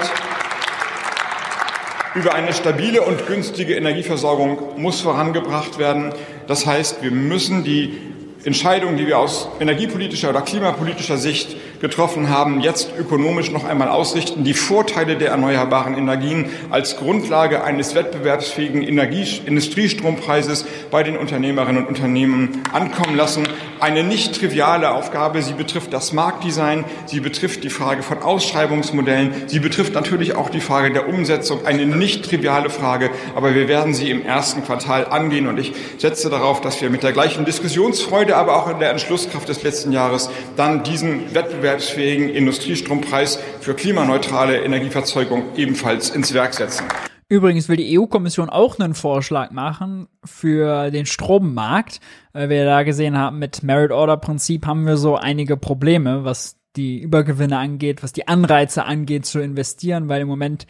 über 2.20 2.34
eine 2.34 2.52
stabile 2.54 3.02
und 3.04 3.28
günstige 3.28 3.76
Energieversorgung 3.76 4.78
muss 4.78 5.00
vorangebracht 5.00 5.80
werden. 5.80 6.14
Das 6.48 6.66
heißt, 6.66 7.02
wir 7.02 7.12
müssen 7.12 7.64
die 7.64 7.98
Entscheidungen, 8.46 8.96
die 8.96 9.06
wir 9.06 9.20
aus 9.20 9.50
energiepolitischer 9.60 10.30
oder 10.30 10.42
klimapolitischer 10.42 11.18
Sicht 11.18 11.58
getroffen 11.82 12.30
haben, 12.30 12.62
jetzt 12.62 12.92
ökonomisch 12.98 13.52
noch 13.52 13.66
einmal 13.66 13.90
ausrichten, 13.90 14.44
die 14.44 14.54
Vorteile 14.54 15.18
der 15.18 15.32
erneuerbaren 15.32 15.98
Energien 15.98 16.50
als 16.70 16.98
Grundlage 16.98 17.64
eines 17.64 17.96
wettbewerbsfähigen 17.96 18.82
Energie 18.82 19.20
Industriestrompreises 19.46 20.66
bei 20.90 21.04
den 21.04 21.18
Unternehmerinnen 21.18 21.84
und 21.84 21.90
Unternehmen 21.90 22.64
ankommen 22.72 23.18
lassen. 23.18 23.48
Eine 23.80 24.04
nicht 24.04 24.36
triviale 24.36 24.92
Aufgabe. 24.92 25.42
Sie 25.42 25.54
betrifft 25.54 25.94
das 25.94 26.14
Marktdesign, 26.14 26.86
sie 27.06 27.20
betrifft 27.20 27.64
die 27.64 27.70
Frage 27.70 28.04
von 28.04 28.22
Ausschreibungsmodellen, 28.22 29.34
sie 29.48 29.60
betrifft 29.60 29.94
natürlich 29.94 30.36
auch 30.36 30.50
die 30.50 30.60
Frage 30.60 30.92
der 30.92 31.08
Umsetzung. 31.08 31.66
Eine 31.66 31.86
nicht 31.86 32.26
triviale 32.26 32.70
Frage, 32.70 33.10
aber 33.36 33.56
wir 33.56 33.68
werden 33.68 33.94
sie 33.94 34.10
im 34.10 34.26
ersten 34.26 34.64
Quartal 34.64 35.06
angehen 35.06 35.48
und 35.48 35.58
ich 35.60 35.74
setze 35.98 36.30
darauf, 36.30 36.62
dass 36.62 36.82
wir 36.82 36.90
mit 36.90 37.04
der 37.04 37.14
gleichen 37.14 37.46
Diskussionsfreude, 37.46 38.29
aber 38.38 38.56
auch 38.56 38.70
in 38.70 38.80
der 38.80 38.92
Entschlusskraft 38.92 39.48
des 39.48 39.64
letzten 39.64 39.92
Jahres 39.92 40.30
dann 40.56 40.84
diesen 40.84 41.34
Wettbewerb 41.34 41.60
wettbewerbsfähigen 41.60 42.30
Industriestrompreis 42.30 43.40
für 43.60 43.74
klimaneutrale 43.74 44.64
Energieverzeugung 44.64 45.56
ebenfalls 45.56 46.10
ins 46.10 46.34
Werk 46.34 46.54
setzen. 46.54 46.86
Übrigens 47.28 47.70
will 47.70 47.78
die 47.78 48.00
EU-Kommission 48.00 48.50
auch 48.50 48.80
einen 48.80 48.96
Vorschlag 48.96 49.52
machen 49.52 50.08
für 50.26 50.90
den 50.90 51.06
Strommarkt. 51.06 52.00
Weil 52.34 52.50
wir 52.50 52.66
da 52.66 52.84
gesehen 52.84 53.18
haben, 53.18 53.38
mit 53.38 53.62
Merit-Order-Prinzip 53.62 54.66
haben 54.66 54.86
wir 54.88 54.98
so 54.98 55.16
einige 55.16 55.58
Probleme, 55.58 56.24
was 56.24 56.58
die 56.76 57.00
Übergewinne 57.00 57.58
angeht, 57.58 58.02
was 58.02 58.14
die 58.14 58.28
Anreize 58.28 58.86
angeht 58.86 59.26
zu 59.26 59.40
investieren, 59.40 60.10
weil 60.10 60.22
im 60.22 60.28
Moment 60.28 60.66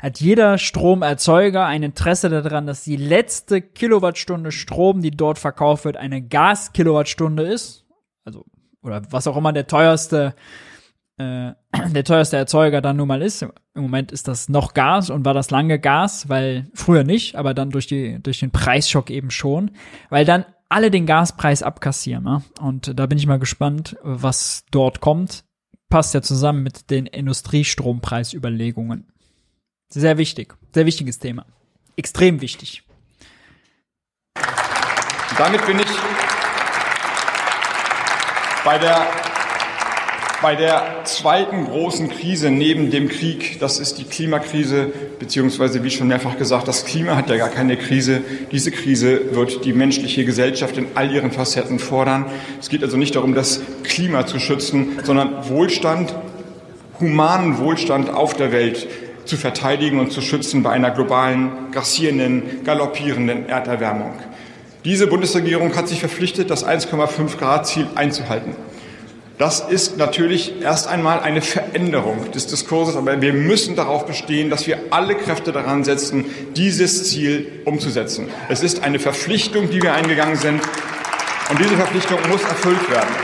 hat 0.00 0.20
jeder 0.20 0.58
Stromerzeuger 0.58 1.66
ein 1.66 1.82
Interesse 1.82 2.28
daran, 2.28 2.66
dass 2.66 2.84
die 2.84 2.96
letzte 2.96 3.60
Kilowattstunde 3.60 4.52
Strom, 4.52 5.02
die 5.02 5.10
dort 5.10 5.38
verkauft 5.38 5.84
wird, 5.84 5.96
eine 5.96 6.22
Gas-Kilowattstunde 6.22 7.42
ist. 7.42 7.86
Also 8.24 8.44
oder 8.82 9.02
was 9.10 9.26
auch 9.26 9.36
immer 9.36 9.52
der 9.52 9.66
teuerste 9.66 10.34
äh, 11.18 11.52
der 11.94 12.04
teuerste 12.04 12.36
Erzeuger 12.36 12.80
dann 12.80 12.96
nun 12.96 13.08
mal 13.08 13.22
ist. 13.22 13.42
Im 13.42 13.52
Moment 13.74 14.12
ist 14.12 14.26
das 14.26 14.48
noch 14.48 14.74
Gas 14.74 15.10
und 15.10 15.24
war 15.24 15.34
das 15.34 15.50
lange 15.50 15.78
Gas, 15.78 16.28
weil 16.28 16.70
früher 16.74 17.04
nicht, 17.04 17.36
aber 17.36 17.54
dann 17.54 17.70
durch 17.70 17.86
die 17.86 18.20
durch 18.22 18.40
den 18.40 18.50
Preisschock 18.50 19.10
eben 19.10 19.30
schon, 19.30 19.72
weil 20.08 20.24
dann 20.24 20.44
alle 20.68 20.90
den 20.90 21.04
Gaspreis 21.04 21.62
abkassieren. 21.62 22.24
Ne? 22.24 22.42
Und 22.60 22.98
da 22.98 23.06
bin 23.06 23.18
ich 23.18 23.26
mal 23.26 23.38
gespannt, 23.38 23.96
was 24.02 24.64
dort 24.70 25.00
kommt. 25.00 25.44
Passt 25.88 26.14
ja 26.14 26.22
zusammen 26.22 26.62
mit 26.62 26.90
den 26.90 27.06
Industriestrompreisüberlegungen. 27.06 29.10
Sehr 29.92 30.18
wichtig, 30.18 30.54
sehr 30.72 30.86
wichtiges 30.86 31.18
Thema. 31.18 31.44
Extrem 31.96 32.40
wichtig. 32.40 32.84
Damit 35.36 35.66
bin 35.66 35.80
ich 35.80 35.88
bei 38.64 38.78
der, 38.78 39.04
bei 40.42 40.54
der 40.54 41.04
zweiten 41.06 41.64
großen 41.64 42.08
Krise 42.08 42.52
neben 42.52 42.92
dem 42.92 43.08
Krieg, 43.08 43.58
das 43.58 43.80
ist 43.80 43.98
die 43.98 44.04
Klimakrise, 44.04 44.92
beziehungsweise 45.18 45.82
wie 45.82 45.90
schon 45.90 46.06
mehrfach 46.06 46.38
gesagt, 46.38 46.68
das 46.68 46.84
Klima 46.84 47.16
hat 47.16 47.28
ja 47.28 47.36
gar 47.36 47.48
keine 47.48 47.76
Krise. 47.76 48.22
Diese 48.52 48.70
Krise 48.70 49.34
wird 49.34 49.64
die 49.64 49.72
menschliche 49.72 50.24
Gesellschaft 50.24 50.76
in 50.78 50.86
all 50.94 51.10
ihren 51.12 51.32
Facetten 51.32 51.80
fordern. 51.80 52.26
Es 52.60 52.68
geht 52.68 52.84
also 52.84 52.96
nicht 52.96 53.16
darum, 53.16 53.34
das 53.34 53.60
Klima 53.82 54.24
zu 54.24 54.38
schützen, 54.38 55.00
sondern 55.02 55.48
Wohlstand, 55.48 56.14
humanen 57.00 57.58
Wohlstand 57.58 58.08
auf 58.08 58.34
der 58.34 58.52
Welt 58.52 58.86
zu 59.30 59.36
verteidigen 59.36 60.00
und 60.00 60.12
zu 60.12 60.20
schützen 60.20 60.62
bei 60.62 60.70
einer 60.70 60.90
globalen, 60.90 61.70
grassierenden, 61.70 62.64
galoppierenden 62.64 63.48
Erderwärmung. 63.48 64.12
Diese 64.84 65.06
Bundesregierung 65.06 65.74
hat 65.76 65.88
sich 65.88 66.00
verpflichtet, 66.00 66.50
das 66.50 66.66
1,5 66.66 67.38
Grad 67.38 67.66
Ziel 67.66 67.86
einzuhalten. 67.94 68.56
Das 69.38 69.60
ist 69.60 69.96
natürlich 69.96 70.60
erst 70.60 70.88
einmal 70.88 71.20
eine 71.20 71.42
Veränderung 71.42 72.30
des 72.32 72.48
Diskurses, 72.48 72.96
aber 72.96 73.22
wir 73.22 73.32
müssen 73.32 73.76
darauf 73.76 74.04
bestehen, 74.04 74.50
dass 74.50 74.66
wir 74.66 74.78
alle 74.90 75.14
Kräfte 75.14 75.52
daran 75.52 75.84
setzen, 75.84 76.26
dieses 76.56 77.08
Ziel 77.08 77.62
umzusetzen. 77.64 78.28
Es 78.48 78.62
ist 78.62 78.82
eine 78.82 78.98
Verpflichtung, 78.98 79.70
die 79.70 79.80
wir 79.80 79.94
eingegangen 79.94 80.36
sind, 80.36 80.60
und 81.50 81.58
diese 81.58 81.76
Verpflichtung 81.76 82.18
muss 82.28 82.42
erfüllt 82.42 82.90
werden. 82.90 83.14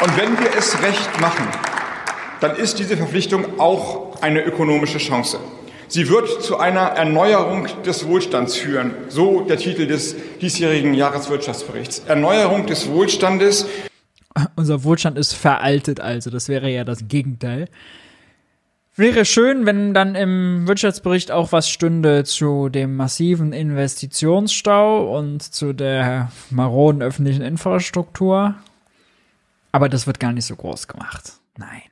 Und 0.00 0.16
wenn 0.16 0.38
wir 0.38 0.50
es 0.56 0.80
recht 0.82 1.20
machen, 1.20 1.48
dann 2.40 2.56
ist 2.56 2.78
diese 2.78 2.96
Verpflichtung 2.96 3.58
auch 3.58 4.20
eine 4.22 4.42
ökonomische 4.42 4.98
Chance. 4.98 5.38
Sie 5.88 6.08
wird 6.08 6.42
zu 6.42 6.58
einer 6.58 6.80
Erneuerung 6.80 7.68
des 7.84 8.06
Wohlstands 8.06 8.56
führen, 8.56 8.94
so 9.08 9.42
der 9.42 9.58
Titel 9.58 9.86
des 9.86 10.16
diesjährigen 10.40 10.94
Jahreswirtschaftsberichts. 10.94 12.02
Erneuerung 12.06 12.66
des 12.66 12.88
Wohlstandes. 12.88 13.66
Unser 14.56 14.82
Wohlstand 14.82 15.18
ist 15.18 15.34
veraltet 15.34 16.00
also, 16.00 16.30
das 16.30 16.48
wäre 16.48 16.68
ja 16.70 16.84
das 16.84 17.06
Gegenteil. 17.06 17.68
Wäre 18.96 19.24
schön, 19.24 19.66
wenn 19.66 19.92
dann 19.92 20.14
im 20.14 20.68
Wirtschaftsbericht 20.68 21.32
auch 21.32 21.50
was 21.50 21.68
stünde 21.68 22.24
zu 22.24 22.68
dem 22.68 22.96
massiven 22.96 23.52
Investitionsstau 23.52 25.16
und 25.16 25.42
zu 25.42 25.72
der 25.72 26.30
maroden 26.50 27.02
öffentlichen 27.02 27.42
Infrastruktur. 27.42 28.54
Aber 29.72 29.88
das 29.88 30.06
wird 30.06 30.20
gar 30.20 30.32
nicht 30.32 30.46
so 30.46 30.54
groß 30.54 30.86
gemacht. 30.86 31.32
Nein. 31.56 31.82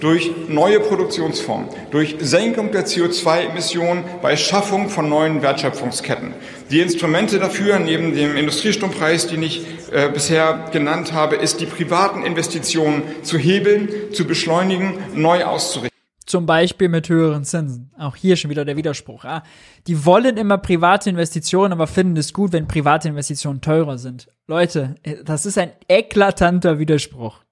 Durch 0.00 0.30
neue 0.48 0.80
Produktionsformen, 0.80 1.68
durch 1.90 2.16
Senkung 2.20 2.70
der 2.70 2.86
CO2-Emissionen 2.86 4.04
bei 4.20 4.36
Schaffung 4.36 4.88
von 4.88 5.08
neuen 5.08 5.42
Wertschöpfungsketten. 5.42 6.34
Die 6.70 6.80
Instrumente 6.80 7.38
dafür, 7.38 7.78
neben 7.78 8.14
dem 8.14 8.36
Industriestrompreis, 8.36 9.26
den 9.26 9.42
ich 9.42 9.66
äh, 9.92 10.08
bisher 10.08 10.66
genannt 10.72 11.12
habe, 11.12 11.36
ist 11.36 11.60
die 11.60 11.66
privaten 11.66 12.24
Investitionen 12.24 13.02
zu 13.22 13.38
hebeln, 13.38 13.88
zu 14.12 14.26
beschleunigen, 14.26 14.98
neu 15.14 15.44
auszurichten. 15.44 15.96
Zum 16.26 16.44
Beispiel 16.44 16.88
mit 16.88 17.08
höheren 17.08 17.44
Zinsen. 17.44 17.90
Auch 17.96 18.16
hier 18.16 18.36
schon 18.36 18.50
wieder 18.50 18.64
der 18.64 18.76
Widerspruch. 18.76 19.24
Ah, 19.24 19.44
die 19.86 20.04
wollen 20.04 20.36
immer 20.36 20.58
private 20.58 21.08
Investitionen, 21.08 21.72
aber 21.72 21.86
finden 21.86 22.16
es 22.16 22.32
gut, 22.32 22.52
wenn 22.52 22.66
private 22.66 23.08
Investitionen 23.08 23.60
teurer 23.60 23.96
sind. 23.96 24.28
Leute, 24.48 24.96
das 25.24 25.46
ist 25.46 25.56
ein 25.56 25.70
eklatanter 25.88 26.80
Widerspruch. 26.80 27.45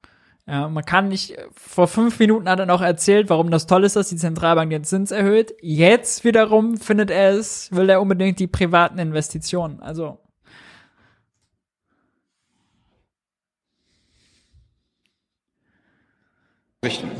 Ja, 0.47 0.69
man 0.69 0.85
kann 0.85 1.09
nicht, 1.09 1.37
vor 1.55 1.89
fünf 1.89 2.19
Minuten 2.19 2.49
hat 2.51 2.59
er 2.59 2.66
noch 2.66 2.83
erzählt, 2.83 3.31
warum 3.31 3.51
das 3.51 3.66
toll 3.66 3.85
ist, 3.85 3.97
dass 3.97 4.11
die 4.11 4.16
Zentralbank 4.16 4.71
den 4.71 4.85
Zins 4.85 5.11
erhöht. 5.11 5.55
Jetzt 5.62 6.23
wiederum 6.25 6.77
findet 6.77 7.11
er 7.11 7.31
es, 7.31 7.73
will 7.73 7.89
er 7.89 8.03
unbedingt 8.03 8.39
die 8.39 8.47
privaten 8.47 8.99
Investitionen. 8.99 9.81
Also, 9.81 10.19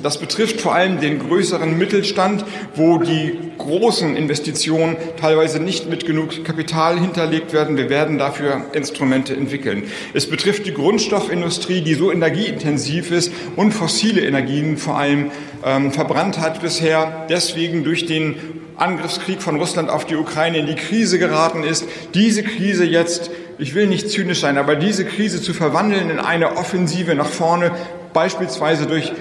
Das 0.03 0.19
betrifft 0.19 0.61
vor 0.61 0.75
allem 0.75 1.01
den 1.01 1.19
größeren 1.19 1.77
Mittelstand, 1.79 2.45
wo 2.75 2.99
die 2.99 3.39
großen 3.59 4.17
Investitionen 4.17 4.97
teilweise 5.21 5.61
nicht 5.61 5.89
mit 5.89 6.07
genug 6.07 6.45
Kapital 6.45 6.99
hinterlegt 6.99 7.53
werden. 7.53 7.77
Wir 7.77 7.89
werden 7.89 8.19
dafür 8.19 8.67
Instrumente 8.73 9.35
entwickeln. 9.35 9.85
Es 10.13 10.29
betrifft 10.29 10.67
die 10.67 10.75
Grundstoffindustrie, 10.75 11.81
die 11.81 11.95
so 11.95 12.13
energieintensiv 12.13 13.11
ist 13.11 13.33
und 13.57 13.73
fossile 13.73 14.21
Energien 14.23 14.77
vor 14.77 14.99
allem 14.99 15.31
ähm, 15.65 15.93
verbrannt 15.93 16.41
hat 16.41 16.61
bisher, 16.61 17.27
deswegen 17.29 17.85
durch 17.85 18.07
den 18.07 18.37
Angriffskrieg 18.77 19.41
von 19.41 19.57
Russland 19.57 19.89
auf 19.89 20.05
die 20.05 20.17
Ukraine 20.17 20.59
in 20.59 20.67
die 20.67 20.75
Krise 20.75 21.19
geraten 21.19 21.63
ist. 21.63 21.87
Diese 22.13 22.43
Krise 22.43 22.85
jetzt 22.85 23.31
ich 23.59 23.75
will 23.75 23.87
nicht 23.87 24.11
zynisch 24.11 24.41
sein, 24.41 24.59
aber 24.59 24.75
diese 24.75 25.05
Krise 25.05 25.41
zu 25.41 25.55
verwandeln 25.55 26.11
in 26.11 26.19
eine 26.19 26.57
Offensive 26.57 27.15
nach 27.15 27.29
vorne, 27.29 27.71
beispielsweise 28.13 28.87
durch 28.87 29.13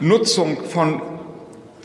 Nutzung 0.00 0.64
von 0.64 1.00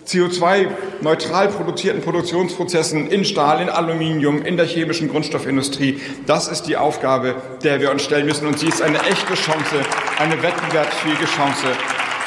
CO2-neutral 0.07 1.47
produzierten 1.49 2.01
Produktionsprozessen 2.01 3.07
in 3.07 3.25
Stahl, 3.25 3.61
in 3.61 3.69
Aluminium, 3.69 4.43
in 4.43 4.55
der 4.55 4.65
chemischen 4.65 5.09
Grundstoffindustrie. 5.09 5.99
Das 6.27 6.47
ist 6.47 6.63
die 6.63 6.77
Aufgabe, 6.77 7.35
der 7.63 7.81
wir 7.81 7.91
uns 7.91 8.03
stellen 8.03 8.25
müssen. 8.25 8.47
Und 8.47 8.59
sie 8.59 8.67
ist 8.67 8.81
eine 8.81 8.99
echte 8.99 9.33
Chance, 9.33 9.77
eine 10.19 10.41
wettbewerbsfähige 10.41 11.25
Chance 11.25 11.67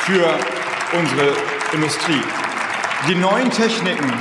für 0.00 0.24
unsere 0.98 1.28
Industrie. 1.72 2.20
Die 3.08 3.14
neuen 3.14 3.50
Techniken, 3.50 4.12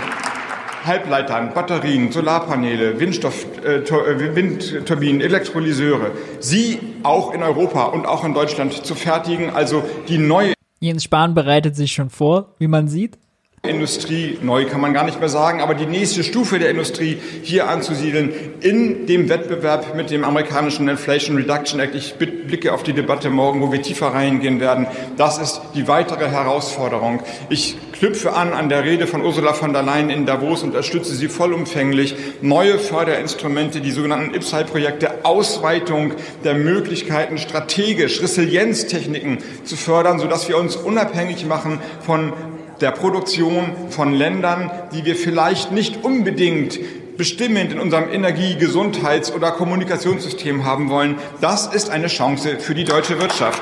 Halbleitern, 0.86 1.54
Batterien, 1.54 2.12
Solarpaneele, 2.12 2.92
äh, 2.92 3.04
äh 3.04 4.36
Windturbinen, 4.36 5.22
Elektrolyseure, 5.22 6.12
sie 6.40 6.80
auch 7.02 7.34
in 7.34 7.42
Europa 7.42 7.86
und 7.86 8.06
auch 8.06 8.24
in 8.24 8.36
Deutschland 8.36 8.86
zu 8.86 8.94
fertigen, 8.94 9.50
also 9.50 9.84
die 10.08 10.20
neue 10.20 10.57
Jens 10.80 11.04
Spahn 11.04 11.34
bereitet 11.34 11.76
sich 11.76 11.92
schon 11.92 12.10
vor, 12.10 12.56
wie 12.60 12.68
man 12.68 12.88
sieht. 12.88 13.18
Industrie, 13.64 14.38
neu 14.42 14.66
kann 14.66 14.80
man 14.80 14.94
gar 14.94 15.04
nicht 15.04 15.20
mehr 15.20 15.30
sagen, 15.30 15.62
aber 15.62 15.74
die 15.74 15.88
nächste 15.88 16.24
Stufe 16.24 16.60
der 16.60 16.70
Industrie 16.70 17.18
hier 17.42 17.68
anzusiedeln 17.68 18.32
in 18.62 19.08
dem 19.08 19.30
Wettbewerb 19.30 19.96
mit 19.96 20.10
dem 20.12 20.24
amerikanischen 20.24 20.88
Inflation 20.88 21.36
Reduction 21.36 21.80
Act. 21.80 21.96
Ich 21.96 22.16
blicke 22.16 22.72
auf 22.74 22.84
die 22.84 22.94
Debatte 22.94 23.30
morgen, 23.30 23.62
wo 23.62 23.72
wir 23.72 23.82
tiefer 23.82 24.08
reingehen 24.08 24.60
werden. 24.60 24.88
Das 25.18 25.40
ist 25.40 25.60
die 25.76 25.88
weitere 25.88 26.30
Herausforderung. 26.30 27.22
Ich 27.50 27.78
knüpfe 28.00 28.34
an 28.34 28.54
an 28.54 28.70
der 28.70 28.84
Rede 28.84 29.08
von 29.08 29.24
Ursula 29.24 29.54
von 29.54 29.74
der 29.74 29.84
Leyen 29.84 30.10
in 30.10 30.26
Davos 30.26 30.62
und 30.62 30.70
unterstütze 30.70 31.16
sie 31.16 31.28
vollumfänglich. 31.28 32.16
Neue 32.42 32.78
Förderinstrumente, 32.78 33.82
die 33.82 33.92
sogenannten 33.92 34.36
IPSAI-Projekte, 34.36 35.26
Ausweitung 35.26 36.14
der 36.44 36.54
Möglichkeiten, 36.54 37.38
strategisch 37.38 38.22
Resilienztechniken 38.22 39.40
zu 39.64 39.76
fördern, 39.76 40.20
sodass 40.20 40.48
wir 40.48 40.58
uns 40.58 40.76
unabhängig 40.76 41.46
machen 41.46 41.80
von 42.06 42.34
der 42.82 42.92
Produktion 42.92 43.72
von 43.90 44.14
Ländern, 44.14 44.70
die 44.94 45.06
wir 45.06 45.16
vielleicht 45.16 45.72
nicht 45.72 46.04
unbedingt 46.04 46.80
bestimmend 47.18 47.72
in 47.72 47.80
unserem 47.80 48.12
Energie-, 48.12 48.56
Gesundheits- 48.56 49.32
oder 49.34 49.52
Kommunikationssystem 49.52 50.66
haben 50.66 50.90
wollen. 50.90 51.16
Das 51.42 51.66
ist 51.66 51.90
eine 51.90 52.08
Chance 52.08 52.60
für 52.60 52.76
die 52.76 52.84
deutsche 52.84 53.20
Wirtschaft. 53.20 53.62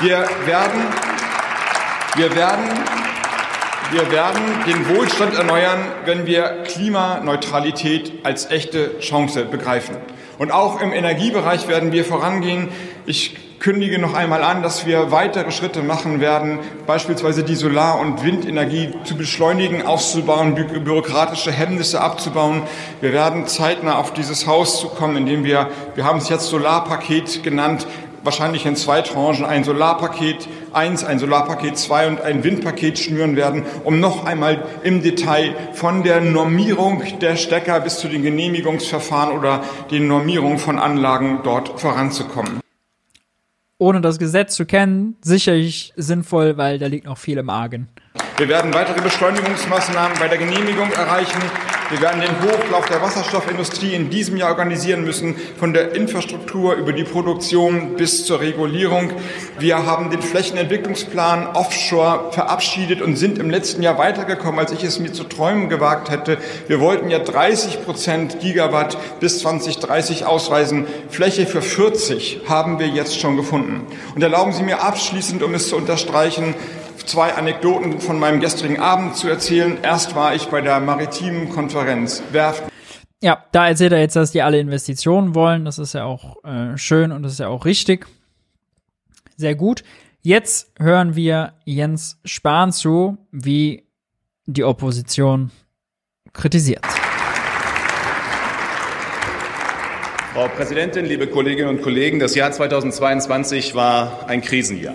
Wir 0.00 0.24
werden, 0.46 0.82
wir 2.16 2.34
werden, 2.34 2.64
wir 3.90 4.10
werden 4.12 4.42
den 4.66 4.96
Wohlstand 4.96 5.34
erneuern, 5.34 5.80
wenn 6.04 6.26
wir 6.26 6.62
Klimaneutralität 6.64 8.12
als 8.22 8.50
echte 8.50 8.98
Chance 9.00 9.46
begreifen. 9.46 9.96
Und 10.36 10.52
auch 10.52 10.80
im 10.82 10.92
Energiebereich 10.92 11.68
werden 11.68 11.90
wir 11.90 12.04
vorangehen. 12.04 12.68
Ich 13.06 13.36
kündige 13.60 13.98
noch 13.98 14.12
einmal 14.12 14.42
an, 14.42 14.62
dass 14.62 14.84
wir 14.84 15.10
weitere 15.10 15.50
Schritte 15.50 15.82
machen 15.82 16.20
werden, 16.20 16.58
beispielsweise 16.86 17.42
die 17.42 17.54
Solar- 17.54 17.98
und 17.98 18.22
Windenergie 18.22 18.90
zu 19.04 19.16
beschleunigen, 19.16 19.84
auszubauen, 19.84 20.54
bü 20.54 20.80
bürokratische 20.80 21.50
Hemmnisse 21.50 22.00
abzubauen. 22.00 22.62
Wir 23.00 23.12
werden 23.14 23.46
zeitnah 23.46 23.96
auf 23.96 24.12
dieses 24.12 24.46
Haus 24.46 24.80
zu 24.80 24.88
kommen, 24.88 25.16
indem 25.16 25.44
wir, 25.44 25.70
wir 25.94 26.04
haben 26.04 26.18
es 26.18 26.28
jetzt 26.28 26.48
Solarpaket 26.48 27.42
genannt, 27.42 27.86
wahrscheinlich 28.22 28.66
in 28.66 28.76
zwei 28.76 29.00
Tranchen 29.00 29.46
ein 29.46 29.64
Solarpaket 29.64 30.46
1, 30.72 31.04
ein 31.04 31.18
Solarpaket 31.18 31.78
2 31.78 32.08
und 32.08 32.20
ein 32.20 32.44
Windpaket 32.44 32.98
schnüren 32.98 33.36
werden, 33.36 33.64
um 33.84 34.00
noch 34.00 34.24
einmal 34.24 34.64
im 34.82 35.02
Detail 35.02 35.54
von 35.72 36.02
der 36.02 36.20
Normierung 36.20 37.02
der 37.20 37.36
Stecker 37.36 37.80
bis 37.80 37.98
zu 37.98 38.08
den 38.08 38.22
Genehmigungsverfahren 38.22 39.36
oder 39.36 39.62
den 39.90 40.08
Normierungen 40.08 40.58
von 40.58 40.78
Anlagen 40.78 41.40
dort 41.42 41.80
voranzukommen 41.80 42.60
ohne 43.78 44.00
das 44.00 44.18
Gesetz 44.18 44.56
zu 44.56 44.66
kennen, 44.66 45.16
sicherlich 45.20 45.92
sinnvoll, 45.96 46.56
weil 46.56 46.78
da 46.78 46.86
liegt 46.86 47.06
noch 47.06 47.16
viel 47.16 47.38
im 47.38 47.48
Argen. 47.48 47.88
Wir 48.36 48.48
werden 48.48 48.74
weitere 48.74 49.00
Beschleunigungsmaßnahmen 49.00 50.18
bei 50.18 50.28
der 50.28 50.38
Genehmigung 50.38 50.90
erreichen. 50.92 51.40
Wir 51.90 52.02
werden 52.02 52.20
den 52.20 52.42
Hochlauf 52.42 52.84
der 52.84 53.00
Wasserstoffindustrie 53.00 53.94
in 53.94 54.10
diesem 54.10 54.36
Jahr 54.36 54.50
organisieren 54.50 55.04
müssen, 55.04 55.36
von 55.58 55.72
der 55.72 55.94
Infrastruktur 55.94 56.74
über 56.74 56.92
die 56.92 57.04
Produktion 57.04 57.96
bis 57.96 58.26
zur 58.26 58.40
Regulierung. 58.40 59.10
Wir 59.58 59.86
haben 59.86 60.10
den 60.10 60.20
Flächenentwicklungsplan 60.20 61.46
Offshore 61.56 62.30
verabschiedet 62.32 63.00
und 63.00 63.16
sind 63.16 63.38
im 63.38 63.48
letzten 63.48 63.82
Jahr 63.82 63.96
weitergekommen, 63.96 64.60
als 64.60 64.72
ich 64.72 64.84
es 64.84 64.98
mir 64.98 65.14
zu 65.14 65.24
träumen 65.24 65.70
gewagt 65.70 66.10
hätte. 66.10 66.36
Wir 66.66 66.78
wollten 66.80 67.08
ja 67.08 67.20
30 67.20 67.82
Prozent 67.82 68.40
Gigawatt 68.40 68.98
bis 69.18 69.38
2030 69.38 70.26
ausweisen. 70.26 70.86
Fläche 71.08 71.46
für 71.46 71.62
40 71.62 72.42
haben 72.46 72.78
wir 72.78 72.88
jetzt 72.88 73.18
schon 73.18 73.38
gefunden. 73.38 73.86
Und 74.14 74.22
erlauben 74.22 74.52
Sie 74.52 74.62
mir 74.62 74.82
abschließend, 74.82 75.42
um 75.42 75.54
es 75.54 75.70
zu 75.70 75.76
unterstreichen, 75.76 76.54
zwei 77.06 77.34
Anekdoten 77.34 78.00
von 78.00 78.18
meinem 78.18 78.40
gestrigen 78.40 78.80
Abend 78.80 79.16
zu 79.16 79.28
erzählen. 79.28 79.78
Erst 79.82 80.14
war 80.14 80.34
ich 80.34 80.48
bei 80.48 80.60
der 80.60 80.80
maritimen 80.80 81.50
Konferenz 81.50 82.22
Werft. 82.32 82.64
Ja, 83.20 83.44
da 83.52 83.68
erzählt 83.68 83.92
er 83.92 84.00
jetzt, 84.00 84.16
dass 84.16 84.30
die 84.30 84.42
alle 84.42 84.60
Investitionen 84.60 85.34
wollen. 85.34 85.64
Das 85.64 85.78
ist 85.78 85.94
ja 85.94 86.04
auch 86.04 86.44
äh, 86.44 86.76
schön 86.76 87.10
und 87.10 87.22
das 87.22 87.32
ist 87.32 87.40
ja 87.40 87.48
auch 87.48 87.64
richtig. 87.64 88.06
Sehr 89.36 89.54
gut. 89.54 89.82
Jetzt 90.22 90.72
hören 90.78 91.16
wir 91.16 91.54
Jens 91.64 92.20
Spahn 92.24 92.72
zu, 92.72 93.18
wie 93.30 93.88
die 94.46 94.64
Opposition 94.64 95.50
kritisiert. 96.32 96.84
Frau 100.34 100.46
Präsidentin, 100.48 101.04
liebe 101.04 101.26
Kolleginnen 101.26 101.68
und 101.68 101.82
Kollegen, 101.82 102.20
das 102.20 102.34
Jahr 102.36 102.52
2022 102.52 103.74
war 103.74 104.28
ein 104.28 104.40
Krisenjahr. 104.40 104.94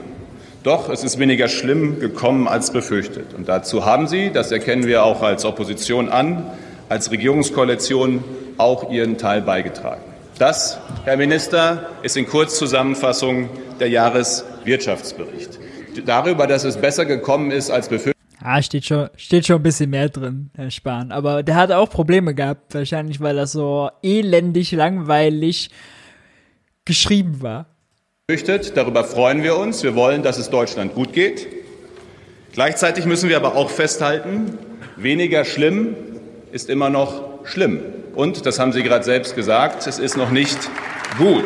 Doch 0.64 0.88
es 0.90 1.04
ist 1.04 1.20
weniger 1.20 1.50
schlimm 1.50 2.00
gekommen 2.00 2.48
als 2.48 2.72
befürchtet. 2.72 3.34
Und 3.34 3.50
dazu 3.50 3.86
haben 3.86 4.08
Sie, 4.08 4.32
das 4.32 4.50
erkennen 4.52 4.88
wir 4.88 5.04
auch 5.04 5.22
als 5.22 5.44
Opposition 5.44 6.08
an, 6.08 6.46
als 6.88 7.12
Regierungskoalition 7.12 8.24
auch 8.58 8.90
Ihren 8.90 9.18
Teil 9.18 9.42
beigetragen. 9.42 10.02
Das, 10.40 10.80
Herr 11.04 11.18
Minister, 11.18 11.90
ist 12.02 12.16
in 12.16 12.26
Kurzzusammenfassung 12.26 13.50
der 13.80 13.90
Jahreswirtschaftsbericht. 13.90 15.60
Darüber, 16.06 16.48
dass 16.48 16.64
es 16.64 16.78
besser 16.78 17.06
gekommen 17.06 17.52
ist 17.52 17.70
als 17.70 17.90
befürchtet. 17.90 18.14
Ah, 18.42 18.62
steht 18.62 18.86
schon, 18.86 19.10
steht 19.16 19.46
schon 19.46 19.58
ein 19.58 19.64
bisschen 19.64 19.90
mehr 19.90 20.10
drin, 20.10 20.50
Herr 20.56 20.72
Spahn. 20.72 21.12
Aber 21.12 21.44
der 21.44 21.56
hat 21.56 21.72
auch 21.72 21.90
Probleme 21.90 22.34
gehabt, 22.34 22.74
wahrscheinlich, 22.74 23.20
weil 23.20 23.36
das 23.36 23.52
so 23.52 23.90
elendig 24.02 24.72
langweilig 24.72 25.70
geschrieben 26.86 27.42
war. 27.42 27.68
Darüber 28.74 29.04
freuen 29.04 29.44
wir 29.44 29.58
uns. 29.58 29.84
Wir 29.84 29.96
wollen, 29.96 30.24
dass 30.24 30.38
es 30.38 30.50
Deutschland 30.50 30.96
gut 30.96 31.12
geht. 31.12 31.46
Gleichzeitig 32.54 33.06
müssen 33.06 33.28
wir 33.28 33.36
aber 33.36 33.58
auch 33.58 33.70
festhalten, 33.70 34.58
weniger 34.96 35.44
schlimm 35.44 35.98
ist 36.54 36.70
immer 36.70 36.90
noch 36.90 37.44
schlimm. 37.44 37.82
Und, 38.16 38.46
das 38.46 38.60
haben 38.60 38.72
Sie 38.72 38.82
gerade 38.82 39.04
selbst 39.04 39.36
gesagt, 39.36 39.88
es 39.88 40.00
ist 40.00 40.16
noch 40.16 40.32
nicht 40.32 40.58
gut. 41.18 41.44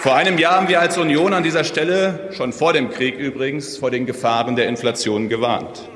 Vor 0.00 0.16
einem 0.16 0.36
Jahr 0.36 0.56
haben 0.56 0.66
wir 0.66 0.80
als 0.80 0.98
Union 0.98 1.32
an 1.32 1.44
dieser 1.44 1.62
Stelle, 1.62 2.30
schon 2.32 2.52
vor 2.52 2.72
dem 2.72 2.90
Krieg 2.90 3.16
übrigens, 3.16 3.76
vor 3.76 3.92
den 3.92 4.04
Gefahren 4.04 4.56
der 4.56 4.66
Inflation 4.66 5.28
gewarnt. 5.28 5.88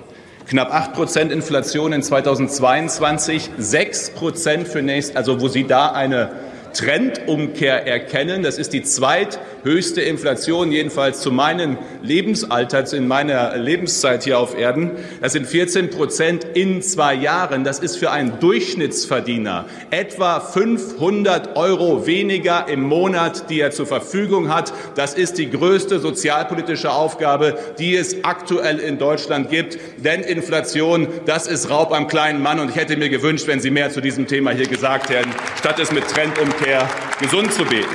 Knapp 0.46 0.72
8 0.72 0.92
Prozent 0.92 1.32
Inflation 1.32 1.92
in 1.92 2.04
2022, 2.04 3.50
6 3.58 4.10
Prozent 4.10 4.68
für 4.68 4.80
nächstes, 4.80 5.16
also 5.16 5.40
wo 5.40 5.48
Sie 5.48 5.66
da 5.66 5.90
eine 5.90 6.30
Trendumkehr 6.74 7.86
erkennen. 7.86 8.42
Das 8.42 8.58
ist 8.58 8.72
die 8.72 8.82
zweithöchste 8.82 10.02
Inflation, 10.02 10.70
jedenfalls 10.72 11.20
zu 11.20 11.30
meinem 11.30 11.78
Lebensalter, 12.02 12.74
in 12.92 13.06
meiner 13.06 13.56
Lebenszeit 13.56 14.24
hier 14.24 14.38
auf 14.38 14.58
Erden. 14.58 14.90
Das 15.20 15.32
sind 15.32 15.46
14 15.46 15.90
Prozent 15.90 16.44
in 16.54 16.82
zwei 16.82 17.14
Jahren. 17.14 17.64
Das 17.64 17.78
ist 17.78 17.96
für 17.96 18.10
einen 18.10 18.38
Durchschnittsverdiener 18.40 19.66
etwa 19.90 20.40
500 20.40 21.56
Euro 21.56 22.06
weniger 22.06 22.66
im 22.68 22.82
Monat, 22.82 23.48
die 23.48 23.60
er 23.60 23.70
zur 23.70 23.86
Verfügung 23.86 24.52
hat. 24.52 24.72
Das 24.96 25.14
ist 25.14 25.38
die 25.38 25.48
größte 25.48 26.00
sozialpolitische 26.00 26.90
Aufgabe, 26.90 27.56
die 27.78 27.96
es 27.96 28.24
aktuell 28.24 28.80
in 28.80 28.98
Deutschland 28.98 29.50
gibt. 29.50 29.78
Denn 29.98 30.20
Inflation, 30.20 31.06
das 31.26 31.46
ist 31.46 31.70
Raub 31.70 31.92
am 31.92 32.08
kleinen 32.08 32.42
Mann. 32.42 32.58
Und 32.58 32.70
ich 32.70 32.76
hätte 32.76 32.96
mir 32.96 33.08
gewünscht, 33.08 33.46
wenn 33.46 33.60
Sie 33.60 33.70
mehr 33.70 33.90
zu 33.90 34.00
diesem 34.00 34.26
Thema 34.26 34.50
hier 34.50 34.66
gesagt 34.66 35.10
hätten, 35.10 35.30
statt 35.56 35.78
es 35.78 35.92
mit 35.92 36.08
Trendumkehr 36.08 36.63
Verkehr 36.64 36.88
gesund 37.20 37.52
zu 37.52 37.62
beten. 37.64 37.94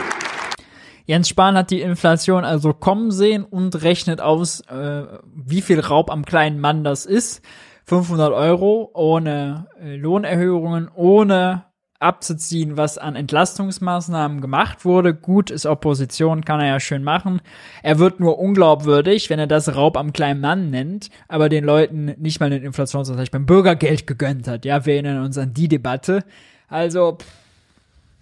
Jens 1.07 1.27
Spahn 1.27 1.57
hat 1.57 1.71
die 1.71 1.81
Inflation 1.81 2.45
also 2.45 2.71
kommen 2.71 3.09
sehen 3.09 3.43
und 3.43 3.81
rechnet 3.81 4.21
aus, 4.21 4.61
äh, 4.61 5.05
wie 5.25 5.61
viel 5.61 5.79
Raub 5.79 6.11
am 6.11 6.23
kleinen 6.23 6.59
Mann 6.59 6.83
das 6.83 7.07
ist. 7.07 7.41
500 7.85 8.31
Euro 8.31 8.91
ohne 8.93 9.67
äh, 9.81 9.95
Lohnerhöhungen, 9.95 10.87
ohne 10.93 11.65
abzuziehen, 11.99 12.77
was 12.77 12.99
an 12.99 13.15
Entlastungsmaßnahmen 13.15 14.39
gemacht 14.39 14.85
wurde. 14.85 15.15
Gut, 15.15 15.49
ist 15.49 15.65
Opposition, 15.65 16.45
kann 16.45 16.59
er 16.59 16.67
ja 16.67 16.79
schön 16.79 17.03
machen. 17.03 17.41
Er 17.81 17.97
wird 17.97 18.19
nur 18.19 18.37
unglaubwürdig, 18.37 19.31
wenn 19.31 19.39
er 19.39 19.47
das 19.47 19.75
Raub 19.75 19.97
am 19.97 20.13
kleinen 20.13 20.41
Mann 20.41 20.69
nennt, 20.69 21.09
aber 21.27 21.49
den 21.49 21.63
Leuten 21.63 22.13
nicht 22.19 22.39
mal 22.39 22.51
den 22.51 22.61
Inflationsausgleich 22.61 23.31
beim 23.31 23.47
Bürgergeld 23.47 24.05
gegönnt 24.05 24.47
hat. 24.47 24.63
Ja, 24.63 24.85
wir 24.85 24.93
erinnern 24.93 25.25
uns 25.25 25.39
an 25.39 25.55
die 25.55 25.67
Debatte. 25.67 26.23
Also, 26.67 27.17
pff, 27.19 27.25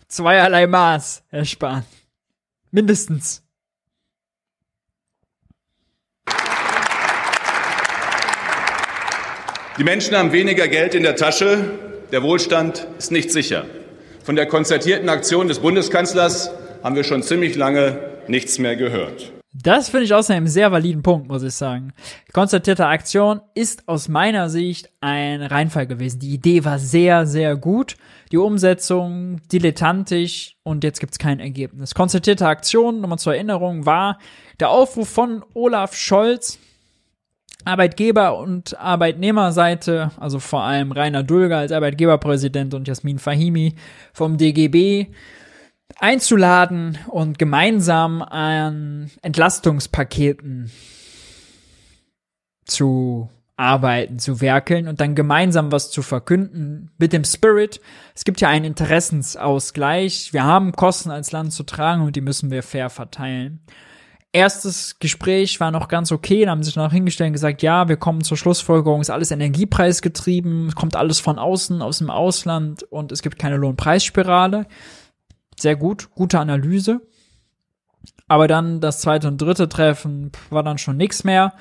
Zweierlei 0.07 0.67
Maß, 0.67 1.23
Herr 1.29 1.43
Spahn. 1.43 1.83
Mindestens. 2.71 3.43
Die 9.77 9.83
Menschen 9.83 10.15
haben 10.15 10.31
weniger 10.31 10.67
Geld 10.67 10.95
in 10.95 11.03
der 11.03 11.15
Tasche. 11.15 11.71
Der 12.11 12.23
Wohlstand 12.23 12.87
ist 12.97 13.11
nicht 13.11 13.31
sicher. 13.31 13.65
Von 14.23 14.35
der 14.35 14.47
konzertierten 14.47 15.09
Aktion 15.09 15.49
des 15.49 15.59
Bundeskanzlers 15.59 16.51
haben 16.83 16.95
wir 16.95 17.03
schon 17.03 17.21
ziemlich 17.21 17.55
lange 17.55 17.99
nichts 18.27 18.59
mehr 18.59 18.75
gehört. 18.75 19.33
Das 19.53 19.89
finde 19.89 20.05
ich 20.05 20.13
außerdem 20.13 20.37
einen 20.37 20.47
sehr 20.47 20.71
validen 20.71 21.01
Punkt, 21.01 21.29
muss 21.29 21.41
ich 21.41 21.53
sagen. 21.53 21.93
Konstatierte 22.33 22.85
Aktion 22.85 23.41
ist 23.55 23.87
aus 23.87 24.07
meiner 24.07 24.49
Sicht 24.49 24.89
ein 25.01 25.41
Reinfall 25.41 25.87
gewesen. 25.87 26.19
Die 26.19 26.33
Idee 26.33 26.65
war 26.65 26.79
sehr, 26.79 27.25
sehr 27.25 27.55
gut. 27.55 27.95
Die 28.31 28.37
Umsetzung 28.37 29.41
dilettantisch 29.51 30.57
und 30.63 30.83
jetzt 30.83 30.99
gibt's 30.99 31.17
kein 31.17 31.39
Ergebnis. 31.39 31.95
Konstatierte 31.95 32.47
Aktion, 32.47 32.99
nochmal 33.01 33.19
zur 33.19 33.35
Erinnerung, 33.35 33.85
war 33.85 34.19
der 34.59 34.69
Aufruf 34.69 35.09
von 35.09 35.43
Olaf 35.53 35.95
Scholz, 35.95 36.59
Arbeitgeber- 37.65 38.37
und 38.37 38.79
Arbeitnehmerseite, 38.79 40.11
also 40.19 40.39
vor 40.39 40.63
allem 40.63 40.91
Rainer 40.91 41.23
Dulger 41.23 41.57
als 41.57 41.71
Arbeitgeberpräsident 41.71 42.73
und 42.73 42.87
Jasmin 42.87 43.17
Fahimi 43.19 43.75
vom 44.13 44.37
DGB, 44.37 45.07
einzuladen 45.99 46.97
und 47.07 47.39
gemeinsam 47.39 48.21
an 48.21 49.09
Entlastungspaketen 49.21 50.71
zu 52.65 53.29
arbeiten, 53.57 54.19
zu 54.19 54.39
werkeln 54.39 54.87
und 54.87 55.01
dann 55.01 55.15
gemeinsam 55.15 55.71
was 55.71 55.89
zu 55.89 56.03
verkünden 56.03 56.91
mit 56.99 57.11
dem 57.11 57.23
Spirit. 57.23 57.81
Es 58.13 58.23
gibt 58.23 58.39
ja 58.39 58.49
einen 58.49 58.65
Interessensausgleich. 58.65 60.31
Wir 60.31 60.43
haben 60.43 60.73
Kosten 60.73 61.09
als 61.09 61.31
Land 61.31 61.53
zu 61.53 61.63
tragen 61.63 62.03
und 62.03 62.15
die 62.15 62.21
müssen 62.21 62.51
wir 62.51 62.61
fair 62.61 62.91
verteilen. 62.91 63.61
Erstes 64.31 64.99
Gespräch 64.99 65.59
war 65.59 65.71
noch 65.71 65.87
ganz 65.87 66.11
okay, 66.11 66.45
da 66.45 66.51
haben 66.51 66.61
sie 66.61 66.67
sich 66.67 66.75
noch 66.75 66.91
hingestellt 66.91 67.29
und 67.29 67.33
gesagt, 67.33 67.63
ja, 67.63 67.87
wir 67.87 67.97
kommen 67.97 68.23
zur 68.23 68.37
Schlussfolgerung, 68.37 69.01
ist 69.01 69.09
alles 69.09 69.31
energiepreisgetrieben, 69.31 70.75
kommt 70.75 70.95
alles 70.95 71.19
von 71.19 71.39
außen, 71.39 71.81
aus 71.81 71.97
dem 71.97 72.11
Ausland 72.11 72.83
und 72.83 73.11
es 73.11 73.23
gibt 73.23 73.39
keine 73.39 73.57
Lohnpreisspirale. 73.57 74.67
Sehr 75.59 75.75
gut, 75.75 76.09
gute 76.15 76.39
Analyse. 76.39 77.01
Aber 78.27 78.47
dann 78.47 78.81
das 78.81 78.99
zweite 78.99 79.27
und 79.27 79.41
dritte 79.41 79.69
Treffen 79.69 80.31
war 80.49 80.63
dann 80.63 80.77
schon 80.77 80.97
nichts 80.97 81.23
mehr. 81.23 81.53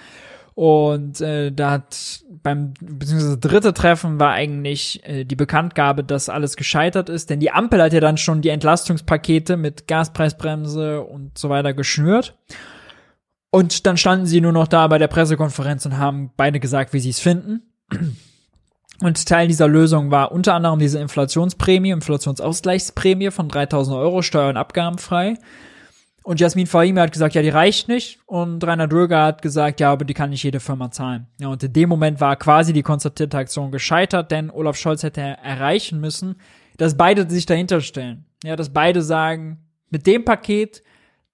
Und 0.54 1.20
äh, 1.20 1.52
da 1.52 1.70
hat 1.72 2.24
beim 2.42 2.72
beziehungsweise 2.80 3.36
dritte 3.36 3.74
Treffen 3.74 4.18
war 4.18 4.32
eigentlich 4.32 5.06
äh, 5.06 5.24
die 5.24 5.36
Bekanntgabe, 5.36 6.02
dass 6.02 6.30
alles 6.30 6.56
gescheitert 6.56 7.10
ist, 7.10 7.28
denn 7.28 7.40
die 7.40 7.50
Ampel 7.50 7.82
hat 7.82 7.92
ja 7.92 8.00
dann 8.00 8.16
schon 8.16 8.40
die 8.40 8.48
Entlastungspakete 8.48 9.58
mit 9.58 9.86
Gaspreisbremse 9.86 11.02
und 11.02 11.36
so 11.36 11.50
weiter 11.50 11.74
geschnürt. 11.74 12.38
Und 13.50 13.86
dann 13.86 13.98
standen 13.98 14.24
sie 14.24 14.40
nur 14.40 14.52
noch 14.52 14.66
da 14.66 14.86
bei 14.86 14.96
der 14.96 15.08
Pressekonferenz 15.08 15.84
und 15.84 15.98
haben 15.98 16.30
beide 16.38 16.58
gesagt, 16.58 16.94
wie 16.94 17.00
sie 17.00 17.10
es 17.10 17.20
finden. 17.20 17.62
Und 19.02 19.26
Teil 19.26 19.48
dieser 19.48 19.68
Lösung 19.68 20.10
war 20.10 20.32
unter 20.32 20.54
anderem 20.54 20.78
diese 20.78 20.98
Inflationsprämie, 20.98 21.90
Inflationsausgleichsprämie 21.90 23.30
von 23.30 23.48
3000 23.48 23.96
Euro, 23.96 24.22
Steuer- 24.22 24.48
und 24.48 24.56
Abgabenfrei. 24.56 25.34
Und 26.22 26.40
Jasmin 26.40 26.66
Fahimi 26.66 26.98
hat 26.98 27.12
gesagt, 27.12 27.36
ja, 27.36 27.42
die 27.42 27.50
reicht 27.50 27.86
nicht. 27.86 28.18
Und 28.26 28.64
Rainer 28.66 28.88
Dürger 28.88 29.22
hat 29.22 29.42
gesagt, 29.42 29.78
ja, 29.78 29.92
aber 29.92 30.04
die 30.04 30.14
kann 30.14 30.30
nicht 30.30 30.42
jede 30.42 30.58
Firma 30.58 30.90
zahlen. 30.90 31.28
Ja, 31.38 31.48
und 31.48 31.62
in 31.62 31.72
dem 31.72 31.88
Moment 31.88 32.20
war 32.20 32.34
quasi 32.34 32.72
die 32.72 32.82
konstatierte 32.82 33.38
Aktion 33.38 33.70
gescheitert, 33.70 34.32
denn 34.32 34.50
Olaf 34.50 34.76
Scholz 34.76 35.04
hätte 35.04 35.20
erreichen 35.20 36.00
müssen, 36.00 36.34
dass 36.78 36.96
beide 36.96 37.30
sich 37.30 37.46
dahinter 37.46 37.80
stellen. 37.80 38.24
Ja, 38.42 38.56
dass 38.56 38.72
beide 38.72 39.02
sagen, 39.02 39.58
mit 39.90 40.06
dem 40.06 40.24
Paket, 40.24 40.82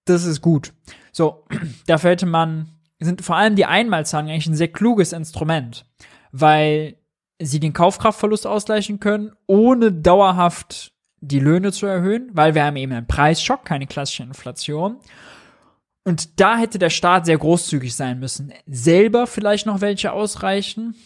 das 0.05 0.24
ist 0.24 0.43
gut. 0.43 0.74
So, 1.10 1.47
dafür 1.86 2.10
hätte 2.10 2.26
man, 2.26 2.68
sind 3.01 3.22
vor 3.22 3.36
allem 3.36 3.56
die 3.56 3.64
Einmalzahlen 3.64 4.28
eigentlich 4.28 4.47
ein 4.47 4.56
sehr 4.56 4.68
kluges 4.68 5.14
Instrument, 5.14 5.86
weil 6.32 6.97
sie 7.43 7.60
den 7.60 7.73
Kaufkraftverlust 7.73 8.47
ausgleichen 8.47 9.01
können, 9.01 9.32
ohne 9.47 9.93
dauerhaft 9.93 10.93
die 11.20 11.39
Löhne 11.39 11.73
zu 11.73 11.86
erhöhen, 11.86 12.31
weil 12.32 12.55
wir 12.55 12.64
haben 12.64 12.77
eben 12.77 12.93
einen 12.93 13.06
Preisschock, 13.06 13.64
keine 13.64 13.86
klassische 13.86 14.24
Inflation. 14.24 14.97
Und 16.05 16.40
da 16.40 16.56
hätte 16.56 16.78
der 16.78 16.90
Staat 16.90 17.27
sehr 17.27 17.39
großzügig 17.39 17.94
sein 17.94 18.19
müssen. 18.19 18.52
Selber 18.66 19.27
vielleicht 19.27 19.66
noch 19.66 19.81
welche 19.81 20.12
ausreichen 20.12 20.97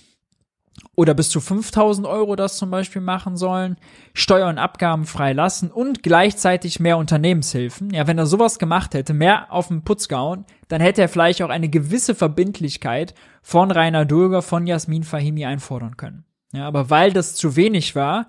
oder 0.95 1.15
bis 1.15 1.31
zu 1.31 1.41
5000 1.41 2.07
Euro 2.07 2.37
das 2.37 2.57
zum 2.57 2.71
Beispiel 2.71 3.03
machen 3.03 3.37
sollen, 3.37 3.77
Steuer- 4.15 4.49
und 4.49 4.59
Abgaben 4.59 5.07
frei 5.07 5.33
lassen 5.33 5.71
und 5.71 6.03
gleichzeitig 6.03 6.81
mehr 6.81 6.99
Unternehmenshilfen. 6.99 7.91
Ja, 7.91 8.07
wenn 8.07 8.19
er 8.19 8.27
sowas 8.27 8.59
gemacht 8.59 8.95
hätte, 8.95 9.15
mehr 9.15 9.53
auf 9.53 9.69
den 9.69 9.85
Putz 9.85 10.09
gehauen, 10.09 10.45
dann 10.69 10.81
hätte 10.81 11.03
er 11.03 11.09
vielleicht 11.09 11.43
auch 11.43 11.51
eine 11.51 11.69
gewisse 11.69 12.15
Verbindlichkeit 12.15 13.15
von 13.43 13.71
Rainer 13.71 14.05
Dulger, 14.05 14.43
von 14.43 14.67
Jasmin 14.67 15.05
Fahimi 15.05 15.45
einfordern 15.45 15.97
können. 15.97 16.26
Ja, 16.52 16.66
aber 16.66 16.90
weil 16.90 17.12
das 17.12 17.35
zu 17.35 17.56
wenig 17.56 17.97
war, 17.97 18.27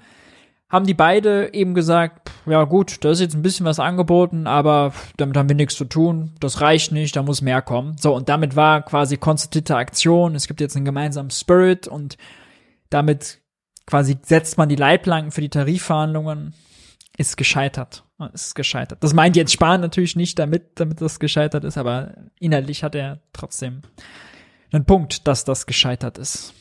haben 0.70 0.86
die 0.86 0.94
beide 0.94 1.54
eben 1.54 1.74
gesagt, 1.74 2.30
ja 2.46 2.64
gut, 2.66 3.04
da 3.04 3.12
ist 3.12 3.22
jetzt 3.22 3.36
ein 3.36 3.42
bisschen 3.42 3.66
was 3.66 3.80
angeboten, 3.80 4.48
aber 4.48 4.94
damit 5.16 5.38
haben 5.38 5.48
wir 5.48 5.56
nichts 5.56 5.76
zu 5.76 5.86
tun, 5.86 6.34
das 6.40 6.60
reicht 6.60 6.92
nicht, 6.92 7.16
da 7.16 7.24
muss 7.24 7.42
mehr 7.42 7.62
kommen. 7.62 7.96
So, 7.98 8.14
und 8.14 8.28
damit 8.28 8.56
war 8.56 8.82
quasi 8.82 9.16
konstatierte 9.18 9.78
Aktion, 9.78 10.36
es 10.36 10.48
gibt 10.48 10.60
jetzt 10.60 10.76
einen 10.76 10.86
gemeinsamen 10.86 11.32
Spirit 11.32 11.88
und 11.88 12.18
damit 12.90 13.40
quasi 13.86 14.18
setzt 14.22 14.58
man 14.58 14.68
die 14.68 14.76
Leitplanken 14.76 15.32
für 15.32 15.42
die 15.42 15.50
Tarifverhandlungen, 15.50 16.54
ist 17.18 17.38
gescheitert. 17.38 18.04
Ist 18.34 18.56
gescheitert. 18.56 19.04
Das 19.04 19.14
meint 19.14 19.36
jetzt 19.36 19.54
Spahn 19.54 19.80
natürlich 19.80 20.16
nicht 20.16 20.40
damit, 20.40 20.80
damit 20.80 21.02
das 21.02 21.20
gescheitert 21.20 21.64
ist, 21.64 21.78
aber 21.78 22.16
inhaltlich 22.40 22.84
hat 22.84 22.96
er 22.96 23.22
trotzdem 23.32 23.84
einen 24.72 24.86
Punkt, 24.86 25.28
dass 25.28 25.46
das 25.46 25.66
gescheitert 25.66 26.18
ist. 26.18 26.54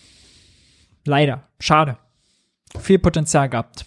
Leider. 1.07 1.45
Schade. 1.61 1.97
Viel 2.81 2.99
Potenzial 2.99 3.49
gehabt. 3.49 3.87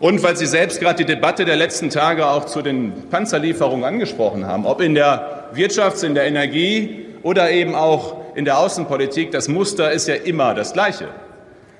Und 0.00 0.22
weil 0.22 0.36
Sie 0.36 0.46
selbst 0.46 0.80
gerade 0.80 1.04
die 1.04 1.04
Debatte 1.04 1.44
der 1.44 1.56
letzten 1.56 1.88
Tage 1.88 2.26
auch 2.26 2.46
zu 2.46 2.62
den 2.62 3.08
Panzerlieferungen 3.10 3.84
angesprochen 3.84 4.46
haben, 4.46 4.66
ob 4.66 4.80
in 4.80 4.94
der 4.94 5.50
Wirtschafts-, 5.54 6.04
in 6.04 6.14
der 6.14 6.26
Energie- 6.26 7.06
oder 7.22 7.50
eben 7.50 7.74
auch 7.74 8.34
in 8.34 8.44
der 8.44 8.58
Außenpolitik, 8.58 9.30
das 9.30 9.48
Muster 9.48 9.92
ist 9.92 10.08
ja 10.08 10.14
immer 10.14 10.54
das 10.54 10.72
gleiche. 10.72 11.08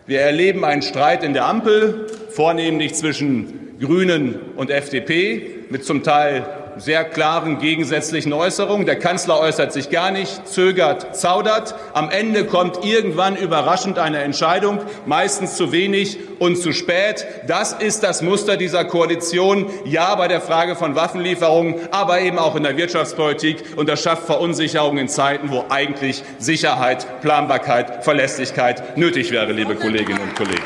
Wir 0.07 0.21
erleben 0.21 0.65
einen 0.65 0.83
Streit 0.83 1.25
in 1.25 1.33
der 1.33 1.47
Ampel, 1.47 2.07
vornehmlich 2.31 2.95
zwischen 2.95 3.79
Grünen 3.81 4.39
und 4.57 4.71
FDP, 4.71 5.65
mit 5.71 5.85
zum 5.85 6.03
Teil 6.03 6.47
sehr 6.77 7.05
klaren 7.05 7.59
gegensätzlichen 7.59 8.33
Äußerungen. 8.33 8.87
Der 8.87 8.99
Kanzler 8.99 9.41
äußert 9.41 9.73
sich 9.73 9.91
gar 9.91 10.11
nicht, 10.11 10.47
zögert, 10.47 11.17
zaudert. 11.17 11.75
Am 11.93 12.11
Ende 12.11 12.45
kommt 12.45 12.85
irgendwann 12.85 13.37
überraschend 13.37 13.99
eine 13.99 14.23
Entscheidung, 14.23 14.81
meistens 15.07 15.57
zu 15.57 15.73
wenig 15.73 16.19
und 16.39 16.57
zu 16.57 16.73
spät. 16.73 17.27
Das 17.47 17.73
ist 17.73 18.03
das 18.03 18.23
Muster 18.23 18.57
dieser 18.57 18.85
Koalition. 18.85 19.71
Ja, 19.85 20.15
bei 20.15 20.29
der 20.29 20.41
Frage 20.41 20.77
von 20.77 20.95
Waffenlieferungen, 20.95 21.77
aber 21.91 22.21
eben 22.21 22.39
auch 22.39 22.57
in 22.57 22.63
der 22.63 22.77
Wirtschaftspolitik. 22.77 23.77
Und 23.77 23.89
das 23.89 24.03
schafft 24.03 24.27
Verunsicherung 24.27 24.99
in 24.99 25.09
Zeiten, 25.09 25.51
wo 25.51 25.65
eigentlich 25.69 26.23
Sicherheit, 26.39 27.21
Planbarkeit, 27.21 28.05
Verlässlichkeit 28.05 28.97
nötig 28.97 29.31
wäre, 29.31 29.53
liebe 29.53 29.75
Kolleginnen 29.75 30.21
und 30.21 30.35
Kollegen. 30.35 30.65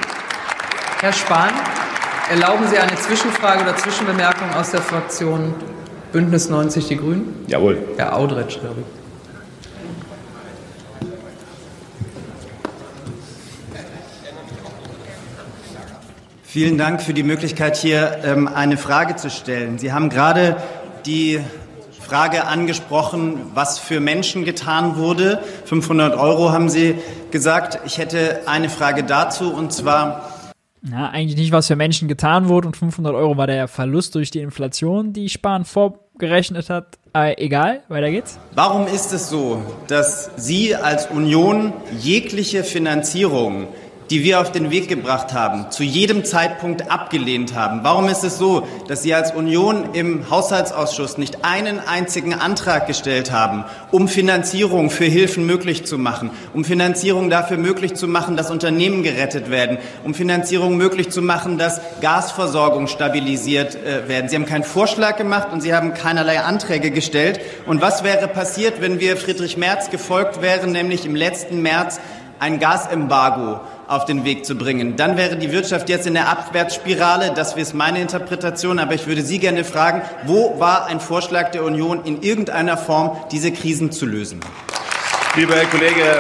Herr 1.01 1.13
Spahn, 1.13 1.53
erlauben 2.31 2.67
Sie 2.67 2.79
eine 2.79 2.95
Zwischenfrage 2.97 3.63
oder 3.63 3.77
Zwischenbemerkung 3.77 4.53
aus 4.55 4.73
der 4.73 4.83
Fraktion 4.83 5.55
Bündnis 6.13 6.49
90 6.49 6.89
Die 6.89 6.97
Grünen? 6.97 7.45
Jawohl. 7.49 7.79
Herr 7.97 8.17
Audretsch, 8.17 8.61
glaube 8.61 8.81
ich. 8.81 8.99
Vielen 16.45 16.79
Dank 16.79 17.03
für 17.03 17.13
die 17.13 17.23
Möglichkeit, 17.23 17.77
hier 17.77 18.21
ähm, 18.25 18.49
eine 18.49 18.79
Frage 18.79 19.17
zu 19.17 19.29
stellen. 19.29 19.79
Sie 19.79 19.93
haben 19.93 20.09
gerade 20.09 20.57
die 21.05 21.41
Frage 22.01 22.47
angesprochen, 22.47 23.51
was 23.53 23.79
für 23.79 24.01
Menschen 24.01 24.47
getan 24.47 24.97
wurde. 24.97 25.43
500 25.67 26.19
Euro 26.19 26.51
haben 26.51 26.71
Sie 26.71 26.95
gesagt. 27.31 27.81
Ich 27.85 27.99
hätte 27.99 28.41
eine 28.47 28.71
Frage 28.71 29.05
dazu, 29.05 29.53
und 29.53 29.75
zwar 29.75 30.38
na, 30.83 31.11
eigentlich 31.11 31.37
nicht, 31.37 31.53
was 31.53 31.67
für 31.67 31.77
Menschen 31.77 32.09
getan 32.09 32.49
wurde 32.49 32.69
und 32.69 32.77
500 32.77 33.15
Euro 33.15 33.37
war 33.37 33.47
der 33.47 33.69
Verlust 33.69 34.15
durch 34.15 34.31
die 34.31 34.41
Inflation, 34.41 35.13
die 35.13 35.29
Spahn 35.29 35.65
vorgerechnet 35.65 36.71
hat. 36.71 36.99
Äh, 37.15 37.35
egal, 37.43 37.83
weiter 37.89 38.11
geht's. 38.11 38.39
Warum 38.55 38.87
ist 38.87 39.13
es 39.13 39.29
so, 39.29 39.63
dass 39.89 40.31
Sie 40.37 40.75
als 40.75 41.07
Union 41.11 41.73
jegliche 41.99 42.65
Finanzierung 42.65 43.69
die 44.11 44.25
wir 44.25 44.41
auf 44.41 44.53
den 44.53 44.71
Weg 44.71 44.89
gebracht 44.89 45.35
haben, 45.35 45.71
zu 45.71 45.83
jedem 45.83 46.25
Zeitpunkt 46.25 46.91
abgelehnt 46.91 47.55
haben. 47.55 47.81
Warum 47.83 48.09
ist 48.09 48.25
es 48.25 48.39
so, 48.39 48.67
dass 48.87 49.03
Sie 49.03 49.13
als 49.15 49.33
Union 49.33 49.91
im 49.93 50.31
Haushaltsausschuss 50.31 51.19
nicht 51.19 51.45
einen 51.45 51.79
einzigen 51.79 52.33
Antrag 52.33 52.87
gestellt 52.87 53.33
haben, 53.33 53.65
um 53.91 54.09
Finanzierung 54.09 54.91
für 54.91 55.05
Hilfen 55.05 55.45
möglich 55.45 55.85
zu 55.85 55.99
machen, 55.99 56.31
um 56.55 56.65
Finanzierung 56.65 57.29
dafür 57.29 57.59
möglich 57.59 57.95
zu 57.95 58.09
machen, 58.09 58.37
dass 58.37 58.51
Unternehmen 58.51 59.03
gerettet 59.03 59.51
werden, 59.51 59.79
um 60.05 60.15
Finanzierung 60.15 60.77
möglich 60.77 61.11
zu 61.11 61.21
machen, 61.21 61.59
dass 61.59 61.81
Gasversorgung 62.01 62.87
stabilisiert 62.87 63.77
äh, 63.77 64.09
werden? 64.09 64.29
Sie 64.29 64.37
haben 64.37 64.47
keinen 64.47 64.65
Vorschlag 64.65 65.17
gemacht 65.17 65.49
und 65.53 65.61
Sie 65.61 65.75
haben 65.75 65.93
keinerlei 65.93 66.41
Anträge 66.41 66.91
gestellt. 66.91 67.41
Und 67.67 67.83
was 67.83 68.05
wäre 68.05 68.29
passiert, 68.29 68.81
wenn 68.81 69.01
wir 69.01 69.17
Friedrich 69.17 69.57
Merz 69.57 69.91
gefolgt 69.91 70.41
wären, 70.41 70.73
nämlich 70.73 71.05
im 71.05 71.15
letzten 71.15 71.61
März 71.61 72.01
ein 72.39 72.59
Gasembargo 72.59 73.61
auf 73.89 74.05
den 74.05 74.25
Weg 74.25 74.45
zu 74.45 74.55
bringen. 74.55 74.97
Dann 74.97 75.17
wäre 75.17 75.37
die 75.37 75.51
Wirtschaft 75.51 75.89
jetzt 75.89 76.07
in 76.07 76.15
der 76.15 76.29
Abwärtsspirale. 76.29 77.33
Das 77.35 77.57
ist 77.57 77.75
meine 77.75 78.01
Interpretation. 78.01 78.79
Aber 78.79 78.95
ich 78.95 79.07
würde 79.07 79.23
Sie 79.23 79.39
gerne 79.39 79.65
fragen, 79.65 80.03
wo 80.25 80.61
war 80.61 80.87
ein 80.87 81.01
Vorschlag 81.01 81.51
der 81.51 81.65
Union 81.65 82.05
in 82.05 82.23
irgendeiner 82.23 82.77
Form, 82.77 83.17
diese 83.33 83.51
Krisen 83.51 83.91
zu 83.91 84.07
lösen? 84.07 84.41
Lieber 85.35 85.55
Herr 85.55 85.67
Kollege 85.67 86.19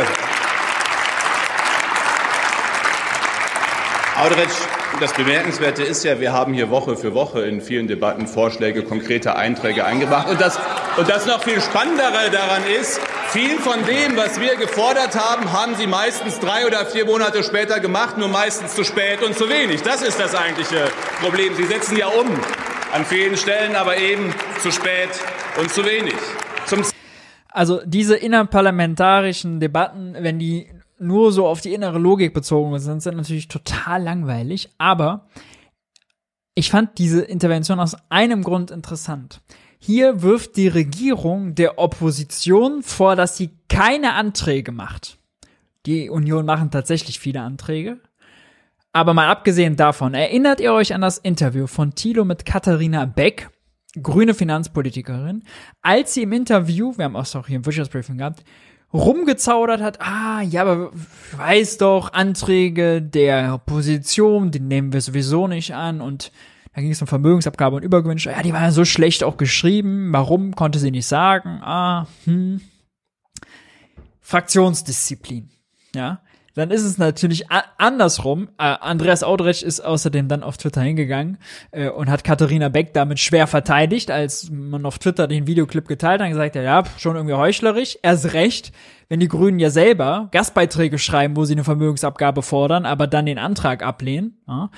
Audretsch, 4.17 4.57
das 5.01 5.13
Bemerkenswerte 5.13 5.85
ist 5.85 6.03
ja, 6.03 6.19
wir 6.19 6.33
haben 6.33 6.53
hier 6.53 6.71
Woche 6.71 6.97
für 6.97 7.15
Woche 7.15 7.43
in 7.43 7.61
vielen 7.61 7.87
Debatten 7.87 8.27
Vorschläge, 8.27 8.83
konkrete 8.83 9.37
Einträge 9.37 9.85
eingebracht. 9.85 10.29
Und 10.29 10.41
das, 10.41 10.59
und 10.97 11.09
das 11.09 11.27
noch 11.27 11.45
viel 11.45 11.61
Spannendere 11.61 12.31
daran 12.33 12.63
ist, 12.81 13.01
viel 13.29 13.59
von 13.59 13.85
dem, 13.85 14.17
was 14.17 14.41
wir 14.41 14.57
gefordert 14.57 15.15
haben, 15.15 15.53
haben 15.53 15.75
Sie 15.75 15.87
meistens 15.87 16.41
drei 16.41 16.67
oder 16.67 16.87
vier 16.87 17.05
Monate 17.05 17.43
später 17.43 17.79
gemacht, 17.79 18.17
nur 18.17 18.29
meistens 18.29 18.75
zu 18.75 18.85
spät 18.85 19.23
und 19.23 19.37
zu 19.37 19.49
wenig. 19.49 19.83
Das 19.83 20.03
ist 20.03 20.19
das 20.19 20.35
eigentliche 20.35 20.87
Problem. 21.21 21.55
Sie 21.55 21.65
setzen 21.65 21.97
ja 21.97 22.07
um 22.07 22.27
an 22.93 23.05
vielen 23.05 23.37
Stellen, 23.37 23.77
aber 23.77 23.99
eben 23.99 24.33
zu 24.61 24.73
spät 24.73 25.11
und 25.61 25.71
zu 25.71 25.85
wenig. 25.85 26.15
Zum 26.67 26.83
also 27.51 27.81
diese 27.85 28.17
innerparlamentarischen 28.17 29.61
Debatten, 29.61 30.15
wenn 30.19 30.39
die 30.39 30.71
nur 30.99 31.33
so 31.33 31.47
auf 31.47 31.61
die 31.61 31.75
innere 31.75 31.99
Logik 31.99 32.33
bezogen 32.33 32.79
sind, 32.79 33.03
sind 33.03 33.17
natürlich 33.17 33.49
total 33.49 34.03
langweilig. 34.03 34.71
Aber 34.79 35.27
ich 36.55 36.71
fand 36.71 36.99
diese 36.99 37.23
Intervention 37.23 37.81
aus 37.81 37.97
einem 38.11 38.43
Grund 38.43 38.71
interessant. 38.71 39.41
Hier 39.79 40.23
wirft 40.23 40.57
die 40.57 40.69
Regierung 40.69 41.55
der 41.55 41.79
Opposition 41.79 42.83
vor, 42.83 43.17
dass 43.17 43.37
sie 43.37 43.51
keine 43.69 44.15
Anträge 44.15 44.73
macht. 44.73 45.19
Die 45.87 46.11
Union 46.11 46.45
machen 46.45 46.71
tatsächlich 46.71 47.19
viele 47.19 47.41
Anträge. 47.41 47.99
Aber 48.93 49.15
mal 49.15 49.29
abgesehen 49.29 49.77
davon, 49.77 50.15
erinnert 50.15 50.61
ihr 50.61 50.73
euch 50.73 50.95
an 50.95 51.03
das 51.03 51.19
Interview 51.19 51.67
von 51.67 51.95
Thilo 51.95 52.25
mit 52.25 52.45
Katharina 52.45 53.05
Beck, 53.05 53.51
grüne 54.03 54.35
Finanzpolitikerin, 54.35 55.45
als 55.83 56.15
sie 56.15 56.23
im 56.23 56.33
Interview, 56.33 56.97
wir 56.97 57.05
haben 57.05 57.17
auch 57.17 57.47
hier 57.47 57.57
im 57.57 57.67
Wirtschaftsbriefing 57.67 58.19
gehabt, 58.19 58.45
rumgezaudert 58.93 59.83
hat, 59.83 60.01
ah, 60.01 60.41
ja, 60.41 60.63
aber 60.63 60.91
weiß 61.37 61.79
doch, 61.79 62.13
Anträge 62.13 63.03
der 63.03 63.55
Opposition, 63.55 64.51
die 64.51 64.61
nehmen 64.61 64.93
wir 64.93 65.01
sowieso 65.01 65.47
nicht 65.47 65.75
an 65.75 66.01
und 66.01 66.33
da 66.79 66.83
ging 66.83 66.93
es 66.93 67.03
um 67.03 67.09
Vermögensabgabe 67.09 67.75
und 67.75 67.83
Übergewünsche. 67.83 68.31
Ja, 68.31 68.41
die 68.41 68.53
waren 68.53 68.71
so 68.71 68.85
schlecht 68.85 69.25
auch 69.25 69.37
geschrieben. 69.37 70.13
Warum 70.13 70.55
konnte 70.55 70.79
sie 70.79 70.93
nicht 70.93 71.09
sagen? 71.09 71.59
Ah, 71.61 72.07
hm. 72.23 72.61
Fraktionsdisziplin. 74.21 75.51
Ja. 75.93 76.21
Dann 76.59 76.73
ist 76.73 76.83
es 76.83 76.99
natürlich 76.99 77.45
andersrum. 77.51 78.49
Äh, 78.59 78.65
Andreas 78.65 79.23
Audrecht 79.23 79.63
ist 79.63 79.81
außerdem 79.81 80.27
dann 80.27 80.43
auf 80.43 80.57
Twitter 80.57 80.81
hingegangen 80.81 81.39
äh, 81.71 81.89
und 81.89 82.11
hat 82.11 82.25
Katharina 82.25 82.69
Beck 82.69 82.93
damit 82.95 83.21
schwer 83.21 83.47
verteidigt, 83.47 84.11
als 84.11 84.51
man 84.51 84.85
auf 84.85 84.99
Twitter 84.99 85.29
den 85.29 85.47
Videoclip 85.47 85.87
geteilt 85.87 86.21
hat 86.21 86.27
und 86.27 86.33
gesagt 86.33 86.57
hat, 86.57 86.65
ja, 86.65 86.83
schon 86.97 87.15
irgendwie 87.15 87.37
heuchlerisch. 87.37 87.97
Erst 88.03 88.33
recht, 88.33 88.73
wenn 89.09 89.21
die 89.21 89.29
Grünen 89.29 89.61
ja 89.61 89.71
selber 89.71 90.31
Gastbeiträge 90.33 90.99
schreiben, 90.99 91.37
wo 91.37 91.45
sie 91.45 91.55
eine 91.55 91.63
Vermögensabgabe 91.63 92.43
fordern, 92.43 92.87
aber 92.87 93.07
dann 93.07 93.27
den 93.27 93.39
Antrag 93.39 93.85
ablehnen, 93.85 94.39
ja, 94.49 94.71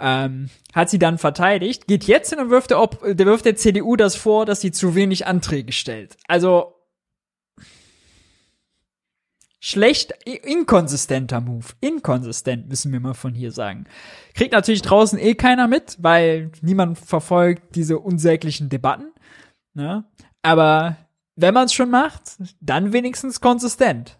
ähm, 0.00 0.50
hat 0.72 0.88
sie 0.88 1.00
dann 1.00 1.18
verteidigt, 1.18 1.88
geht 1.88 2.04
jetzt 2.04 2.30
hin 2.30 2.38
und 2.38 2.50
wirft 2.50 2.70
der, 2.70 2.80
Ob 2.80 3.00
der 3.02 3.26
wirft 3.26 3.44
der 3.44 3.56
CDU 3.56 3.96
das 3.96 4.14
vor, 4.14 4.46
dass 4.46 4.60
sie 4.60 4.70
zu 4.70 4.94
wenig 4.94 5.26
Anträge 5.26 5.72
stellt. 5.72 6.16
Also 6.28 6.74
schlecht, 9.64 10.12
inkonsistenter 10.26 11.40
Move. 11.40 11.64
Inkonsistent, 11.80 12.68
müssen 12.68 12.92
wir 12.92 13.00
mal 13.00 13.14
von 13.14 13.32
hier 13.32 13.50
sagen. 13.50 13.86
Kriegt 14.34 14.52
natürlich 14.52 14.82
draußen 14.82 15.18
eh 15.18 15.34
keiner 15.34 15.68
mit, 15.68 15.96
weil 16.00 16.50
niemand 16.60 16.98
verfolgt 16.98 17.74
diese 17.74 17.98
unsäglichen 17.98 18.68
Debatten. 18.68 19.12
Ne? 19.72 20.04
Aber 20.42 20.96
wenn 21.36 21.54
man 21.54 21.64
es 21.64 21.72
schon 21.72 21.88
macht, 21.88 22.36
dann 22.60 22.92
wenigstens 22.92 23.40
konsistent. 23.40 24.18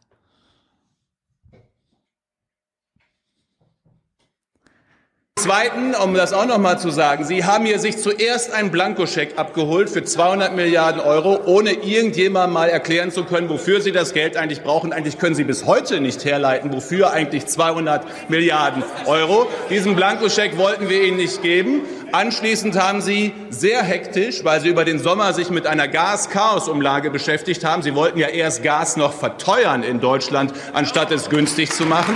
Zweiten, 5.44 5.94
um 5.94 6.14
das 6.14 6.32
auch 6.32 6.46
noch 6.46 6.56
mal 6.56 6.78
zu 6.78 6.88
sagen, 6.88 7.26
Sie 7.26 7.44
haben 7.44 7.66
hier 7.66 7.78
sich 7.78 7.98
zuerst 7.98 8.50
einen 8.50 8.70
Blankoscheck 8.70 9.36
abgeholt 9.36 9.90
für 9.90 10.02
200 10.02 10.56
Milliarden 10.56 11.02
Euro, 11.02 11.38
ohne 11.44 11.72
irgendjemand 11.72 12.54
mal 12.54 12.70
erklären 12.70 13.10
zu 13.10 13.24
können, 13.24 13.50
wofür 13.50 13.82
Sie 13.82 13.92
das 13.92 14.14
Geld 14.14 14.38
eigentlich 14.38 14.62
brauchen. 14.62 14.94
Eigentlich 14.94 15.18
können 15.18 15.34
Sie 15.34 15.44
bis 15.44 15.66
heute 15.66 16.00
nicht 16.00 16.24
herleiten, 16.24 16.72
wofür 16.72 17.12
eigentlich 17.12 17.44
200 17.44 18.30
Milliarden 18.30 18.82
Euro. 19.04 19.46
Diesen 19.68 19.94
Blankoscheck 19.94 20.56
wollten 20.56 20.88
wir 20.88 21.04
Ihnen 21.04 21.18
nicht 21.18 21.42
geben. 21.42 21.82
Anschließend 22.12 22.80
haben 22.80 23.02
Sie 23.02 23.34
sehr 23.50 23.82
hektisch, 23.82 24.44
weil 24.44 24.62
Sie 24.62 24.70
über 24.70 24.86
den 24.86 24.98
Sommer 24.98 25.34
sich 25.34 25.50
mit 25.50 25.66
einer 25.66 25.88
Gas-Chaos-Umlage 25.88 27.10
beschäftigt 27.10 27.66
haben. 27.66 27.82
Sie 27.82 27.94
wollten 27.94 28.18
ja 28.18 28.28
erst 28.28 28.62
Gas 28.62 28.96
noch 28.96 29.12
verteuern 29.12 29.82
in 29.82 30.00
Deutschland, 30.00 30.54
anstatt 30.72 31.12
es 31.12 31.28
günstig 31.28 31.70
zu 31.70 31.84
machen. 31.84 32.14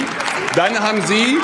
Dann 0.57 0.81
haben 0.81 1.03
Sie 1.03 1.37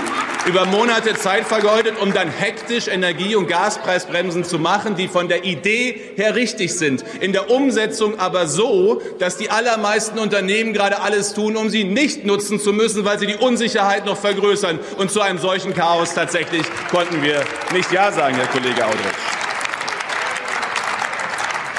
über 0.46 0.66
Monate 0.66 1.14
Zeit 1.14 1.46
vergeudet, 1.46 1.94
um 2.00 2.12
dann 2.12 2.28
hektisch 2.28 2.88
Energie- 2.88 3.34
und 3.34 3.48
Gaspreisbremsen 3.48 4.44
zu 4.44 4.58
machen, 4.58 4.94
die 4.94 5.08
von 5.08 5.28
der 5.28 5.44
Idee 5.44 6.00
her 6.16 6.34
richtig 6.34 6.74
sind, 6.74 7.04
in 7.20 7.32
der 7.32 7.50
Umsetzung 7.50 8.18
aber 8.18 8.46
so, 8.46 9.00
dass 9.18 9.36
die 9.36 9.50
allermeisten 9.50 10.18
Unternehmen 10.18 10.72
gerade 10.72 11.00
alles 11.00 11.32
tun, 11.32 11.56
um 11.56 11.70
sie 11.70 11.84
nicht 11.84 12.24
nutzen 12.26 12.60
zu 12.60 12.72
müssen, 12.72 13.04
weil 13.04 13.18
sie 13.18 13.26
die 13.26 13.36
Unsicherheit 13.36 14.04
noch 14.04 14.18
vergrößern. 14.18 14.78
Und 14.98 15.10
zu 15.10 15.20
einem 15.20 15.38
solchen 15.38 15.74
Chaos 15.74 16.14
tatsächlich 16.14 16.66
konnten 16.90 17.22
wir 17.22 17.42
nicht 17.72 17.90
Ja 17.90 18.12
sagen, 18.12 18.36
Herr 18.36 18.46
Kollege 18.46 18.84
Audrich. 18.84 19.00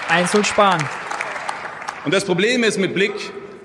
Eins 0.10 0.32
soll 0.32 0.46
sparen. 0.46 0.84
Und 2.04 2.14
das 2.14 2.26
Problem 2.26 2.64
ist 2.64 2.78
mit 2.78 2.94
Blick 2.94 3.14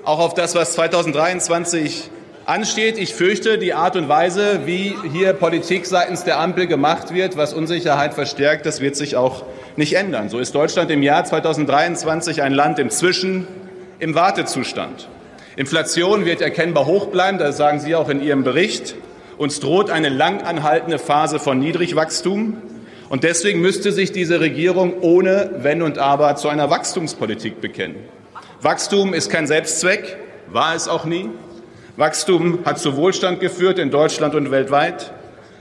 auch 0.04 0.18
auf 0.18 0.34
das, 0.34 0.54
was 0.54 0.72
2023 0.72 2.10
ansteht. 2.50 2.98
Ich 2.98 3.14
fürchte, 3.14 3.58
die 3.58 3.74
Art 3.74 3.94
und 3.94 4.08
Weise, 4.08 4.62
wie 4.64 4.96
hier 5.12 5.32
Politik 5.34 5.86
seitens 5.86 6.24
der 6.24 6.40
Ampel 6.40 6.66
gemacht 6.66 7.14
wird, 7.14 7.36
was 7.36 7.54
Unsicherheit 7.54 8.12
verstärkt, 8.12 8.66
das 8.66 8.80
wird 8.80 8.96
sich 8.96 9.16
auch 9.16 9.44
nicht 9.76 9.94
ändern. 9.94 10.28
So 10.28 10.40
ist 10.40 10.52
Deutschland 10.54 10.90
im 10.90 11.02
Jahr 11.04 11.24
2023 11.24 12.42
ein 12.42 12.52
Land 12.52 12.80
im 12.80 12.90
Zwischen, 12.90 13.46
im 14.00 14.16
Wartezustand. 14.16 15.08
Inflation 15.54 16.24
wird 16.24 16.40
erkennbar 16.40 16.86
hoch 16.86 17.06
bleiben, 17.06 17.38
das 17.38 17.56
sagen 17.56 17.78
Sie 17.78 17.94
auch 17.94 18.08
in 18.08 18.20
Ihrem 18.20 18.42
Bericht. 18.42 18.96
Uns 19.38 19.60
droht 19.60 19.88
eine 19.88 20.08
lang 20.08 20.42
anhaltende 20.42 20.98
Phase 20.98 21.38
von 21.38 21.60
Niedrigwachstum. 21.60 22.60
Und 23.10 23.22
deswegen 23.22 23.60
müsste 23.60 23.92
sich 23.92 24.10
diese 24.10 24.40
Regierung 24.40 25.00
ohne 25.02 25.50
Wenn 25.58 25.82
und 25.82 25.98
Aber 25.98 26.34
zu 26.34 26.48
einer 26.48 26.68
Wachstumspolitik 26.68 27.60
bekennen. 27.60 27.96
Wachstum 28.60 29.14
ist 29.14 29.30
kein 29.30 29.46
Selbstzweck, 29.46 30.16
war 30.48 30.74
es 30.74 30.88
auch 30.88 31.04
nie. 31.04 31.30
Wachstum 31.96 32.60
hat 32.64 32.78
zu 32.78 32.96
Wohlstand 32.96 33.40
geführt 33.40 33.78
in 33.78 33.90
Deutschland 33.90 34.34
und 34.34 34.50
weltweit. 34.50 35.12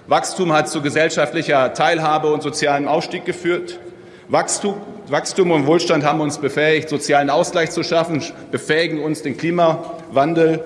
Wachstum 0.07 0.53
hat 0.53 0.69
zu 0.69 0.81
gesellschaftlicher 0.81 1.73
Teilhabe 1.73 2.31
und 2.31 2.43
sozialem 2.43 2.88
Ausstieg 2.88 3.26
geführt. 3.26 3.80
Wachstum, 4.27 4.76
Wachstum 5.07 5.49
und 5.51 5.65
Wohlstand 5.65 6.06
haben 6.06 6.22
uns 6.22 6.38
befähigt, 6.38 6.89
sozialen 6.89 7.31
Ausgleich 7.31 7.72
zu 7.72 7.84
schaffen, 7.84 8.23
befähigen 8.51 9.01
uns, 9.01 9.23
den 9.23 9.38
Klimawandel 9.38 10.64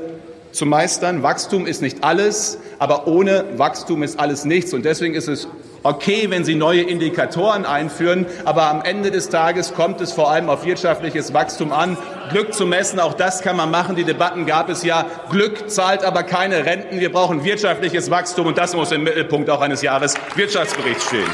zu 0.51 0.65
meistern. 0.65 1.23
Wachstum 1.23 1.65
ist 1.65 1.81
nicht 1.81 2.03
alles, 2.03 2.59
aber 2.77 3.07
ohne 3.07 3.45
Wachstum 3.55 4.03
ist 4.03 4.19
alles 4.19 4.43
nichts. 4.43 4.73
Und 4.73 4.83
deswegen 4.83 5.15
ist 5.15 5.29
es 5.29 5.47
okay, 5.83 6.29
wenn 6.29 6.43
Sie 6.43 6.55
neue 6.55 6.81
Indikatoren 6.81 7.65
einführen, 7.65 8.25
aber 8.45 8.69
am 8.69 8.81
Ende 8.81 9.11
des 9.11 9.29
Tages 9.29 9.73
kommt 9.73 10.01
es 10.01 10.11
vor 10.11 10.31
allem 10.31 10.49
auf 10.49 10.65
wirtschaftliches 10.65 11.33
Wachstum 11.33 11.71
an. 11.71 11.97
Glück 12.31 12.53
zu 12.53 12.65
messen, 12.65 12.99
auch 12.99 13.13
das 13.13 13.41
kann 13.41 13.57
man 13.57 13.69
machen. 13.69 13.95
Die 13.95 14.03
Debatten 14.03 14.45
gab 14.45 14.69
es 14.69 14.83
ja. 14.83 15.05
Glück 15.29 15.69
zahlt 15.69 16.03
aber 16.03 16.23
keine 16.23 16.65
Renten. 16.65 16.99
Wir 16.99 17.11
brauchen 17.11 17.43
wirtschaftliches 17.43 18.09
Wachstum 18.09 18.47
und 18.47 18.57
das 18.57 18.75
muss 18.75 18.91
im 18.91 19.03
Mittelpunkt 19.03 19.49
auch 19.49 19.61
eines 19.61 19.81
Jahreswirtschaftsberichts 19.81 21.05
stehen. 21.05 21.29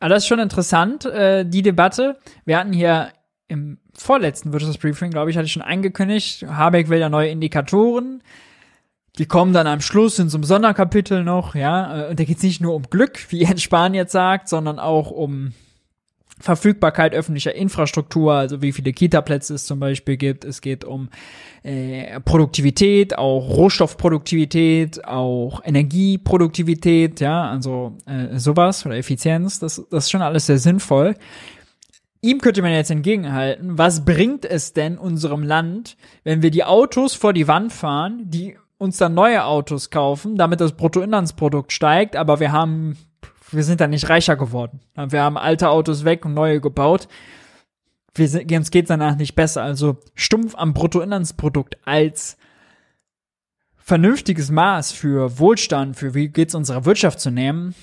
Aber 0.00 0.08
das 0.08 0.24
ist 0.24 0.28
schon 0.28 0.40
interessant, 0.40 1.04
äh, 1.04 1.44
die 1.46 1.62
Debatte. 1.62 2.18
Wir 2.44 2.58
hatten 2.58 2.72
hier 2.72 3.12
im 3.46 3.78
vorletzten 3.96 4.52
Wirtschaftsbriefing, 4.52 5.10
glaube 5.10 5.30
ich, 5.30 5.36
hatte 5.36 5.46
ich 5.46 5.52
schon 5.52 5.62
angekündigt, 5.62 6.44
Habeck 6.48 6.88
will 6.88 6.98
ja 6.98 7.08
neue 7.08 7.28
Indikatoren. 7.28 8.22
Die 9.18 9.26
kommen 9.26 9.52
dann 9.52 9.66
am 9.66 9.80
Schluss 9.80 10.18
in 10.18 10.30
so 10.30 10.38
einem 10.38 10.44
Sonderkapitel 10.44 11.22
noch, 11.22 11.54
ja. 11.54 12.06
Äh, 12.06 12.10
und 12.10 12.20
da 12.20 12.24
geht 12.24 12.38
es 12.38 12.42
nicht 12.42 12.60
nur 12.60 12.74
um 12.74 12.84
Glück, 12.84 13.26
wie 13.30 13.40
Jens 13.40 13.62
Spahn 13.62 13.94
jetzt 13.94 14.12
sagt, 14.12 14.48
sondern 14.48 14.78
auch 14.78 15.10
um 15.10 15.52
Verfügbarkeit 16.42 17.14
öffentlicher 17.14 17.54
Infrastruktur, 17.54 18.34
also 18.34 18.62
wie 18.62 18.72
viele 18.72 18.92
Kita-Plätze 18.92 19.54
es 19.54 19.66
zum 19.66 19.78
Beispiel 19.78 20.16
gibt. 20.16 20.44
Es 20.44 20.60
geht 20.60 20.84
um 20.84 21.08
äh, 21.62 22.20
Produktivität, 22.20 23.16
auch 23.16 23.48
Rohstoffproduktivität, 23.48 25.04
auch 25.04 25.62
Energieproduktivität, 25.64 27.20
ja, 27.20 27.48
also 27.48 27.96
äh, 28.06 28.38
sowas 28.38 28.84
oder 28.84 28.96
Effizienz. 28.96 29.60
Das, 29.60 29.82
das 29.90 30.04
ist 30.04 30.10
schon 30.10 30.22
alles 30.22 30.46
sehr 30.46 30.58
sinnvoll. 30.58 31.14
Ihm 32.22 32.40
könnte 32.40 32.62
man 32.62 32.72
jetzt 32.72 32.90
entgegenhalten, 32.90 33.78
was 33.78 34.04
bringt 34.04 34.44
es 34.44 34.72
denn 34.72 34.96
unserem 34.96 35.42
Land, 35.42 35.96
wenn 36.24 36.42
wir 36.42 36.50
die 36.50 36.64
Autos 36.64 37.14
vor 37.14 37.32
die 37.32 37.48
Wand 37.48 37.72
fahren, 37.72 38.22
die 38.24 38.56
uns 38.82 38.96
dann 38.98 39.14
neue 39.14 39.44
Autos 39.44 39.90
kaufen, 39.90 40.36
damit 40.36 40.60
das 40.60 40.72
Bruttoinlandsprodukt 40.72 41.72
steigt, 41.72 42.16
aber 42.16 42.40
wir 42.40 42.52
haben 42.52 42.98
wir 43.52 43.64
sind 43.64 43.80
dann 43.80 43.90
nicht 43.90 44.08
reicher 44.08 44.36
geworden. 44.36 44.80
Wir 44.94 45.22
haben 45.22 45.36
alte 45.36 45.68
Autos 45.68 46.04
weg 46.04 46.24
und 46.24 46.34
neue 46.34 46.60
gebaut. 46.60 47.06
Wir 48.14 48.28
sind, 48.28 48.50
uns 48.50 48.70
geht's 48.70 48.88
danach 48.88 49.16
nicht 49.16 49.34
besser. 49.34 49.62
Also 49.62 49.98
stumpf 50.14 50.54
am 50.56 50.72
Bruttoinlandsprodukt 50.72 51.76
als 51.84 52.36
vernünftiges 53.76 54.50
Maß 54.50 54.92
für 54.92 55.38
Wohlstand, 55.38 55.96
für 55.96 56.14
wie 56.14 56.28
geht's 56.28 56.54
unserer 56.54 56.84
Wirtschaft 56.84 57.20
zu 57.20 57.30
nehmen, 57.30 57.74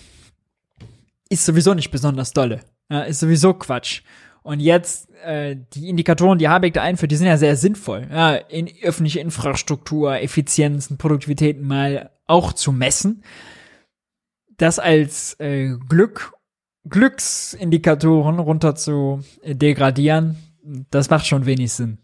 ist 1.29 1.45
sowieso 1.45 1.73
nicht 1.73 1.91
besonders 1.91 2.33
dolle. 2.33 2.61
Ist 3.07 3.19
sowieso 3.19 3.53
Quatsch. 3.53 4.01
Und 4.41 4.59
jetzt 4.61 5.08
äh, 5.23 5.55
die 5.73 5.89
Indikatoren, 5.89 6.39
die 6.39 6.49
Habeck 6.49 6.73
da 6.73 6.81
einführt, 6.81 7.11
die 7.11 7.15
sind 7.15 7.27
ja 7.27 7.37
sehr 7.37 7.55
sinnvoll. 7.55 8.07
Ja, 8.11 8.35
in 8.35 8.69
öffentliche 8.81 9.19
Infrastruktur, 9.19 10.19
Effizienzen, 10.19 10.97
Produktivitäten 10.97 11.65
mal 11.65 12.11
auch 12.25 12.53
zu 12.53 12.71
messen 12.71 13.23
das 14.59 14.77
als 14.77 15.39
äh, 15.39 15.75
Glück, 15.87 16.33
Glücksindikatoren 16.87 18.39
runter 18.39 18.75
zu 18.75 19.23
äh, 19.41 19.55
degradieren, 19.55 20.37
das 20.91 21.09
macht 21.09 21.25
schon 21.25 21.45
wenig 21.45 21.73
Sinn. 21.73 21.97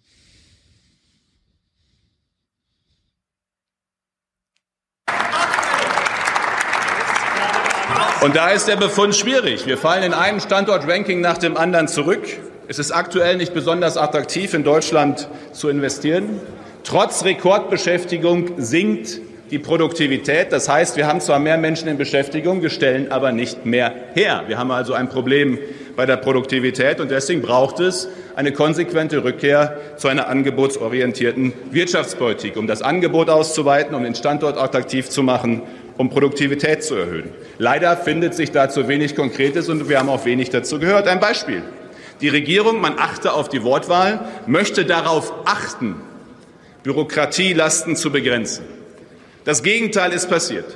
Und 8.22 8.36
da 8.36 8.50
ist 8.50 8.68
der 8.68 8.76
Befund 8.76 9.14
schwierig. 9.14 9.68
Wir 9.68 9.78
fallen 9.78 10.02
in 10.02 10.14
einem 10.14 10.40
Standort-Ranking 10.40 11.22
nach 11.22 11.38
dem 11.38 11.56
anderen 11.58 11.88
zurück. 11.88 12.26
Es 12.68 12.80
ist 12.80 12.92
aktuell 12.92 13.38
nicht 13.38 13.54
besonders 13.54 13.96
attraktiv, 13.96 14.56
in 14.56 14.64
Deutschland 14.64 15.28
zu 15.52 15.70
investieren. 15.70 16.42
Trotz 16.84 17.24
Rekordbeschäftigung 17.24 18.54
sinkt 18.58 19.20
die 19.52 19.60
Produktivität. 19.60 20.52
Das 20.52 20.68
heißt, 20.68 20.98
wir 20.98 21.06
haben 21.06 21.22
zwar 21.22 21.38
mehr 21.38 21.60
Menschen 21.60 21.88
in 21.88 21.98
Beschäftigung, 21.98 22.64
wir 22.64 22.72
stellen 22.72 23.12
aber 23.12 23.32
nicht 23.32 23.68
mehr 23.68 23.94
her. 24.16 24.46
Wir 24.48 24.58
haben 24.58 24.72
also 24.72 24.94
ein 24.94 25.10
Problem 25.10 25.60
bei 25.96 26.08
der 26.08 26.18
Produktivität 26.18 27.00
und 27.00 27.12
deswegen 27.12 27.44
braucht 27.44 27.80
es 27.80 28.10
eine 28.36 28.52
konsequente 28.52 29.24
Rückkehr 29.24 29.78
zu 29.98 30.08
einer 30.08 30.28
angebotsorientierten 30.28 31.54
Wirtschaftspolitik, 31.70 32.58
um 32.58 32.66
das 32.66 32.82
Angebot 32.82 33.30
auszuweiten, 33.30 33.94
um 33.94 34.04
den 34.04 34.16
Standort 34.16 34.58
attraktiv 34.58 35.10
zu 35.10 35.22
machen, 35.22 35.62
um 35.98 36.10
Produktivität 36.10 36.84
zu 36.84 36.96
erhöhen. 36.96 37.30
Leider 37.60 37.96
findet 37.96 38.34
sich 38.34 38.50
dazu 38.52 38.88
wenig 38.88 39.16
Konkretes 39.16 39.70
und 39.70 39.88
wir 39.88 40.00
haben 40.00 40.10
auch 40.10 40.26
wenig 40.26 40.50
dazu 40.50 40.80
gehört. 40.80 41.08
Ein 41.08 41.20
Beispiel. 41.20 41.62
Die 42.26 42.30
Regierung, 42.30 42.82
man 42.82 42.98
achte 42.98 43.34
auf 43.34 43.50
die 43.50 43.62
Wortwahl, 43.62 44.28
möchte 44.48 44.84
darauf 44.84 45.32
achten, 45.46 46.02
Bürokratielasten 46.82 47.96
zu 47.96 48.12
begrenzen. 48.12 48.66
Das 49.44 49.62
Gegenteil 49.62 50.12
ist 50.12 50.28
passiert. 50.28 50.76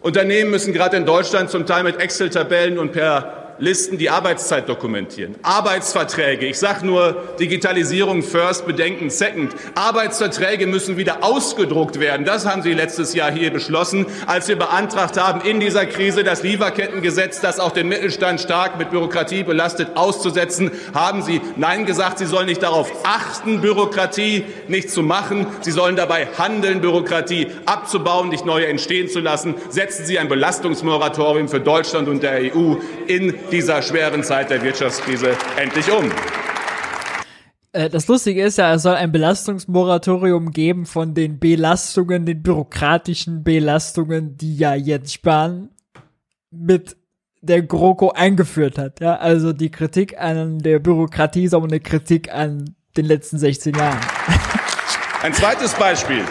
Unternehmen 0.00 0.50
müssen 0.50 0.72
gerade 0.72 0.96
in 0.96 1.04
Deutschland 1.04 1.50
zum 1.50 1.66
Teil 1.66 1.82
mit 1.82 2.00
Excel-Tabellen 2.00 2.78
und 2.78 2.92
per 2.92 3.39
Listen 3.62 3.98
die 3.98 4.08
Arbeitszeit 4.08 4.70
dokumentieren. 4.70 5.34
Arbeitsverträge, 5.42 6.46
ich 6.46 6.58
sage 6.58 6.86
nur 6.86 7.34
Digitalisierung 7.38 8.22
first, 8.22 8.66
Bedenken 8.66 9.10
second. 9.10 9.54
Arbeitsverträge 9.74 10.66
müssen 10.66 10.96
wieder 10.96 11.22
ausgedruckt 11.22 12.00
werden. 12.00 12.24
Das 12.24 12.46
haben 12.46 12.62
Sie 12.62 12.72
letztes 12.72 13.12
Jahr 13.12 13.30
hier 13.30 13.52
beschlossen, 13.52 14.06
als 14.26 14.48
wir 14.48 14.56
beantragt 14.56 15.20
haben, 15.20 15.42
in 15.42 15.60
dieser 15.60 15.84
Krise 15.84 16.24
das 16.24 16.42
Lieferkettengesetz, 16.42 17.42
das 17.42 17.60
auch 17.60 17.72
den 17.72 17.88
Mittelstand 17.88 18.40
stark 18.40 18.78
mit 18.78 18.90
Bürokratie 18.90 19.42
belastet, 19.42 19.88
auszusetzen. 19.94 20.70
Haben 20.94 21.20
Sie 21.20 21.42
Nein 21.56 21.84
gesagt, 21.84 22.16
Sie 22.16 22.26
sollen 22.26 22.46
nicht 22.46 22.62
darauf 22.62 22.90
achten, 23.04 23.60
Bürokratie 23.60 24.46
nicht 24.68 24.90
zu 24.90 25.02
machen. 25.02 25.46
Sie 25.60 25.72
sollen 25.72 25.96
dabei 25.96 26.28
handeln, 26.38 26.80
Bürokratie 26.80 27.48
abzubauen, 27.66 28.30
nicht 28.30 28.46
neue 28.46 28.68
entstehen 28.68 29.10
zu 29.10 29.20
lassen. 29.20 29.54
Setzen 29.68 30.06
Sie 30.06 30.18
ein 30.18 30.30
Belastungsmoratorium 30.30 31.50
für 31.50 31.60
Deutschland 31.60 32.08
und 32.08 32.22
der 32.22 32.54
EU 32.54 32.76
in 33.06 33.34
dieser 33.50 33.82
schweren 33.82 34.22
Zeit 34.22 34.50
der 34.50 34.62
Wirtschaftskrise 34.62 35.36
endlich 35.56 35.90
um. 35.90 36.10
Äh, 37.72 37.88
das 37.88 38.08
Lustige 38.08 38.42
ist 38.42 38.58
ja, 38.58 38.74
es 38.74 38.82
soll 38.82 38.94
ein 38.94 39.12
Belastungsmoratorium 39.12 40.50
geben 40.50 40.86
von 40.86 41.14
den 41.14 41.38
Belastungen, 41.38 42.26
den 42.26 42.42
bürokratischen 42.42 43.44
Belastungen, 43.44 44.36
die 44.36 44.56
ja 44.56 44.74
Jens 44.74 45.12
Spahn 45.12 45.70
mit 46.50 46.96
der 47.42 47.62
GroKo 47.62 48.10
eingeführt 48.10 48.78
hat. 48.78 49.00
Ja, 49.00 49.16
also 49.16 49.52
die 49.52 49.70
Kritik 49.70 50.20
an 50.20 50.58
der 50.58 50.78
Bürokratie 50.78 51.44
ist 51.44 51.54
aber 51.54 51.66
eine 51.66 51.80
Kritik 51.80 52.32
an 52.32 52.76
den 52.96 53.06
letzten 53.06 53.38
16 53.38 53.74
Jahren. 53.74 53.98
Ein 55.22 55.32
zweites 55.32 55.74
Beispiel. 55.74 56.24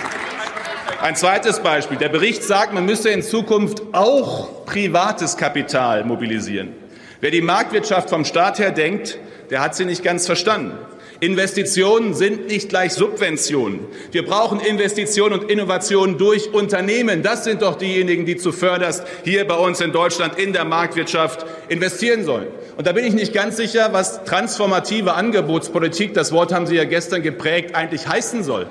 Ein 1.02 1.16
zweites 1.16 1.62
Beispiel. 1.62 1.98
Der 1.98 2.10
Bericht 2.10 2.44
sagt, 2.44 2.74
man 2.74 2.86
müsse 2.86 3.10
in 3.10 3.22
Zukunft 3.22 3.82
auch 3.94 4.66
privates 4.66 5.38
Kapital 5.38 6.04
mobilisieren. 6.04 6.74
Wer 7.22 7.32
die 7.32 7.42
Marktwirtschaft 7.42 8.10
vom 8.10 8.24
Staat 8.24 8.60
her 8.60 8.72
denkt, 8.72 9.20
der 9.50 9.62
hat 9.62 9.76
sie 9.76 9.86
nicht 9.86 10.04
ganz 10.04 10.26
verstanden. 10.26 10.78
Investitionen 11.20 12.14
sind 12.14 12.48
nicht 12.48 12.70
gleich 12.70 12.94
Subventionen. 12.94 13.82
Wir 14.12 14.24
brauchen 14.24 14.62
Investitionen 14.62 15.38
und 15.38 15.52
Innovationen 15.52 16.18
durch 16.18 16.54
Unternehmen. 16.54 17.22
Das 17.22 17.44
sind 17.44 17.62
doch 17.62 17.76
diejenigen, 17.76 18.26
die 18.26 18.38
zuvörderst 18.38 19.04
hier 19.26 19.46
bei 19.46 19.56
uns 19.56 19.82
in 19.82 19.92
Deutschland 19.92 20.40
in 20.40 20.54
der 20.54 20.64
Marktwirtschaft 20.64 21.46
investieren 21.68 22.24
sollen. 22.24 22.48
Und 22.78 22.88
da 22.88 22.94
bin 22.94 23.04
ich 23.04 23.14
nicht 23.14 23.34
ganz 23.34 23.58
sicher, 23.58 23.90
was 23.92 24.24
transformative 24.24 25.14
Angebotspolitik, 25.14 26.14
das 26.14 26.32
Wort 26.32 26.54
haben 26.54 26.68
Sie 26.68 26.76
ja 26.76 26.86
gestern 26.86 27.22
geprägt, 27.22 27.76
eigentlich 27.76 28.08
heißen 28.08 28.44
soll. 28.44 28.68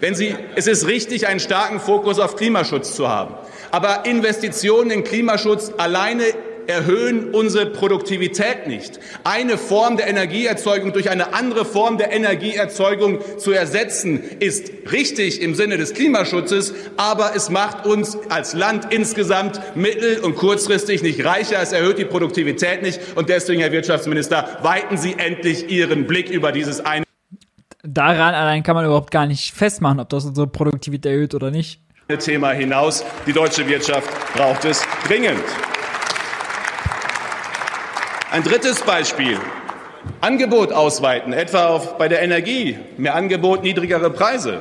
Wenn 0.00 0.16
Sie, 0.16 0.34
es 0.56 0.66
ist 0.66 0.88
richtig, 0.88 1.28
einen 1.28 1.40
starken 1.40 1.78
Fokus 1.78 2.18
auf 2.18 2.34
Klimaschutz 2.34 2.96
zu 2.96 3.08
haben. 3.08 3.34
Aber 3.70 4.06
Investitionen 4.06 4.90
in 4.90 5.04
Klimaschutz 5.04 5.72
alleine 5.76 6.24
erhöhen 6.66 7.30
unsere 7.34 7.66
Produktivität 7.66 8.66
nicht. 8.66 9.00
Eine 9.24 9.58
Form 9.58 9.96
der 9.96 10.08
Energieerzeugung 10.08 10.92
durch 10.92 11.10
eine 11.10 11.34
andere 11.34 11.64
Form 11.64 11.98
der 11.98 12.12
Energieerzeugung 12.12 13.20
zu 13.38 13.52
ersetzen, 13.52 14.22
ist 14.40 14.70
richtig 14.90 15.40
im 15.40 15.54
Sinne 15.54 15.76
des 15.76 15.94
Klimaschutzes, 15.94 16.74
aber 16.96 17.32
es 17.34 17.50
macht 17.50 17.86
uns 17.86 18.18
als 18.28 18.54
Land 18.54 18.92
insgesamt 18.92 19.60
mittel- 19.74 20.20
und 20.20 20.36
kurzfristig 20.36 21.02
nicht 21.02 21.24
reicher. 21.24 21.60
Es 21.60 21.72
erhöht 21.72 21.98
die 21.98 22.04
Produktivität 22.04 22.82
nicht. 22.82 23.00
Und 23.14 23.28
deswegen, 23.28 23.60
Herr 23.60 23.72
Wirtschaftsminister, 23.72 24.58
weiten 24.62 24.96
Sie 24.96 25.14
endlich 25.18 25.70
Ihren 25.70 26.06
Blick 26.06 26.30
über 26.30 26.52
dieses 26.52 26.84
eine. 26.84 27.04
Daran 27.82 28.34
allein 28.34 28.62
kann 28.62 28.74
man 28.74 28.84
überhaupt 28.84 29.12
gar 29.12 29.26
nicht 29.26 29.54
festmachen, 29.54 30.00
ob 30.00 30.08
das 30.08 30.24
unsere 30.24 30.46
Produktivität 30.46 31.12
erhöht 31.12 31.34
oder 31.34 31.50
nicht. 31.50 31.80
Thema 32.14 32.52
hinaus. 32.52 33.04
Die 33.26 33.32
deutsche 33.32 33.66
Wirtschaft 33.66 34.08
braucht 34.34 34.64
es 34.64 34.86
dringend. 35.08 35.42
Ein 38.28 38.42
drittes 38.42 38.82
Beispiel. 38.82 39.38
Angebot 40.20 40.72
ausweiten, 40.72 41.32
etwa 41.32 41.66
auf, 41.68 41.96
bei 41.96 42.08
der 42.08 42.22
Energie. 42.22 42.76
Mehr 42.96 43.14
Angebot, 43.14 43.62
niedrigere 43.62 44.10
Preise. 44.10 44.60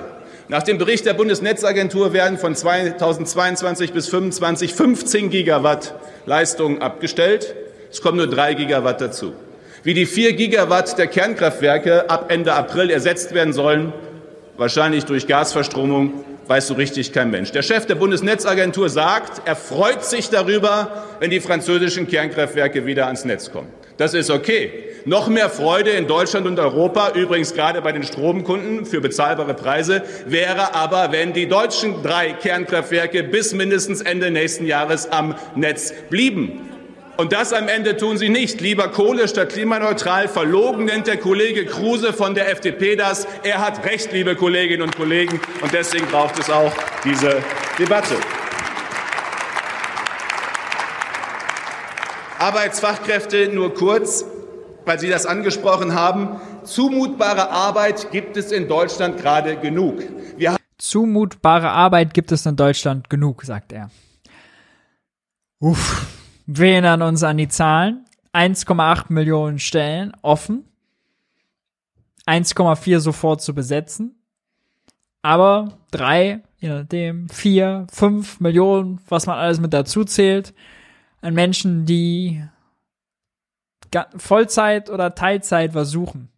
Nach 0.50 0.62
dem 0.62 0.78
Bericht 0.78 1.08
der 1.08 1.16
Bundesnetzagentur 1.16 2.14
werden 2.14 2.38
von 2.38 2.54
2022 2.54 3.92
bis 3.92 4.06
2025 4.06 4.76
15 4.76 5.30
Gigawatt 5.32 5.96
Leistung 6.28 6.84
abgestellt. 6.84 7.56
Es 7.90 8.02
kommen 8.02 8.18
nur 8.18 8.28
drei 8.28 8.54
Gigawatt 8.54 9.02
dazu. 9.02 9.34
Wie 9.82 9.96
die 9.96 10.06
vier 10.06 10.34
Gigawatt 10.34 11.00
der 11.00 11.08
Kernkraftwerke 11.08 12.08
ab 12.08 12.32
Ende 12.32 12.54
April 12.54 12.92
ersetzt 12.92 13.34
werden 13.34 13.54
sollen, 13.54 13.94
wahrscheinlich 14.58 15.06
durch 15.06 15.26
Gasverstromung, 15.26 16.24
weiß 16.48 16.68
so 16.68 16.74
richtig 16.76 17.12
kein 17.12 17.32
Mensch. 17.32 17.52
Der 17.52 17.62
Chef 17.62 17.86
der 17.86 17.96
Bundesnetzagentur 17.96 18.90
sagt, 18.90 19.48
er 19.48 19.56
freut 19.56 20.04
sich 20.06 20.30
darüber, 20.30 21.06
wenn 21.20 21.30
die 21.30 21.40
französischen 21.40 22.08
Kernkraftwerke 22.08 22.86
wieder 22.86 23.08
ans 23.08 23.26
Netz 23.26 23.52
kommen. 23.52 23.70
Das 23.98 24.14
ist 24.14 24.30
okay. 24.30 24.90
Noch 25.06 25.28
mehr 25.28 25.50
Freude 25.50 25.92
in 25.92 26.08
Deutschland 26.08 26.48
und 26.48 26.60
Europa, 26.60 27.12
übrigens 27.14 27.54
gerade 27.54 27.82
bei 27.82 27.92
den 27.92 28.04
Stromkunden 28.04 28.86
für 28.86 29.00
bezahlbare 29.00 29.54
Preise, 29.54 30.04
wäre 30.26 30.74
aber, 30.74 31.12
wenn 31.12 31.32
die 31.32 31.48
deutschen 31.48 32.02
drei 32.04 32.34
Kernkraftwerke 32.34 33.24
bis 33.24 33.54
mindestens 33.54 34.02
Ende 34.02 34.32
nächsten 34.32 34.66
Jahres 34.66 35.12
am 35.12 35.36
Netz 35.56 35.94
blieben. 36.10 36.75
Und 37.18 37.32
das 37.32 37.54
am 37.54 37.70
Ende 37.70 37.96
tun 37.96 38.18
Sie 38.18 38.30
nicht. 38.30 38.60
Lieber 38.60 38.90
Kohle 38.90 39.28
statt 39.28 39.50
klimaneutral. 39.50 40.28
Verlogen 40.28 40.86
nennt 40.86 41.08
der 41.08 41.18
Kollege 41.18 41.66
Kruse 41.66 42.12
von 42.12 42.36
der 42.36 42.52
FDP 42.52 42.96
das. 42.98 43.26
Er 43.44 43.60
hat 43.60 43.86
recht, 43.86 44.12
liebe 44.12 44.36
Kolleginnen 44.36 44.82
und 44.82 44.96
Kollegen. 44.98 45.40
Und 45.62 45.72
deswegen 45.72 46.06
braucht 46.08 46.38
es 46.40 46.50
auch 46.50 46.74
diese 47.06 47.42
Debatte. 47.80 48.16
Arbeitsfachkräfte 52.38 53.48
nur 53.48 53.74
kurz, 53.74 54.26
weil 54.84 55.00
Sie 55.00 55.10
das 55.10 55.26
angesprochen 55.26 55.96
haben. 55.96 56.42
Zumutbare 56.66 57.50
Arbeit 57.50 58.12
gibt 58.12 58.36
es 58.36 58.52
in 58.52 58.68
Deutschland 58.68 59.18
gerade 59.22 59.56
genug. 59.56 60.04
Wir 60.36 60.58
Zumutbare 60.78 61.70
Arbeit 61.70 62.14
gibt 62.14 62.34
es 62.34 62.46
in 62.46 62.58
Deutschland 62.58 63.10
genug, 63.10 63.44
sagt 63.44 63.72
er. 63.72 63.90
Uff. 65.60 66.08
Wir 66.46 66.74
erinnern 66.74 67.02
uns 67.02 67.24
an 67.24 67.38
die 67.38 67.48
Zahlen. 67.48 68.06
1,8 68.34 69.06
Millionen 69.10 69.60
Stellen 69.60 70.12
offen. 70.22 70.66
1,4 72.28 73.00
sofort 73.00 73.42
zu 73.42 73.56
besetzen. 73.56 74.16
Aber 75.22 75.80
drei, 75.90 76.44
je 76.60 76.70
nachdem, 76.70 77.30
vier, 77.30 77.88
fünf 77.92 78.40
Millionen, 78.40 79.00
was 79.08 79.26
man 79.26 79.38
alles 79.40 79.60
mit 79.60 79.74
dazu 79.74 80.04
zählt, 80.04 80.54
an 81.22 81.34
Menschen, 81.34 81.86
die 81.86 82.44
Vollzeit 84.18 84.90
oder 84.90 85.16
Teilzeit 85.16 85.72
versuchen. 85.72 86.30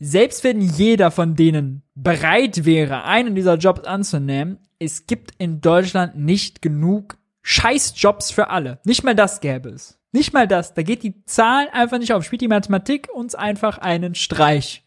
Selbst 0.00 0.44
wenn 0.44 0.60
jeder 0.60 1.10
von 1.10 1.34
denen 1.34 1.82
bereit 1.94 2.64
wäre, 2.64 3.04
einen 3.04 3.34
dieser 3.34 3.56
Jobs 3.56 3.84
anzunehmen, 3.84 4.58
es 4.78 5.06
gibt 5.06 5.32
in 5.38 5.60
Deutschland 5.60 6.16
nicht 6.16 6.62
genug 6.62 7.18
Scheißjobs 7.46 8.30
für 8.30 8.48
alle. 8.48 8.80
Nicht 8.84 9.04
mal 9.04 9.14
das 9.14 9.40
gäbe 9.40 9.68
es. 9.68 10.00
Nicht 10.12 10.32
mal 10.32 10.48
das. 10.48 10.72
Da 10.72 10.82
geht 10.82 11.02
die 11.02 11.24
Zahl 11.26 11.68
einfach 11.72 11.98
nicht 11.98 12.14
auf. 12.14 12.24
Spielt 12.24 12.40
die 12.40 12.48
Mathematik 12.48 13.08
uns 13.12 13.34
einfach 13.34 13.76
einen 13.78 14.14
Streich. 14.14 14.82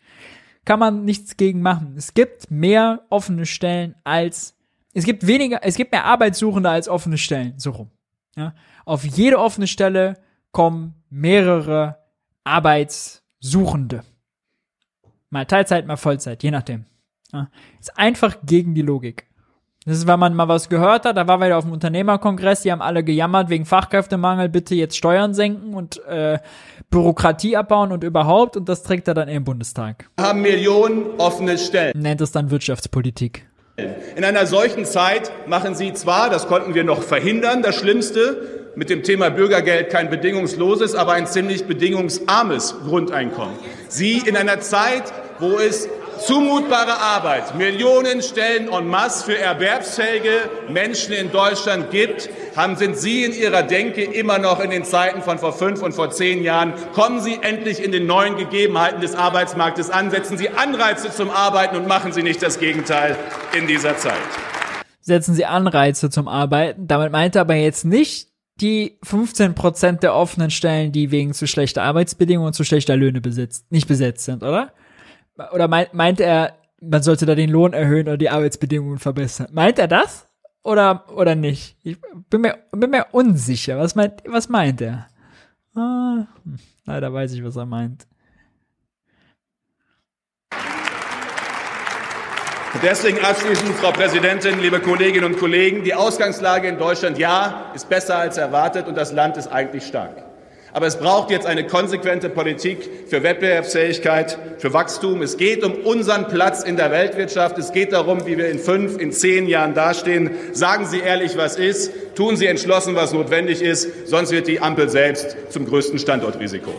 Kann 0.65 0.79
man 0.79 1.05
nichts 1.05 1.37
gegen 1.37 1.61
machen. 1.61 1.93
Es 1.97 2.15
gibt 2.15 2.49
mehr 2.49 3.05
offene 3.09 3.45
Stellen 3.45 3.95
als, 4.03 4.57
es 4.93 5.05
gibt 5.05 5.27
weniger, 5.27 5.59
es 5.63 5.75
gibt 5.75 5.91
mehr 5.91 6.05
Arbeitssuchende 6.05 6.69
als 6.69 6.89
offene 6.89 7.19
Stellen. 7.19 7.53
So 7.59 7.71
rum. 7.71 7.91
Ja? 8.35 8.55
Auf 8.85 9.05
jede 9.05 9.37
offene 9.37 9.67
Stelle 9.67 10.15
kommen 10.51 10.95
mehrere 11.11 11.99
Arbeitssuchende. 12.43 14.03
Mal 15.29 15.45
Teilzeit, 15.45 15.85
mal 15.85 15.97
Vollzeit, 15.97 16.41
je 16.41 16.49
nachdem. 16.49 16.85
Ja? 17.31 17.51
Ist 17.79 17.97
einfach 17.99 18.37
gegen 18.43 18.73
die 18.73 18.81
Logik. 18.81 19.26
Das 19.87 19.99
ist, 19.99 20.05
wenn 20.05 20.19
man 20.19 20.33
mal 20.33 20.49
was 20.49 20.67
gehört 20.67 21.05
hat, 21.05 21.15
da 21.15 21.29
war 21.29 21.39
wir 21.39 21.57
auf 21.57 21.63
dem 21.63 21.71
Unternehmerkongress, 21.71 22.61
die 22.61 22.73
haben 22.73 22.81
alle 22.81 23.05
gejammert 23.05 23.49
wegen 23.49 23.63
Fachkräftemangel, 23.63 24.49
bitte 24.49 24.75
jetzt 24.75 24.97
Steuern 24.97 25.33
senken 25.33 25.73
und 25.73 26.05
äh, 26.07 26.39
Bürokratie 26.89 27.55
abbauen 27.55 27.93
und 27.93 28.03
überhaupt 28.03 28.57
und 28.57 28.67
das 28.67 28.83
trägt 28.83 29.07
er 29.07 29.13
dann 29.13 29.29
im 29.29 29.45
Bundestag. 29.45 30.09
Wir 30.17 30.27
haben 30.27 30.41
Millionen 30.41 31.05
offene 31.19 31.57
Stellen. 31.57 31.93
Nennt 31.95 32.19
es 32.19 32.33
dann 32.33 32.51
Wirtschaftspolitik. 32.51 33.47
In 34.17 34.25
einer 34.25 34.45
solchen 34.45 34.83
Zeit 34.83 35.31
machen 35.47 35.73
Sie 35.73 35.93
zwar, 35.93 36.29
das 36.29 36.47
konnten 36.47 36.73
wir 36.73 36.83
noch 36.83 37.01
verhindern, 37.01 37.61
das 37.61 37.75
Schlimmste, 37.75 38.73
mit 38.75 38.89
dem 38.89 39.03
Thema 39.03 39.29
Bürgergeld 39.29 39.89
kein 39.89 40.09
bedingungsloses, 40.09 40.95
aber 40.95 41.13
ein 41.13 41.27
ziemlich 41.27 41.65
bedingungsarmes 41.65 42.75
Grundeinkommen. 42.85 43.55
Sie 43.87 44.17
in 44.17 44.35
einer 44.35 44.59
Zeit, 44.59 45.13
wo 45.39 45.57
es 45.57 45.87
zumutbare 46.19 46.99
Arbeit, 46.99 47.55
Millionen 47.55 48.21
Stellen 48.21 48.69
en 48.71 48.87
masse 48.87 49.25
für 49.25 49.37
erwerbsfähige 49.37 50.49
Menschen 50.69 51.13
in 51.13 51.31
Deutschland 51.31 51.91
gibt, 51.91 52.29
haben, 52.55 52.75
sind 52.75 52.97
Sie 52.97 53.23
in 53.23 53.33
Ihrer 53.33 53.63
Denke 53.63 54.03
immer 54.03 54.39
noch 54.39 54.59
in 54.59 54.69
den 54.69 54.83
Zeiten 54.83 55.21
von 55.21 55.39
vor 55.39 55.53
fünf 55.53 55.81
und 55.81 55.93
vor 55.93 56.09
zehn 56.11 56.43
Jahren. 56.43 56.73
Kommen 56.93 57.21
Sie 57.21 57.39
endlich 57.41 57.83
in 57.83 57.91
den 57.91 58.05
neuen 58.05 58.37
Gegebenheiten 58.37 59.01
des 59.01 59.15
Arbeitsmarktes 59.15 59.89
an, 59.89 60.11
setzen 60.11 60.37
Sie 60.37 60.49
Anreize 60.49 61.11
zum 61.11 61.29
Arbeiten 61.29 61.75
und 61.75 61.87
machen 61.87 62.11
Sie 62.11 62.23
nicht 62.23 62.41
das 62.41 62.59
Gegenteil 62.59 63.15
in 63.57 63.67
dieser 63.67 63.97
Zeit. 63.97 64.13
Setzen 65.01 65.35
Sie 65.35 65.45
Anreize 65.45 66.09
zum 66.09 66.27
Arbeiten. 66.27 66.87
Damit 66.87 67.11
meint 67.11 67.35
er 67.35 67.41
aber 67.41 67.55
jetzt 67.55 67.85
nicht 67.85 68.27
die 68.59 68.97
15 69.03 69.53
Prozent 69.55 70.03
der 70.03 70.15
offenen 70.15 70.49
Stellen, 70.49 70.91
die 70.91 71.11
wegen 71.11 71.33
zu 71.33 71.47
schlechter 71.47 71.83
Arbeitsbedingungen 71.83 72.47
und 72.47 72.53
zu 72.53 72.63
schlechter 72.63 72.95
Löhne 72.97 73.21
besetzt, 73.21 73.71
nicht 73.71 73.87
besetzt 73.87 74.25
sind, 74.25 74.43
oder? 74.43 74.73
Oder 75.51 75.67
meint, 75.67 75.93
meint 75.93 76.19
er, 76.19 76.57
man 76.81 77.03
sollte 77.03 77.25
da 77.25 77.35
den 77.35 77.49
Lohn 77.49 77.73
erhöhen 77.73 78.07
oder 78.07 78.17
die 78.17 78.29
Arbeitsbedingungen 78.29 78.99
verbessern? 78.99 79.47
Meint 79.51 79.79
er 79.79 79.87
das? 79.87 80.27
Oder, 80.63 81.05
oder 81.15 81.35
nicht? 81.35 81.77
Ich 81.83 81.97
bin 82.29 82.41
mir, 82.41 82.57
bin 82.71 82.89
mir 82.89 83.07
unsicher. 83.11 83.77
Was 83.77 83.95
meint, 83.95 84.23
was 84.25 84.49
meint 84.49 84.81
er? 84.81 85.07
Ah, 85.75 86.27
hm, 86.43 86.59
leider 86.85 87.13
weiß 87.13 87.33
ich, 87.33 87.43
was 87.43 87.55
er 87.55 87.65
meint. 87.65 88.07
Deswegen 92.83 93.17
abschließend, 93.23 93.69
Frau 93.75 93.91
Präsidentin, 93.91 94.59
liebe 94.59 94.79
Kolleginnen 94.79 95.25
und 95.25 95.39
Kollegen, 95.39 95.83
die 95.83 95.95
Ausgangslage 95.95 96.67
in 96.67 96.77
Deutschland, 96.77 97.17
ja, 97.17 97.71
ist 97.73 97.89
besser 97.89 98.17
als 98.17 98.37
erwartet 98.37 98.87
und 98.87 98.95
das 98.95 99.13
Land 99.13 99.37
ist 99.37 99.47
eigentlich 99.47 99.87
stark. 99.87 100.26
Aber 100.73 100.85
es 100.85 100.97
braucht 100.97 101.31
jetzt 101.31 101.45
eine 101.45 101.65
konsequente 101.65 102.29
Politik 102.29 102.89
für 103.07 103.23
Wettbewerbsfähigkeit, 103.23 104.37
für 104.59 104.73
Wachstum. 104.73 105.21
Es 105.21 105.37
geht 105.37 105.63
um 105.63 105.73
unseren 105.73 106.27
Platz 106.27 106.63
in 106.63 106.77
der 106.77 106.91
Weltwirtschaft. 106.91 107.57
Es 107.57 107.71
geht 107.71 107.93
darum, 107.93 108.25
wie 108.25 108.37
wir 108.37 108.49
in 108.49 108.59
fünf, 108.59 108.97
in 108.99 109.11
zehn 109.11 109.47
Jahren 109.47 109.73
dastehen. 109.73 110.31
Sagen 110.53 110.85
Sie 110.85 110.99
ehrlich, 110.99 111.37
was 111.37 111.55
ist. 111.55 111.91
Tun 112.15 112.35
Sie 112.35 112.45
entschlossen, 112.45 112.95
was 112.95 113.13
notwendig 113.13 113.61
ist. 113.61 114.07
Sonst 114.07 114.31
wird 114.31 114.47
die 114.47 114.59
Ampel 114.59 114.89
selbst 114.89 115.37
zum 115.49 115.65
größten 115.65 115.99
Standortrisiko. 115.99 116.73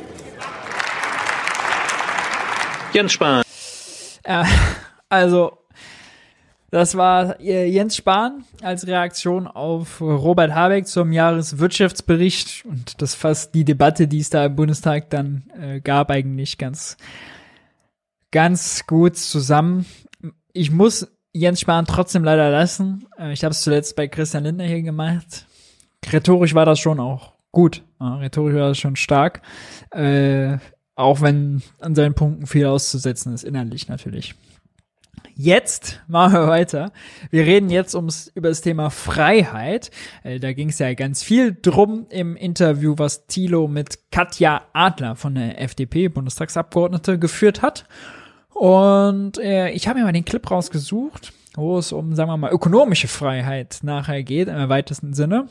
Jens 2.93 3.13
Spahn. 3.13 3.43
Äh, 4.25 4.45
also, 5.09 5.58
das 6.71 6.97
war 6.97 7.41
äh, 7.41 7.67
Jens 7.67 7.97
Spahn 7.97 8.45
als 8.63 8.87
Reaktion 8.87 9.47
auf 9.47 10.01
Robert 10.01 10.55
Habeck 10.55 10.87
zum 10.87 11.13
Jahreswirtschaftsbericht 11.13 12.65
und 12.67 13.01
das 13.01 13.15
fasst 13.15 13.55
die 13.55 13.65
Debatte, 13.65 14.07
die 14.07 14.21
es 14.21 14.31
da 14.31 14.47
im 14.47 14.57
Bundestag 14.57 15.09
dann 15.11 15.45
äh, 15.59 15.81
gab, 15.81 16.11
eigentlich 16.11 16.59
ganz, 16.59 16.99
ganz 18.31 18.87
gut 18.87 19.17
zusammen. 19.17 19.87
Ich 20.53 20.71
muss 20.71 21.11
Jens 21.33 21.61
Spahn 21.61 21.87
trotzdem 21.87 22.25
leider 22.25 22.51
lassen. 22.51 23.07
Äh, 23.19 23.33
ich 23.33 23.45
habe 23.45 23.53
es 23.53 23.63
zuletzt 23.63 23.97
bei 23.97 24.07
Christian 24.09 24.45
Lindner 24.45 24.65
hier 24.65 24.83
gemacht. 24.83 25.47
Rhetorisch 26.13 26.55
war 26.55 26.67
das 26.67 26.79
schon 26.79 27.01
auch 27.01 27.33
gut. 27.51 27.83
Rhetorisch 28.01 28.55
war 28.55 28.69
das 28.69 28.79
schon 28.79 28.97
stark. 28.97 29.43
Äh, 29.91 30.59
auch 30.95 31.21
wenn 31.23 31.63
an 31.81 31.95
seinen 31.95 32.15
Punkten 32.15 32.47
viel 32.47 32.67
auszusetzen 32.67 33.33
ist, 33.33 33.45
innerlich 33.45 33.89
natürlich. 33.89 34.35
Jetzt 35.41 36.01
machen 36.09 36.33
wir 36.33 36.49
weiter. 36.49 36.91
Wir 37.31 37.47
reden 37.47 37.71
jetzt 37.71 37.95
ums, 37.95 38.27
über 38.35 38.49
das 38.49 38.61
Thema 38.61 38.91
Freiheit. 38.91 39.93
Äh, 40.25 40.41
da 40.41 40.53
ging 40.53 40.69
es 40.71 40.81
ja 40.81 40.93
ganz 40.95 41.23
viel 41.23 41.57
drum 41.63 42.07
im 42.11 42.35
Interview, 42.35 42.97
was 42.97 43.29
Thilo 43.29 43.69
mit 43.69 44.11
Katja 44.11 44.63
Adler 44.73 45.15
von 45.15 45.37
der 45.37 45.61
FDP, 45.63 46.09
Bundestagsabgeordnete, 46.09 47.21
geführt 47.21 47.63
hat. 47.63 47.85
Und 48.53 49.39
äh, 49.39 49.71
ich 49.71 49.87
habe 49.87 50.01
mir 50.01 50.07
mal 50.07 50.13
den 50.13 50.25
Clip 50.25 50.51
rausgesucht, 50.51 51.33
wo 51.55 51.79
es 51.79 51.93
um, 51.93 52.17
sagen 52.17 52.31
wir 52.31 52.37
mal, 52.37 52.51
ökonomische 52.51 53.07
Freiheit 53.07 53.79
nachher 53.83 54.25
geht, 54.25 54.49
im 54.49 54.69
weitesten 54.69 55.15
Sinne. 55.15 55.47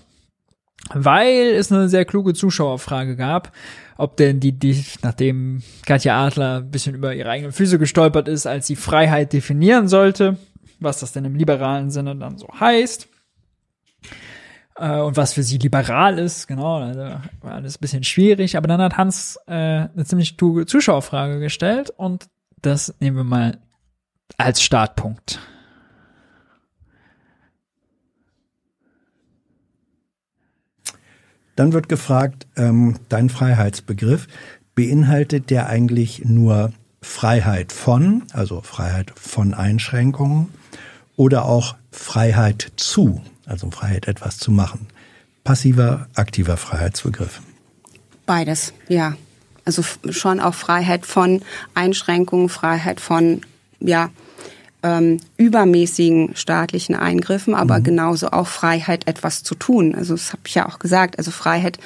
Weil 0.93 1.53
es 1.55 1.72
eine 1.72 1.88
sehr 1.88 2.03
kluge 2.03 2.34
Zuschauerfrage 2.34 3.15
gab, 3.15 3.53
ob 3.98 4.18
denn 4.18 4.40
die, 4.40 4.52
die, 4.52 4.84
nachdem 5.02 5.61
Katja 5.86 6.26
Adler 6.26 6.57
ein 6.57 6.72
bisschen 6.72 6.95
über 6.95 7.14
ihre 7.14 7.30
eigenen 7.30 7.52
Füße 7.52 7.80
gestolpert 7.80 8.28
ist, 8.28 8.45
als 8.45 8.68
sie 8.68 8.76
Freiheit 8.76 9.34
definieren 9.34 9.88
sollte, 9.88 10.38
was 10.80 10.99
das 10.99 11.11
denn 11.11 11.26
im 11.26 11.36
liberalen 11.36 11.90
Sinne 11.90 12.15
dann 12.15 12.38
so 12.38 12.48
heißt. 12.60 13.07
Äh, 14.76 14.99
und 14.99 15.18
was 15.18 15.34
für 15.34 15.44
sie 15.44 15.57
liberal 15.57 16.19
ist, 16.19 16.48
genau, 16.48 16.78
also 16.78 17.02
war 17.41 17.53
alles 17.53 17.78
ein 17.78 17.82
bisschen 17.82 18.03
schwierig, 18.03 18.57
aber 18.57 18.68
dann 18.68 18.82
hat 18.82 18.98
Hans 18.98 19.40
äh, 19.48 19.53
eine 19.53 20.06
ziemlich 20.06 20.38
kluge 20.38 20.65
Zuschauerfrage 20.65 21.40
gestellt 21.40 21.90
und 21.90 22.28
das 22.61 22.94
nehmen 22.99 23.18
wir 23.18 23.24
mal 23.24 23.57
als 24.38 24.61
Startpunkt. 24.61 25.40
Dann 31.57 31.73
wird 31.73 31.89
gefragt, 31.89 32.47
ähm, 32.55 32.97
dein 33.09 33.29
Freiheitsbegriff, 33.29 34.27
beinhaltet 34.75 35.49
der 35.49 35.67
eigentlich 35.67 36.23
nur 36.23 36.71
Freiheit 37.01 37.71
von, 37.71 38.23
also 38.31 38.61
Freiheit 38.61 39.11
von 39.15 39.55
Einschränkungen 39.55 40.49
oder 41.15 41.45
auch 41.45 41.75
Freiheit 41.91 42.71
zu, 42.75 43.23
also 43.47 43.71
Freiheit 43.71 44.07
etwas 44.07 44.38
zu 44.38 44.51
machen? 44.51 44.88
Passiver, 45.43 46.07
aktiver 46.13 46.57
Freiheitsbegriff. 46.57 47.41
Beides, 48.27 48.73
ja. 48.88 49.17
Also 49.65 49.84
schon 50.11 50.39
auch 50.39 50.53
Freiheit 50.53 51.07
von 51.07 51.41
Einschränkungen, 51.73 52.49
Freiheit 52.49 53.01
von, 53.01 53.41
ja, 53.79 54.11
ähm, 54.83 55.19
übermäßigen 55.37 56.35
staatlichen 56.35 56.95
Eingriffen, 56.95 57.55
aber 57.55 57.79
mhm. 57.79 57.83
genauso 57.83 58.29
auch 58.31 58.47
Freiheit, 58.47 59.07
etwas 59.07 59.43
zu 59.43 59.55
tun. 59.55 59.95
Also 59.95 60.13
das 60.13 60.31
habe 60.31 60.43
ich 60.45 60.55
ja 60.55 60.67
auch 60.67 60.79
gesagt. 60.79 61.17
Also 61.17 61.31
Freiheit, 61.31 61.79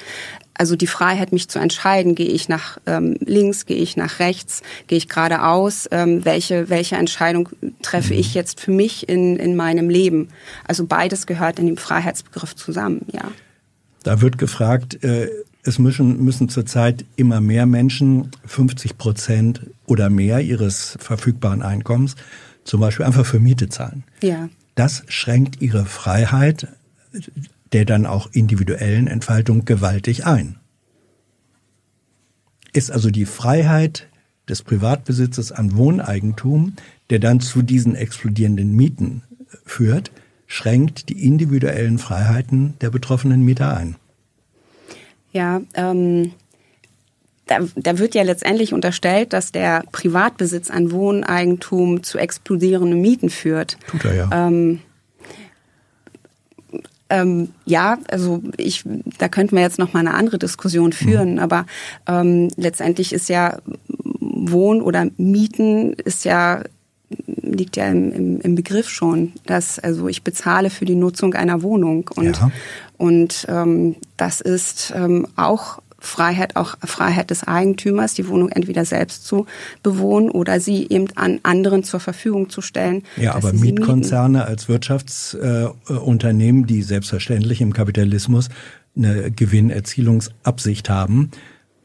also 0.54 0.76
die 0.76 0.88
Freiheit, 0.88 1.32
mich 1.32 1.48
zu 1.48 1.60
entscheiden, 1.60 2.16
gehe 2.16 2.28
ich 2.28 2.50
nach 2.50 2.78
ähm, 2.86 3.16
links, 3.22 3.66
gehe 3.66 3.78
ich 3.78 3.98
nach 3.98 4.20
rechts, 4.20 4.62
gehe 4.88 4.98
ich 4.98 5.08
geradeaus, 5.08 5.88
ähm, 5.92 6.26
welche, 6.26 6.70
welche 6.70 6.98
Entscheidung 6.98 7.50
treffe 7.82 8.14
mhm. 8.14 8.20
ich 8.20 8.34
jetzt 8.34 8.60
für 8.60 8.72
mich 8.72 9.08
in, 9.08 9.38
in 9.38 9.56
meinem 9.56 9.90
Leben. 9.90 10.28
Also 10.68 10.86
beides 10.86 11.26
gehört 11.26 11.60
in 11.60 11.68
dem 11.68 11.78
Freiheitsbegriff 11.78 12.56
zusammen, 12.56 13.06
ja. 13.12 13.24
Da 14.04 14.22
wird 14.22 14.38
gefragt, 14.38 15.04
äh, 15.04 15.30
es 15.64 15.80
müssen, 15.80 16.24
müssen 16.24 16.50
zurzeit 16.50 17.06
immer 17.16 17.40
mehr 17.40 17.66
Menschen 17.66 18.32
50 18.46 18.98
Prozent 18.98 19.62
oder 19.86 20.10
mehr 20.10 20.42
ihres 20.42 20.98
verfügbaren 21.00 21.62
Einkommens 21.62 22.16
zum 22.64 22.80
Beispiel 22.80 23.06
einfach 23.06 23.26
für 23.26 23.40
Miete 23.40 23.70
zahlen. 23.70 24.04
Ja. 24.22 24.50
Das 24.76 25.04
schränkt 25.08 25.62
ihre 25.62 25.86
Freiheit 25.86 26.68
der 27.72 27.86
dann 27.86 28.06
auch 28.06 28.30
individuellen 28.32 29.08
Entfaltung 29.08 29.66
gewaltig 29.66 30.26
ein. 30.26 30.58
Ist 32.74 32.92
also 32.92 33.12
die 33.12 33.26
Freiheit 33.26 34.08
des 34.48 34.62
Privatbesitzes 34.62 35.52
an 35.52 35.76
Wohneigentum, 35.78 36.74
der 37.10 37.20
dann 37.20 37.40
zu 37.40 37.62
diesen 37.62 37.96
explodierenden 37.96 38.76
Mieten 38.76 39.24
führt, 39.66 40.12
schränkt 40.48 41.10
die 41.10 41.26
individuellen 41.26 41.98
Freiheiten 41.98 42.74
der 42.82 42.90
betroffenen 42.90 43.44
Mieter 43.44 43.76
ein. 43.76 43.96
Ja, 45.32 45.62
ähm, 45.76 46.34
da, 47.48 47.60
da 47.76 47.98
wird 47.98 48.16
ja 48.16 48.24
letztendlich 48.24 48.74
unterstellt, 48.74 49.34
dass 49.34 49.52
der 49.52 49.84
Privatbesitz 49.92 50.70
an 50.70 50.92
Wohneigentum 50.92 52.04
zu 52.04 52.18
explodierenden 52.18 53.02
Mieten 53.02 53.30
führt. 53.30 53.78
Tut 53.88 54.06
er 54.06 54.16
ja. 54.16 54.30
Ähm, 54.32 54.80
ähm, 57.12 57.50
ja, 57.66 57.98
also 58.10 58.42
ich, 58.56 58.86
da 59.18 59.28
könnten 59.28 59.56
wir 59.56 59.62
jetzt 59.62 59.80
noch 59.80 59.92
mal 59.92 60.00
eine 60.00 60.14
andere 60.14 60.40
Diskussion 60.40 60.94
führen, 60.94 61.34
mhm. 61.34 61.40
aber 61.40 61.66
ähm, 62.08 62.48
letztendlich 62.56 63.12
ist 63.12 63.28
ja 63.28 63.58
Wohn- 64.20 64.82
oder 64.82 65.08
Mieten 65.18 65.94
ist 65.94 66.24
ja 66.24 66.64
liegt 67.26 67.76
ja 67.76 67.88
im, 67.88 68.14
im, 68.14 68.42
im, 68.42 68.56
Begriff 68.56 68.88
schon, 68.88 69.34
dass 69.46 69.78
also 69.78 70.08
ich 70.08 70.24
bezahle 70.24 70.70
für 70.70 70.86
die 70.86 70.96
Nutzung 70.96 71.34
einer 71.34 71.62
Wohnung 71.62 72.10
und 72.16 72.38
ja. 72.38 72.52
und 72.98 73.46
ähm, 73.50 73.98
das 74.16 74.40
ist 74.40 74.94
ähm, 74.96 75.28
auch 75.36 75.82
Freiheit, 76.02 76.56
auch 76.56 76.76
Freiheit 76.84 77.30
des 77.30 77.44
Eigentümers, 77.44 78.16
die 78.16 78.28
Wohnung 78.28 78.50
entweder 78.50 78.86
selbst 78.86 79.26
zu 79.26 79.46
bewohnen 79.84 80.30
oder 80.32 80.60
sie 80.60 80.88
eben 80.90 81.06
an 81.16 81.40
anderen 81.44 81.84
zur 81.84 82.00
Verfügung 82.00 82.50
zu 82.50 82.62
stellen. 82.62 83.04
Ja, 83.18 83.36
aber 83.36 83.54
Mietkonzerne 83.54 84.46
als 84.46 84.68
Wirtschaftsunternehmen, 84.68 86.64
äh, 86.64 86.68
die 86.68 86.82
selbstverständlich 86.82 87.62
im 87.62 87.72
Kapitalismus 87.72 88.50
eine 88.96 89.32
Gewinnerzielungsabsicht 89.32 90.90
haben, 90.90 91.32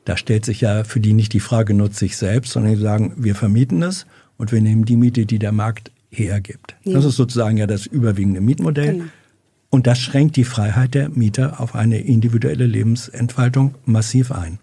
da 0.06 0.16
stellt 0.16 0.44
sich 0.44 0.62
ja 0.62 0.84
für 0.84 1.01
die 1.01 1.12
nicht 1.12 1.32
die 1.32 1.40
Frage, 1.40 1.74
nutze 1.74 2.06
ich 2.06 2.16
selbst, 2.16 2.52
sondern 2.52 2.74
die 2.74 2.80
sagen, 2.80 3.12
wir 3.16 3.34
vermieten 3.34 3.82
es 3.82 4.06
und 4.38 4.51
wir 4.51 4.62
nehmen 4.62 4.84
die 4.84 4.97
Miete, 4.97 5.26
die 5.26 5.38
der 5.38 5.52
Markt 5.52 5.90
hergibt. 6.10 6.76
Ja. 6.84 6.94
Das 6.94 7.05
ist 7.05 7.16
sozusagen 7.16 7.56
ja 7.56 7.66
das 7.66 7.86
überwiegende 7.86 8.40
Mietmodell. 8.40 8.93
Genau. 8.93 9.05
Und 9.77 9.86
das 9.86 9.98
schränkt 9.98 10.36
die 10.36 10.44
Freiheit 10.44 10.94
der 10.94 11.11
Mieter 11.11 11.61
auf 11.61 11.74
eine 11.74 11.98
individuelle 11.98 12.65
Lebensentfaltung 12.65 13.74
massiv 13.85 14.32
ein. 14.32 14.59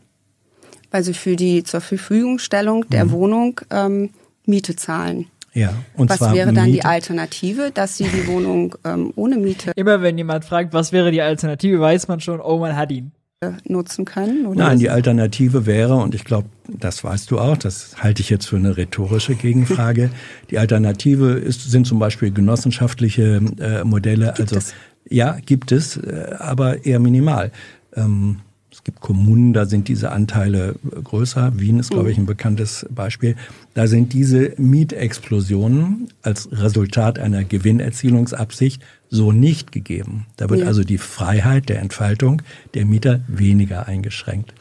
Weil 0.89 1.03
sie 1.03 1.13
für 1.13 1.35
die 1.35 1.63
zur 1.63 1.81
Verfügungstellung 1.81 2.89
der 2.89 3.05
mhm. 3.05 3.11
Wohnung 3.11 3.61
ähm, 3.69 4.09
Miete 4.47 4.75
zahlen. 4.75 5.27
Ja, 5.53 5.75
und 5.95 6.09
was 6.09 6.17
zwar 6.17 6.33
wäre 6.33 6.51
dann 6.51 6.65
Miete. 6.65 6.77
die 6.77 6.85
Alternative, 6.85 7.69
dass 7.71 7.95
sie 7.95 8.05
die 8.05 8.25
Wohnung 8.25 8.73
ähm, 8.83 9.13
ohne 9.15 9.37
Miete. 9.37 9.73
Immer 9.75 10.01
wenn 10.01 10.17
jemand 10.17 10.45
fragt, 10.45 10.73
was 10.73 10.91
wäre 10.91 11.11
die 11.11 11.21
Alternative, 11.21 11.79
weiß 11.79 12.07
man 12.07 12.19
schon, 12.19 12.41
oh, 12.41 12.57
man 12.57 12.75
hat 12.75 12.91
ihn 12.91 13.11
nutzen 13.65 14.05
können? 14.05 14.47
Oder 14.47 14.57
Nein, 14.69 14.79
die 14.79 14.89
Alternative 14.89 15.67
wäre, 15.67 15.93
und 15.93 16.15
ich 16.15 16.23
glaube, 16.23 16.47
das 16.67 17.03
weißt 17.03 17.29
du 17.29 17.37
auch, 17.37 17.57
das 17.57 17.97
halte 18.01 18.23
ich 18.23 18.31
jetzt 18.31 18.47
für 18.47 18.55
eine 18.55 18.77
rhetorische 18.77 19.35
Gegenfrage. 19.35 20.09
die 20.49 20.57
Alternative 20.57 21.33
ist, 21.33 21.69
sind 21.69 21.85
zum 21.85 21.99
Beispiel 21.99 22.31
genossenschaftliche 22.31 23.41
äh, 23.59 23.83
Modelle, 23.83 24.33
Gibt 24.35 24.39
also 24.39 24.55
es? 24.55 24.73
Ja, 25.09 25.37
gibt 25.45 25.71
es, 25.71 25.97
äh, 25.97 26.35
aber 26.39 26.85
eher 26.85 26.99
minimal. 26.99 27.51
Ähm, 27.95 28.37
es 28.73 28.83
gibt 28.83 29.01
Kommunen, 29.01 29.53
da 29.53 29.67
sind 29.67 29.87
diese 29.87 30.11
Anteile 30.11 30.75
größer. 30.83 31.59
Wien 31.59 31.77
ist, 31.77 31.91
glaube 31.91 32.11
ich, 32.11 32.17
ein 32.17 32.25
bekanntes 32.25 32.87
Beispiel. 32.89 33.35
Da 33.75 33.85
sind 33.85 34.13
diese 34.13 34.55
Mietexplosionen 34.57 36.07
als 36.23 36.49
Resultat 36.51 37.19
einer 37.19 37.43
Gewinnerzielungsabsicht 37.43 38.81
so 39.11 39.31
nicht 39.31 39.71
gegeben. 39.71 40.25
Da 40.37 40.49
wird 40.49 40.61
ja. 40.61 40.65
also 40.65 40.83
die 40.83 40.97
Freiheit 40.97 41.69
der 41.69 41.81
Entfaltung 41.81 42.41
der 42.73 42.85
Mieter 42.85 43.21
weniger 43.27 43.87
eingeschränkt. 43.87 44.55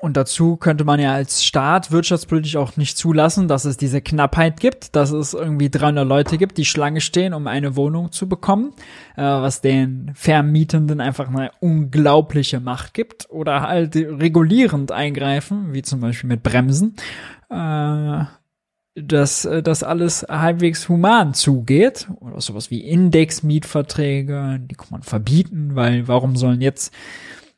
Und 0.00 0.16
dazu 0.16 0.56
könnte 0.56 0.84
man 0.84 0.98
ja 0.98 1.12
als 1.12 1.44
Staat 1.44 1.92
wirtschaftspolitisch 1.92 2.56
auch 2.56 2.78
nicht 2.78 2.96
zulassen, 2.96 3.48
dass 3.48 3.66
es 3.66 3.76
diese 3.76 4.00
Knappheit 4.00 4.58
gibt, 4.58 4.96
dass 4.96 5.10
es 5.10 5.34
irgendwie 5.34 5.68
300 5.68 6.08
Leute 6.08 6.38
gibt, 6.38 6.56
die 6.56 6.64
Schlange 6.64 7.02
stehen, 7.02 7.34
um 7.34 7.46
eine 7.46 7.76
Wohnung 7.76 8.10
zu 8.10 8.26
bekommen, 8.26 8.72
äh, 9.16 9.22
was 9.22 9.60
den 9.60 10.10
Vermietenden 10.14 11.02
einfach 11.02 11.28
eine 11.28 11.50
unglaubliche 11.60 12.60
Macht 12.60 12.94
gibt 12.94 13.28
oder 13.28 13.60
halt 13.60 13.94
regulierend 13.94 14.90
eingreifen, 14.90 15.74
wie 15.74 15.82
zum 15.82 16.00
Beispiel 16.00 16.28
mit 16.28 16.42
Bremsen, 16.42 16.96
äh, 17.50 18.24
dass 18.94 19.44
äh, 19.44 19.62
das 19.62 19.82
alles 19.82 20.24
halbwegs 20.26 20.88
human 20.88 21.34
zugeht. 21.34 22.08
Oder 22.20 22.40
sowas 22.40 22.70
wie 22.70 22.80
Indexmietverträge, 22.80 24.60
die 24.62 24.74
kann 24.74 24.88
man 24.90 25.02
verbieten, 25.02 25.72
weil 25.74 26.08
warum 26.08 26.36
sollen 26.36 26.62
jetzt 26.62 26.90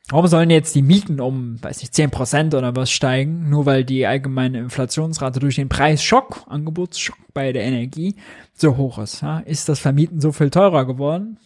Warum 0.09 0.27
sollen 0.27 0.49
jetzt 0.49 0.75
die 0.75 0.81
Mieten 0.81 1.21
um, 1.21 1.61
weiß 1.63 1.79
nicht, 1.79 1.93
zehn 1.93 2.11
Prozent 2.11 2.53
oder 2.53 2.75
was 2.75 2.91
steigen, 2.91 3.49
nur 3.49 3.65
weil 3.65 3.85
die 3.85 4.05
allgemeine 4.05 4.59
Inflationsrate 4.59 5.39
durch 5.39 5.55
den 5.55 5.69
Preisschock, 5.69 6.43
Angebotsschock 6.47 7.17
bei 7.33 7.53
der 7.53 7.63
Energie 7.63 8.15
so 8.53 8.75
hoch 8.75 8.97
ist? 8.99 9.21
Ja? 9.21 9.39
Ist 9.39 9.69
das 9.69 9.79
Vermieten 9.79 10.19
so 10.19 10.31
viel 10.33 10.49
teurer 10.49 10.85
geworden? 10.85 11.37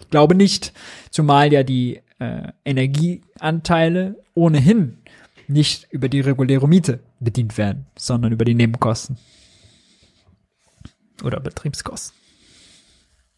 Ich 0.00 0.10
glaube 0.10 0.34
nicht, 0.34 0.72
zumal 1.10 1.52
ja 1.52 1.62
die 1.62 2.00
äh, 2.18 2.52
Energieanteile 2.64 4.16
ohnehin 4.34 4.98
nicht 5.48 5.86
über 5.90 6.08
die 6.08 6.20
reguläre 6.20 6.68
Miete 6.68 7.00
bedient 7.20 7.56
werden, 7.56 7.86
sondern 7.96 8.32
über 8.32 8.44
die 8.44 8.54
Nebenkosten 8.54 9.16
oder 11.22 11.40
Betriebskosten. 11.40 12.16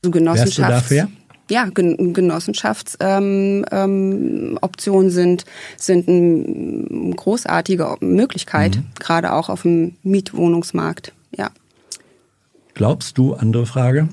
So 0.03 0.13
Wärst 0.15 0.59
du 0.59 0.63
dafür? 0.63 1.09
Ja, 1.51 1.69
Genossenschaftsoptionen 1.73 3.67
ähm, 3.71 4.57
ähm, 4.63 5.11
sind, 5.11 5.45
sind 5.77 6.09
eine 6.09 7.15
großartige 7.15 7.97
Möglichkeit, 8.01 8.77
mhm. 8.77 8.87
gerade 8.99 9.33
auch 9.33 9.49
auf 9.49 9.63
dem 9.63 9.97
Mietwohnungsmarkt. 10.03 11.13
Ja. 11.37 11.51
Glaubst 12.75 13.19
du, 13.19 13.35
andere 13.35 13.67
Frage, 13.67 14.09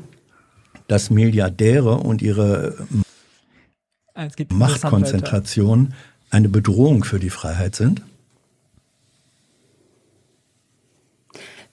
dass 0.87 1.09
Milliardäre 1.09 1.97
und 1.97 2.21
ihre 2.21 2.87
Machtkonzentration 4.49 5.93
eine 6.29 6.49
Bedrohung 6.49 7.03
für 7.03 7.19
die 7.19 7.29
Freiheit 7.29 7.75
sind? 7.75 8.01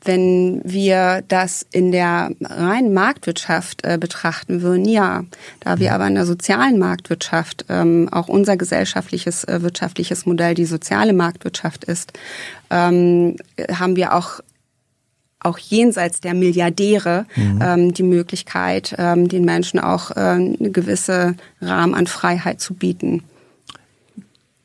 Wenn 0.04 0.60
wir 0.64 1.22
das 1.28 1.64
in 1.70 1.92
der 1.92 2.30
reinen 2.40 2.92
Marktwirtschaft 2.92 3.84
äh, 3.84 3.98
betrachten 3.98 4.62
würden, 4.62 4.84
ja. 4.84 5.24
Da 5.60 5.78
wir 5.78 5.94
aber 5.94 6.06
in 6.08 6.14
der 6.14 6.26
sozialen 6.26 6.78
Marktwirtschaft 6.78 7.66
ähm, 7.68 8.08
auch 8.10 8.28
unser 8.28 8.56
gesellschaftliches, 8.56 9.44
äh, 9.44 9.62
wirtschaftliches 9.62 10.26
Modell 10.26 10.54
die 10.54 10.64
soziale 10.64 11.12
Marktwirtschaft 11.12 11.84
ist, 11.84 12.12
ähm, 12.70 13.36
haben 13.70 13.96
wir 13.96 14.14
auch 14.14 14.40
auch 15.44 15.58
jenseits 15.58 16.20
der 16.20 16.34
Milliardäre 16.34 17.26
mhm. 17.34 17.58
ähm, 17.60 17.94
die 17.94 18.02
Möglichkeit, 18.04 18.94
ähm, 18.98 19.28
den 19.28 19.44
Menschen 19.44 19.80
auch 19.80 20.12
äh, 20.12 20.20
eine 20.20 20.70
gewisse 20.70 21.34
Rahmen 21.60 21.94
an 21.94 22.06
Freiheit 22.06 22.60
zu 22.60 22.74
bieten. 22.74 23.24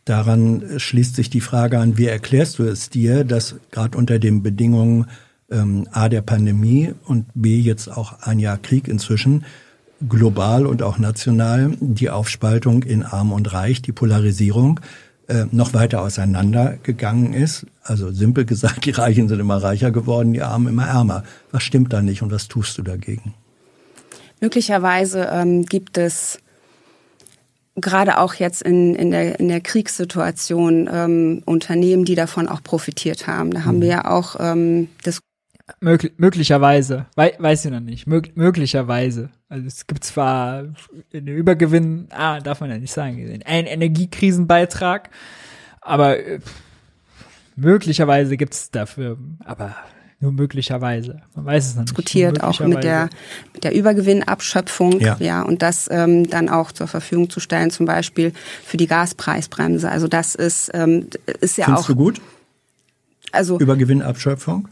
Daran 0.05 0.63
schließt 0.77 1.15
sich 1.15 1.29
die 1.29 1.41
Frage 1.41 1.79
an, 1.79 1.97
wie 1.97 2.05
erklärst 2.05 2.59
du 2.59 2.63
es 2.63 2.89
dir, 2.89 3.23
dass 3.23 3.55
gerade 3.71 3.97
unter 3.97 4.19
den 4.19 4.41
Bedingungen 4.41 5.07
ähm, 5.49 5.87
A 5.91 6.09
der 6.09 6.21
Pandemie 6.21 6.93
und 7.05 7.25
B 7.33 7.59
jetzt 7.59 7.87
auch 7.87 8.21
ein 8.21 8.39
Jahr 8.39 8.57
Krieg 8.57 8.87
inzwischen 8.87 9.45
global 10.07 10.67
und 10.67 10.83
auch 10.83 10.97
national 10.97 11.75
die 11.79 12.09
Aufspaltung 12.09 12.83
in 12.83 13.03
Arm 13.03 13.31
und 13.31 13.51
Reich, 13.53 13.81
die 13.81 13.91
Polarisierung 13.91 14.79
äh, 15.27 15.45
noch 15.51 15.73
weiter 15.73 16.01
auseinandergegangen 16.01 17.33
ist. 17.33 17.65
Also 17.83 18.11
simpel 18.11 18.45
gesagt, 18.45 18.85
die 18.85 18.91
Reichen 18.91 19.27
sind 19.27 19.39
immer 19.39 19.57
reicher 19.57 19.91
geworden, 19.91 20.33
die 20.33 20.41
Armen 20.41 20.67
immer 20.67 20.87
ärmer. 20.87 21.23
Was 21.51 21.63
stimmt 21.63 21.93
da 21.93 22.01
nicht 22.01 22.21
und 22.21 22.31
was 22.31 22.47
tust 22.47 22.77
du 22.77 22.83
dagegen? 22.83 23.33
Möglicherweise 24.39 25.27
ähm, 25.31 25.65
gibt 25.65 25.97
es 25.97 26.39
gerade 27.75 28.19
auch 28.19 28.35
jetzt 28.35 28.61
in, 28.61 28.95
in, 28.95 29.11
der, 29.11 29.39
in 29.39 29.47
der 29.47 29.61
Kriegssituation 29.61 30.89
ähm, 30.91 31.41
Unternehmen, 31.45 32.05
die 32.05 32.15
davon 32.15 32.47
auch 32.47 32.61
profitiert 32.61 33.27
haben. 33.27 33.51
Da 33.51 33.65
haben 33.65 33.77
mhm. 33.77 33.81
wir 33.81 33.89
ja 33.89 34.05
auch 34.11 34.35
ähm, 34.39 34.89
das 35.03 35.21
Möglich, 35.81 36.13
möglicherweise, 36.17 37.07
We 37.15 37.33
weiß 37.37 37.65
ich 37.65 37.71
noch 37.71 37.81
nicht, 37.81 38.07
Mög 38.07 38.37
möglicherweise. 38.37 39.29
Also 39.49 39.67
es 39.67 39.85
gibt 39.85 40.03
zwar 40.05 40.63
einen 41.13 41.27
Übergewinn, 41.27 42.07
ah, 42.11 42.39
darf 42.39 42.61
man 42.61 42.69
ja 42.69 42.77
nicht 42.77 42.93
sagen, 42.93 43.41
einen 43.45 43.67
Energiekrisenbeitrag, 43.67 45.09
aber 45.81 46.19
äh, 46.19 46.39
möglicherweise 47.57 48.37
gibt 48.37 48.53
es 48.53 48.71
dafür, 48.71 49.17
aber 49.43 49.75
nur 50.19 50.31
möglicherweise. 50.31 51.21
Man 51.35 51.45
weiß 51.45 51.65
es 51.65 51.75
noch 51.75 51.81
nicht. 51.81 51.89
Diskutiert 51.89 52.43
auch 52.43 52.59
mit 52.61 52.83
der, 52.83 53.09
mit 53.53 53.63
der 53.63 53.75
Übergewinnabschöpfung, 53.75 54.99
ja, 54.99 55.17
ja 55.19 55.41
und 55.43 55.61
das 55.61 55.89
ähm, 55.91 56.29
dann 56.29 56.49
auch 56.49 56.71
zur 56.71 56.87
Verfügung 56.87 57.29
zu 57.29 57.39
stellen, 57.39 57.71
zum 57.71 57.85
Beispiel 57.85 58.31
für 58.63 58.77
die 58.77 58.87
Gaspreisbremse. 58.87 59.91
Also 59.91 60.07
das 60.07 60.33
ist, 60.33 60.71
ähm, 60.73 61.07
ist 61.41 61.57
ja 61.57 61.65
Findest 61.65 61.83
auch. 61.83 61.87
du 61.87 61.95
gut? 61.95 62.21
Also 63.31 63.59
Übergewinnabschöpfung? 63.59 64.69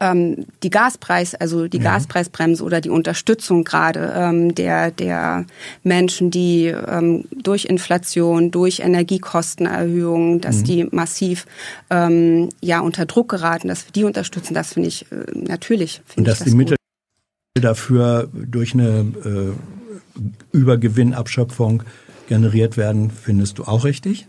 Ähm, 0.00 0.46
die 0.62 0.70
Gaspreis, 0.70 1.34
also 1.34 1.68
die 1.68 1.78
ja. 1.78 1.84
Gaspreisbremse 1.84 2.62
oder 2.62 2.80
die 2.80 2.90
Unterstützung 2.90 3.64
gerade 3.64 4.12
ähm, 4.14 4.54
der 4.54 4.90
der 4.90 5.46
Menschen, 5.82 6.30
die 6.30 6.66
ähm, 6.66 7.24
durch 7.42 7.64
Inflation, 7.64 8.50
durch 8.50 8.80
Energiekostenerhöhungen, 8.80 10.40
dass 10.40 10.58
mhm. 10.58 10.64
die 10.64 10.84
massiv 10.90 11.46
ähm, 11.90 12.48
ja 12.60 12.80
unter 12.80 13.06
Druck 13.06 13.28
geraten, 13.28 13.68
dass 13.68 13.86
wir 13.86 13.92
die 13.92 14.04
unterstützen, 14.04 14.54
das 14.54 14.74
finde 14.74 14.88
ich 14.88 15.10
äh, 15.12 15.24
natürlich. 15.34 16.02
Find 16.06 16.18
Und 16.18 16.28
dass 16.28 16.38
das 16.38 16.48
die 16.48 16.54
Mittel 16.54 16.76
dafür 17.54 18.28
durch 18.32 18.74
eine 18.74 19.12
äh, 19.24 20.56
Übergewinnabschöpfung 20.56 21.82
generiert 22.28 22.76
werden, 22.76 23.10
findest 23.10 23.58
du 23.58 23.64
auch 23.64 23.84
richtig? 23.84 24.26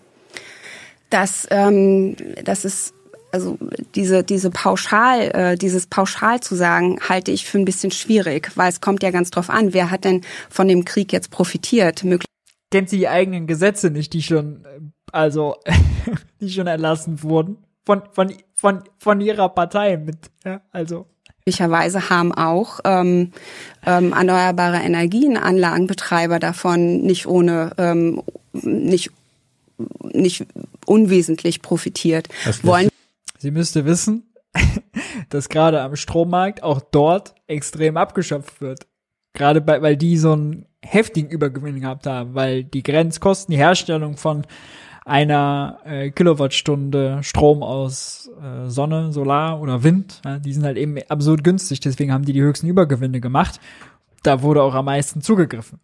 Das, 1.10 1.48
ähm, 1.50 2.16
das 2.44 2.66
ist 2.66 2.94
also 3.32 3.58
diese, 3.96 4.24
diese 4.24 4.50
pauschal, 4.50 5.32
äh, 5.34 5.56
dieses 5.58 5.88
pauschal 5.88 6.40
zu 6.40 6.56
sagen, 6.56 7.00
halte 7.08 7.32
ich 7.32 7.46
für 7.46 7.58
ein 7.58 7.66
bisschen 7.66 7.92
schwierig, 7.92 8.52
weil 8.56 8.70
es 8.70 8.82
kommt 8.82 9.04
ja 9.04 9.12
ganz 9.12 9.32
drauf 9.32 9.50
an, 9.50 9.74
wer 9.74 9.92
hat 9.92 10.04
denn 10.06 10.22
von 10.50 10.68
dem 10.68 10.86
Krieg 10.86 11.14
jetzt 11.14 11.32
profitiert? 11.32 12.04
Möglich 12.04 12.26
Kennt 12.72 12.90
sie 12.90 12.98
die 12.98 13.08
eigenen 13.08 13.48
Gesetze 13.48 13.90
nicht, 13.90 14.14
die 14.14 14.22
schon, 14.22 14.64
also, 15.12 15.56
die 16.40 16.52
schon 16.52 16.68
erlassen 16.68 17.24
wurden? 17.24 17.58
Von, 17.84 18.04
von, 18.12 18.34
von, 18.54 18.84
von 18.98 19.22
ihrer 19.22 19.50
Partei 19.50 19.98
mit, 19.98 20.18
ja, 20.46 20.62
also. 20.72 21.08
Möglicherweise 21.46 22.12
haben 22.12 22.32
auch 22.32 22.80
ähm, 22.84 23.32
ähm, 23.84 24.14
erneuerbare 24.14 24.78
Energienanlagenbetreiber 24.78 26.38
davon 26.38 27.02
nicht 27.02 27.26
ohne 27.26 27.72
ähm, 27.80 28.22
nicht 28.54 29.10
nicht 30.14 30.46
unwesentlich 30.86 31.62
profitiert. 31.62 32.28
Wollen 32.64 32.90
Sie 33.40 33.52
müsste 33.52 33.86
wissen, 33.86 34.34
dass 35.30 35.50
gerade 35.50 35.82
am 35.82 35.96
Strommarkt 35.96 36.62
auch 36.62 36.82
dort 36.82 37.34
extrem 37.48 37.98
abgeschöpft 37.98 38.62
wird. 38.62 38.86
Gerade 39.34 39.62
bei, 39.62 39.82
weil 39.82 39.96
die 39.96 40.18
so 40.18 40.34
einen 40.34 40.66
heftigen 40.84 41.30
Übergewinn 41.30 41.80
gehabt 41.80 42.06
haben, 42.06 42.36
weil 42.36 42.64
die 42.64 42.84
Grenzkosten, 42.84 43.54
die 43.54 43.58
Herstellung 43.58 44.18
von 44.18 44.46
einer 45.06 45.80
äh, 45.86 46.12
Kilowattstunde 46.12 47.20
Strom 47.24 47.64
aus 47.64 48.30
äh, 48.42 48.70
Sonne, 48.70 49.14
Solar 49.14 49.62
oder 49.62 49.84
Wind, 49.84 50.22
ja, 50.26 50.38
die 50.38 50.54
sind 50.54 50.66
halt 50.66 50.78
eben 50.78 50.98
absurd 51.08 51.44
günstig, 51.44 51.80
deswegen 51.80 52.12
haben 52.12 52.26
die 52.26 52.34
die 52.34 52.42
höchsten 52.42 52.68
Übergewinne 52.68 53.22
gemacht. 53.22 53.60
Da 54.24 54.42
wurde 54.42 54.62
auch 54.62 54.76
am 54.76 54.86
meisten 54.86 55.22
zugegriffen. 55.22 55.80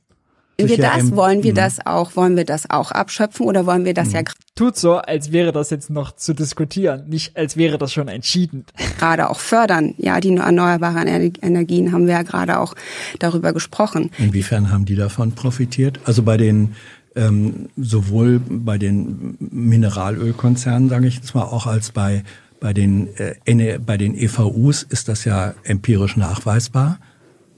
Wollen 0.58 0.70
wir 0.70 0.78
das? 0.78 1.16
Wollen 1.16 1.44
wir 1.44 1.52
mhm. 1.52 1.56
das 1.56 1.86
auch? 1.86 2.16
Wollen 2.16 2.38
wir 2.38 2.46
das 2.46 2.70
auch 2.70 2.92
abschöpfen 2.92 3.46
oder 3.46 3.66
wollen 3.66 3.84
wir 3.84 3.94
das 3.94 4.14
ja 4.14 4.22
mhm. 4.22 4.26
tut 4.56 4.78
so, 4.78 4.96
als 4.96 5.32
wäre 5.32 5.52
das 5.52 5.70
jetzt 5.70 5.90
noch 5.90 6.16
zu 6.16 6.34
diskutieren, 6.34 7.10
nicht 7.10 7.36
als 7.36 7.58
wäre 7.58 7.78
das 7.78 7.92
schon 7.92 8.08
entschieden. 8.08 8.66
Gerade 8.98 9.30
auch 9.30 9.40
fördern. 9.40 9.96
Ja, 9.98 10.20
die 10.20 10.36
erneuerbaren 10.36 11.08
Energien 11.08 11.92
haben 11.92 12.08
wir 12.08 12.14
ja 12.14 12.24
gerade 12.24 12.60
auch 12.60 12.74
darüber 13.20 13.52
gesprochen. 13.52 14.12
Inwiefern 14.18 14.72
haben 14.72 14.86
die 14.86 14.96
davon 14.96 15.34
profitiert? 15.34 16.00
Also 16.06 16.24
bei 16.24 16.38
den 16.38 16.76
ähm, 17.16 17.70
sowohl 17.78 18.40
bei 18.40 18.78
den 18.78 19.38
Mineralölkonzernen, 19.40 20.90
sage 20.90 21.08
ich 21.08 21.16
jetzt 21.16 21.34
mal, 21.34 21.44
auch 21.44 21.66
als 21.66 21.92
bei 21.92 22.24
bei 22.60 22.74
den 22.74 23.10
äh, 23.18 23.80
bei 23.80 23.98
den 23.98 24.16
EVUs 24.16 24.84
ist 24.84 25.08
das 25.08 25.26
ja 25.26 25.54
empirisch 25.64 26.18
nachweisbar. 26.18 27.00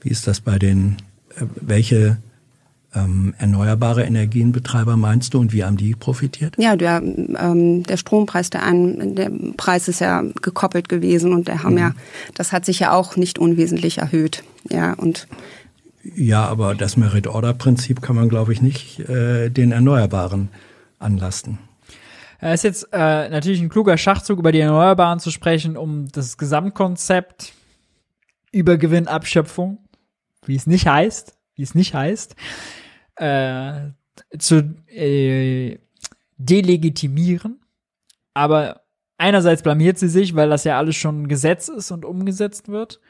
Wie 0.00 0.10
ist 0.10 0.26
das 0.26 0.40
bei 0.40 0.58
den 0.58 0.96
äh, 1.36 1.44
welche 1.60 2.18
ähm, 2.94 3.34
erneuerbare 3.38 4.04
Energienbetreiber 4.04 4.96
meinst 4.96 5.34
du 5.34 5.40
und 5.40 5.52
wie 5.52 5.64
haben 5.64 5.76
die 5.76 5.94
profitiert? 5.94 6.54
Ja, 6.58 6.76
der, 6.76 7.02
ähm, 7.02 7.82
der 7.82 7.96
Strompreis, 7.96 8.50
der, 8.50 8.62
an, 8.62 9.14
der 9.14 9.30
Preis 9.56 9.88
ist 9.88 10.00
ja 10.00 10.22
gekoppelt 10.42 10.88
gewesen 10.88 11.32
und 11.32 11.48
der 11.48 11.62
haben 11.62 11.74
mhm. 11.74 11.78
ja, 11.78 11.92
das 12.34 12.52
hat 12.52 12.64
sich 12.64 12.78
ja 12.78 12.92
auch 12.92 13.16
nicht 13.16 13.38
unwesentlich 13.38 13.98
erhöht. 13.98 14.42
Ja, 14.70 14.94
und 14.94 15.28
ja, 16.14 16.46
aber 16.46 16.74
das 16.74 16.96
Merit-Order-Prinzip 16.96 18.00
kann 18.00 18.16
man, 18.16 18.28
glaube 18.28 18.52
ich, 18.52 18.62
nicht 18.62 19.00
äh, 19.00 19.50
den 19.50 19.72
Erneuerbaren 19.72 20.48
anlasten. 20.98 21.58
Es 22.40 22.60
ist 22.60 22.64
jetzt 22.64 22.88
äh, 22.92 23.28
natürlich 23.28 23.60
ein 23.60 23.68
kluger 23.68 23.98
Schachzug, 23.98 24.38
über 24.38 24.52
die 24.52 24.60
Erneuerbaren 24.60 25.18
zu 25.18 25.30
sprechen, 25.30 25.76
um 25.76 26.08
das 26.12 26.38
Gesamtkonzept 26.38 27.52
Übergewinnabschöpfung, 28.52 29.78
wie 30.46 30.56
es 30.56 30.66
nicht 30.66 30.86
heißt, 30.86 31.37
wie 31.58 31.62
es 31.62 31.74
nicht 31.74 31.92
heißt, 31.92 32.36
äh, 33.16 33.90
zu 34.38 34.74
äh, 34.86 35.78
delegitimieren. 36.38 37.60
Aber 38.32 38.82
einerseits 39.18 39.62
blamiert 39.62 39.98
sie 39.98 40.08
sich, 40.08 40.34
weil 40.34 40.48
das 40.48 40.64
ja 40.64 40.78
alles 40.78 40.96
schon 40.96 41.28
Gesetz 41.28 41.68
ist 41.68 41.90
und 41.90 42.04
umgesetzt 42.04 42.68
wird. 42.68 43.00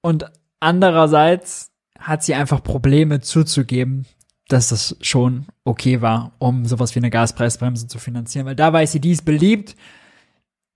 Und 0.00 0.32
andererseits 0.58 1.70
hat 1.98 2.22
sie 2.22 2.34
einfach 2.34 2.62
Probleme 2.62 3.20
zuzugeben, 3.20 4.06
dass 4.48 4.70
das 4.70 4.96
schon 5.02 5.46
okay 5.64 6.00
war, 6.00 6.32
um 6.38 6.64
sowas 6.64 6.94
wie 6.94 7.00
eine 7.00 7.10
Gaspreisbremse 7.10 7.86
zu 7.86 7.98
finanzieren. 7.98 8.46
Weil 8.46 8.56
da 8.56 8.72
weiß 8.72 8.92
sie, 8.92 9.00
die 9.00 9.12
ist 9.12 9.26
beliebt, 9.26 9.76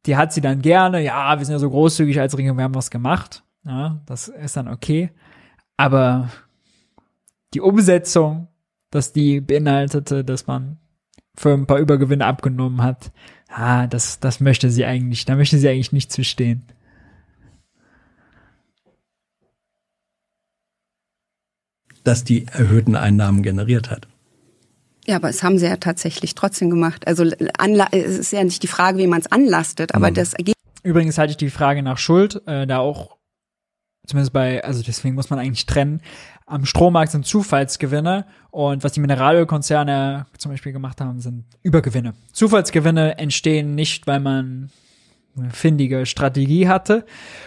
die 0.06 0.16
hat 0.16 0.34
sie 0.34 0.42
dann 0.42 0.60
gerne. 0.60 1.02
Ja, 1.02 1.38
wir 1.38 1.44
sind 1.44 1.54
ja 1.54 1.58
so 1.58 1.70
großzügig 1.70 2.20
als 2.20 2.36
Regierung, 2.36 2.58
wir 2.58 2.64
haben 2.64 2.74
was 2.74 2.90
gemacht. 2.90 3.42
Ja, 3.64 4.02
das 4.04 4.28
ist 4.28 4.58
dann 4.58 4.68
okay. 4.68 5.10
Aber 5.76 6.30
die 7.52 7.60
Umsetzung, 7.60 8.48
dass 8.90 9.12
die 9.12 9.40
beinhaltete, 9.40 10.24
dass 10.24 10.46
man 10.46 10.78
für 11.36 11.52
ein 11.52 11.66
paar 11.66 11.78
Übergewinne 11.78 12.26
abgenommen 12.26 12.82
hat, 12.82 13.12
ah, 13.48 13.86
das, 13.86 14.20
das 14.20 14.40
möchte 14.40 14.70
sie 14.70 14.84
eigentlich, 14.84 15.24
da 15.24 15.36
möchte 15.36 15.58
sie 15.58 15.68
eigentlich 15.68 15.92
nicht 15.92 16.12
zu 16.12 16.22
stehen. 16.24 16.64
Dass 22.04 22.22
die 22.22 22.46
erhöhten 22.46 22.96
Einnahmen 22.96 23.42
generiert 23.42 23.90
hat. 23.90 24.08
Ja, 25.06 25.16
aber 25.16 25.28
es 25.28 25.42
haben 25.42 25.58
sie 25.58 25.66
ja 25.66 25.76
tatsächlich 25.76 26.34
trotzdem 26.34 26.70
gemacht. 26.70 27.06
Also 27.06 27.24
es 27.24 28.18
ist 28.18 28.32
ja 28.32 28.42
nicht 28.44 28.62
die 28.62 28.68
Frage, 28.68 28.98
wie 28.98 29.06
man 29.06 29.20
es 29.20 29.30
anlastet, 29.30 29.94
aber 29.94 30.10
mhm. 30.10 30.14
das 30.14 30.34
Ergebnis. 30.34 30.54
Übrigens 30.82 31.18
halte 31.18 31.32
ich 31.32 31.36
die 31.36 31.50
Frage 31.50 31.82
nach 31.82 31.98
Schuld 31.98 32.42
äh, 32.46 32.66
da 32.66 32.78
auch 32.78 33.13
zumindest 34.06 34.32
bei, 34.32 34.62
also 34.64 34.82
deswegen 34.82 35.14
muss 35.14 35.30
man 35.30 35.38
eigentlich 35.38 35.66
trennen. 35.66 36.00
Am 36.46 36.66
Strommarkt 36.66 37.12
sind 37.12 37.26
Zufallsgewinne 37.26 38.26
und 38.50 38.84
was 38.84 38.92
die 38.92 39.00
Mineralölkonzerne 39.00 40.26
zum 40.36 40.50
Beispiel 40.50 40.72
gemacht 40.72 41.00
haben, 41.00 41.20
sind 41.20 41.44
Übergewinne. 41.62 42.14
Zufallsgewinne 42.32 43.18
entstehen 43.18 43.74
nicht, 43.74 44.06
weil 44.06 44.20
man 44.20 44.70
eine 45.36 45.50
findige 45.50 46.06
Strategie 46.06 46.68
hatte 46.68 47.06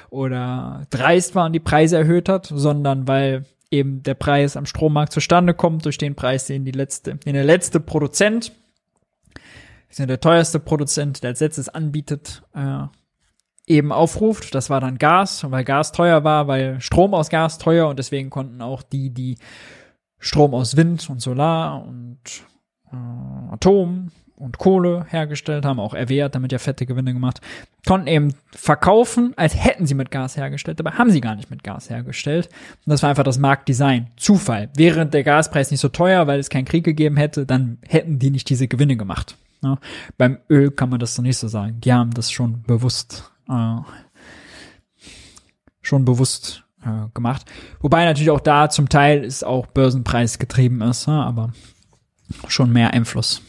oder 0.10 0.86
dreist 0.90 1.36
war 1.36 1.46
und 1.46 1.54
die 1.54 1.60
Preise 1.60 1.98
erhöht 1.98 2.28
hat, 2.28 2.48
sondern 2.48 3.08
weil 3.08 3.46
eben 3.72 4.04
der 4.04 4.14
Preis 4.14 4.58
am 4.58 4.66
Strommarkt 4.66 5.14
zustande 5.14 5.54
kommt 5.54 5.86
durch 5.86 5.98
den 5.98 6.16
Preis, 6.16 6.46
den 6.46 6.66
die 6.66 6.72
letzte, 6.72 7.16
den 7.16 7.34
der 7.34 7.44
letzte 7.44 7.80
Produzent, 7.80 8.52
der 9.98 10.20
teuerste 10.20 10.60
Produzent, 10.60 11.24
der 11.24 11.30
als 11.30 11.40
letztes 11.40 11.70
anbietet, 11.70 12.44
äh, 12.54 12.84
eben 13.68 13.92
aufruft. 13.92 14.56
Das 14.56 14.70
war 14.70 14.80
dann 14.80 14.98
Gas, 14.98 15.46
weil 15.52 15.64
Gas 15.64 15.92
teuer 15.92 16.24
war, 16.24 16.48
weil 16.48 16.82
Strom 16.82 17.14
aus 17.14 17.30
Gas 17.30 17.58
teuer 17.58 17.88
und 17.90 18.00
deswegen 18.00 18.30
konnten 18.30 18.62
auch 18.62 18.82
die, 18.82 19.12
die 19.12 19.38
Strom 20.20 20.54
aus 20.54 20.76
Wind 20.78 21.08
und 21.10 21.22
Solar 21.22 21.86
und 21.86 22.20
äh, 22.92 23.54
Atom 23.54 24.12
und 24.38 24.60
Kohle 24.60 25.06
hergestellt 25.10 25.66
haben, 25.66 25.80
auch 25.80 25.96
RW 25.96 26.24
hat 26.24 26.36
damit 26.36 26.52
ja 26.52 26.60
fette 26.60 26.86
Gewinne 26.86 27.12
gemacht, 27.12 27.42
konnten 27.88 28.08
eben 28.08 28.36
verkaufen, 28.52 29.34
als 29.36 29.56
hätten 29.56 29.88
sie 29.88 29.96
mit 29.96 30.12
Gas 30.12 30.38
hergestellt, 30.38 30.80
aber 30.80 30.98
haben 30.98 31.10
sie 31.10 31.22
gar 31.22 31.36
nicht 31.36 31.50
mit 31.50 31.64
Gas 31.64 31.90
hergestellt. 31.90 32.48
Und 32.86 32.92
das 32.92 33.02
war 33.02 33.10
einfach 33.10 33.24
das 33.24 33.40
Marktdesign. 33.40 34.12
Zufall. 34.16 34.70
Wäre 34.78 35.08
der 35.08 35.24
Gaspreis 35.24 35.72
nicht 35.72 35.80
so 35.80 35.90
teuer, 35.90 36.28
weil 36.28 36.40
es 36.40 36.50
keinen 36.50 36.66
Krieg 36.66 36.84
gegeben 36.84 37.18
hätte, 37.18 37.48
dann 37.48 37.80
hätten 37.88 38.20
die 38.20 38.30
nicht 38.30 38.48
diese 38.50 38.68
Gewinne 38.68 38.96
gemacht. 38.96 39.38
Ja, 39.64 39.80
beim 40.20 40.38
Öl 40.52 40.70
kann 40.70 40.90
man 40.90 41.00
das 41.00 41.16
so 41.16 41.24
nicht 41.24 41.38
so 41.38 41.48
sagen. 41.48 41.82
Die 41.82 41.92
haben 41.92 42.12
das 42.12 42.32
schon 42.32 42.62
bewusst 42.62 43.32
äh, 43.50 43.78
schon 45.82 46.06
bewusst 46.06 46.64
äh, 46.84 47.10
gemacht. 47.14 47.46
Wobei 47.80 48.06
natürlich 48.06 48.32
auch 48.32 48.40
da 48.40 48.70
zum 48.70 48.90
Teil 48.90 49.24
ist 49.24 49.44
auch 49.44 49.68
Börsenpreis 49.68 50.40
getrieben 50.40 50.82
ist, 50.82 51.08
aber 51.08 51.54
schon 52.48 52.72
mehr 52.72 52.94
Einfluss. 52.94 53.42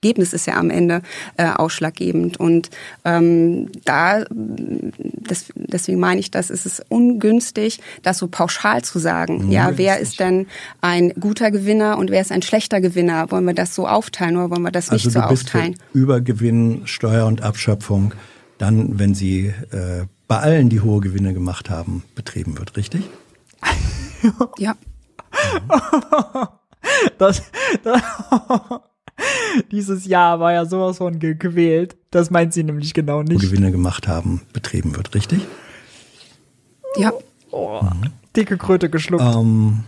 Ergebnis 0.00 0.32
ist 0.32 0.46
ja 0.46 0.56
am 0.56 0.70
Ende 0.70 1.02
äh, 1.38 1.48
ausschlaggebend. 1.48 2.38
Und 2.38 2.70
ähm, 3.04 3.68
da, 3.84 4.24
das, 4.30 5.46
deswegen 5.56 5.98
meine 5.98 6.20
ich, 6.20 6.30
das 6.30 6.50
ist 6.50 6.66
es 6.66 6.80
ungünstig, 6.88 7.80
das 8.02 8.18
so 8.18 8.28
pauschal 8.28 8.82
zu 8.84 9.00
sagen. 9.00 9.46
Mhm. 9.46 9.50
Ja, 9.50 9.72
wer 9.76 9.98
ist 9.98 10.20
denn 10.20 10.46
ein 10.80 11.10
guter 11.18 11.50
Gewinner 11.50 11.98
und 11.98 12.12
wer 12.12 12.20
ist 12.20 12.30
ein 12.30 12.42
schlechter 12.42 12.80
Gewinner? 12.80 13.32
Wollen 13.32 13.44
wir 13.44 13.54
das 13.54 13.74
so 13.74 13.88
aufteilen 13.88 14.36
oder 14.36 14.50
wollen 14.50 14.62
wir 14.62 14.70
das 14.70 14.88
also 14.88 15.08
nicht 15.08 15.14
so 15.14 15.20
aufteilen? 15.20 15.76
Übergewinn, 15.92 16.82
Steuer 16.84 17.26
und 17.26 17.42
Abschöpfung, 17.42 18.14
dann, 18.56 19.00
wenn 19.00 19.14
sie 19.14 19.46
äh, 19.72 20.04
bei 20.28 20.38
allen, 20.38 20.68
die 20.68 20.80
hohe 20.80 21.00
Gewinne 21.00 21.34
gemacht 21.34 21.70
haben, 21.70 22.04
betrieben 22.14 22.56
wird, 22.56 22.76
richtig? 22.76 23.02
ja. 24.58 24.76
Das, 27.18 27.42
das 27.82 28.00
dieses 29.70 30.06
Jahr 30.06 30.40
war 30.40 30.52
ja 30.52 30.64
sowas 30.64 30.98
von 30.98 31.18
gequält. 31.18 31.96
Das 32.10 32.30
meint 32.30 32.52
sie 32.52 32.64
nämlich 32.64 32.94
genau 32.94 33.22
nicht. 33.22 33.40
Gewinne 33.40 33.72
gemacht 33.72 34.08
haben, 34.08 34.42
betrieben 34.52 34.96
wird, 34.96 35.14
richtig? 35.14 35.40
Ja. 36.96 37.12
Oh, 37.50 37.80
mhm. 37.82 38.10
Dicke 38.36 38.56
Kröte 38.56 38.90
geschluckt. 38.90 39.22
Ähm, 39.22 39.84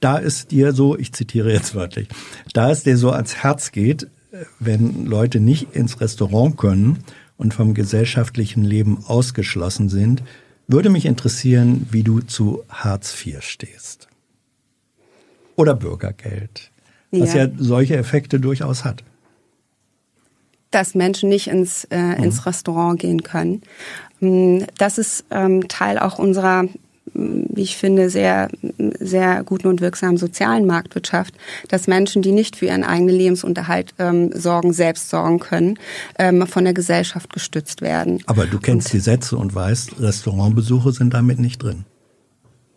da 0.00 0.20
es 0.20 0.46
dir 0.46 0.72
so, 0.72 0.96
ich 0.96 1.12
zitiere 1.12 1.52
jetzt 1.52 1.74
wörtlich, 1.74 2.08
da 2.52 2.70
es 2.70 2.82
dir 2.82 2.96
so 2.96 3.10
ans 3.10 3.36
Herz 3.36 3.72
geht, 3.72 4.08
wenn 4.58 5.06
Leute 5.06 5.40
nicht 5.40 5.74
ins 5.74 6.00
Restaurant 6.00 6.56
können 6.56 7.04
und 7.36 7.54
vom 7.54 7.74
gesellschaftlichen 7.74 8.62
Leben 8.62 9.04
ausgeschlossen 9.06 9.88
sind, 9.88 10.22
würde 10.68 10.88
mich 10.88 11.04
interessieren, 11.04 11.86
wie 11.90 12.04
du 12.04 12.20
zu 12.20 12.62
Hartz 12.68 13.14
IV 13.24 13.42
stehst. 13.42 14.08
Oder 15.56 15.74
Bürgergeld 15.74 16.69
was 17.10 17.34
ja. 17.34 17.44
ja 17.44 17.50
solche 17.58 17.96
Effekte 17.96 18.40
durchaus 18.40 18.84
hat. 18.84 19.02
Dass 20.70 20.94
Menschen 20.94 21.28
nicht 21.28 21.48
ins, 21.48 21.84
äh, 21.90 21.98
mhm. 21.98 22.24
ins 22.24 22.46
Restaurant 22.46 23.00
gehen 23.00 23.22
können. 23.22 23.62
Mm, 24.20 24.60
das 24.78 24.98
ist 24.98 25.24
ähm, 25.30 25.66
Teil 25.68 25.98
auch 25.98 26.18
unserer 26.18 26.64
mm, 26.64 26.70
wie 27.12 27.62
ich 27.62 27.76
finde, 27.76 28.08
sehr, 28.08 28.48
sehr 29.00 29.42
guten 29.42 29.66
und 29.66 29.80
wirksamen 29.80 30.16
sozialen 30.16 30.66
Marktwirtschaft, 30.66 31.34
dass 31.68 31.88
Menschen, 31.88 32.22
die 32.22 32.30
nicht 32.30 32.54
für 32.54 32.66
ihren 32.66 32.84
eigenen 32.84 33.16
Lebensunterhalt 33.16 33.94
ähm, 33.98 34.30
sorgen, 34.32 34.72
selbst 34.72 35.10
sorgen 35.10 35.40
können, 35.40 35.78
ähm, 36.18 36.46
von 36.46 36.62
der 36.64 36.74
Gesellschaft 36.74 37.32
gestützt 37.32 37.82
werden. 37.82 38.22
Aber 38.26 38.46
du 38.46 38.60
kennst 38.60 38.88
und, 38.88 38.92
die 38.92 39.00
Sätze 39.00 39.36
und 39.36 39.52
weißt, 39.52 40.00
Restaurantbesuche 40.00 40.92
sind 40.92 41.12
damit 41.12 41.40
nicht 41.40 41.60
drin. 41.62 41.84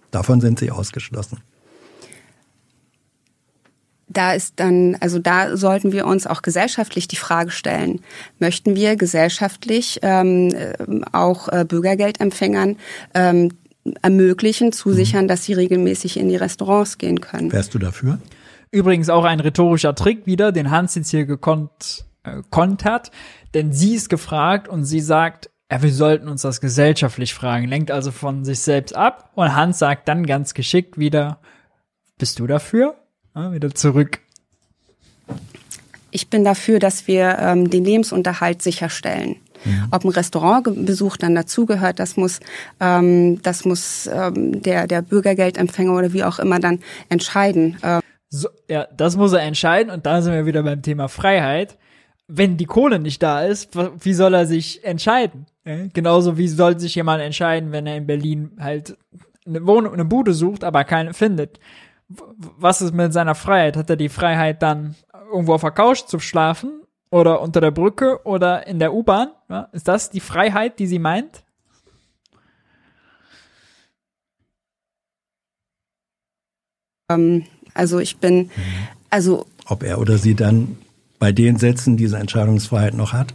Davon 0.09 0.41
sind 0.41 0.59
sie 0.59 0.71
ausgeschlossen 0.71 1.37
da 4.13 4.33
ist 4.33 4.53
dann, 4.57 4.97
also 4.99 5.19
da 5.19 5.57
sollten 5.57 5.91
wir 5.91 6.05
uns 6.05 6.27
auch 6.27 6.41
gesellschaftlich 6.41 7.07
die 7.07 7.15
Frage 7.15 7.51
stellen, 7.51 8.01
möchten 8.39 8.75
wir 8.75 8.95
gesellschaftlich 8.95 9.99
ähm, 10.01 10.49
äh, 10.53 10.73
auch 11.11 11.49
äh, 11.49 11.65
Bürgergeldempfängern 11.67 12.77
ähm, 13.13 13.49
ermöglichen, 14.01 14.71
zusichern, 14.71 15.25
mhm. 15.25 15.27
dass 15.27 15.43
sie 15.43 15.53
regelmäßig 15.53 16.17
in 16.17 16.29
die 16.29 16.35
Restaurants 16.35 16.97
gehen 16.97 17.21
können. 17.21 17.51
Wärst 17.51 17.73
du 17.73 17.79
dafür? 17.79 18.19
Übrigens 18.71 19.09
auch 19.09 19.25
ein 19.25 19.39
rhetorischer 19.39 19.93
Trick 19.93 20.25
wieder, 20.25 20.51
den 20.51 20.71
Hans 20.71 20.95
jetzt 20.95 21.11
hier 21.11 21.25
gekonnt, 21.25 22.05
äh, 22.23 22.41
kontert, 22.49 23.11
denn 23.53 23.71
sie 23.71 23.95
ist 23.95 24.09
gefragt 24.09 24.67
und 24.67 24.85
sie 24.85 25.01
sagt, 25.01 25.49
ja, 25.71 25.81
wir 25.81 25.91
sollten 25.91 26.27
uns 26.27 26.43
das 26.43 26.61
gesellschaftlich 26.61 27.33
fragen, 27.33 27.67
lenkt 27.67 27.91
also 27.91 28.11
von 28.11 28.45
sich 28.45 28.59
selbst 28.59 28.95
ab 28.95 29.31
und 29.35 29.55
Hans 29.55 29.79
sagt 29.79 30.07
dann 30.07 30.25
ganz 30.25 30.53
geschickt 30.53 30.97
wieder, 30.97 31.39
bist 32.17 32.39
du 32.39 32.47
dafür? 32.47 32.95
Ah, 33.33 33.51
wieder 33.51 33.73
zurück. 33.73 34.19
Ich 36.11 36.29
bin 36.29 36.43
dafür, 36.43 36.77
dass 36.77 37.07
wir 37.07 37.39
ähm, 37.39 37.69
den 37.69 37.83
Lebensunterhalt 37.83 38.61
sicherstellen. 38.61 39.37
Mhm. 39.65 39.87
Ob 39.89 40.05
ein 40.05 40.09
Restaurantbesuch 40.09 41.17
dann 41.17 41.33
dazugehört, 41.33 41.99
das 41.99 42.17
muss, 42.17 42.39
ähm, 42.79 43.41
das 43.41 43.65
muss 43.65 44.07
ähm, 44.07 44.61
der, 44.61 44.85
der 44.85 45.01
Bürgergeldempfänger 45.01 45.95
oder 45.95 46.13
wie 46.13 46.23
auch 46.23 46.37
immer 46.37 46.59
dann 46.59 46.79
entscheiden. 47.09 47.77
Ähm. 47.81 48.01
So, 48.29 48.49
ja, 48.69 48.87
das 48.95 49.17
muss 49.17 49.33
er 49.33 49.41
entscheiden 49.41 49.91
und 49.91 50.05
da 50.05 50.21
sind 50.21 50.33
wir 50.33 50.45
wieder 50.45 50.61
beim 50.61 50.83
Thema 50.83 51.07
Freiheit. 51.07 51.77
Wenn 52.27 52.57
die 52.57 52.65
Kohle 52.65 52.99
nicht 52.99 53.23
da 53.23 53.43
ist, 53.43 53.69
wie 53.99 54.13
soll 54.13 54.35
er 54.35 54.45
sich 54.45 54.83
entscheiden? 54.83 55.47
Ja? 55.65 55.87
Genauso 55.93 56.37
wie 56.37 56.47
soll 56.47 56.79
sich 56.79 56.93
jemand 56.93 57.23
entscheiden, 57.23 57.71
wenn 57.71 57.87
er 57.87 57.97
in 57.97 58.05
Berlin 58.05 58.51
halt 58.59 58.97
eine 59.45 59.65
Wohnung, 59.65 59.93
eine 59.93 60.05
Bude 60.05 60.33
sucht, 60.33 60.63
aber 60.63 60.83
keine 60.83 61.13
findet 61.13 61.59
was 62.07 62.81
ist 62.81 62.93
mit 62.93 63.13
seiner 63.13 63.35
Freiheit? 63.35 63.77
Hat 63.77 63.89
er 63.89 63.95
die 63.95 64.09
Freiheit 64.09 64.61
dann 64.61 64.95
irgendwo 65.31 65.53
auf 65.53 65.61
der 65.61 65.71
Couch 65.71 66.05
zu 66.05 66.19
schlafen 66.19 66.81
oder 67.09 67.41
unter 67.41 67.61
der 67.61 67.71
Brücke 67.71 68.19
oder 68.23 68.67
in 68.67 68.79
der 68.79 68.93
U-Bahn? 68.93 69.29
Ja, 69.49 69.69
ist 69.71 69.87
das 69.87 70.09
die 70.09 70.19
Freiheit, 70.19 70.79
die 70.79 70.87
sie 70.87 70.99
meint? 70.99 71.43
Ähm, 77.09 77.45
also 77.73 77.99
ich 77.99 78.17
bin, 78.17 78.51
also 79.09 79.45
ob 79.67 79.83
er 79.83 79.99
oder 79.99 80.17
sie 80.17 80.35
dann 80.35 80.77
bei 81.19 81.31
den 81.31 81.57
Sätzen 81.57 81.97
diese 81.97 82.17
Entscheidungsfreiheit 82.17 82.93
noch 82.93 83.13
hat? 83.13 83.33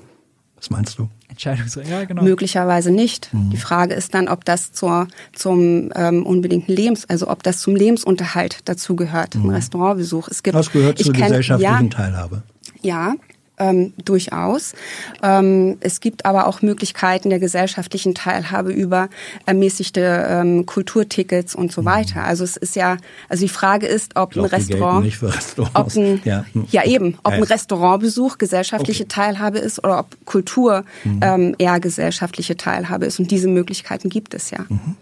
Was 0.57 0.71
meinst 0.71 0.99
du? 0.99 1.09
Entscheidungsrecht, 1.39 1.89
ja, 1.89 2.05
genau. 2.05 2.25
Möglicherweise 2.25 2.91
nicht. 2.91 3.33
Mhm. 3.33 3.51
Die 3.51 3.57
Frage 3.57 3.95
ist 3.95 4.13
dann, 4.13 4.27
ob 4.27 4.45
das 4.45 4.73
zur, 4.73 5.07
zum 5.33 5.93
ähm, 5.95 6.27
unbedingten 6.27 6.75
Lebens, 6.75 7.09
also 7.09 7.29
ob 7.29 7.45
das 7.45 7.61
zum 7.61 7.77
Lebensunterhalt 7.77 8.59
dazugehört, 8.65 9.37
mhm. 9.37 9.47
ein 9.47 9.51
Restaurantbesuch. 9.51 10.29
Es 10.29 10.43
gibt, 10.43 10.57
das 10.57 10.73
gehört 10.73 10.99
zur 10.99 11.13
gesellschaftlichen 11.13 11.85
ja, 11.85 11.97
Teilhabe. 11.97 12.43
Ja, 12.83 13.15
ähm, 13.59 13.93
durchaus. 14.05 14.75
Ähm, 15.23 15.79
es 15.81 16.01
gibt 16.01 16.27
aber 16.27 16.47
auch 16.47 16.63
Möglichkeiten 16.63 17.31
der 17.31 17.39
gesellschaftlichen 17.39 18.15
Teilhabe 18.15 18.73
über 18.73 19.09
ermäßigte 19.47 20.27
ähm, 20.29 20.67
Kulturtickets 20.67 21.55
und 21.55 21.73
so 21.73 21.83
mhm. 21.83 21.87
weiter. 21.87 22.25
Also 22.25 22.45
es 22.45 22.57
ist 22.57 22.77
ja, 22.77 22.97
also 23.29 23.43
die 23.43 23.49
Frage 23.49 23.87
ist, 23.87 24.17
ob 24.17 24.31
glaub, 24.31 24.47
ein 24.47 24.51
Restaurant, 24.51 25.05
nicht 25.05 25.19
für 25.19 25.35
Restaurants. 25.35 25.97
Ob 25.97 26.03
ein, 26.03 26.21
ja. 26.25 26.45
ja. 26.71 26.85
eben, 26.85 27.19
ob 27.23 27.33
ein 27.33 27.43
Restaurantbesuch 27.43 28.39
gesellschaftliche 28.39 29.05
okay. 29.05 29.15
Teilhabe 29.15 29.59
ist 29.59 29.83
oder 29.83 29.99
ob 30.01 30.27
Kultur 30.27 30.85
mhm. 31.05 31.21
ähm, 31.23 31.55
eher 31.59 31.81
gesellschaftliche 31.81 32.57
Teilhabe 32.57 33.07
ist. 33.07 33.19
Und 33.19 33.31
diese 33.31 33.49
Möglichkeiten 33.49 34.09
gibt 34.09 34.35
es 34.35 34.51
ja. 34.51 34.65
Mhm. 34.69 34.97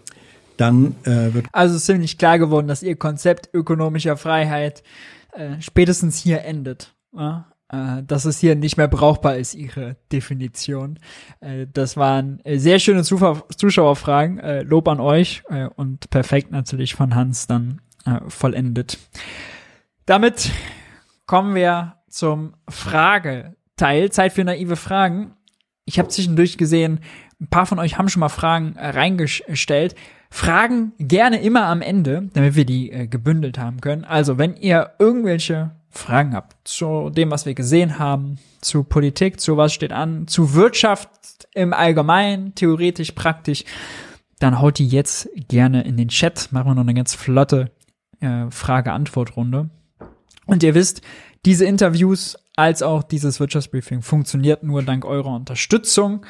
Dann 0.57 0.95
äh, 1.03 1.33
wird 1.33 1.45
also 1.51 1.75
ist 1.75 1.85
ziemlich 1.85 2.17
klar 2.17 2.39
geworden, 2.39 2.67
dass 2.67 2.81
ihr 2.81 2.95
Konzept 2.95 3.49
ökonomischer 3.53 4.17
Freiheit 4.17 4.81
äh, 5.33 5.61
spätestens 5.61 6.17
hier 6.17 6.43
endet. 6.43 6.95
Ja? 7.15 7.45
Äh, 7.69 8.01
dass 8.03 8.23
es 8.23 8.39
hier 8.39 8.55
nicht 8.55 8.77
mehr 8.77 8.87
brauchbar 8.87 9.35
ist, 9.35 9.53
ihre 9.53 9.97
Definition. 10.11 10.99
Äh, 11.41 11.67
das 11.71 11.97
waren 11.97 12.39
äh, 12.45 12.59
sehr 12.59 12.79
schöne 12.79 13.03
Zuschauerfragen. 13.03 14.39
Lob 14.65 14.87
an 14.87 14.99
euch 14.99 15.43
und 15.75 16.09
perfekt 16.09 16.51
natürlich 16.51 16.95
von 16.95 17.15
Hans 17.15 17.47
dann 17.47 17.81
vollendet. 18.27 18.97
Damit 20.05 20.51
kommen 21.25 21.55
wir 21.55 21.95
zum 22.09 22.53
Frageteil. 22.69 24.11
Zeit 24.11 24.33
für 24.33 24.45
naive 24.45 24.77
Fragen. 24.77 25.33
ich 25.85 25.99
habe 25.99 26.09
zwischendurch 26.09 26.57
gesehen, 26.57 27.01
ein 27.41 27.47
paar 27.47 27.65
von 27.65 27.79
euch 27.79 27.97
haben 27.97 28.09
schon 28.09 28.21
mal 28.21 28.29
Fragen 28.29 28.75
reingestellt. 28.77 29.95
Fragen 30.29 30.93
gerne 30.97 31.41
immer 31.41 31.65
am 31.65 31.81
Ende, 31.81 32.29
damit 32.33 32.55
wir 32.55 32.65
die 32.65 33.07
gebündelt 33.09 33.59
haben 33.59 33.81
können. 33.81 34.05
Also, 34.05 34.37
wenn 34.37 34.55
ihr 34.55 34.91
irgendwelche 34.99 35.76
Fragen 35.89 36.33
habt 36.33 36.67
zu 36.67 37.09
dem, 37.09 37.31
was 37.31 37.45
wir 37.45 37.53
gesehen 37.53 37.99
haben, 37.99 38.39
zu 38.61 38.83
Politik, 38.83 39.39
zu 39.39 39.57
was 39.57 39.73
steht 39.73 39.91
an, 39.91 40.27
zu 40.27 40.53
Wirtschaft 40.53 41.09
im 41.53 41.73
Allgemeinen, 41.73 42.55
theoretisch, 42.55 43.11
praktisch, 43.11 43.63
dann 44.39 44.59
haut 44.59 44.77
die 44.77 44.87
jetzt 44.87 45.29
gerne 45.47 45.83
in 45.83 45.97
den 45.97 46.09
Chat. 46.09 46.51
Machen 46.51 46.67
wir 46.67 46.75
noch 46.75 46.81
eine 46.81 46.93
ganz 46.93 47.15
flotte 47.15 47.71
äh, 48.19 48.49
Frage-Antwort-Runde. 48.49 49.69
Und 50.45 50.63
ihr 50.63 50.75
wisst, 50.75 51.01
diese 51.45 51.65
Interviews 51.65 52.37
als 52.55 52.81
auch 52.81 53.03
dieses 53.03 53.39
Wirtschaftsbriefing 53.39 54.01
funktioniert 54.01 54.63
nur 54.63 54.83
dank 54.83 55.05
eurer 55.05 55.35
Unterstützung. 55.35 56.25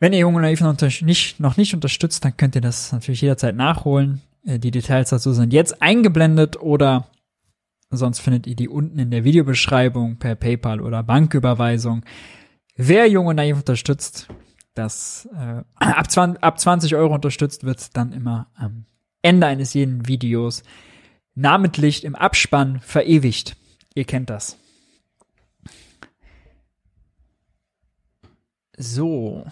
Wenn 0.00 0.12
ihr 0.12 0.20
Junge 0.20 0.40
Naiv 0.40 0.60
noch 0.60 0.76
nicht, 1.02 1.40
noch 1.40 1.56
nicht 1.56 1.74
unterstützt, 1.74 2.24
dann 2.24 2.36
könnt 2.36 2.54
ihr 2.54 2.60
das 2.60 2.92
natürlich 2.92 3.20
jederzeit 3.20 3.56
nachholen. 3.56 4.22
Äh, 4.46 4.58
die 4.58 4.70
Details 4.70 5.10
dazu 5.10 5.32
sind 5.32 5.52
jetzt 5.52 5.82
eingeblendet 5.82 6.60
oder 6.60 7.08
sonst 7.90 8.20
findet 8.20 8.46
ihr 8.46 8.56
die 8.56 8.68
unten 8.68 8.98
in 8.98 9.10
der 9.10 9.24
Videobeschreibung 9.24 10.18
per 10.18 10.34
PayPal 10.34 10.80
oder 10.80 11.02
Banküberweisung. 11.02 12.04
Wer 12.76 13.08
Junge 13.08 13.34
Naiv 13.34 13.58
unterstützt, 13.58 14.28
das 14.74 15.28
äh, 15.34 15.62
ab, 15.74 16.10
20, 16.10 16.42
ab 16.42 16.60
20 16.60 16.94
Euro 16.94 17.14
unterstützt, 17.14 17.64
wird 17.64 17.96
dann 17.96 18.12
immer 18.12 18.48
am 18.54 18.84
Ende 19.22 19.46
eines 19.46 19.74
jeden 19.74 20.06
Videos 20.06 20.62
namentlich 21.34 22.04
im 22.04 22.14
Abspann 22.14 22.80
verewigt. 22.80 23.56
Ihr 23.94 24.04
kennt 24.04 24.30
das. 24.30 24.58
So, 28.76 29.44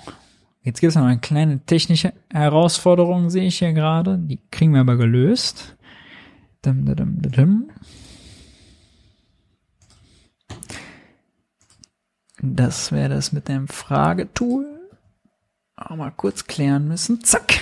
jetzt 0.63 0.81
gibt 0.81 0.91
es 0.91 0.95
noch 0.95 1.05
eine 1.05 1.19
kleine 1.19 1.65
technische 1.65 2.13
Herausforderung, 2.33 3.29
sehe 3.29 3.47
ich 3.47 3.59
hier 3.59 3.73
gerade. 3.73 4.19
Die 4.19 4.39
kriegen 4.51 4.73
wir 4.73 4.81
aber 4.81 4.97
gelöst. 4.97 5.77
Dum, 6.63 6.85
dum, 6.85 7.23
dum, 7.23 7.71
das 12.43 12.93
wäre 12.93 13.09
das 13.09 13.33
mit 13.33 13.49
dem 13.49 13.69
Fragetool. 13.69 14.67
Auch 15.77 15.97
mal 15.97 16.11
kurz 16.11 16.47
klären 16.47 16.89
müssen. 16.89 17.23
Zack. 17.23 17.61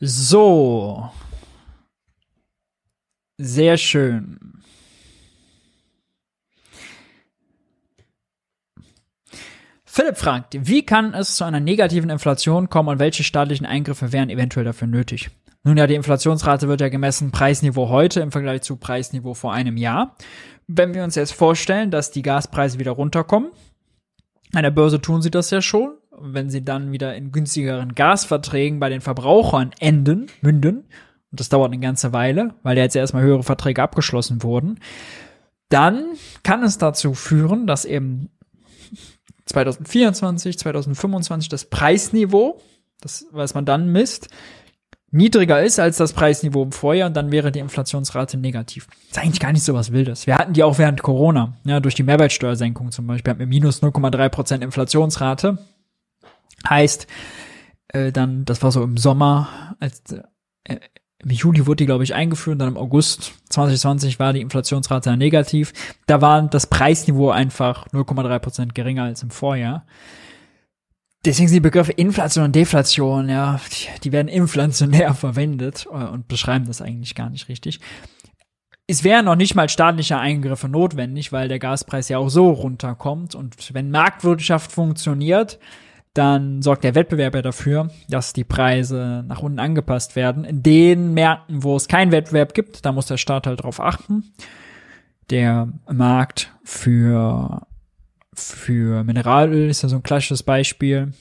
So. 0.00 1.10
Sehr 3.38 3.76
schön. 3.76 4.38
Philipp 9.84 10.18
fragt, 10.18 10.56
wie 10.68 10.84
kann 10.84 11.14
es 11.14 11.36
zu 11.36 11.44
einer 11.44 11.60
negativen 11.60 12.10
Inflation 12.10 12.68
kommen 12.68 12.90
und 12.90 12.98
welche 12.98 13.24
staatlichen 13.24 13.64
Eingriffe 13.64 14.12
wären 14.12 14.28
eventuell 14.28 14.64
dafür 14.64 14.86
nötig? 14.86 15.30
Nun 15.66 15.78
ja, 15.78 15.88
die 15.88 15.96
Inflationsrate 15.96 16.68
wird 16.68 16.80
ja 16.80 16.88
gemessen 16.88 17.32
Preisniveau 17.32 17.88
heute 17.88 18.20
im 18.20 18.30
Vergleich 18.30 18.62
zu 18.62 18.76
Preisniveau 18.76 19.34
vor 19.34 19.52
einem 19.52 19.76
Jahr. 19.76 20.14
Wenn 20.68 20.94
wir 20.94 21.02
uns 21.02 21.16
jetzt 21.16 21.32
vorstellen, 21.32 21.90
dass 21.90 22.12
die 22.12 22.22
Gaspreise 22.22 22.78
wieder 22.78 22.92
runterkommen, 22.92 23.50
an 24.54 24.62
der 24.62 24.70
Börse 24.70 25.00
tun 25.00 25.22
sie 25.22 25.30
das 25.32 25.50
ja 25.50 25.60
schon, 25.60 25.96
wenn 26.16 26.50
sie 26.50 26.64
dann 26.64 26.92
wieder 26.92 27.16
in 27.16 27.32
günstigeren 27.32 27.96
Gasverträgen 27.96 28.78
bei 28.78 28.90
den 28.90 29.00
Verbrauchern 29.00 29.72
enden, 29.80 30.26
münden, 30.40 30.84
und 31.32 31.40
das 31.40 31.48
dauert 31.48 31.72
eine 31.72 31.82
ganze 31.82 32.12
Weile, 32.12 32.54
weil 32.62 32.76
ja 32.76 32.84
jetzt 32.84 32.94
erstmal 32.94 33.24
höhere 33.24 33.42
Verträge 33.42 33.82
abgeschlossen 33.82 34.44
wurden, 34.44 34.78
dann 35.68 36.04
kann 36.44 36.62
es 36.62 36.78
dazu 36.78 37.12
führen, 37.12 37.66
dass 37.66 37.84
eben 37.84 38.30
2024, 39.46 40.60
2025 40.60 41.48
das 41.48 41.64
Preisniveau, 41.64 42.60
das, 43.00 43.26
was 43.32 43.54
man 43.54 43.64
dann 43.64 43.90
misst, 43.90 44.28
niedriger 45.10 45.62
ist 45.62 45.78
als 45.78 45.96
das 45.96 46.12
Preisniveau 46.12 46.62
im 46.62 46.72
Vorjahr 46.72 47.08
und 47.08 47.14
dann 47.14 47.30
wäre 47.30 47.52
die 47.52 47.58
Inflationsrate 47.58 48.36
negativ. 48.36 48.86
Das 48.86 49.18
ist 49.18 49.18
eigentlich 49.18 49.40
gar 49.40 49.52
nicht 49.52 49.64
so 49.64 49.74
was 49.74 49.92
Wildes. 49.92 50.26
Wir 50.26 50.36
hatten 50.36 50.52
die 50.52 50.62
auch 50.62 50.78
während 50.78 51.02
Corona, 51.02 51.54
ja, 51.64 51.80
durch 51.80 51.94
die 51.94 52.02
Mehrwertsteuersenkung 52.02 52.90
zum 52.90 53.06
Beispiel, 53.06 53.30
hatten 53.30 53.40
wir 53.40 53.46
minus 53.46 53.82
0,3 53.82 54.28
Prozent 54.28 54.64
Inflationsrate. 54.64 55.58
Heißt, 56.68 57.06
äh, 57.88 58.12
dann, 58.12 58.44
das 58.44 58.62
war 58.62 58.72
so 58.72 58.82
im 58.82 58.96
Sommer, 58.96 59.76
als 59.80 60.02
äh, 60.64 60.76
im 61.18 61.30
Juli 61.30 61.66
wurde 61.66 61.76
die, 61.76 61.86
glaube 61.86 62.04
ich, 62.04 62.14
eingeführt, 62.14 62.60
dann 62.60 62.68
im 62.68 62.76
August 62.76 63.32
2020 63.48 64.18
war 64.18 64.32
die 64.32 64.42
Inflationsrate 64.42 65.16
negativ. 65.16 65.72
Da 66.06 66.20
war 66.20 66.42
das 66.42 66.66
Preisniveau 66.66 67.30
einfach 67.30 67.88
0,3 67.88 68.38
Prozent 68.38 68.74
geringer 68.74 69.04
als 69.04 69.22
im 69.22 69.30
Vorjahr. 69.30 69.86
Deswegen 71.24 71.48
sind 71.48 71.56
die 71.56 71.60
Begriffe 71.60 71.92
Inflation 71.92 72.44
und 72.44 72.54
Deflation, 72.54 73.28
ja, 73.28 73.60
die, 74.04 74.12
werden 74.12 74.28
inflationär 74.28 75.12
verwendet 75.14 75.86
äh, 75.90 76.04
und 76.04 76.28
beschreiben 76.28 76.66
das 76.66 76.80
eigentlich 76.80 77.14
gar 77.14 77.30
nicht 77.30 77.48
richtig. 77.48 77.80
Es 78.86 79.02
wären 79.02 79.24
noch 79.24 79.34
nicht 79.34 79.56
mal 79.56 79.68
staatliche 79.68 80.18
Eingriffe 80.18 80.68
notwendig, 80.68 81.32
weil 81.32 81.48
der 81.48 81.58
Gaspreis 81.58 82.08
ja 82.08 82.18
auch 82.18 82.28
so 82.28 82.50
runterkommt. 82.50 83.34
Und 83.34 83.74
wenn 83.74 83.90
Marktwirtschaft 83.90 84.70
funktioniert, 84.70 85.58
dann 86.16 86.62
sorgt 86.62 86.84
der 86.84 86.94
Wettbewerber 86.94 87.42
dafür, 87.42 87.90
dass 88.08 88.32
die 88.32 88.44
Preise 88.44 89.24
nach 89.26 89.42
unten 89.42 89.58
angepasst 89.58 90.16
werden. 90.16 90.44
In 90.44 90.62
den 90.62 91.12
Märkten, 91.12 91.62
wo 91.62 91.76
es 91.76 91.88
keinen 91.88 92.12
Wettbewerb 92.12 92.54
gibt, 92.54 92.86
da 92.86 92.92
muss 92.92 93.06
der 93.06 93.18
Staat 93.18 93.46
halt 93.46 93.62
drauf 93.62 93.80
achten. 93.80 94.32
Der 95.28 95.68
Markt 95.92 96.52
für, 96.64 97.66
für 98.40 99.04
Mineralöl 99.04 99.70
ist 99.70 99.82
ja 99.82 99.88
so 99.88 99.96
ein 99.96 100.02
klassisches 100.02 100.42
Beispiel. 100.42 101.12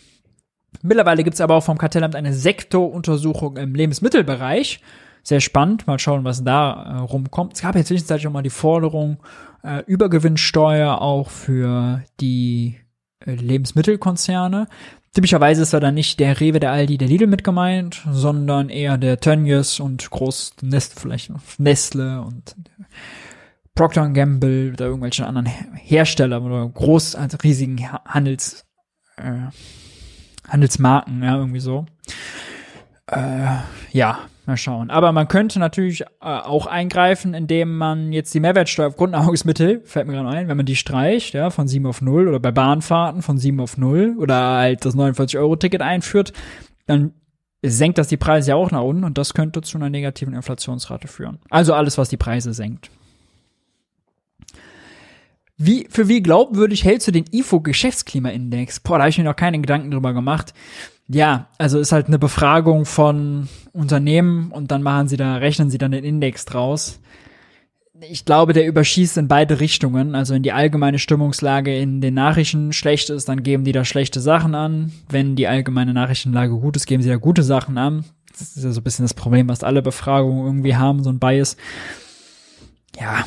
Mittlerweile 0.81 1.23
gibt 1.23 1.35
es 1.35 1.41
aber 1.41 1.55
auch 1.55 1.63
vom 1.63 1.77
Kartellamt 1.77 2.15
eine 2.15 2.33
Sektoruntersuchung 2.33 3.57
im 3.57 3.75
Lebensmittelbereich. 3.75 4.81
Sehr 5.23 5.41
spannend, 5.41 5.87
mal 5.87 5.97
schauen, 5.97 6.23
was 6.23 6.43
da 6.43 6.83
äh, 6.83 6.97
rumkommt. 6.99 7.53
Es 7.53 7.61
gab 7.61 7.75
ja 7.75 7.83
zwischenzeitlich 7.83 8.27
auch 8.27 8.31
mal 8.31 8.43
die 8.43 8.49
Forderung, 8.51 9.17
äh, 9.63 9.83
Übergewinnsteuer 9.87 11.01
auch 11.01 11.29
für 11.29 12.03
die 12.19 12.75
äh, 13.25 13.33
Lebensmittelkonzerne. 13.33 14.67
Typischerweise 15.15 15.61
ist 15.61 15.73
da 15.73 15.79
dann 15.79 15.95
nicht 15.95 16.19
der 16.19 16.39
Rewe, 16.39 16.59
der 16.59 16.73
Aldi, 16.73 16.97
der 16.97 17.07
Lidl 17.07 17.25
mit 17.25 17.43
gemeint, 17.43 18.05
sondern 18.11 18.69
eher 18.69 18.97
der 18.97 19.19
Tönnies 19.19 19.79
und 19.79 20.11
Groß 20.11 20.57
Nest, 20.61 20.99
vielleicht 20.99 21.31
Nestle 21.57 22.21
und 22.21 22.55
Procter 23.75 24.09
Gamble 24.09 24.71
oder 24.73 24.85
irgendwelche 24.85 25.25
anderen 25.25 25.47
Hersteller 25.47 26.41
oder 26.41 26.67
groß, 26.67 27.15
also 27.15 27.37
riesigen 27.43 27.87
Handels, 28.05 28.65
äh, 29.17 29.49
Handelsmarken, 30.47 31.21
ja, 31.21 31.37
irgendwie 31.37 31.59
so. 31.59 31.85
Äh, 33.07 33.57
ja, 33.91 34.19
Mal 34.45 34.57
schauen. 34.57 34.91
Aber 34.91 35.11
man 35.11 35.27
könnte 35.27 35.57
natürlich 35.57 36.01
äh, 36.01 36.05
auch 36.19 36.67
eingreifen, 36.67 37.33
indem 37.33 37.77
man 37.77 38.13
jetzt 38.13 38.31
die 38.33 38.39
Mehrwertsteuer 38.39 38.87
auf 38.87 38.95
Grundnahrungsmittel, 38.95 39.81
fällt 39.85 40.05
mir 40.05 40.13
gerade 40.13 40.29
ein, 40.29 40.47
wenn 40.47 40.57
man 40.57 40.67
die 40.67 40.75
streicht, 40.75 41.33
ja, 41.33 41.49
von 41.49 41.67
7 41.67 41.85
auf 41.87 42.01
0 42.01 42.27
oder 42.27 42.39
bei 42.39 42.51
Bahnfahrten 42.51 43.23
von 43.23 43.39
7 43.39 43.59
auf 43.59 43.77
0 43.77 44.17
oder 44.19 44.35
halt 44.35 44.85
das 44.85 44.95
49-Euro-Ticket 44.95 45.81
einführt, 45.81 46.31
dann 46.85 47.13
senkt 47.63 47.97
das 47.97 48.07
die 48.07 48.17
Preise 48.17 48.51
ja 48.51 48.55
auch 48.55 48.69
nach 48.69 48.83
unten 48.83 49.03
und 49.03 49.17
das 49.17 49.33
könnte 49.33 49.63
zu 49.63 49.79
einer 49.79 49.89
negativen 49.89 50.35
Inflationsrate 50.35 51.07
führen. 51.07 51.39
Also 51.49 51.73
alles, 51.73 51.97
was 51.97 52.09
die 52.09 52.17
Preise 52.17 52.53
senkt. 52.53 52.91
Wie, 55.57 55.87
für 55.89 56.09
wie 56.09 56.21
glaubwürdig 56.21 56.83
hältst 56.83 57.07
du 57.07 57.11
den 57.11 57.25
IFO-Geschäftsklimaindex? 57.31 58.81
Boah, 58.81 58.97
da 58.97 59.03
habe 59.03 59.09
ich 59.09 59.17
mir 59.17 59.23
noch 59.23 59.37
keine 59.37 59.59
Gedanken 59.59 59.91
drüber 59.91 60.13
gemacht. 60.13 60.53
Ja, 61.07 61.47
also 61.57 61.79
ist 61.79 61.91
halt 61.91 62.07
eine 62.07 62.19
Befragung 62.19 62.85
von 62.85 63.47
Unternehmen 63.71 64.51
und 64.51 64.71
dann 64.71 64.83
machen 64.83 65.07
sie 65.07 65.17
da, 65.17 65.35
rechnen 65.37 65.69
sie 65.69 65.77
dann 65.77 65.91
den 65.91 66.03
Index 66.03 66.45
draus. 66.45 66.99
Ich 68.01 68.25
glaube, 68.25 68.51
der 68.51 68.67
überschießt 68.67 69.17
in 69.17 69.29
beide 69.29 69.61
Richtungen. 69.61 70.15
Also 70.15 70.33
in 70.33 70.43
die 70.43 70.51
allgemeine 70.51 70.99
Stimmungslage 70.99 71.77
in 71.77 72.01
den 72.01 72.15
Nachrichten 72.15 72.73
schlecht 72.73 73.09
ist, 73.09 73.29
dann 73.29 73.43
geben 73.43 73.63
die 73.63 73.71
da 73.71 73.85
schlechte 73.85 74.19
Sachen 74.19 74.55
an. 74.55 74.91
Wenn 75.07 75.37
die 75.37 75.47
allgemeine 75.47 75.93
Nachrichtenlage 75.93 76.57
gut 76.57 76.75
ist, 76.75 76.87
geben 76.87 77.01
sie 77.01 77.09
da 77.09 77.15
gute 77.15 77.43
Sachen 77.43 77.77
an. 77.77 78.03
Das 78.31 78.57
ist 78.57 78.63
ja 78.65 78.71
so 78.71 78.81
ein 78.81 78.83
bisschen 78.83 79.05
das 79.05 79.13
Problem, 79.13 79.47
was 79.47 79.63
alle 79.63 79.81
Befragungen 79.81 80.45
irgendwie 80.45 80.75
haben, 80.75 81.03
so 81.03 81.09
ein 81.09 81.19
Bias. 81.19 81.55
Ja, 82.99 83.23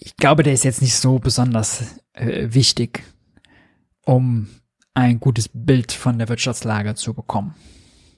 ich 0.00 0.16
glaube, 0.16 0.42
der 0.42 0.54
ist 0.54 0.64
jetzt 0.64 0.82
nicht 0.82 0.94
so 0.94 1.18
besonders 1.18 2.00
äh, 2.14 2.48
wichtig, 2.50 3.02
um 4.04 4.48
ein 4.94 5.20
gutes 5.20 5.50
Bild 5.52 5.92
von 5.92 6.18
der 6.18 6.28
Wirtschaftslage 6.28 6.94
zu 6.94 7.14
bekommen. 7.14 7.54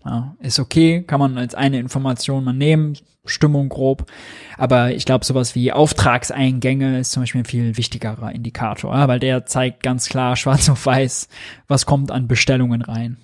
Ja, 0.05 0.37
ist 0.41 0.59
okay, 0.59 1.03
kann 1.03 1.21
man 1.21 1.39
als 1.39 1.55
eine 1.55 1.79
Information 1.79 2.45
mal 2.45 2.53
nehmen, 2.53 2.97
Stimmung 3.25 3.69
grob. 3.69 4.11
Aber 4.59 4.93
ich 4.93 5.05
glaube, 5.05 5.25
sowas 5.25 5.55
wie 5.55 5.73
Auftragseingänge 5.73 6.99
ist 6.99 7.13
zum 7.13 7.23
Beispiel 7.23 7.43
ein 7.43 7.47
viel 7.47 7.77
wichtigerer 7.77 8.33
Indikator, 8.33 8.95
ja, 8.95 9.07
weil 9.07 9.21
der 9.21 9.47
zeigt 9.47 9.83
ganz 9.83 10.09
klar 10.09 10.35
schwarz 10.37 10.69
auf 10.69 10.87
weiß, 10.87 11.29
was 11.69 11.87
kommt 11.87 12.11
an 12.11 12.27
Bestellungen 12.27 12.83
rein. 12.83 13.17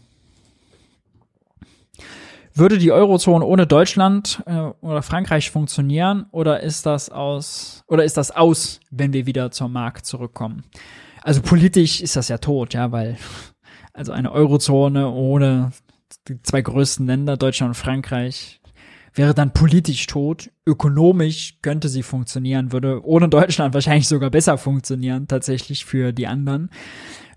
Würde 2.58 2.78
die 2.78 2.90
Eurozone 2.90 3.44
ohne 3.44 3.68
Deutschland 3.68 4.42
äh, 4.46 4.52
oder 4.80 5.02
Frankreich 5.02 5.52
funktionieren 5.52 6.26
oder 6.32 6.60
ist 6.60 6.86
das 6.86 7.08
aus 7.08 7.84
oder 7.86 8.02
ist 8.02 8.16
das 8.16 8.32
aus, 8.32 8.80
wenn 8.90 9.12
wir 9.12 9.26
wieder 9.26 9.52
zur 9.52 9.68
Mark 9.68 10.04
zurückkommen? 10.04 10.64
Also 11.22 11.40
politisch 11.40 12.00
ist 12.00 12.16
das 12.16 12.26
ja 12.26 12.38
tot, 12.38 12.74
ja, 12.74 12.90
weil 12.90 13.16
also 13.92 14.10
eine 14.10 14.32
Eurozone 14.32 15.08
ohne 15.08 15.70
die 16.26 16.42
zwei 16.42 16.60
größten 16.60 17.06
Länder, 17.06 17.36
Deutschland 17.36 17.70
und 17.70 17.74
Frankreich, 17.74 18.60
wäre 19.14 19.34
dann 19.34 19.52
politisch 19.52 20.08
tot. 20.08 20.50
Ökonomisch 20.66 21.58
könnte 21.62 21.88
sie 21.88 22.02
funktionieren, 22.02 22.72
würde 22.72 23.04
ohne 23.04 23.28
Deutschland 23.28 23.72
wahrscheinlich 23.72 24.08
sogar 24.08 24.30
besser 24.30 24.58
funktionieren, 24.58 25.28
tatsächlich 25.28 25.84
für 25.84 26.12
die 26.12 26.26
anderen, 26.26 26.70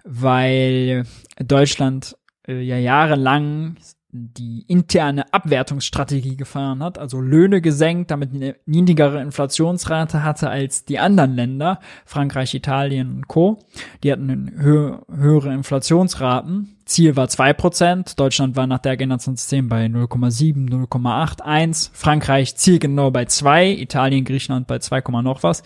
weil 0.03 1.06
Deutschland 1.38 2.18
äh, 2.48 2.60
ja 2.60 2.77
jahrelang 2.77 3.76
die 4.14 4.66
interne 4.68 5.34
Abwertungsstrategie 5.34 6.36
gefahren 6.36 6.84
hat, 6.84 6.98
also 6.98 7.22
Löhne 7.22 7.62
gesenkt, 7.62 8.12
damit 8.12 8.34
eine 8.34 8.56
niedrigere 8.66 9.22
Inflationsrate 9.22 10.24
hatte 10.24 10.50
als 10.50 10.86
die 10.86 11.00
anderen 11.00 11.36
Länder, 11.36 11.80
Frankreich, 12.06 12.54
Italien 12.54 13.16
und 13.16 13.28
Co. 13.28 13.60
Die 14.04 14.12
hatten 14.12 14.52
hö 14.58 14.98
höhere 15.10 15.54
Inflationsraten. 15.54 16.76
Ziel 16.86 17.16
war 17.16 17.30
zwei 17.30 17.54
Prozent. 17.54 18.20
Deutschland 18.20 18.56
war 18.56 18.68
nach 18.68 18.80
der 18.80 18.98
Generationssystem 18.98 19.70
bei 19.70 19.86
0,7, 19.86 20.70
0,81. 20.70 21.90
Frankreich 21.94 22.56
zielgenau 22.56 23.12
bei 23.12 23.26
zwei. 23.26 23.72
Italien, 23.72 24.26
Griechenland 24.26 24.68
bei 24.68 24.80
2, 24.80 25.02
noch 25.22 25.44
was. 25.44 25.64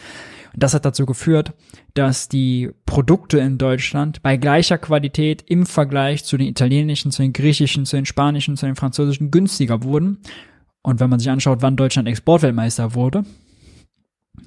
Das 0.57 0.73
hat 0.73 0.86
dazu 0.86 1.06
geführt, 1.06 1.53
dass 1.94 2.30
die 2.30 2.72
Produkte 2.86 3.40
in 3.40 3.57
Deutschland 3.57 4.22
bei 4.22 4.38
gleicher 4.38 4.77
Qualität 4.77 5.44
im 5.48 5.65
Vergleich 5.65 6.23
zu 6.23 6.38
den 6.38 6.48
italienischen, 6.48 7.11
zu 7.11 7.22
den 7.22 7.34
griechischen, 7.34 7.86
zu 7.86 7.95
den 7.95 8.06
spanischen, 8.06 8.57
zu 8.57 8.65
den 8.65 8.76
französischen 8.76 9.32
günstiger 9.32 9.84
wurden. 9.84 10.19
Und 10.82 10.99
wenn 10.99 11.10
man 11.10 11.19
sich 11.19 11.30
anschaut, 11.30 11.61
wann 11.61 11.76
Deutschland 11.76 12.07
Exportweltmeister 12.07 12.94
wurde, 12.94 13.26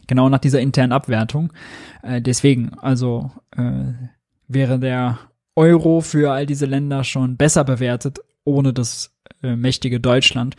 genau 0.06 0.28
nach 0.28 0.38
dieser 0.38 0.60
internen 0.60 0.92
Abwertung, 0.92 1.52
äh, 2.02 2.22
deswegen, 2.22 2.74
also 2.78 3.30
äh, 3.56 3.92
wäre 4.46 4.78
der 4.78 5.18
Euro 5.56 6.00
für 6.00 6.32
all 6.32 6.46
diese 6.46 6.66
Länder 6.66 7.04
schon 7.04 7.36
besser 7.36 7.64
bewertet, 7.64 8.20
ohne 8.44 8.72
das 8.72 9.14
äh, 9.42 9.56
mächtige 9.56 10.00
Deutschland. 10.00 10.56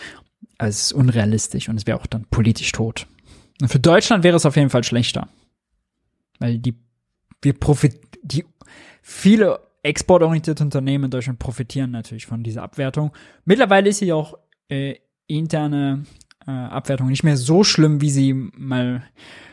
Also 0.58 0.76
es 0.76 0.82
ist 0.88 0.94
unrealistisch 0.94 1.70
und 1.70 1.78
es 1.78 1.88
wäre 1.88 2.00
auch 2.00 2.06
dann 2.06 2.26
politisch 2.26 2.72
tot. 2.74 3.08
Für 3.66 3.80
Deutschland 3.80 4.24
wäre 4.24 4.38
es 4.38 4.46
auf 4.46 4.56
jeden 4.56 4.70
Fall 4.70 4.84
schlechter. 4.84 5.28
Weil 6.40 6.60
die, 6.60 6.76
wir 7.42 7.54
profit, 7.54 8.00
die, 8.24 8.46
viele 9.02 9.60
exportorientierte 9.84 10.64
Unternehmen 10.64 11.06
in 11.06 11.12
Deutschland 11.12 11.40
profitieren 11.40 11.92
natürlich 11.92 12.26
von 12.26 12.44
dieser 12.44 12.64
Abwertung. 12.64 13.12
Mittlerweile 13.46 13.90
ist 13.90 14.00
sie 14.00 14.14
auch 14.14 14.38
äh, 14.70 14.96
interne 15.28 16.04
äh, 16.46 16.52
Abwertung 16.52 17.08
nicht 17.08 17.24
mehr 17.24 17.38
so 17.38 17.64
schlimm, 17.64 18.02
wie 18.02 18.10
sie 18.10 18.34
mal 18.34 19.04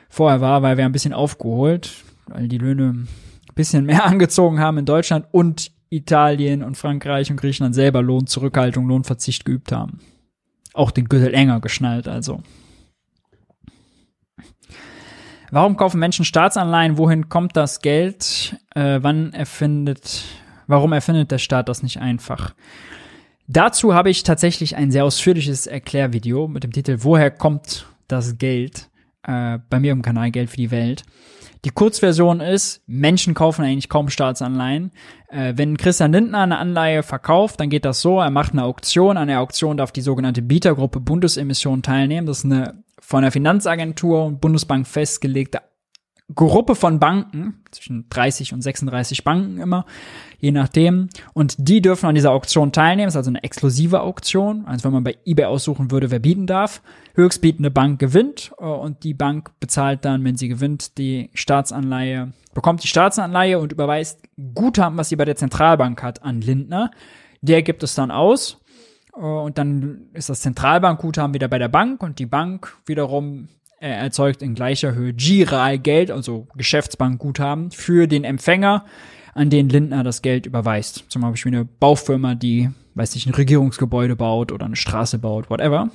vorher 0.09 0.41
war, 0.41 0.63
weil 0.63 0.77
wir 0.77 0.85
ein 0.85 0.93
bisschen 0.93 1.13
aufgeholt, 1.13 2.05
weil 2.27 2.49
die 2.49 2.59
Löhne 2.59 2.95
ein 2.95 3.09
bisschen 3.55 3.85
mehr 3.87 4.05
angezogen 4.07 4.61
haben 4.61 4.79
in 4.79 4.87
Deutschland 4.87 5.27
und 5.33 5.71
Italien 5.91 6.63
und 6.63 6.77
Frankreich 6.77 7.31
und 7.31 7.37
Griechenland 7.37 7.75
selber 7.75 8.03
Lohnzurückhaltung, 8.03 8.89
Lohnverzicht 8.89 9.45
geübt 9.45 9.71
haben. 9.71 10.01
Auch 10.73 10.91
den 10.91 11.09
Gürtel 11.09 11.33
enger 11.33 11.61
geschnallt, 11.61 12.09
also. 12.09 12.43
Warum 15.57 15.79
kaufen 15.79 16.01
Menschen 16.01 16.27
Staatsanleihen? 16.27 16.99
Wohin 16.99 17.31
kommt 17.31 17.57
das 17.57 17.81
Geld? 17.81 18.59
Äh, 18.75 18.99
wann 19.01 19.33
erfindet, 19.33 20.25
warum 20.67 20.93
erfindet 20.93 21.31
der 21.31 21.39
Staat 21.39 21.71
das 21.71 21.83
nicht 21.83 21.99
einfach? 21.99 22.55
Dazu 23.49 23.95
habe 23.95 24.11
ich 24.11 24.23
tatsächlich 24.23 24.77
ein 24.77 24.91
sehr 24.91 25.07
ausführliches 25.07 25.67
Erklärvideo 25.67 26.47
mit 26.47 26.63
dem 26.63 26.73
Titel 26.73 26.99
Woher 27.01 27.31
kommt 27.31 27.87
das 28.07 28.37
Geld? 28.37 28.91
Äh, 29.23 29.61
bei 29.71 29.81
mir 29.81 29.93
im 29.93 30.03
Kanal 30.03 30.31
Geld 30.31 30.51
für 30.51 30.59
die 30.59 30.71
Welt. 30.71 31.05
Die 31.65 31.71
Kurzversion 31.71 32.41
ist, 32.41 32.83
Menschen 32.87 33.33
kaufen 33.33 33.65
eigentlich 33.65 33.89
kaum 33.89 34.11
Staatsanleihen. 34.11 34.91
Äh, 35.29 35.55
wenn 35.57 35.79
Christian 35.79 36.13
Lindner 36.13 36.41
eine 36.41 36.59
Anleihe 36.59 37.03
verkauft, 37.03 37.61
dann 37.61 37.71
geht 37.71 37.87
das 37.87 38.03
so, 38.03 38.21
er 38.21 38.29
macht 38.29 38.53
eine 38.53 38.65
Auktion. 38.65 39.17
An 39.17 39.29
der 39.29 39.41
Auktion 39.41 39.79
darf 39.79 39.91
die 39.91 40.03
sogenannte 40.03 40.43
Bietergruppe 40.43 41.01
Bundesemission 41.01 41.81
teilnehmen. 41.81 42.27
Das 42.27 42.41
ist 42.41 42.45
eine 42.45 42.85
von 43.07 43.23
der 43.23 43.31
Finanzagentur 43.31 44.25
und 44.25 44.41
Bundesbank 44.41 44.85
festgelegte 44.85 45.61
Gruppe 46.35 46.75
von 46.75 46.99
Banken, 46.99 47.63
zwischen 47.71 48.09
30 48.09 48.53
und 48.53 48.63
36 48.63 49.23
Banken 49.23 49.61
immer, 49.61 49.87
je 50.41 50.51
nachdem. 50.51 51.09
Und 51.33 51.55
die 51.57 51.81
dürfen 51.81 52.07
an 52.07 52.17
dieser 52.17 52.33
Auktion 52.33 52.73
teilnehmen. 52.73 53.07
Das 53.07 53.15
ist 53.15 53.19
also 53.19 53.31
eine 53.31 53.45
exklusive 53.45 54.01
Auktion. 54.01 54.65
Also 54.67 54.83
wenn 54.83 54.93
man 54.93 55.05
bei 55.05 55.17
eBay 55.25 55.45
aussuchen 55.45 55.93
würde, 55.93 56.11
wer 56.11 56.19
bieten 56.19 56.49
darf. 56.49 56.83
Höchstbietende 57.15 57.71
Bank 57.71 58.01
gewinnt 58.01 58.51
äh, 58.59 58.65
und 58.65 59.05
die 59.05 59.15
Bank 59.15 59.53
bezahlt 59.61 60.05
dann, 60.05 60.25
wenn 60.25 60.35
sie 60.35 60.49
gewinnt, 60.49 60.99
die 60.99 61.31
Staatsanleihe, 61.33 62.33
bekommt 62.55 62.83
die 62.83 62.89
Staatsanleihe 62.89 63.61
und 63.61 63.71
überweist 63.71 64.21
Guthaben, 64.53 64.99
was 64.99 65.11
sie 65.11 65.17
bei 65.17 65.25
der 65.25 65.37
Zentralbank 65.37 66.03
hat, 66.03 66.25
an 66.25 66.41
Lindner. 66.41 66.91
Der 67.41 67.63
gibt 67.63 67.85
es 67.85 67.95
dann 67.95 68.11
aus 68.11 68.61
und 69.17 69.57
dann 69.57 70.09
ist 70.13 70.29
das 70.29 70.41
Zentralbankguthaben 70.41 71.35
wieder 71.35 71.49
bei 71.49 71.59
der 71.59 71.69
Bank 71.69 72.03
und 72.03 72.19
die 72.19 72.27
Bank 72.27 72.77
wiederum 72.85 73.49
äh, 73.81 73.89
erzeugt 73.89 74.43
in 74.43 74.55
gleicher 74.55 74.95
Höhe 74.95 75.15
GIRAI-Geld, 75.15 76.11
also 76.11 76.47
Geschäftsbankguthaben, 76.55 77.71
für 77.71 78.07
den 78.07 78.25
Empfänger, 78.25 78.85
an 79.35 79.51
den 79.51 79.69
Lindner 79.69 80.05
das 80.05 80.23
Geld 80.23 80.47
überweist. 80.47 81.05
Zum 81.09 81.23
Beispiel 81.23 81.55
eine 81.55 81.65
Baufirma, 81.65 82.35
die, 82.35 82.71
weiß 82.95 83.17
ich, 83.17 83.27
ein 83.27 83.35
Regierungsgebäude 83.35 84.17
baut 84.17 84.53
oder 84.53 84.67
eine 84.67 84.77
Straße 84.77 85.19
baut, 85.19 85.51
whatever. 85.51 85.91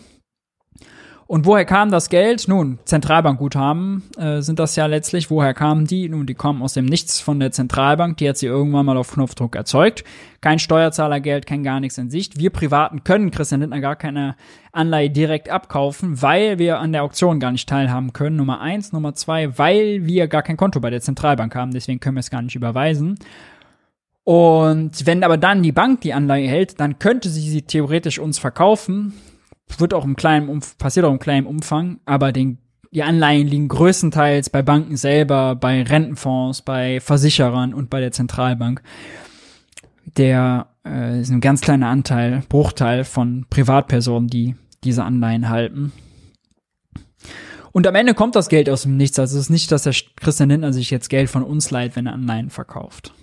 Und 1.31 1.45
woher 1.45 1.63
kam 1.63 1.91
das 1.91 2.09
Geld? 2.09 2.49
Nun, 2.49 2.79
Zentralbankguthaben 2.83 4.03
äh, 4.17 4.41
sind 4.41 4.59
das 4.59 4.75
ja 4.75 4.85
letztlich. 4.87 5.31
Woher 5.31 5.53
kamen 5.53 5.87
die? 5.87 6.09
Nun, 6.09 6.25
die 6.25 6.33
kommen 6.33 6.61
aus 6.61 6.73
dem 6.73 6.83
Nichts 6.83 7.21
von 7.21 7.39
der 7.39 7.53
Zentralbank. 7.53 8.17
Die 8.17 8.27
hat 8.27 8.35
sie 8.35 8.47
irgendwann 8.47 8.85
mal 8.85 8.97
auf 8.97 9.13
Knopfdruck 9.13 9.55
erzeugt. 9.55 10.03
Kein 10.41 10.59
Steuerzahlergeld, 10.59 11.45
kein 11.45 11.63
gar 11.63 11.79
nichts 11.79 11.97
in 11.97 12.09
Sicht. 12.09 12.37
Wir 12.37 12.49
Privaten 12.49 13.05
können 13.05 13.31
Christian 13.31 13.61
Lindner 13.61 13.79
gar 13.79 13.95
keine 13.95 14.35
Anleihe 14.73 15.09
direkt 15.09 15.47
abkaufen, 15.47 16.21
weil 16.21 16.59
wir 16.59 16.79
an 16.79 16.91
der 16.91 17.03
Auktion 17.03 17.39
gar 17.39 17.53
nicht 17.53 17.69
teilhaben 17.69 18.11
können. 18.11 18.35
Nummer 18.35 18.59
eins. 18.59 18.91
Nummer 18.91 19.15
zwei, 19.15 19.57
weil 19.57 20.05
wir 20.05 20.27
gar 20.27 20.43
kein 20.43 20.57
Konto 20.57 20.81
bei 20.81 20.89
der 20.89 20.99
Zentralbank 20.99 21.55
haben. 21.55 21.71
Deswegen 21.71 22.01
können 22.01 22.17
wir 22.17 22.19
es 22.19 22.29
gar 22.29 22.41
nicht 22.41 22.55
überweisen. 22.57 23.17
Und 24.25 25.05
wenn 25.05 25.23
aber 25.23 25.37
dann 25.37 25.63
die 25.63 25.71
Bank 25.71 26.01
die 26.01 26.13
Anleihe 26.13 26.49
hält, 26.49 26.81
dann 26.81 26.99
könnte 26.99 27.29
sie 27.29 27.49
sie 27.49 27.61
theoretisch 27.61 28.19
uns 28.19 28.37
verkaufen 28.37 29.13
wird 29.79 29.93
auch 29.93 30.05
im 30.05 30.15
kleinen 30.15 30.49
Umf 30.49 30.77
passiert 30.77 31.05
auch 31.05 31.11
im 31.11 31.19
kleinen 31.19 31.47
Umfang, 31.47 31.99
aber 32.05 32.31
den, 32.31 32.57
die 32.91 33.03
Anleihen 33.03 33.47
liegen 33.47 33.67
größtenteils 33.67 34.49
bei 34.49 34.61
Banken 34.61 34.97
selber, 34.97 35.55
bei 35.55 35.83
Rentenfonds, 35.83 36.61
bei 36.61 36.99
Versicherern 36.99 37.73
und 37.73 37.89
bei 37.89 37.99
der 37.99 38.11
Zentralbank. 38.11 38.81
Der 40.17 40.67
äh, 40.85 41.21
ist 41.21 41.29
ein 41.29 41.41
ganz 41.41 41.61
kleiner 41.61 41.87
Anteil, 41.87 42.43
Bruchteil 42.49 43.03
von 43.03 43.45
Privatpersonen, 43.49 44.27
die 44.27 44.55
diese 44.83 45.03
Anleihen 45.03 45.49
halten. 45.49 45.91
Und 47.71 47.87
am 47.87 47.95
Ende 47.95 48.13
kommt 48.13 48.35
das 48.35 48.49
Geld 48.49 48.69
aus 48.69 48.83
dem 48.83 48.97
Nichts. 48.97 49.17
Also 49.17 49.37
es 49.37 49.45
ist 49.45 49.49
nicht, 49.49 49.71
dass 49.71 49.83
der 49.83 49.95
Christian 50.17 50.49
Lindner 50.49 50.73
sich 50.73 50.89
jetzt 50.89 51.09
Geld 51.09 51.29
von 51.29 51.43
uns 51.43 51.71
leiht, 51.71 51.95
wenn 51.95 52.07
er 52.07 52.13
Anleihen 52.13 52.49
verkauft. 52.49 53.13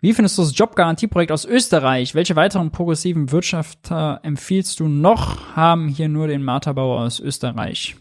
Wie 0.00 0.14
findest 0.14 0.38
du 0.38 0.42
das 0.42 0.56
Jobgarantieprojekt 0.56 1.32
aus 1.32 1.44
Österreich? 1.44 2.14
Welche 2.14 2.36
weiteren 2.36 2.70
progressiven 2.70 3.32
Wirtschafter 3.32 4.20
empfiehlst 4.22 4.78
du 4.78 4.86
noch? 4.86 5.56
Haben 5.56 5.88
hier 5.88 6.08
nur 6.08 6.28
den 6.28 6.44
Marterbauer 6.44 7.00
aus 7.00 7.18
Österreich. 7.18 7.96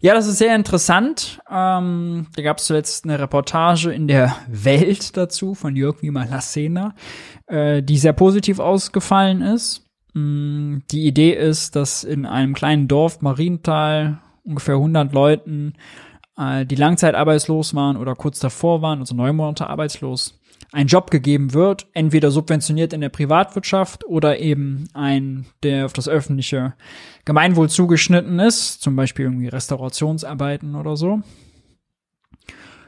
Ja, 0.00 0.14
das 0.14 0.28
ist 0.28 0.38
sehr 0.38 0.54
interessant. 0.54 1.40
Ähm, 1.50 2.26
da 2.36 2.42
gab 2.42 2.58
es 2.58 2.66
zuletzt 2.66 3.04
eine 3.04 3.18
Reportage 3.18 3.92
in 3.92 4.06
der 4.06 4.36
Welt 4.48 5.16
dazu 5.16 5.54
von 5.54 5.74
Jörg 5.74 6.02
Wiemer 6.02 6.26
Lassena, 6.26 6.94
äh, 7.46 7.82
die 7.82 7.98
sehr 7.98 8.12
positiv 8.12 8.60
ausgefallen 8.60 9.42
ist. 9.42 9.88
Ähm, 10.14 10.82
die 10.92 11.06
Idee 11.06 11.32
ist, 11.32 11.74
dass 11.74 12.04
in 12.04 12.26
einem 12.26 12.54
kleinen 12.54 12.86
Dorf 12.86 13.22
Marienthal 13.22 14.18
ungefähr 14.44 14.76
100 14.76 15.12
Leuten, 15.12 15.74
äh, 16.36 16.64
die 16.64 16.76
langzeitarbeitslos 16.76 17.74
waren 17.74 17.96
oder 17.96 18.14
kurz 18.14 18.38
davor 18.38 18.82
waren, 18.82 19.00
also 19.00 19.14
neun 19.14 19.36
Monate 19.36 19.68
arbeitslos, 19.68 20.40
ein 20.72 20.86
Job 20.86 21.10
gegeben 21.10 21.52
wird, 21.52 21.86
entweder 21.92 22.30
subventioniert 22.30 22.92
in 22.92 23.02
der 23.02 23.10
Privatwirtschaft 23.10 24.06
oder 24.06 24.38
eben 24.38 24.88
ein, 24.94 25.46
der 25.62 25.84
auf 25.84 25.92
das 25.92 26.08
öffentliche 26.08 26.74
Gemeinwohl 27.24 27.68
zugeschnitten 27.68 28.38
ist, 28.38 28.82
zum 28.82 28.96
Beispiel 28.96 29.26
irgendwie 29.26 29.48
Restaurationsarbeiten 29.48 30.74
oder 30.74 30.96
so. 30.96 31.20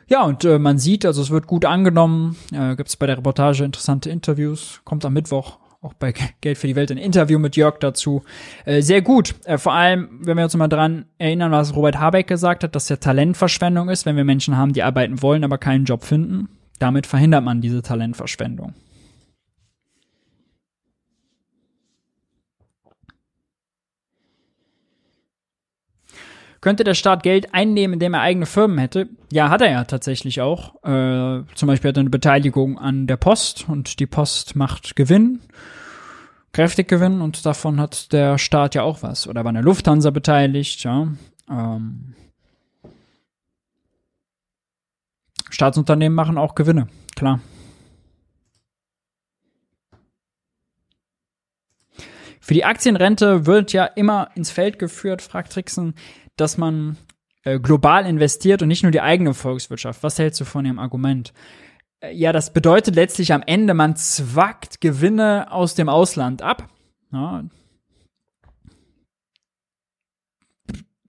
Ja, 0.07 0.23
und 0.25 0.45
äh, 0.45 0.59
man 0.59 0.79
sieht, 0.79 1.07
also 1.07 1.23
es 1.23 1.31
wird 1.31 1.47
gut 1.47 1.65
angenommen, 1.65 2.37
äh, 2.53 2.77
gibt 2.77 2.89
es 2.89 2.97
bei 2.97 3.07
der 3.07 3.19
Reportage 3.19 3.65
interessante 3.65 4.11
Interviews, 4.11 4.81
kommt 4.85 5.05
am 5.05 5.13
Mittwoch 5.15 5.59
auch 5.85 5.95
bei 5.95 6.15
Geld 6.41 6.57
für 6.57 6.67
die 6.67 6.77
Welt 6.77 6.91
ein 6.91 6.99
Interview 6.99 7.39
mit 7.39 7.57
Jörg 7.57 7.79
dazu. 7.79 8.23
Äh, 8.65 8.81
sehr 8.81 9.03
gut. 9.03 9.35
Äh, 9.45 9.59
vor 9.59 9.75
allem, 9.75 10.09
wenn 10.23 10.37
wir 10.37 10.45
uns 10.45 10.57
mal 10.57 10.69
dran 10.69 11.05
erinnern, 11.19 11.53
was 11.53 11.77
Robert 11.77 12.01
Habeck 12.01 12.27
gesagt 12.27 12.65
hat, 12.65 12.75
dass 12.75 12.89
ja 12.89 12.97
Talentverschwendung 12.97 13.91
ist, 13.91 14.07
wenn 14.07 14.17
wir 14.17 14.25
Menschen 14.25 14.57
haben, 14.57 14.73
die 14.73 14.83
arbeiten 14.83 15.21
wollen, 15.21 15.45
aber 15.45 15.59
keinen 15.59 15.85
Job 15.85 16.05
finden. 16.05 16.49
Damit 16.85 17.07
verhindert 17.07 17.43
man 17.43 17.63
diese 17.63 17.81
Talentverschwendung. 17.81 18.75
Könnte 26.61 26.85
der 26.85 26.93
Staat 26.93 27.23
Geld 27.23 27.55
einnehmen, 27.55 27.95
indem 27.95 28.13
er 28.13 28.21
eigene 28.21 28.45
Firmen 28.45 28.77
hätte? 28.77 29.09
Ja, 29.33 29.49
hat 29.49 29.63
er 29.63 29.71
ja 29.71 29.85
tatsächlich 29.85 30.43
auch. 30.43 30.75
Äh, 30.85 31.45
zum 31.55 31.69
Beispiel 31.69 31.89
hat 31.89 31.97
er 31.97 32.01
eine 32.01 32.11
Beteiligung 32.11 32.79
an 32.79 33.07
der 33.07 33.17
Post 33.17 33.67
und 33.67 33.99
die 33.99 34.07
Post 34.07 34.55
macht 34.55 34.95
Gewinn, 34.95 35.41
kräftig 36.53 36.87
Gewinn 36.89 37.23
und 37.23 37.47
davon 37.47 37.81
hat 37.81 38.13
der 38.13 38.37
Staat 38.37 38.75
ja 38.75 38.83
auch 38.83 39.03
was. 39.03 39.27
Oder 39.27 39.43
war 39.43 39.49
eine 39.49 39.63
Lufthansa 39.63 40.11
beteiligt, 40.11 40.85
ja. 40.85 41.09
Ähm, 41.49 42.15
Staatsunternehmen 45.55 46.17
machen 46.17 46.37
auch 46.37 46.57
Gewinne, 46.57 46.89
klar. 47.15 47.39
Für 52.41 52.55
die 52.55 52.65
Aktienrente 52.65 53.47
wird 53.47 53.73
ja 53.73 53.85
immer 53.85 54.31
ins 54.35 54.51
Feld 54.51 54.79
geführt, 54.79 55.23
fragt 55.23 55.53
Trixen, 55.53 55.95
dass 56.37 56.59
man 56.59 56.97
äh, 57.45 57.59
global 57.61 58.05
investiert 58.05 58.63
und 58.63 58.69
nicht 58.69 58.83
nur 58.83 58.93
die 58.93 59.01
eigene 59.01 59.33
Volkswirtschaft. 59.33 60.03
Was 60.03 60.19
hältst 60.19 60.41
du 60.41 60.45
von 60.45 60.65
dem 60.65 60.79
Argument? 60.79 61.33
Äh, 62.01 62.13
ja, 62.13 62.33
das 62.33 62.53
bedeutet 62.53 62.97
letztlich 62.97 63.33
am 63.33 63.43
Ende, 63.47 63.75
man 63.75 63.97
zwackt 63.97 64.81
Gewinne 64.81 65.53
aus 65.53 65.75
dem 65.75 65.89
Ausland 65.89 66.43
ab. 66.43 66.69
Ja. 67.13 67.45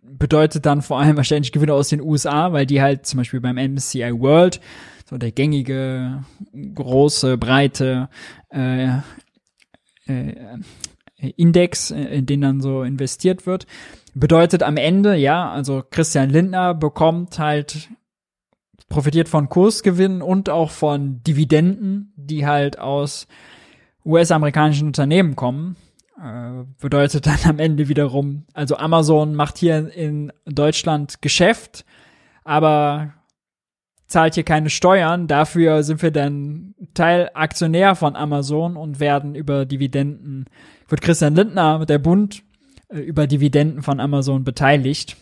Bedeutet 0.07 0.65
dann 0.65 0.81
vor 0.81 0.99
allem 0.99 1.17
wahrscheinlich 1.17 1.51
Gewinne 1.51 1.73
aus 1.73 1.89
den 1.89 2.01
USA, 2.01 2.53
weil 2.53 2.65
die 2.65 2.81
halt 2.81 3.05
zum 3.05 3.17
Beispiel 3.17 3.41
beim 3.41 3.57
MSCI 3.57 4.11
World, 4.19 4.61
so 5.09 5.17
der 5.17 5.31
gängige, 5.31 6.23
große, 6.53 7.37
breite 7.37 8.09
äh, 8.49 8.99
äh, 10.07 10.33
Index, 11.17 11.91
äh, 11.91 12.01
in 12.03 12.25
den 12.25 12.41
dann 12.41 12.61
so 12.61 12.83
investiert 12.83 13.45
wird. 13.45 13.65
Bedeutet 14.13 14.63
am 14.63 14.77
Ende, 14.77 15.15
ja, 15.15 15.49
also 15.49 15.83
Christian 15.89 16.29
Lindner 16.29 16.73
bekommt 16.73 17.37
halt, 17.39 17.89
profitiert 18.87 19.27
von 19.27 19.49
Kursgewinnen 19.49 20.21
und 20.21 20.49
auch 20.49 20.71
von 20.71 21.21
Dividenden, 21.23 22.13
die 22.15 22.45
halt 22.45 22.79
aus 22.79 23.27
US-amerikanischen 24.05 24.87
Unternehmen 24.87 25.35
kommen. 25.35 25.75
Äh, 26.21 26.63
bedeutet 26.79 27.25
dann 27.25 27.39
am 27.43 27.59
Ende 27.59 27.89
wiederum, 27.89 28.45
also 28.53 28.77
Amazon 28.77 29.35
macht 29.35 29.57
hier 29.57 29.93
in 29.93 30.31
Deutschland 30.45 31.21
Geschäft, 31.21 31.83
aber 32.45 33.13
zahlt 34.07 34.35
hier 34.35 34.43
keine 34.43 34.69
Steuern. 34.69 35.27
Dafür 35.27 35.83
sind 35.83 36.01
wir 36.01 36.11
dann 36.11 36.73
Teilaktionär 36.93 37.95
von 37.95 38.15
Amazon 38.15 38.77
und 38.77 38.99
werden 39.01 39.35
über 39.35 39.65
Dividenden 39.65 40.45
wird 40.87 41.01
Christian 41.01 41.35
Lindner 41.35 41.85
der 41.85 41.99
Bund 41.99 42.43
äh, 42.89 42.99
über 42.99 43.27
Dividenden 43.27 43.81
von 43.81 43.99
Amazon 43.99 44.45
beteiligt, 44.45 45.17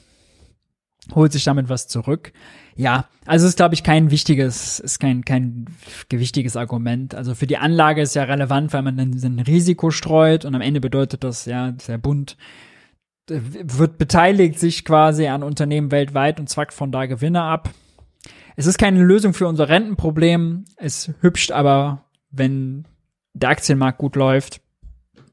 holt 1.15 1.31
sich 1.31 1.43
damit 1.43 1.69
was 1.69 1.87
zurück. 1.87 2.33
Ja, 2.75 3.05
also 3.25 3.47
ist 3.47 3.57
glaube 3.57 3.75
ich 3.75 3.83
kein 3.83 4.09
wichtiges, 4.11 4.79
ist 4.79 4.99
kein 4.99 5.23
kein 5.25 5.67
gewichtiges 6.09 6.57
Argument. 6.57 7.13
Also 7.13 7.35
für 7.35 7.47
die 7.47 7.57
Anlage 7.57 8.01
ist 8.01 8.15
ja 8.15 8.23
relevant, 8.23 8.73
weil 8.73 8.81
man 8.81 8.97
dann 8.97 9.11
ein 9.11 9.39
Risiko 9.39 9.91
streut 9.91 10.45
und 10.45 10.55
am 10.55 10.61
Ende 10.61 10.81
bedeutet 10.81 11.23
das 11.23 11.45
ja, 11.45 11.71
der 11.71 11.97
Bund 11.97 12.37
äh, 13.29 13.39
wird 13.41 13.97
beteiligt 13.97 14.59
sich 14.59 14.85
quasi 14.85 15.27
an 15.27 15.43
Unternehmen 15.43 15.91
weltweit 15.91 16.39
und 16.39 16.49
zwackt 16.49 16.73
von 16.73 16.91
da 16.91 17.05
Gewinne 17.05 17.41
ab. 17.41 17.69
Es 18.55 18.65
ist 18.65 18.77
keine 18.77 19.03
Lösung 19.03 19.33
für 19.33 19.47
unser 19.47 19.69
Rentenproblem. 19.69 20.65
Es 20.77 21.11
hübscht 21.21 21.51
aber, 21.51 22.05
wenn 22.29 22.85
der 23.33 23.49
Aktienmarkt 23.49 23.97
gut 23.97 24.15
läuft, 24.15 24.61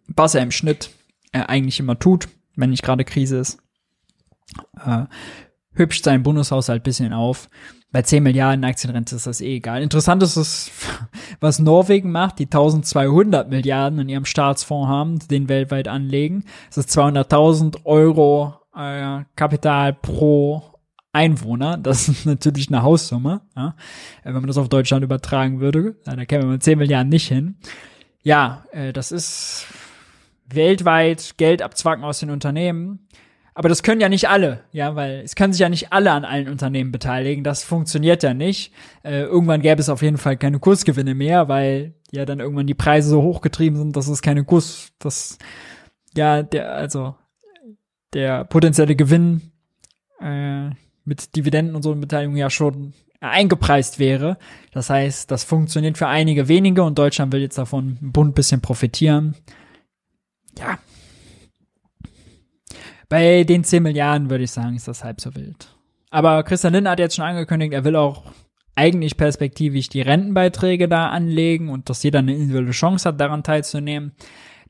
was 0.07 0.35
er 0.35 0.43
im 0.43 0.51
Schnitt 0.51 0.91
äh, 1.33 1.41
eigentlich 1.41 1.81
immer 1.81 1.99
tut, 1.99 2.29
wenn 2.57 2.71
nicht 2.71 2.83
gerade 2.83 3.05
Krise 3.05 3.39
ist. 3.39 3.59
Äh, 4.85 5.05
hübscht 5.75 6.05
seinen 6.05 6.23
Bundeshaushalt 6.23 6.83
bisschen 6.83 7.13
auf. 7.13 7.49
Bei 7.93 8.03
10 8.03 8.23
Milliarden 8.23 8.65
Aktienrente 8.65 9.17
ist 9.17 9.27
das 9.27 9.41
eh 9.41 9.57
egal. 9.57 9.83
Interessant 9.83 10.23
ist 10.23 10.37
es, 10.37 10.71
was 11.41 11.59
Norwegen 11.59 12.13
macht, 12.13 12.39
die 12.39 12.45
1200 12.45 13.51
Milliarden 13.51 13.99
in 13.99 14.09
ihrem 14.09 14.25
Staatsfonds 14.25 14.89
haben, 14.89 15.19
den 15.29 15.49
weltweit 15.49 15.89
anlegen. 15.89 16.45
Das 16.69 16.79
ist 16.79 16.97
200.000 16.97 17.85
Euro 17.85 18.55
äh, 18.77 19.25
Kapital 19.35 19.93
pro 19.93 20.63
Einwohner. 21.13 21.79
Das 21.79 22.09
ist 22.09 22.25
natürlich 22.27 22.69
eine 22.69 22.83
Haussumme. 22.83 23.41
Ja? 23.57 23.75
Wenn 24.23 24.35
man 24.35 24.47
das 24.47 24.59
auf 24.59 24.69
Deutschland 24.69 25.03
übertragen 25.03 25.61
würde, 25.61 25.97
da 26.05 26.25
käme 26.25 26.47
man 26.47 26.61
10 26.61 26.79
Milliarden 26.79 27.09
nicht 27.09 27.27
hin. 27.27 27.57
Ja, 28.23 28.65
äh, 28.71 28.93
das 28.93 29.11
ist 29.11 29.67
weltweit 30.47 31.35
Geld 31.39 31.63
abzwacken 31.63 32.05
aus 32.05 32.21
den 32.21 32.31
Unternehmen. 32.31 33.09
Aber 33.61 33.69
das 33.69 33.83
können 33.83 34.01
ja 34.01 34.09
nicht 34.09 34.27
alle, 34.27 34.65
ja, 34.73 34.97
weil 34.97 35.21
es 35.23 35.35
können 35.35 35.53
sich 35.53 35.61
ja 35.61 35.69
nicht 35.69 35.93
alle 35.93 36.13
an 36.13 36.25
allen 36.25 36.49
Unternehmen 36.49 36.93
beteiligen. 36.93 37.45
Das 37.45 37.63
funktioniert 37.63 38.23
ja 38.23 38.33
nicht. 38.33 38.73
Äh, 39.03 39.25
irgendwann 39.25 39.61
gäbe 39.61 39.83
es 39.83 39.91
auf 39.91 40.01
jeden 40.01 40.17
Fall 40.17 40.39
keine 40.39 40.59
Kursgewinne 40.59 41.15
mehr, 41.15 41.47
weil 41.49 41.93
ja 42.11 42.25
dann 42.25 42.41
irgendwann 42.41 42.67
die 42.67 42.73
Preise 42.73 43.11
so 43.11 43.21
hochgetrieben 43.21 43.79
sind, 43.79 43.97
dass 43.97 44.09
es 44.09 44.23
keine 44.23 44.45
Kurs, 44.45 44.93
das 44.99 45.37
ja 46.17 46.43
der 46.43 46.73
also 46.73 47.17
der 48.15 48.47
potenzielle 48.47 48.97
Gewinn 48.97 49.53
äh, 50.23 50.71
mit 51.05 51.37
Dividenden 51.37 51.77
und 51.77 51.83
so 51.83 51.93
in 51.93 52.01
Beteiligung 52.01 52.37
ja 52.37 52.49
schon 52.49 52.95
eingepreist 53.21 53.99
wäre. 53.99 54.39
Das 54.73 54.89
heißt, 54.89 55.31
das 55.31 55.45
funktioniert 55.45 55.99
für 55.99 56.09
einige 56.09 56.49
wenige 56.49 56.83
und 56.83 56.99
Deutschland 56.99 57.31
will 57.35 57.43
jetzt 57.43 57.59
davon 57.59 57.99
ein 58.01 58.13
Bund 58.13 58.35
bisschen 58.35 58.63
profitieren 58.63 59.37
ja. 60.59 60.79
Bei 63.11 63.43
den 63.43 63.65
10 63.65 63.83
Milliarden 63.83 64.31
würde 64.31 64.45
ich 64.45 64.53
sagen, 64.53 64.77
ist 64.77 64.87
das 64.87 65.03
halb 65.03 65.21
so 65.21 65.35
wild. 65.35 65.75
Aber 66.11 66.45
Christian 66.45 66.73
Lindner 66.73 66.93
hat 66.93 67.01
jetzt 67.01 67.17
schon 67.17 67.25
angekündigt, 67.25 67.73
er 67.73 67.83
will 67.83 67.97
auch 67.97 68.23
eigentlich 68.77 69.17
perspektivisch 69.17 69.89
die 69.89 70.01
Rentenbeiträge 70.01 70.89
da 70.89 71.09
anlegen 71.09 71.71
und 71.71 71.91
dass 71.91 72.05
jeder 72.05 72.21
eine 72.21 72.33
individuelle 72.33 72.71
Chance 72.71 73.09
hat, 73.09 73.21
daran 73.21 73.43
teilzunehmen. 73.43 74.13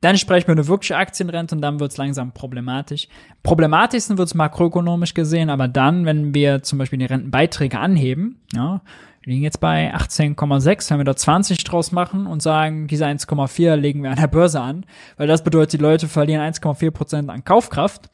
Dann 0.01 0.17
sprechen 0.17 0.49
wir 0.49 0.53
eine 0.53 0.67
wirkliche 0.69 0.97
Aktienrente 0.97 1.55
und 1.55 1.61
dann 1.61 1.81
wird 1.81 1.91
es 1.91 1.99
langsam 1.99 2.33
problematisch. 2.33 3.09
Problematischsten 3.43 4.17
wird 4.17 4.29
es 4.29 4.35
makroökonomisch 4.35 5.13
gesehen, 5.13 5.51
aber 5.51 5.69
dann, 5.69 6.07
wenn 6.07 6.33
wir 6.33 6.63
zum 6.63 6.79
Beispiel 6.79 6.99
die 6.99 7.05
Rentenbeiträge 7.05 7.79
anheben, 7.79 8.41
ja, 8.55 8.81
wir 9.21 9.35
liegen 9.35 9.45
jetzt 9.45 9.61
bei 9.61 9.95
18,6. 9.95 10.91
Wenn 10.91 11.01
wir 11.01 11.05
da 11.05 11.15
20 11.15 11.63
draus 11.65 11.93
machen 11.93 12.27
und 12.27 12.41
sagen, 12.41 12.87
diese 12.87 13.05
1,4 13.05 13.77
legen 13.77 14.03
wir 14.03 14.13
an 14.13 14.17
der 14.17 14.29
Börse 14.29 14.63
an, 14.63 14.87
weil 15.19 15.27
das 15.27 15.45
bedeutet, 15.45 15.75
die 15.75 15.83
Leute 15.83 16.09
verlieren 16.09 16.41
1,4 16.41 16.91
Prozent 16.91 17.29
an 17.29 17.45
Kaufkraft 17.45 18.09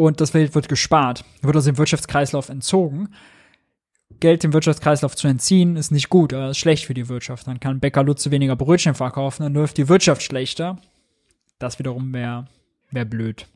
und 0.00 0.20
das 0.20 0.32
Geld 0.32 0.54
wird 0.54 0.68
gespart, 0.68 1.24
wird 1.42 1.56
aus 1.56 1.64
dem 1.64 1.76
Wirtschaftskreislauf 1.76 2.48
entzogen. 2.48 3.10
Geld 4.18 4.42
dem 4.42 4.52
Wirtschaftskreislauf 4.52 5.14
zu 5.14 5.28
entziehen, 5.28 5.76
ist 5.76 5.92
nicht 5.92 6.08
gut, 6.08 6.32
aber 6.32 6.50
ist 6.50 6.58
schlecht 6.58 6.86
für 6.86 6.94
die 6.94 7.08
Wirtschaft. 7.08 7.46
Dann 7.46 7.60
kann 7.60 7.80
Bäcker 7.80 8.02
Lutze 8.02 8.30
weniger 8.30 8.56
Brötchen 8.56 8.94
verkaufen, 8.94 9.42
dann 9.42 9.54
läuft 9.54 9.76
die 9.76 9.88
Wirtschaft 9.88 10.22
schlechter. 10.22 10.78
Das 11.58 11.78
wiederum 11.78 12.12
wäre 12.12 12.48
wär 12.90 13.04
blöd. 13.04 13.46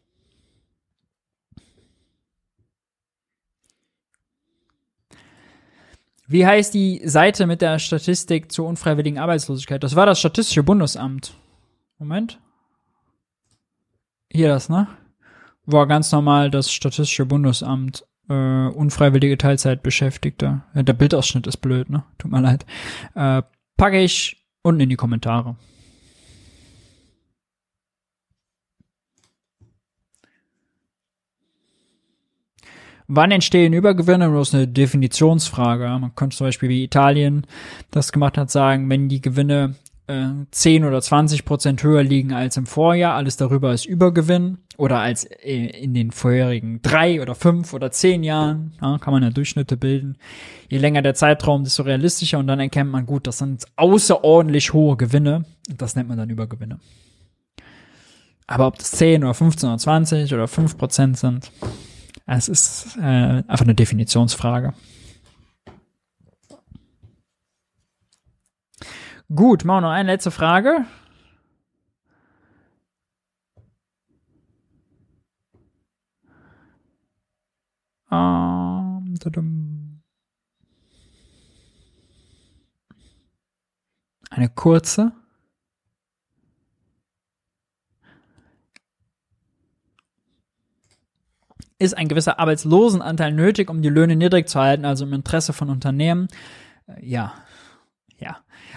Wie 6.27 6.47
heißt 6.47 6.73
die 6.73 7.03
Seite 7.05 7.47
mit 7.47 7.63
der 7.63 7.79
Statistik 7.79 8.53
zur 8.53 8.67
unfreiwilligen 8.67 9.19
Arbeitslosigkeit? 9.19 9.83
Das 9.83 9.97
war 9.97 10.07
das 10.07 10.19
Statistische 10.19 10.63
Bundesamt. 10.63 11.35
Moment. 11.99 12.39
Hier 14.31 14.49
das, 14.49 14.69
ne? 14.69 14.89
War 15.67 15.87
ganz 15.87 16.13
normal 16.13 16.51
das 16.51 16.73
Statistische 16.73 17.27
Bundesamt. 17.27 18.05
Äh, 18.29 18.69
unfreiwillige 18.69 19.37
Teilzeitbeschäftigte. 19.37 20.63
Der 20.75 20.93
Bildausschnitt 20.95 21.47
ist 21.47 21.59
blöd, 21.59 21.91
ne? 21.91 22.05
Tut 22.17 22.31
mir 22.31 22.41
leid. 22.41 22.65
Äh, 23.15 23.43
packe 23.77 24.01
ich 24.01 24.47
unten 24.63 24.81
in 24.81 24.89
die 24.89 24.97
Kommentare. 24.97 25.57
Wann 33.07 33.31
entstehen 33.31 33.75
Übergewinne? 33.75 34.33
Das 34.33 34.49
ist 34.49 34.55
eine 34.55 34.69
Definitionsfrage. 34.69 35.85
Man 36.01 36.15
könnte 36.15 36.37
zum 36.39 36.47
Beispiel, 36.47 36.71
wie 36.71 36.85
Italien 36.85 37.47
das 37.91 38.13
gemacht 38.13 38.39
hat, 38.39 38.51
sagen, 38.51 38.89
wenn 38.89 39.11
die 39.11 39.21
Gewinne 39.21 39.75
äh, 40.07 40.29
10 40.51 40.85
oder 40.85 41.01
20 41.01 41.45
Prozent 41.45 41.83
höher 41.83 42.03
liegen 42.03 42.33
als 42.33 42.57
im 42.57 42.67
Vorjahr, 42.67 43.15
alles 43.15 43.37
darüber 43.37 43.73
ist 43.73 43.87
Übergewinn 43.87 44.59
oder 44.77 44.99
als 44.99 45.25
äh, 45.25 45.67
in 45.67 45.95
den 45.95 46.11
vorherigen 46.11 46.83
drei 46.83 47.23
oder 47.23 47.35
fünf 47.35 47.73
oder 47.73 47.91
zehn 47.91 48.23
Jahren, 48.23 48.73
ja, 48.81 48.99
kann 48.99 49.13
man 49.13 49.23
ja 49.23 49.31
Durchschnitte 49.31 49.77
bilden. 49.77 50.17
Je 50.69 50.79
länger 50.79 51.03
der 51.03 51.15
Zeitraum, 51.15 51.65
desto 51.65 51.83
realistischer 51.83 52.39
und 52.39 52.47
dann 52.47 52.61
erkennt 52.61 52.91
man 52.91 53.07
gut, 53.07 53.27
das 53.27 53.39
sind 53.39 53.65
außerordentlich 53.77 54.73
hohe 54.73 54.97
Gewinne 54.97 55.45
und 55.69 55.81
das 55.81 55.97
nennt 55.97 56.09
man 56.09 56.19
dann 56.19 56.31
Übergewinne. 56.31 56.81
Aber 58.47 58.67
ob 58.67 58.79
das 58.79 58.91
10 58.93 59.25
oder 59.25 59.35
15 59.35 59.69
oder 59.69 59.79
20 59.79 60.35
oder 60.35 60.49
5 60.49 60.77
Prozent 60.77 61.17
sind, 61.17 61.51
es 62.27 62.49
ist 62.49 62.97
äh, 62.99 63.43
einfach 63.47 63.63
eine 63.63 63.75
Definitionsfrage. 63.75 64.75
Gut, 69.29 69.65
machen 69.65 69.85
wir 69.85 69.89
noch 69.89 69.91
eine 69.91 70.13
letzte 70.13 70.31
Frage. 70.31 70.87
Ähm, 78.11 79.15
tadam. 79.21 79.85
eine 84.37 84.49
kurze. 84.49 85.13
Ist 91.79 91.97
ein 91.97 92.09
gewisser 92.09 92.39
Arbeitslosenanteil 92.39 93.33
nötig, 93.33 93.69
um 93.69 93.83
die 93.83 93.89
Löhne 93.89 94.17
niedrig 94.17 94.49
zu 94.49 94.61
halten, 94.61 94.85
also 94.85 95.05
im 95.05 95.13
Interesse 95.13 95.53
von 95.53 95.71
Unternehmen? 95.71 96.29
Äh, 96.87 97.05
ja. 97.07 97.35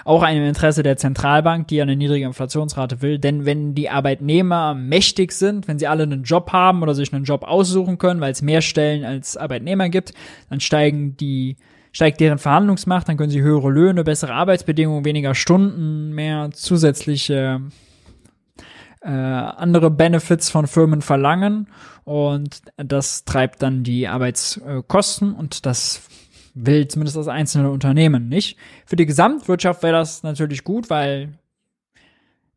Auch 0.06 0.24
ein 0.24 0.38
Interesse 0.38 0.84
der 0.84 0.98
Zentralbank, 0.98 1.68
die 1.68 1.82
eine 1.82 1.96
niedrige 1.96 2.26
Inflationsrate 2.26 3.02
will. 3.02 3.20
Denn 3.20 3.46
wenn 3.46 3.76
die 3.76 3.90
Arbeitnehmer 3.90 4.74
mächtig 4.74 5.32
sind, 5.32 5.68
wenn 5.68 5.80
sie 5.80 5.88
alle 5.88 6.04
einen 6.04 6.24
Job 6.24 6.52
haben 6.52 6.82
oder 6.82 6.94
sich 6.94 7.14
einen 7.14 7.26
Job 7.26 7.44
aussuchen 7.44 7.98
können, 7.98 8.22
weil 8.22 8.32
es 8.32 8.42
mehr 8.42 8.62
Stellen 8.62 9.06
als 9.06 9.38
Arbeitnehmer 9.38 9.90
gibt, 9.90 10.14
dann 10.50 10.60
steigen 10.60 11.18
die, 11.18 11.58
steigt 11.92 12.20
deren 12.20 12.38
Verhandlungsmacht, 12.38 13.10
dann 13.10 13.18
können 13.18 13.32
sie 13.32 13.42
höhere 13.42 13.70
Löhne, 13.70 14.04
bessere 14.04 14.34
Arbeitsbedingungen, 14.34 15.06
weniger 15.06 15.36
Stunden, 15.36 16.14
mehr 16.14 16.50
zusätzliche 16.52 17.62
äh, 19.02 19.10
andere 19.10 19.92
Benefits 19.92 20.50
von 20.50 20.68
Firmen 20.68 21.02
verlangen 21.02 21.68
und 22.04 22.62
das 22.78 23.26
treibt 23.26 23.62
dann 23.62 23.84
die 23.84 24.08
Arbeitskosten 24.08 25.34
und 25.34 25.66
das 25.66 26.02
will 26.66 26.88
zumindest 26.88 27.18
das 27.18 27.28
einzelne 27.28 27.70
Unternehmen 27.70 28.30
nicht. 28.30 28.58
Für 28.86 28.96
die 28.96 29.06
Gesamtwirtschaft 29.06 29.84
wäre 29.84 29.94
das 29.94 30.24
natürlich 30.24 30.64
gut, 30.64 30.90
weil 30.90 31.38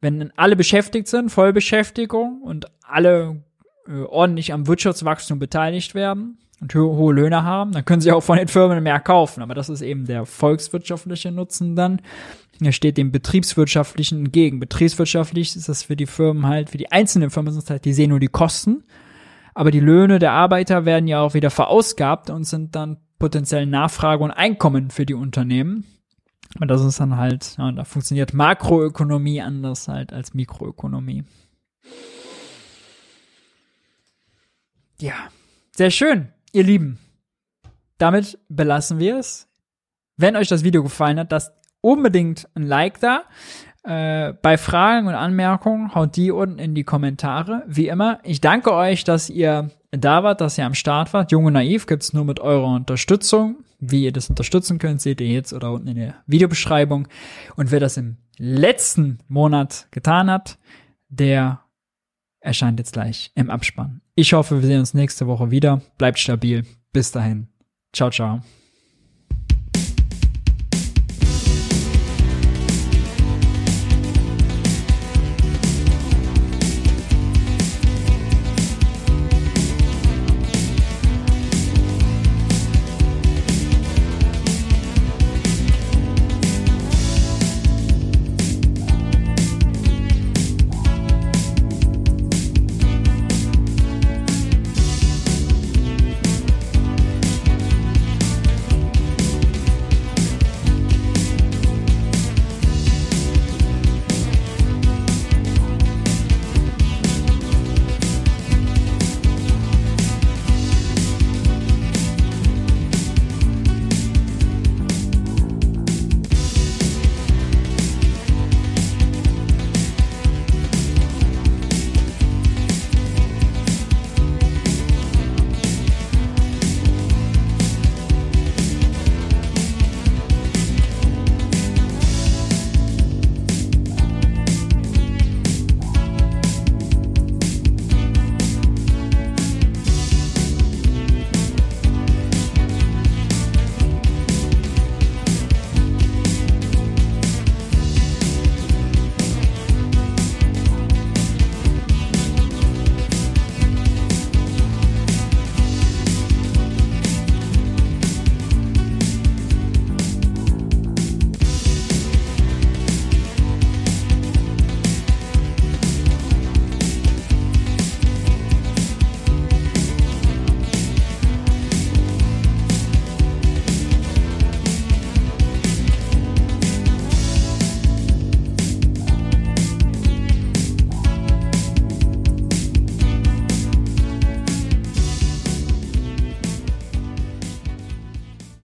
wenn 0.00 0.32
alle 0.36 0.56
beschäftigt 0.56 1.08
sind, 1.08 1.30
Vollbeschäftigung 1.30 2.42
und 2.42 2.66
alle 2.82 3.42
äh, 3.86 4.02
ordentlich 4.02 4.52
am 4.52 4.66
Wirtschaftswachstum 4.66 5.38
beteiligt 5.38 5.94
werden 5.94 6.38
und 6.60 6.74
ho 6.74 6.96
hohe 6.96 7.14
Löhne 7.14 7.44
haben, 7.44 7.72
dann 7.72 7.84
können 7.84 8.00
sie 8.00 8.12
auch 8.12 8.22
von 8.22 8.38
den 8.38 8.48
Firmen 8.48 8.82
mehr 8.82 9.00
kaufen. 9.00 9.42
Aber 9.42 9.54
das 9.54 9.68
ist 9.68 9.82
eben 9.82 10.06
der 10.06 10.24
volkswirtschaftliche 10.24 11.30
Nutzen 11.30 11.76
dann. 11.76 12.00
Er 12.62 12.72
steht 12.72 12.98
dem 12.98 13.12
betriebswirtschaftlichen 13.12 14.26
entgegen. 14.26 14.60
Betriebswirtschaftlich 14.60 15.56
ist 15.56 15.68
das 15.68 15.82
für 15.82 15.96
die 15.96 16.06
Firmen 16.06 16.46
halt, 16.46 16.70
für 16.70 16.78
die 16.78 16.92
einzelnen 16.92 17.30
Firmen 17.30 17.52
sind 17.52 17.64
es 17.64 17.70
halt, 17.70 17.84
die 17.84 17.94
sehen 17.94 18.10
nur 18.10 18.20
die 18.20 18.28
Kosten. 18.28 18.84
Aber 19.54 19.70
die 19.70 19.80
Löhne 19.80 20.18
der 20.18 20.32
Arbeiter 20.32 20.84
werden 20.84 21.08
ja 21.08 21.20
auch 21.20 21.34
wieder 21.34 21.50
verausgabt 21.50 22.30
und 22.30 22.44
sind 22.44 22.76
dann 22.76 22.98
potenziell 23.20 23.66
Nachfrage 23.66 24.24
und 24.24 24.32
Einkommen 24.32 24.90
für 24.90 25.06
die 25.06 25.14
Unternehmen. 25.14 25.84
Und 26.58 26.66
das 26.66 26.84
ist 26.84 26.98
dann 26.98 27.16
halt, 27.16 27.56
ja, 27.58 27.70
da 27.70 27.84
funktioniert 27.84 28.34
Makroökonomie 28.34 29.40
anders 29.40 29.86
halt 29.86 30.12
als 30.12 30.34
Mikroökonomie. 30.34 31.22
Ja, 34.98 35.14
sehr 35.76 35.90
schön, 35.90 36.32
ihr 36.52 36.64
Lieben. 36.64 36.98
Damit 37.98 38.38
belassen 38.48 38.98
wir 38.98 39.18
es. 39.18 39.48
Wenn 40.16 40.34
euch 40.34 40.48
das 40.48 40.64
Video 40.64 40.82
gefallen 40.82 41.18
hat, 41.20 41.30
lasst 41.30 41.52
unbedingt 41.80 42.48
ein 42.54 42.64
Like 42.64 42.98
da. 43.00 43.24
Äh, 43.84 44.34
bei 44.42 44.58
Fragen 44.58 45.06
und 45.06 45.14
Anmerkungen 45.14 45.94
haut 45.94 46.16
die 46.16 46.30
unten 46.30 46.58
in 46.58 46.74
die 46.74 46.84
Kommentare. 46.84 47.62
Wie 47.66 47.88
immer, 47.88 48.18
ich 48.24 48.40
danke 48.40 48.74
euch, 48.74 49.04
dass 49.04 49.30
ihr 49.30 49.70
da 49.90 50.22
wart, 50.22 50.40
dass 50.40 50.58
ihr 50.58 50.66
am 50.66 50.74
Start 50.74 51.12
wart. 51.12 51.32
Junge 51.32 51.50
Naiv 51.50 51.86
gibt's 51.86 52.12
nur 52.12 52.24
mit 52.24 52.40
eurer 52.40 52.74
Unterstützung. 52.74 53.64
Wie 53.80 54.04
ihr 54.04 54.12
das 54.12 54.28
unterstützen 54.28 54.78
könnt, 54.78 55.00
seht 55.00 55.20
ihr 55.20 55.26
jetzt 55.26 55.52
oder 55.52 55.72
unten 55.72 55.88
in 55.88 55.96
der 55.96 56.14
Videobeschreibung. 56.26 57.08
Und 57.56 57.70
wer 57.70 57.80
das 57.80 57.96
im 57.96 58.18
letzten 58.36 59.18
Monat 59.28 59.88
getan 59.90 60.30
hat, 60.30 60.58
der 61.08 61.60
erscheint 62.40 62.78
jetzt 62.78 62.92
gleich 62.92 63.32
im 63.34 63.50
Abspann. 63.50 64.00
Ich 64.14 64.32
hoffe, 64.32 64.60
wir 64.60 64.66
sehen 64.66 64.80
uns 64.80 64.94
nächste 64.94 65.26
Woche 65.26 65.50
wieder. 65.50 65.80
Bleibt 65.98 66.18
stabil. 66.18 66.64
Bis 66.92 67.10
dahin. 67.10 67.48
Ciao, 67.92 68.10
ciao. 68.10 68.40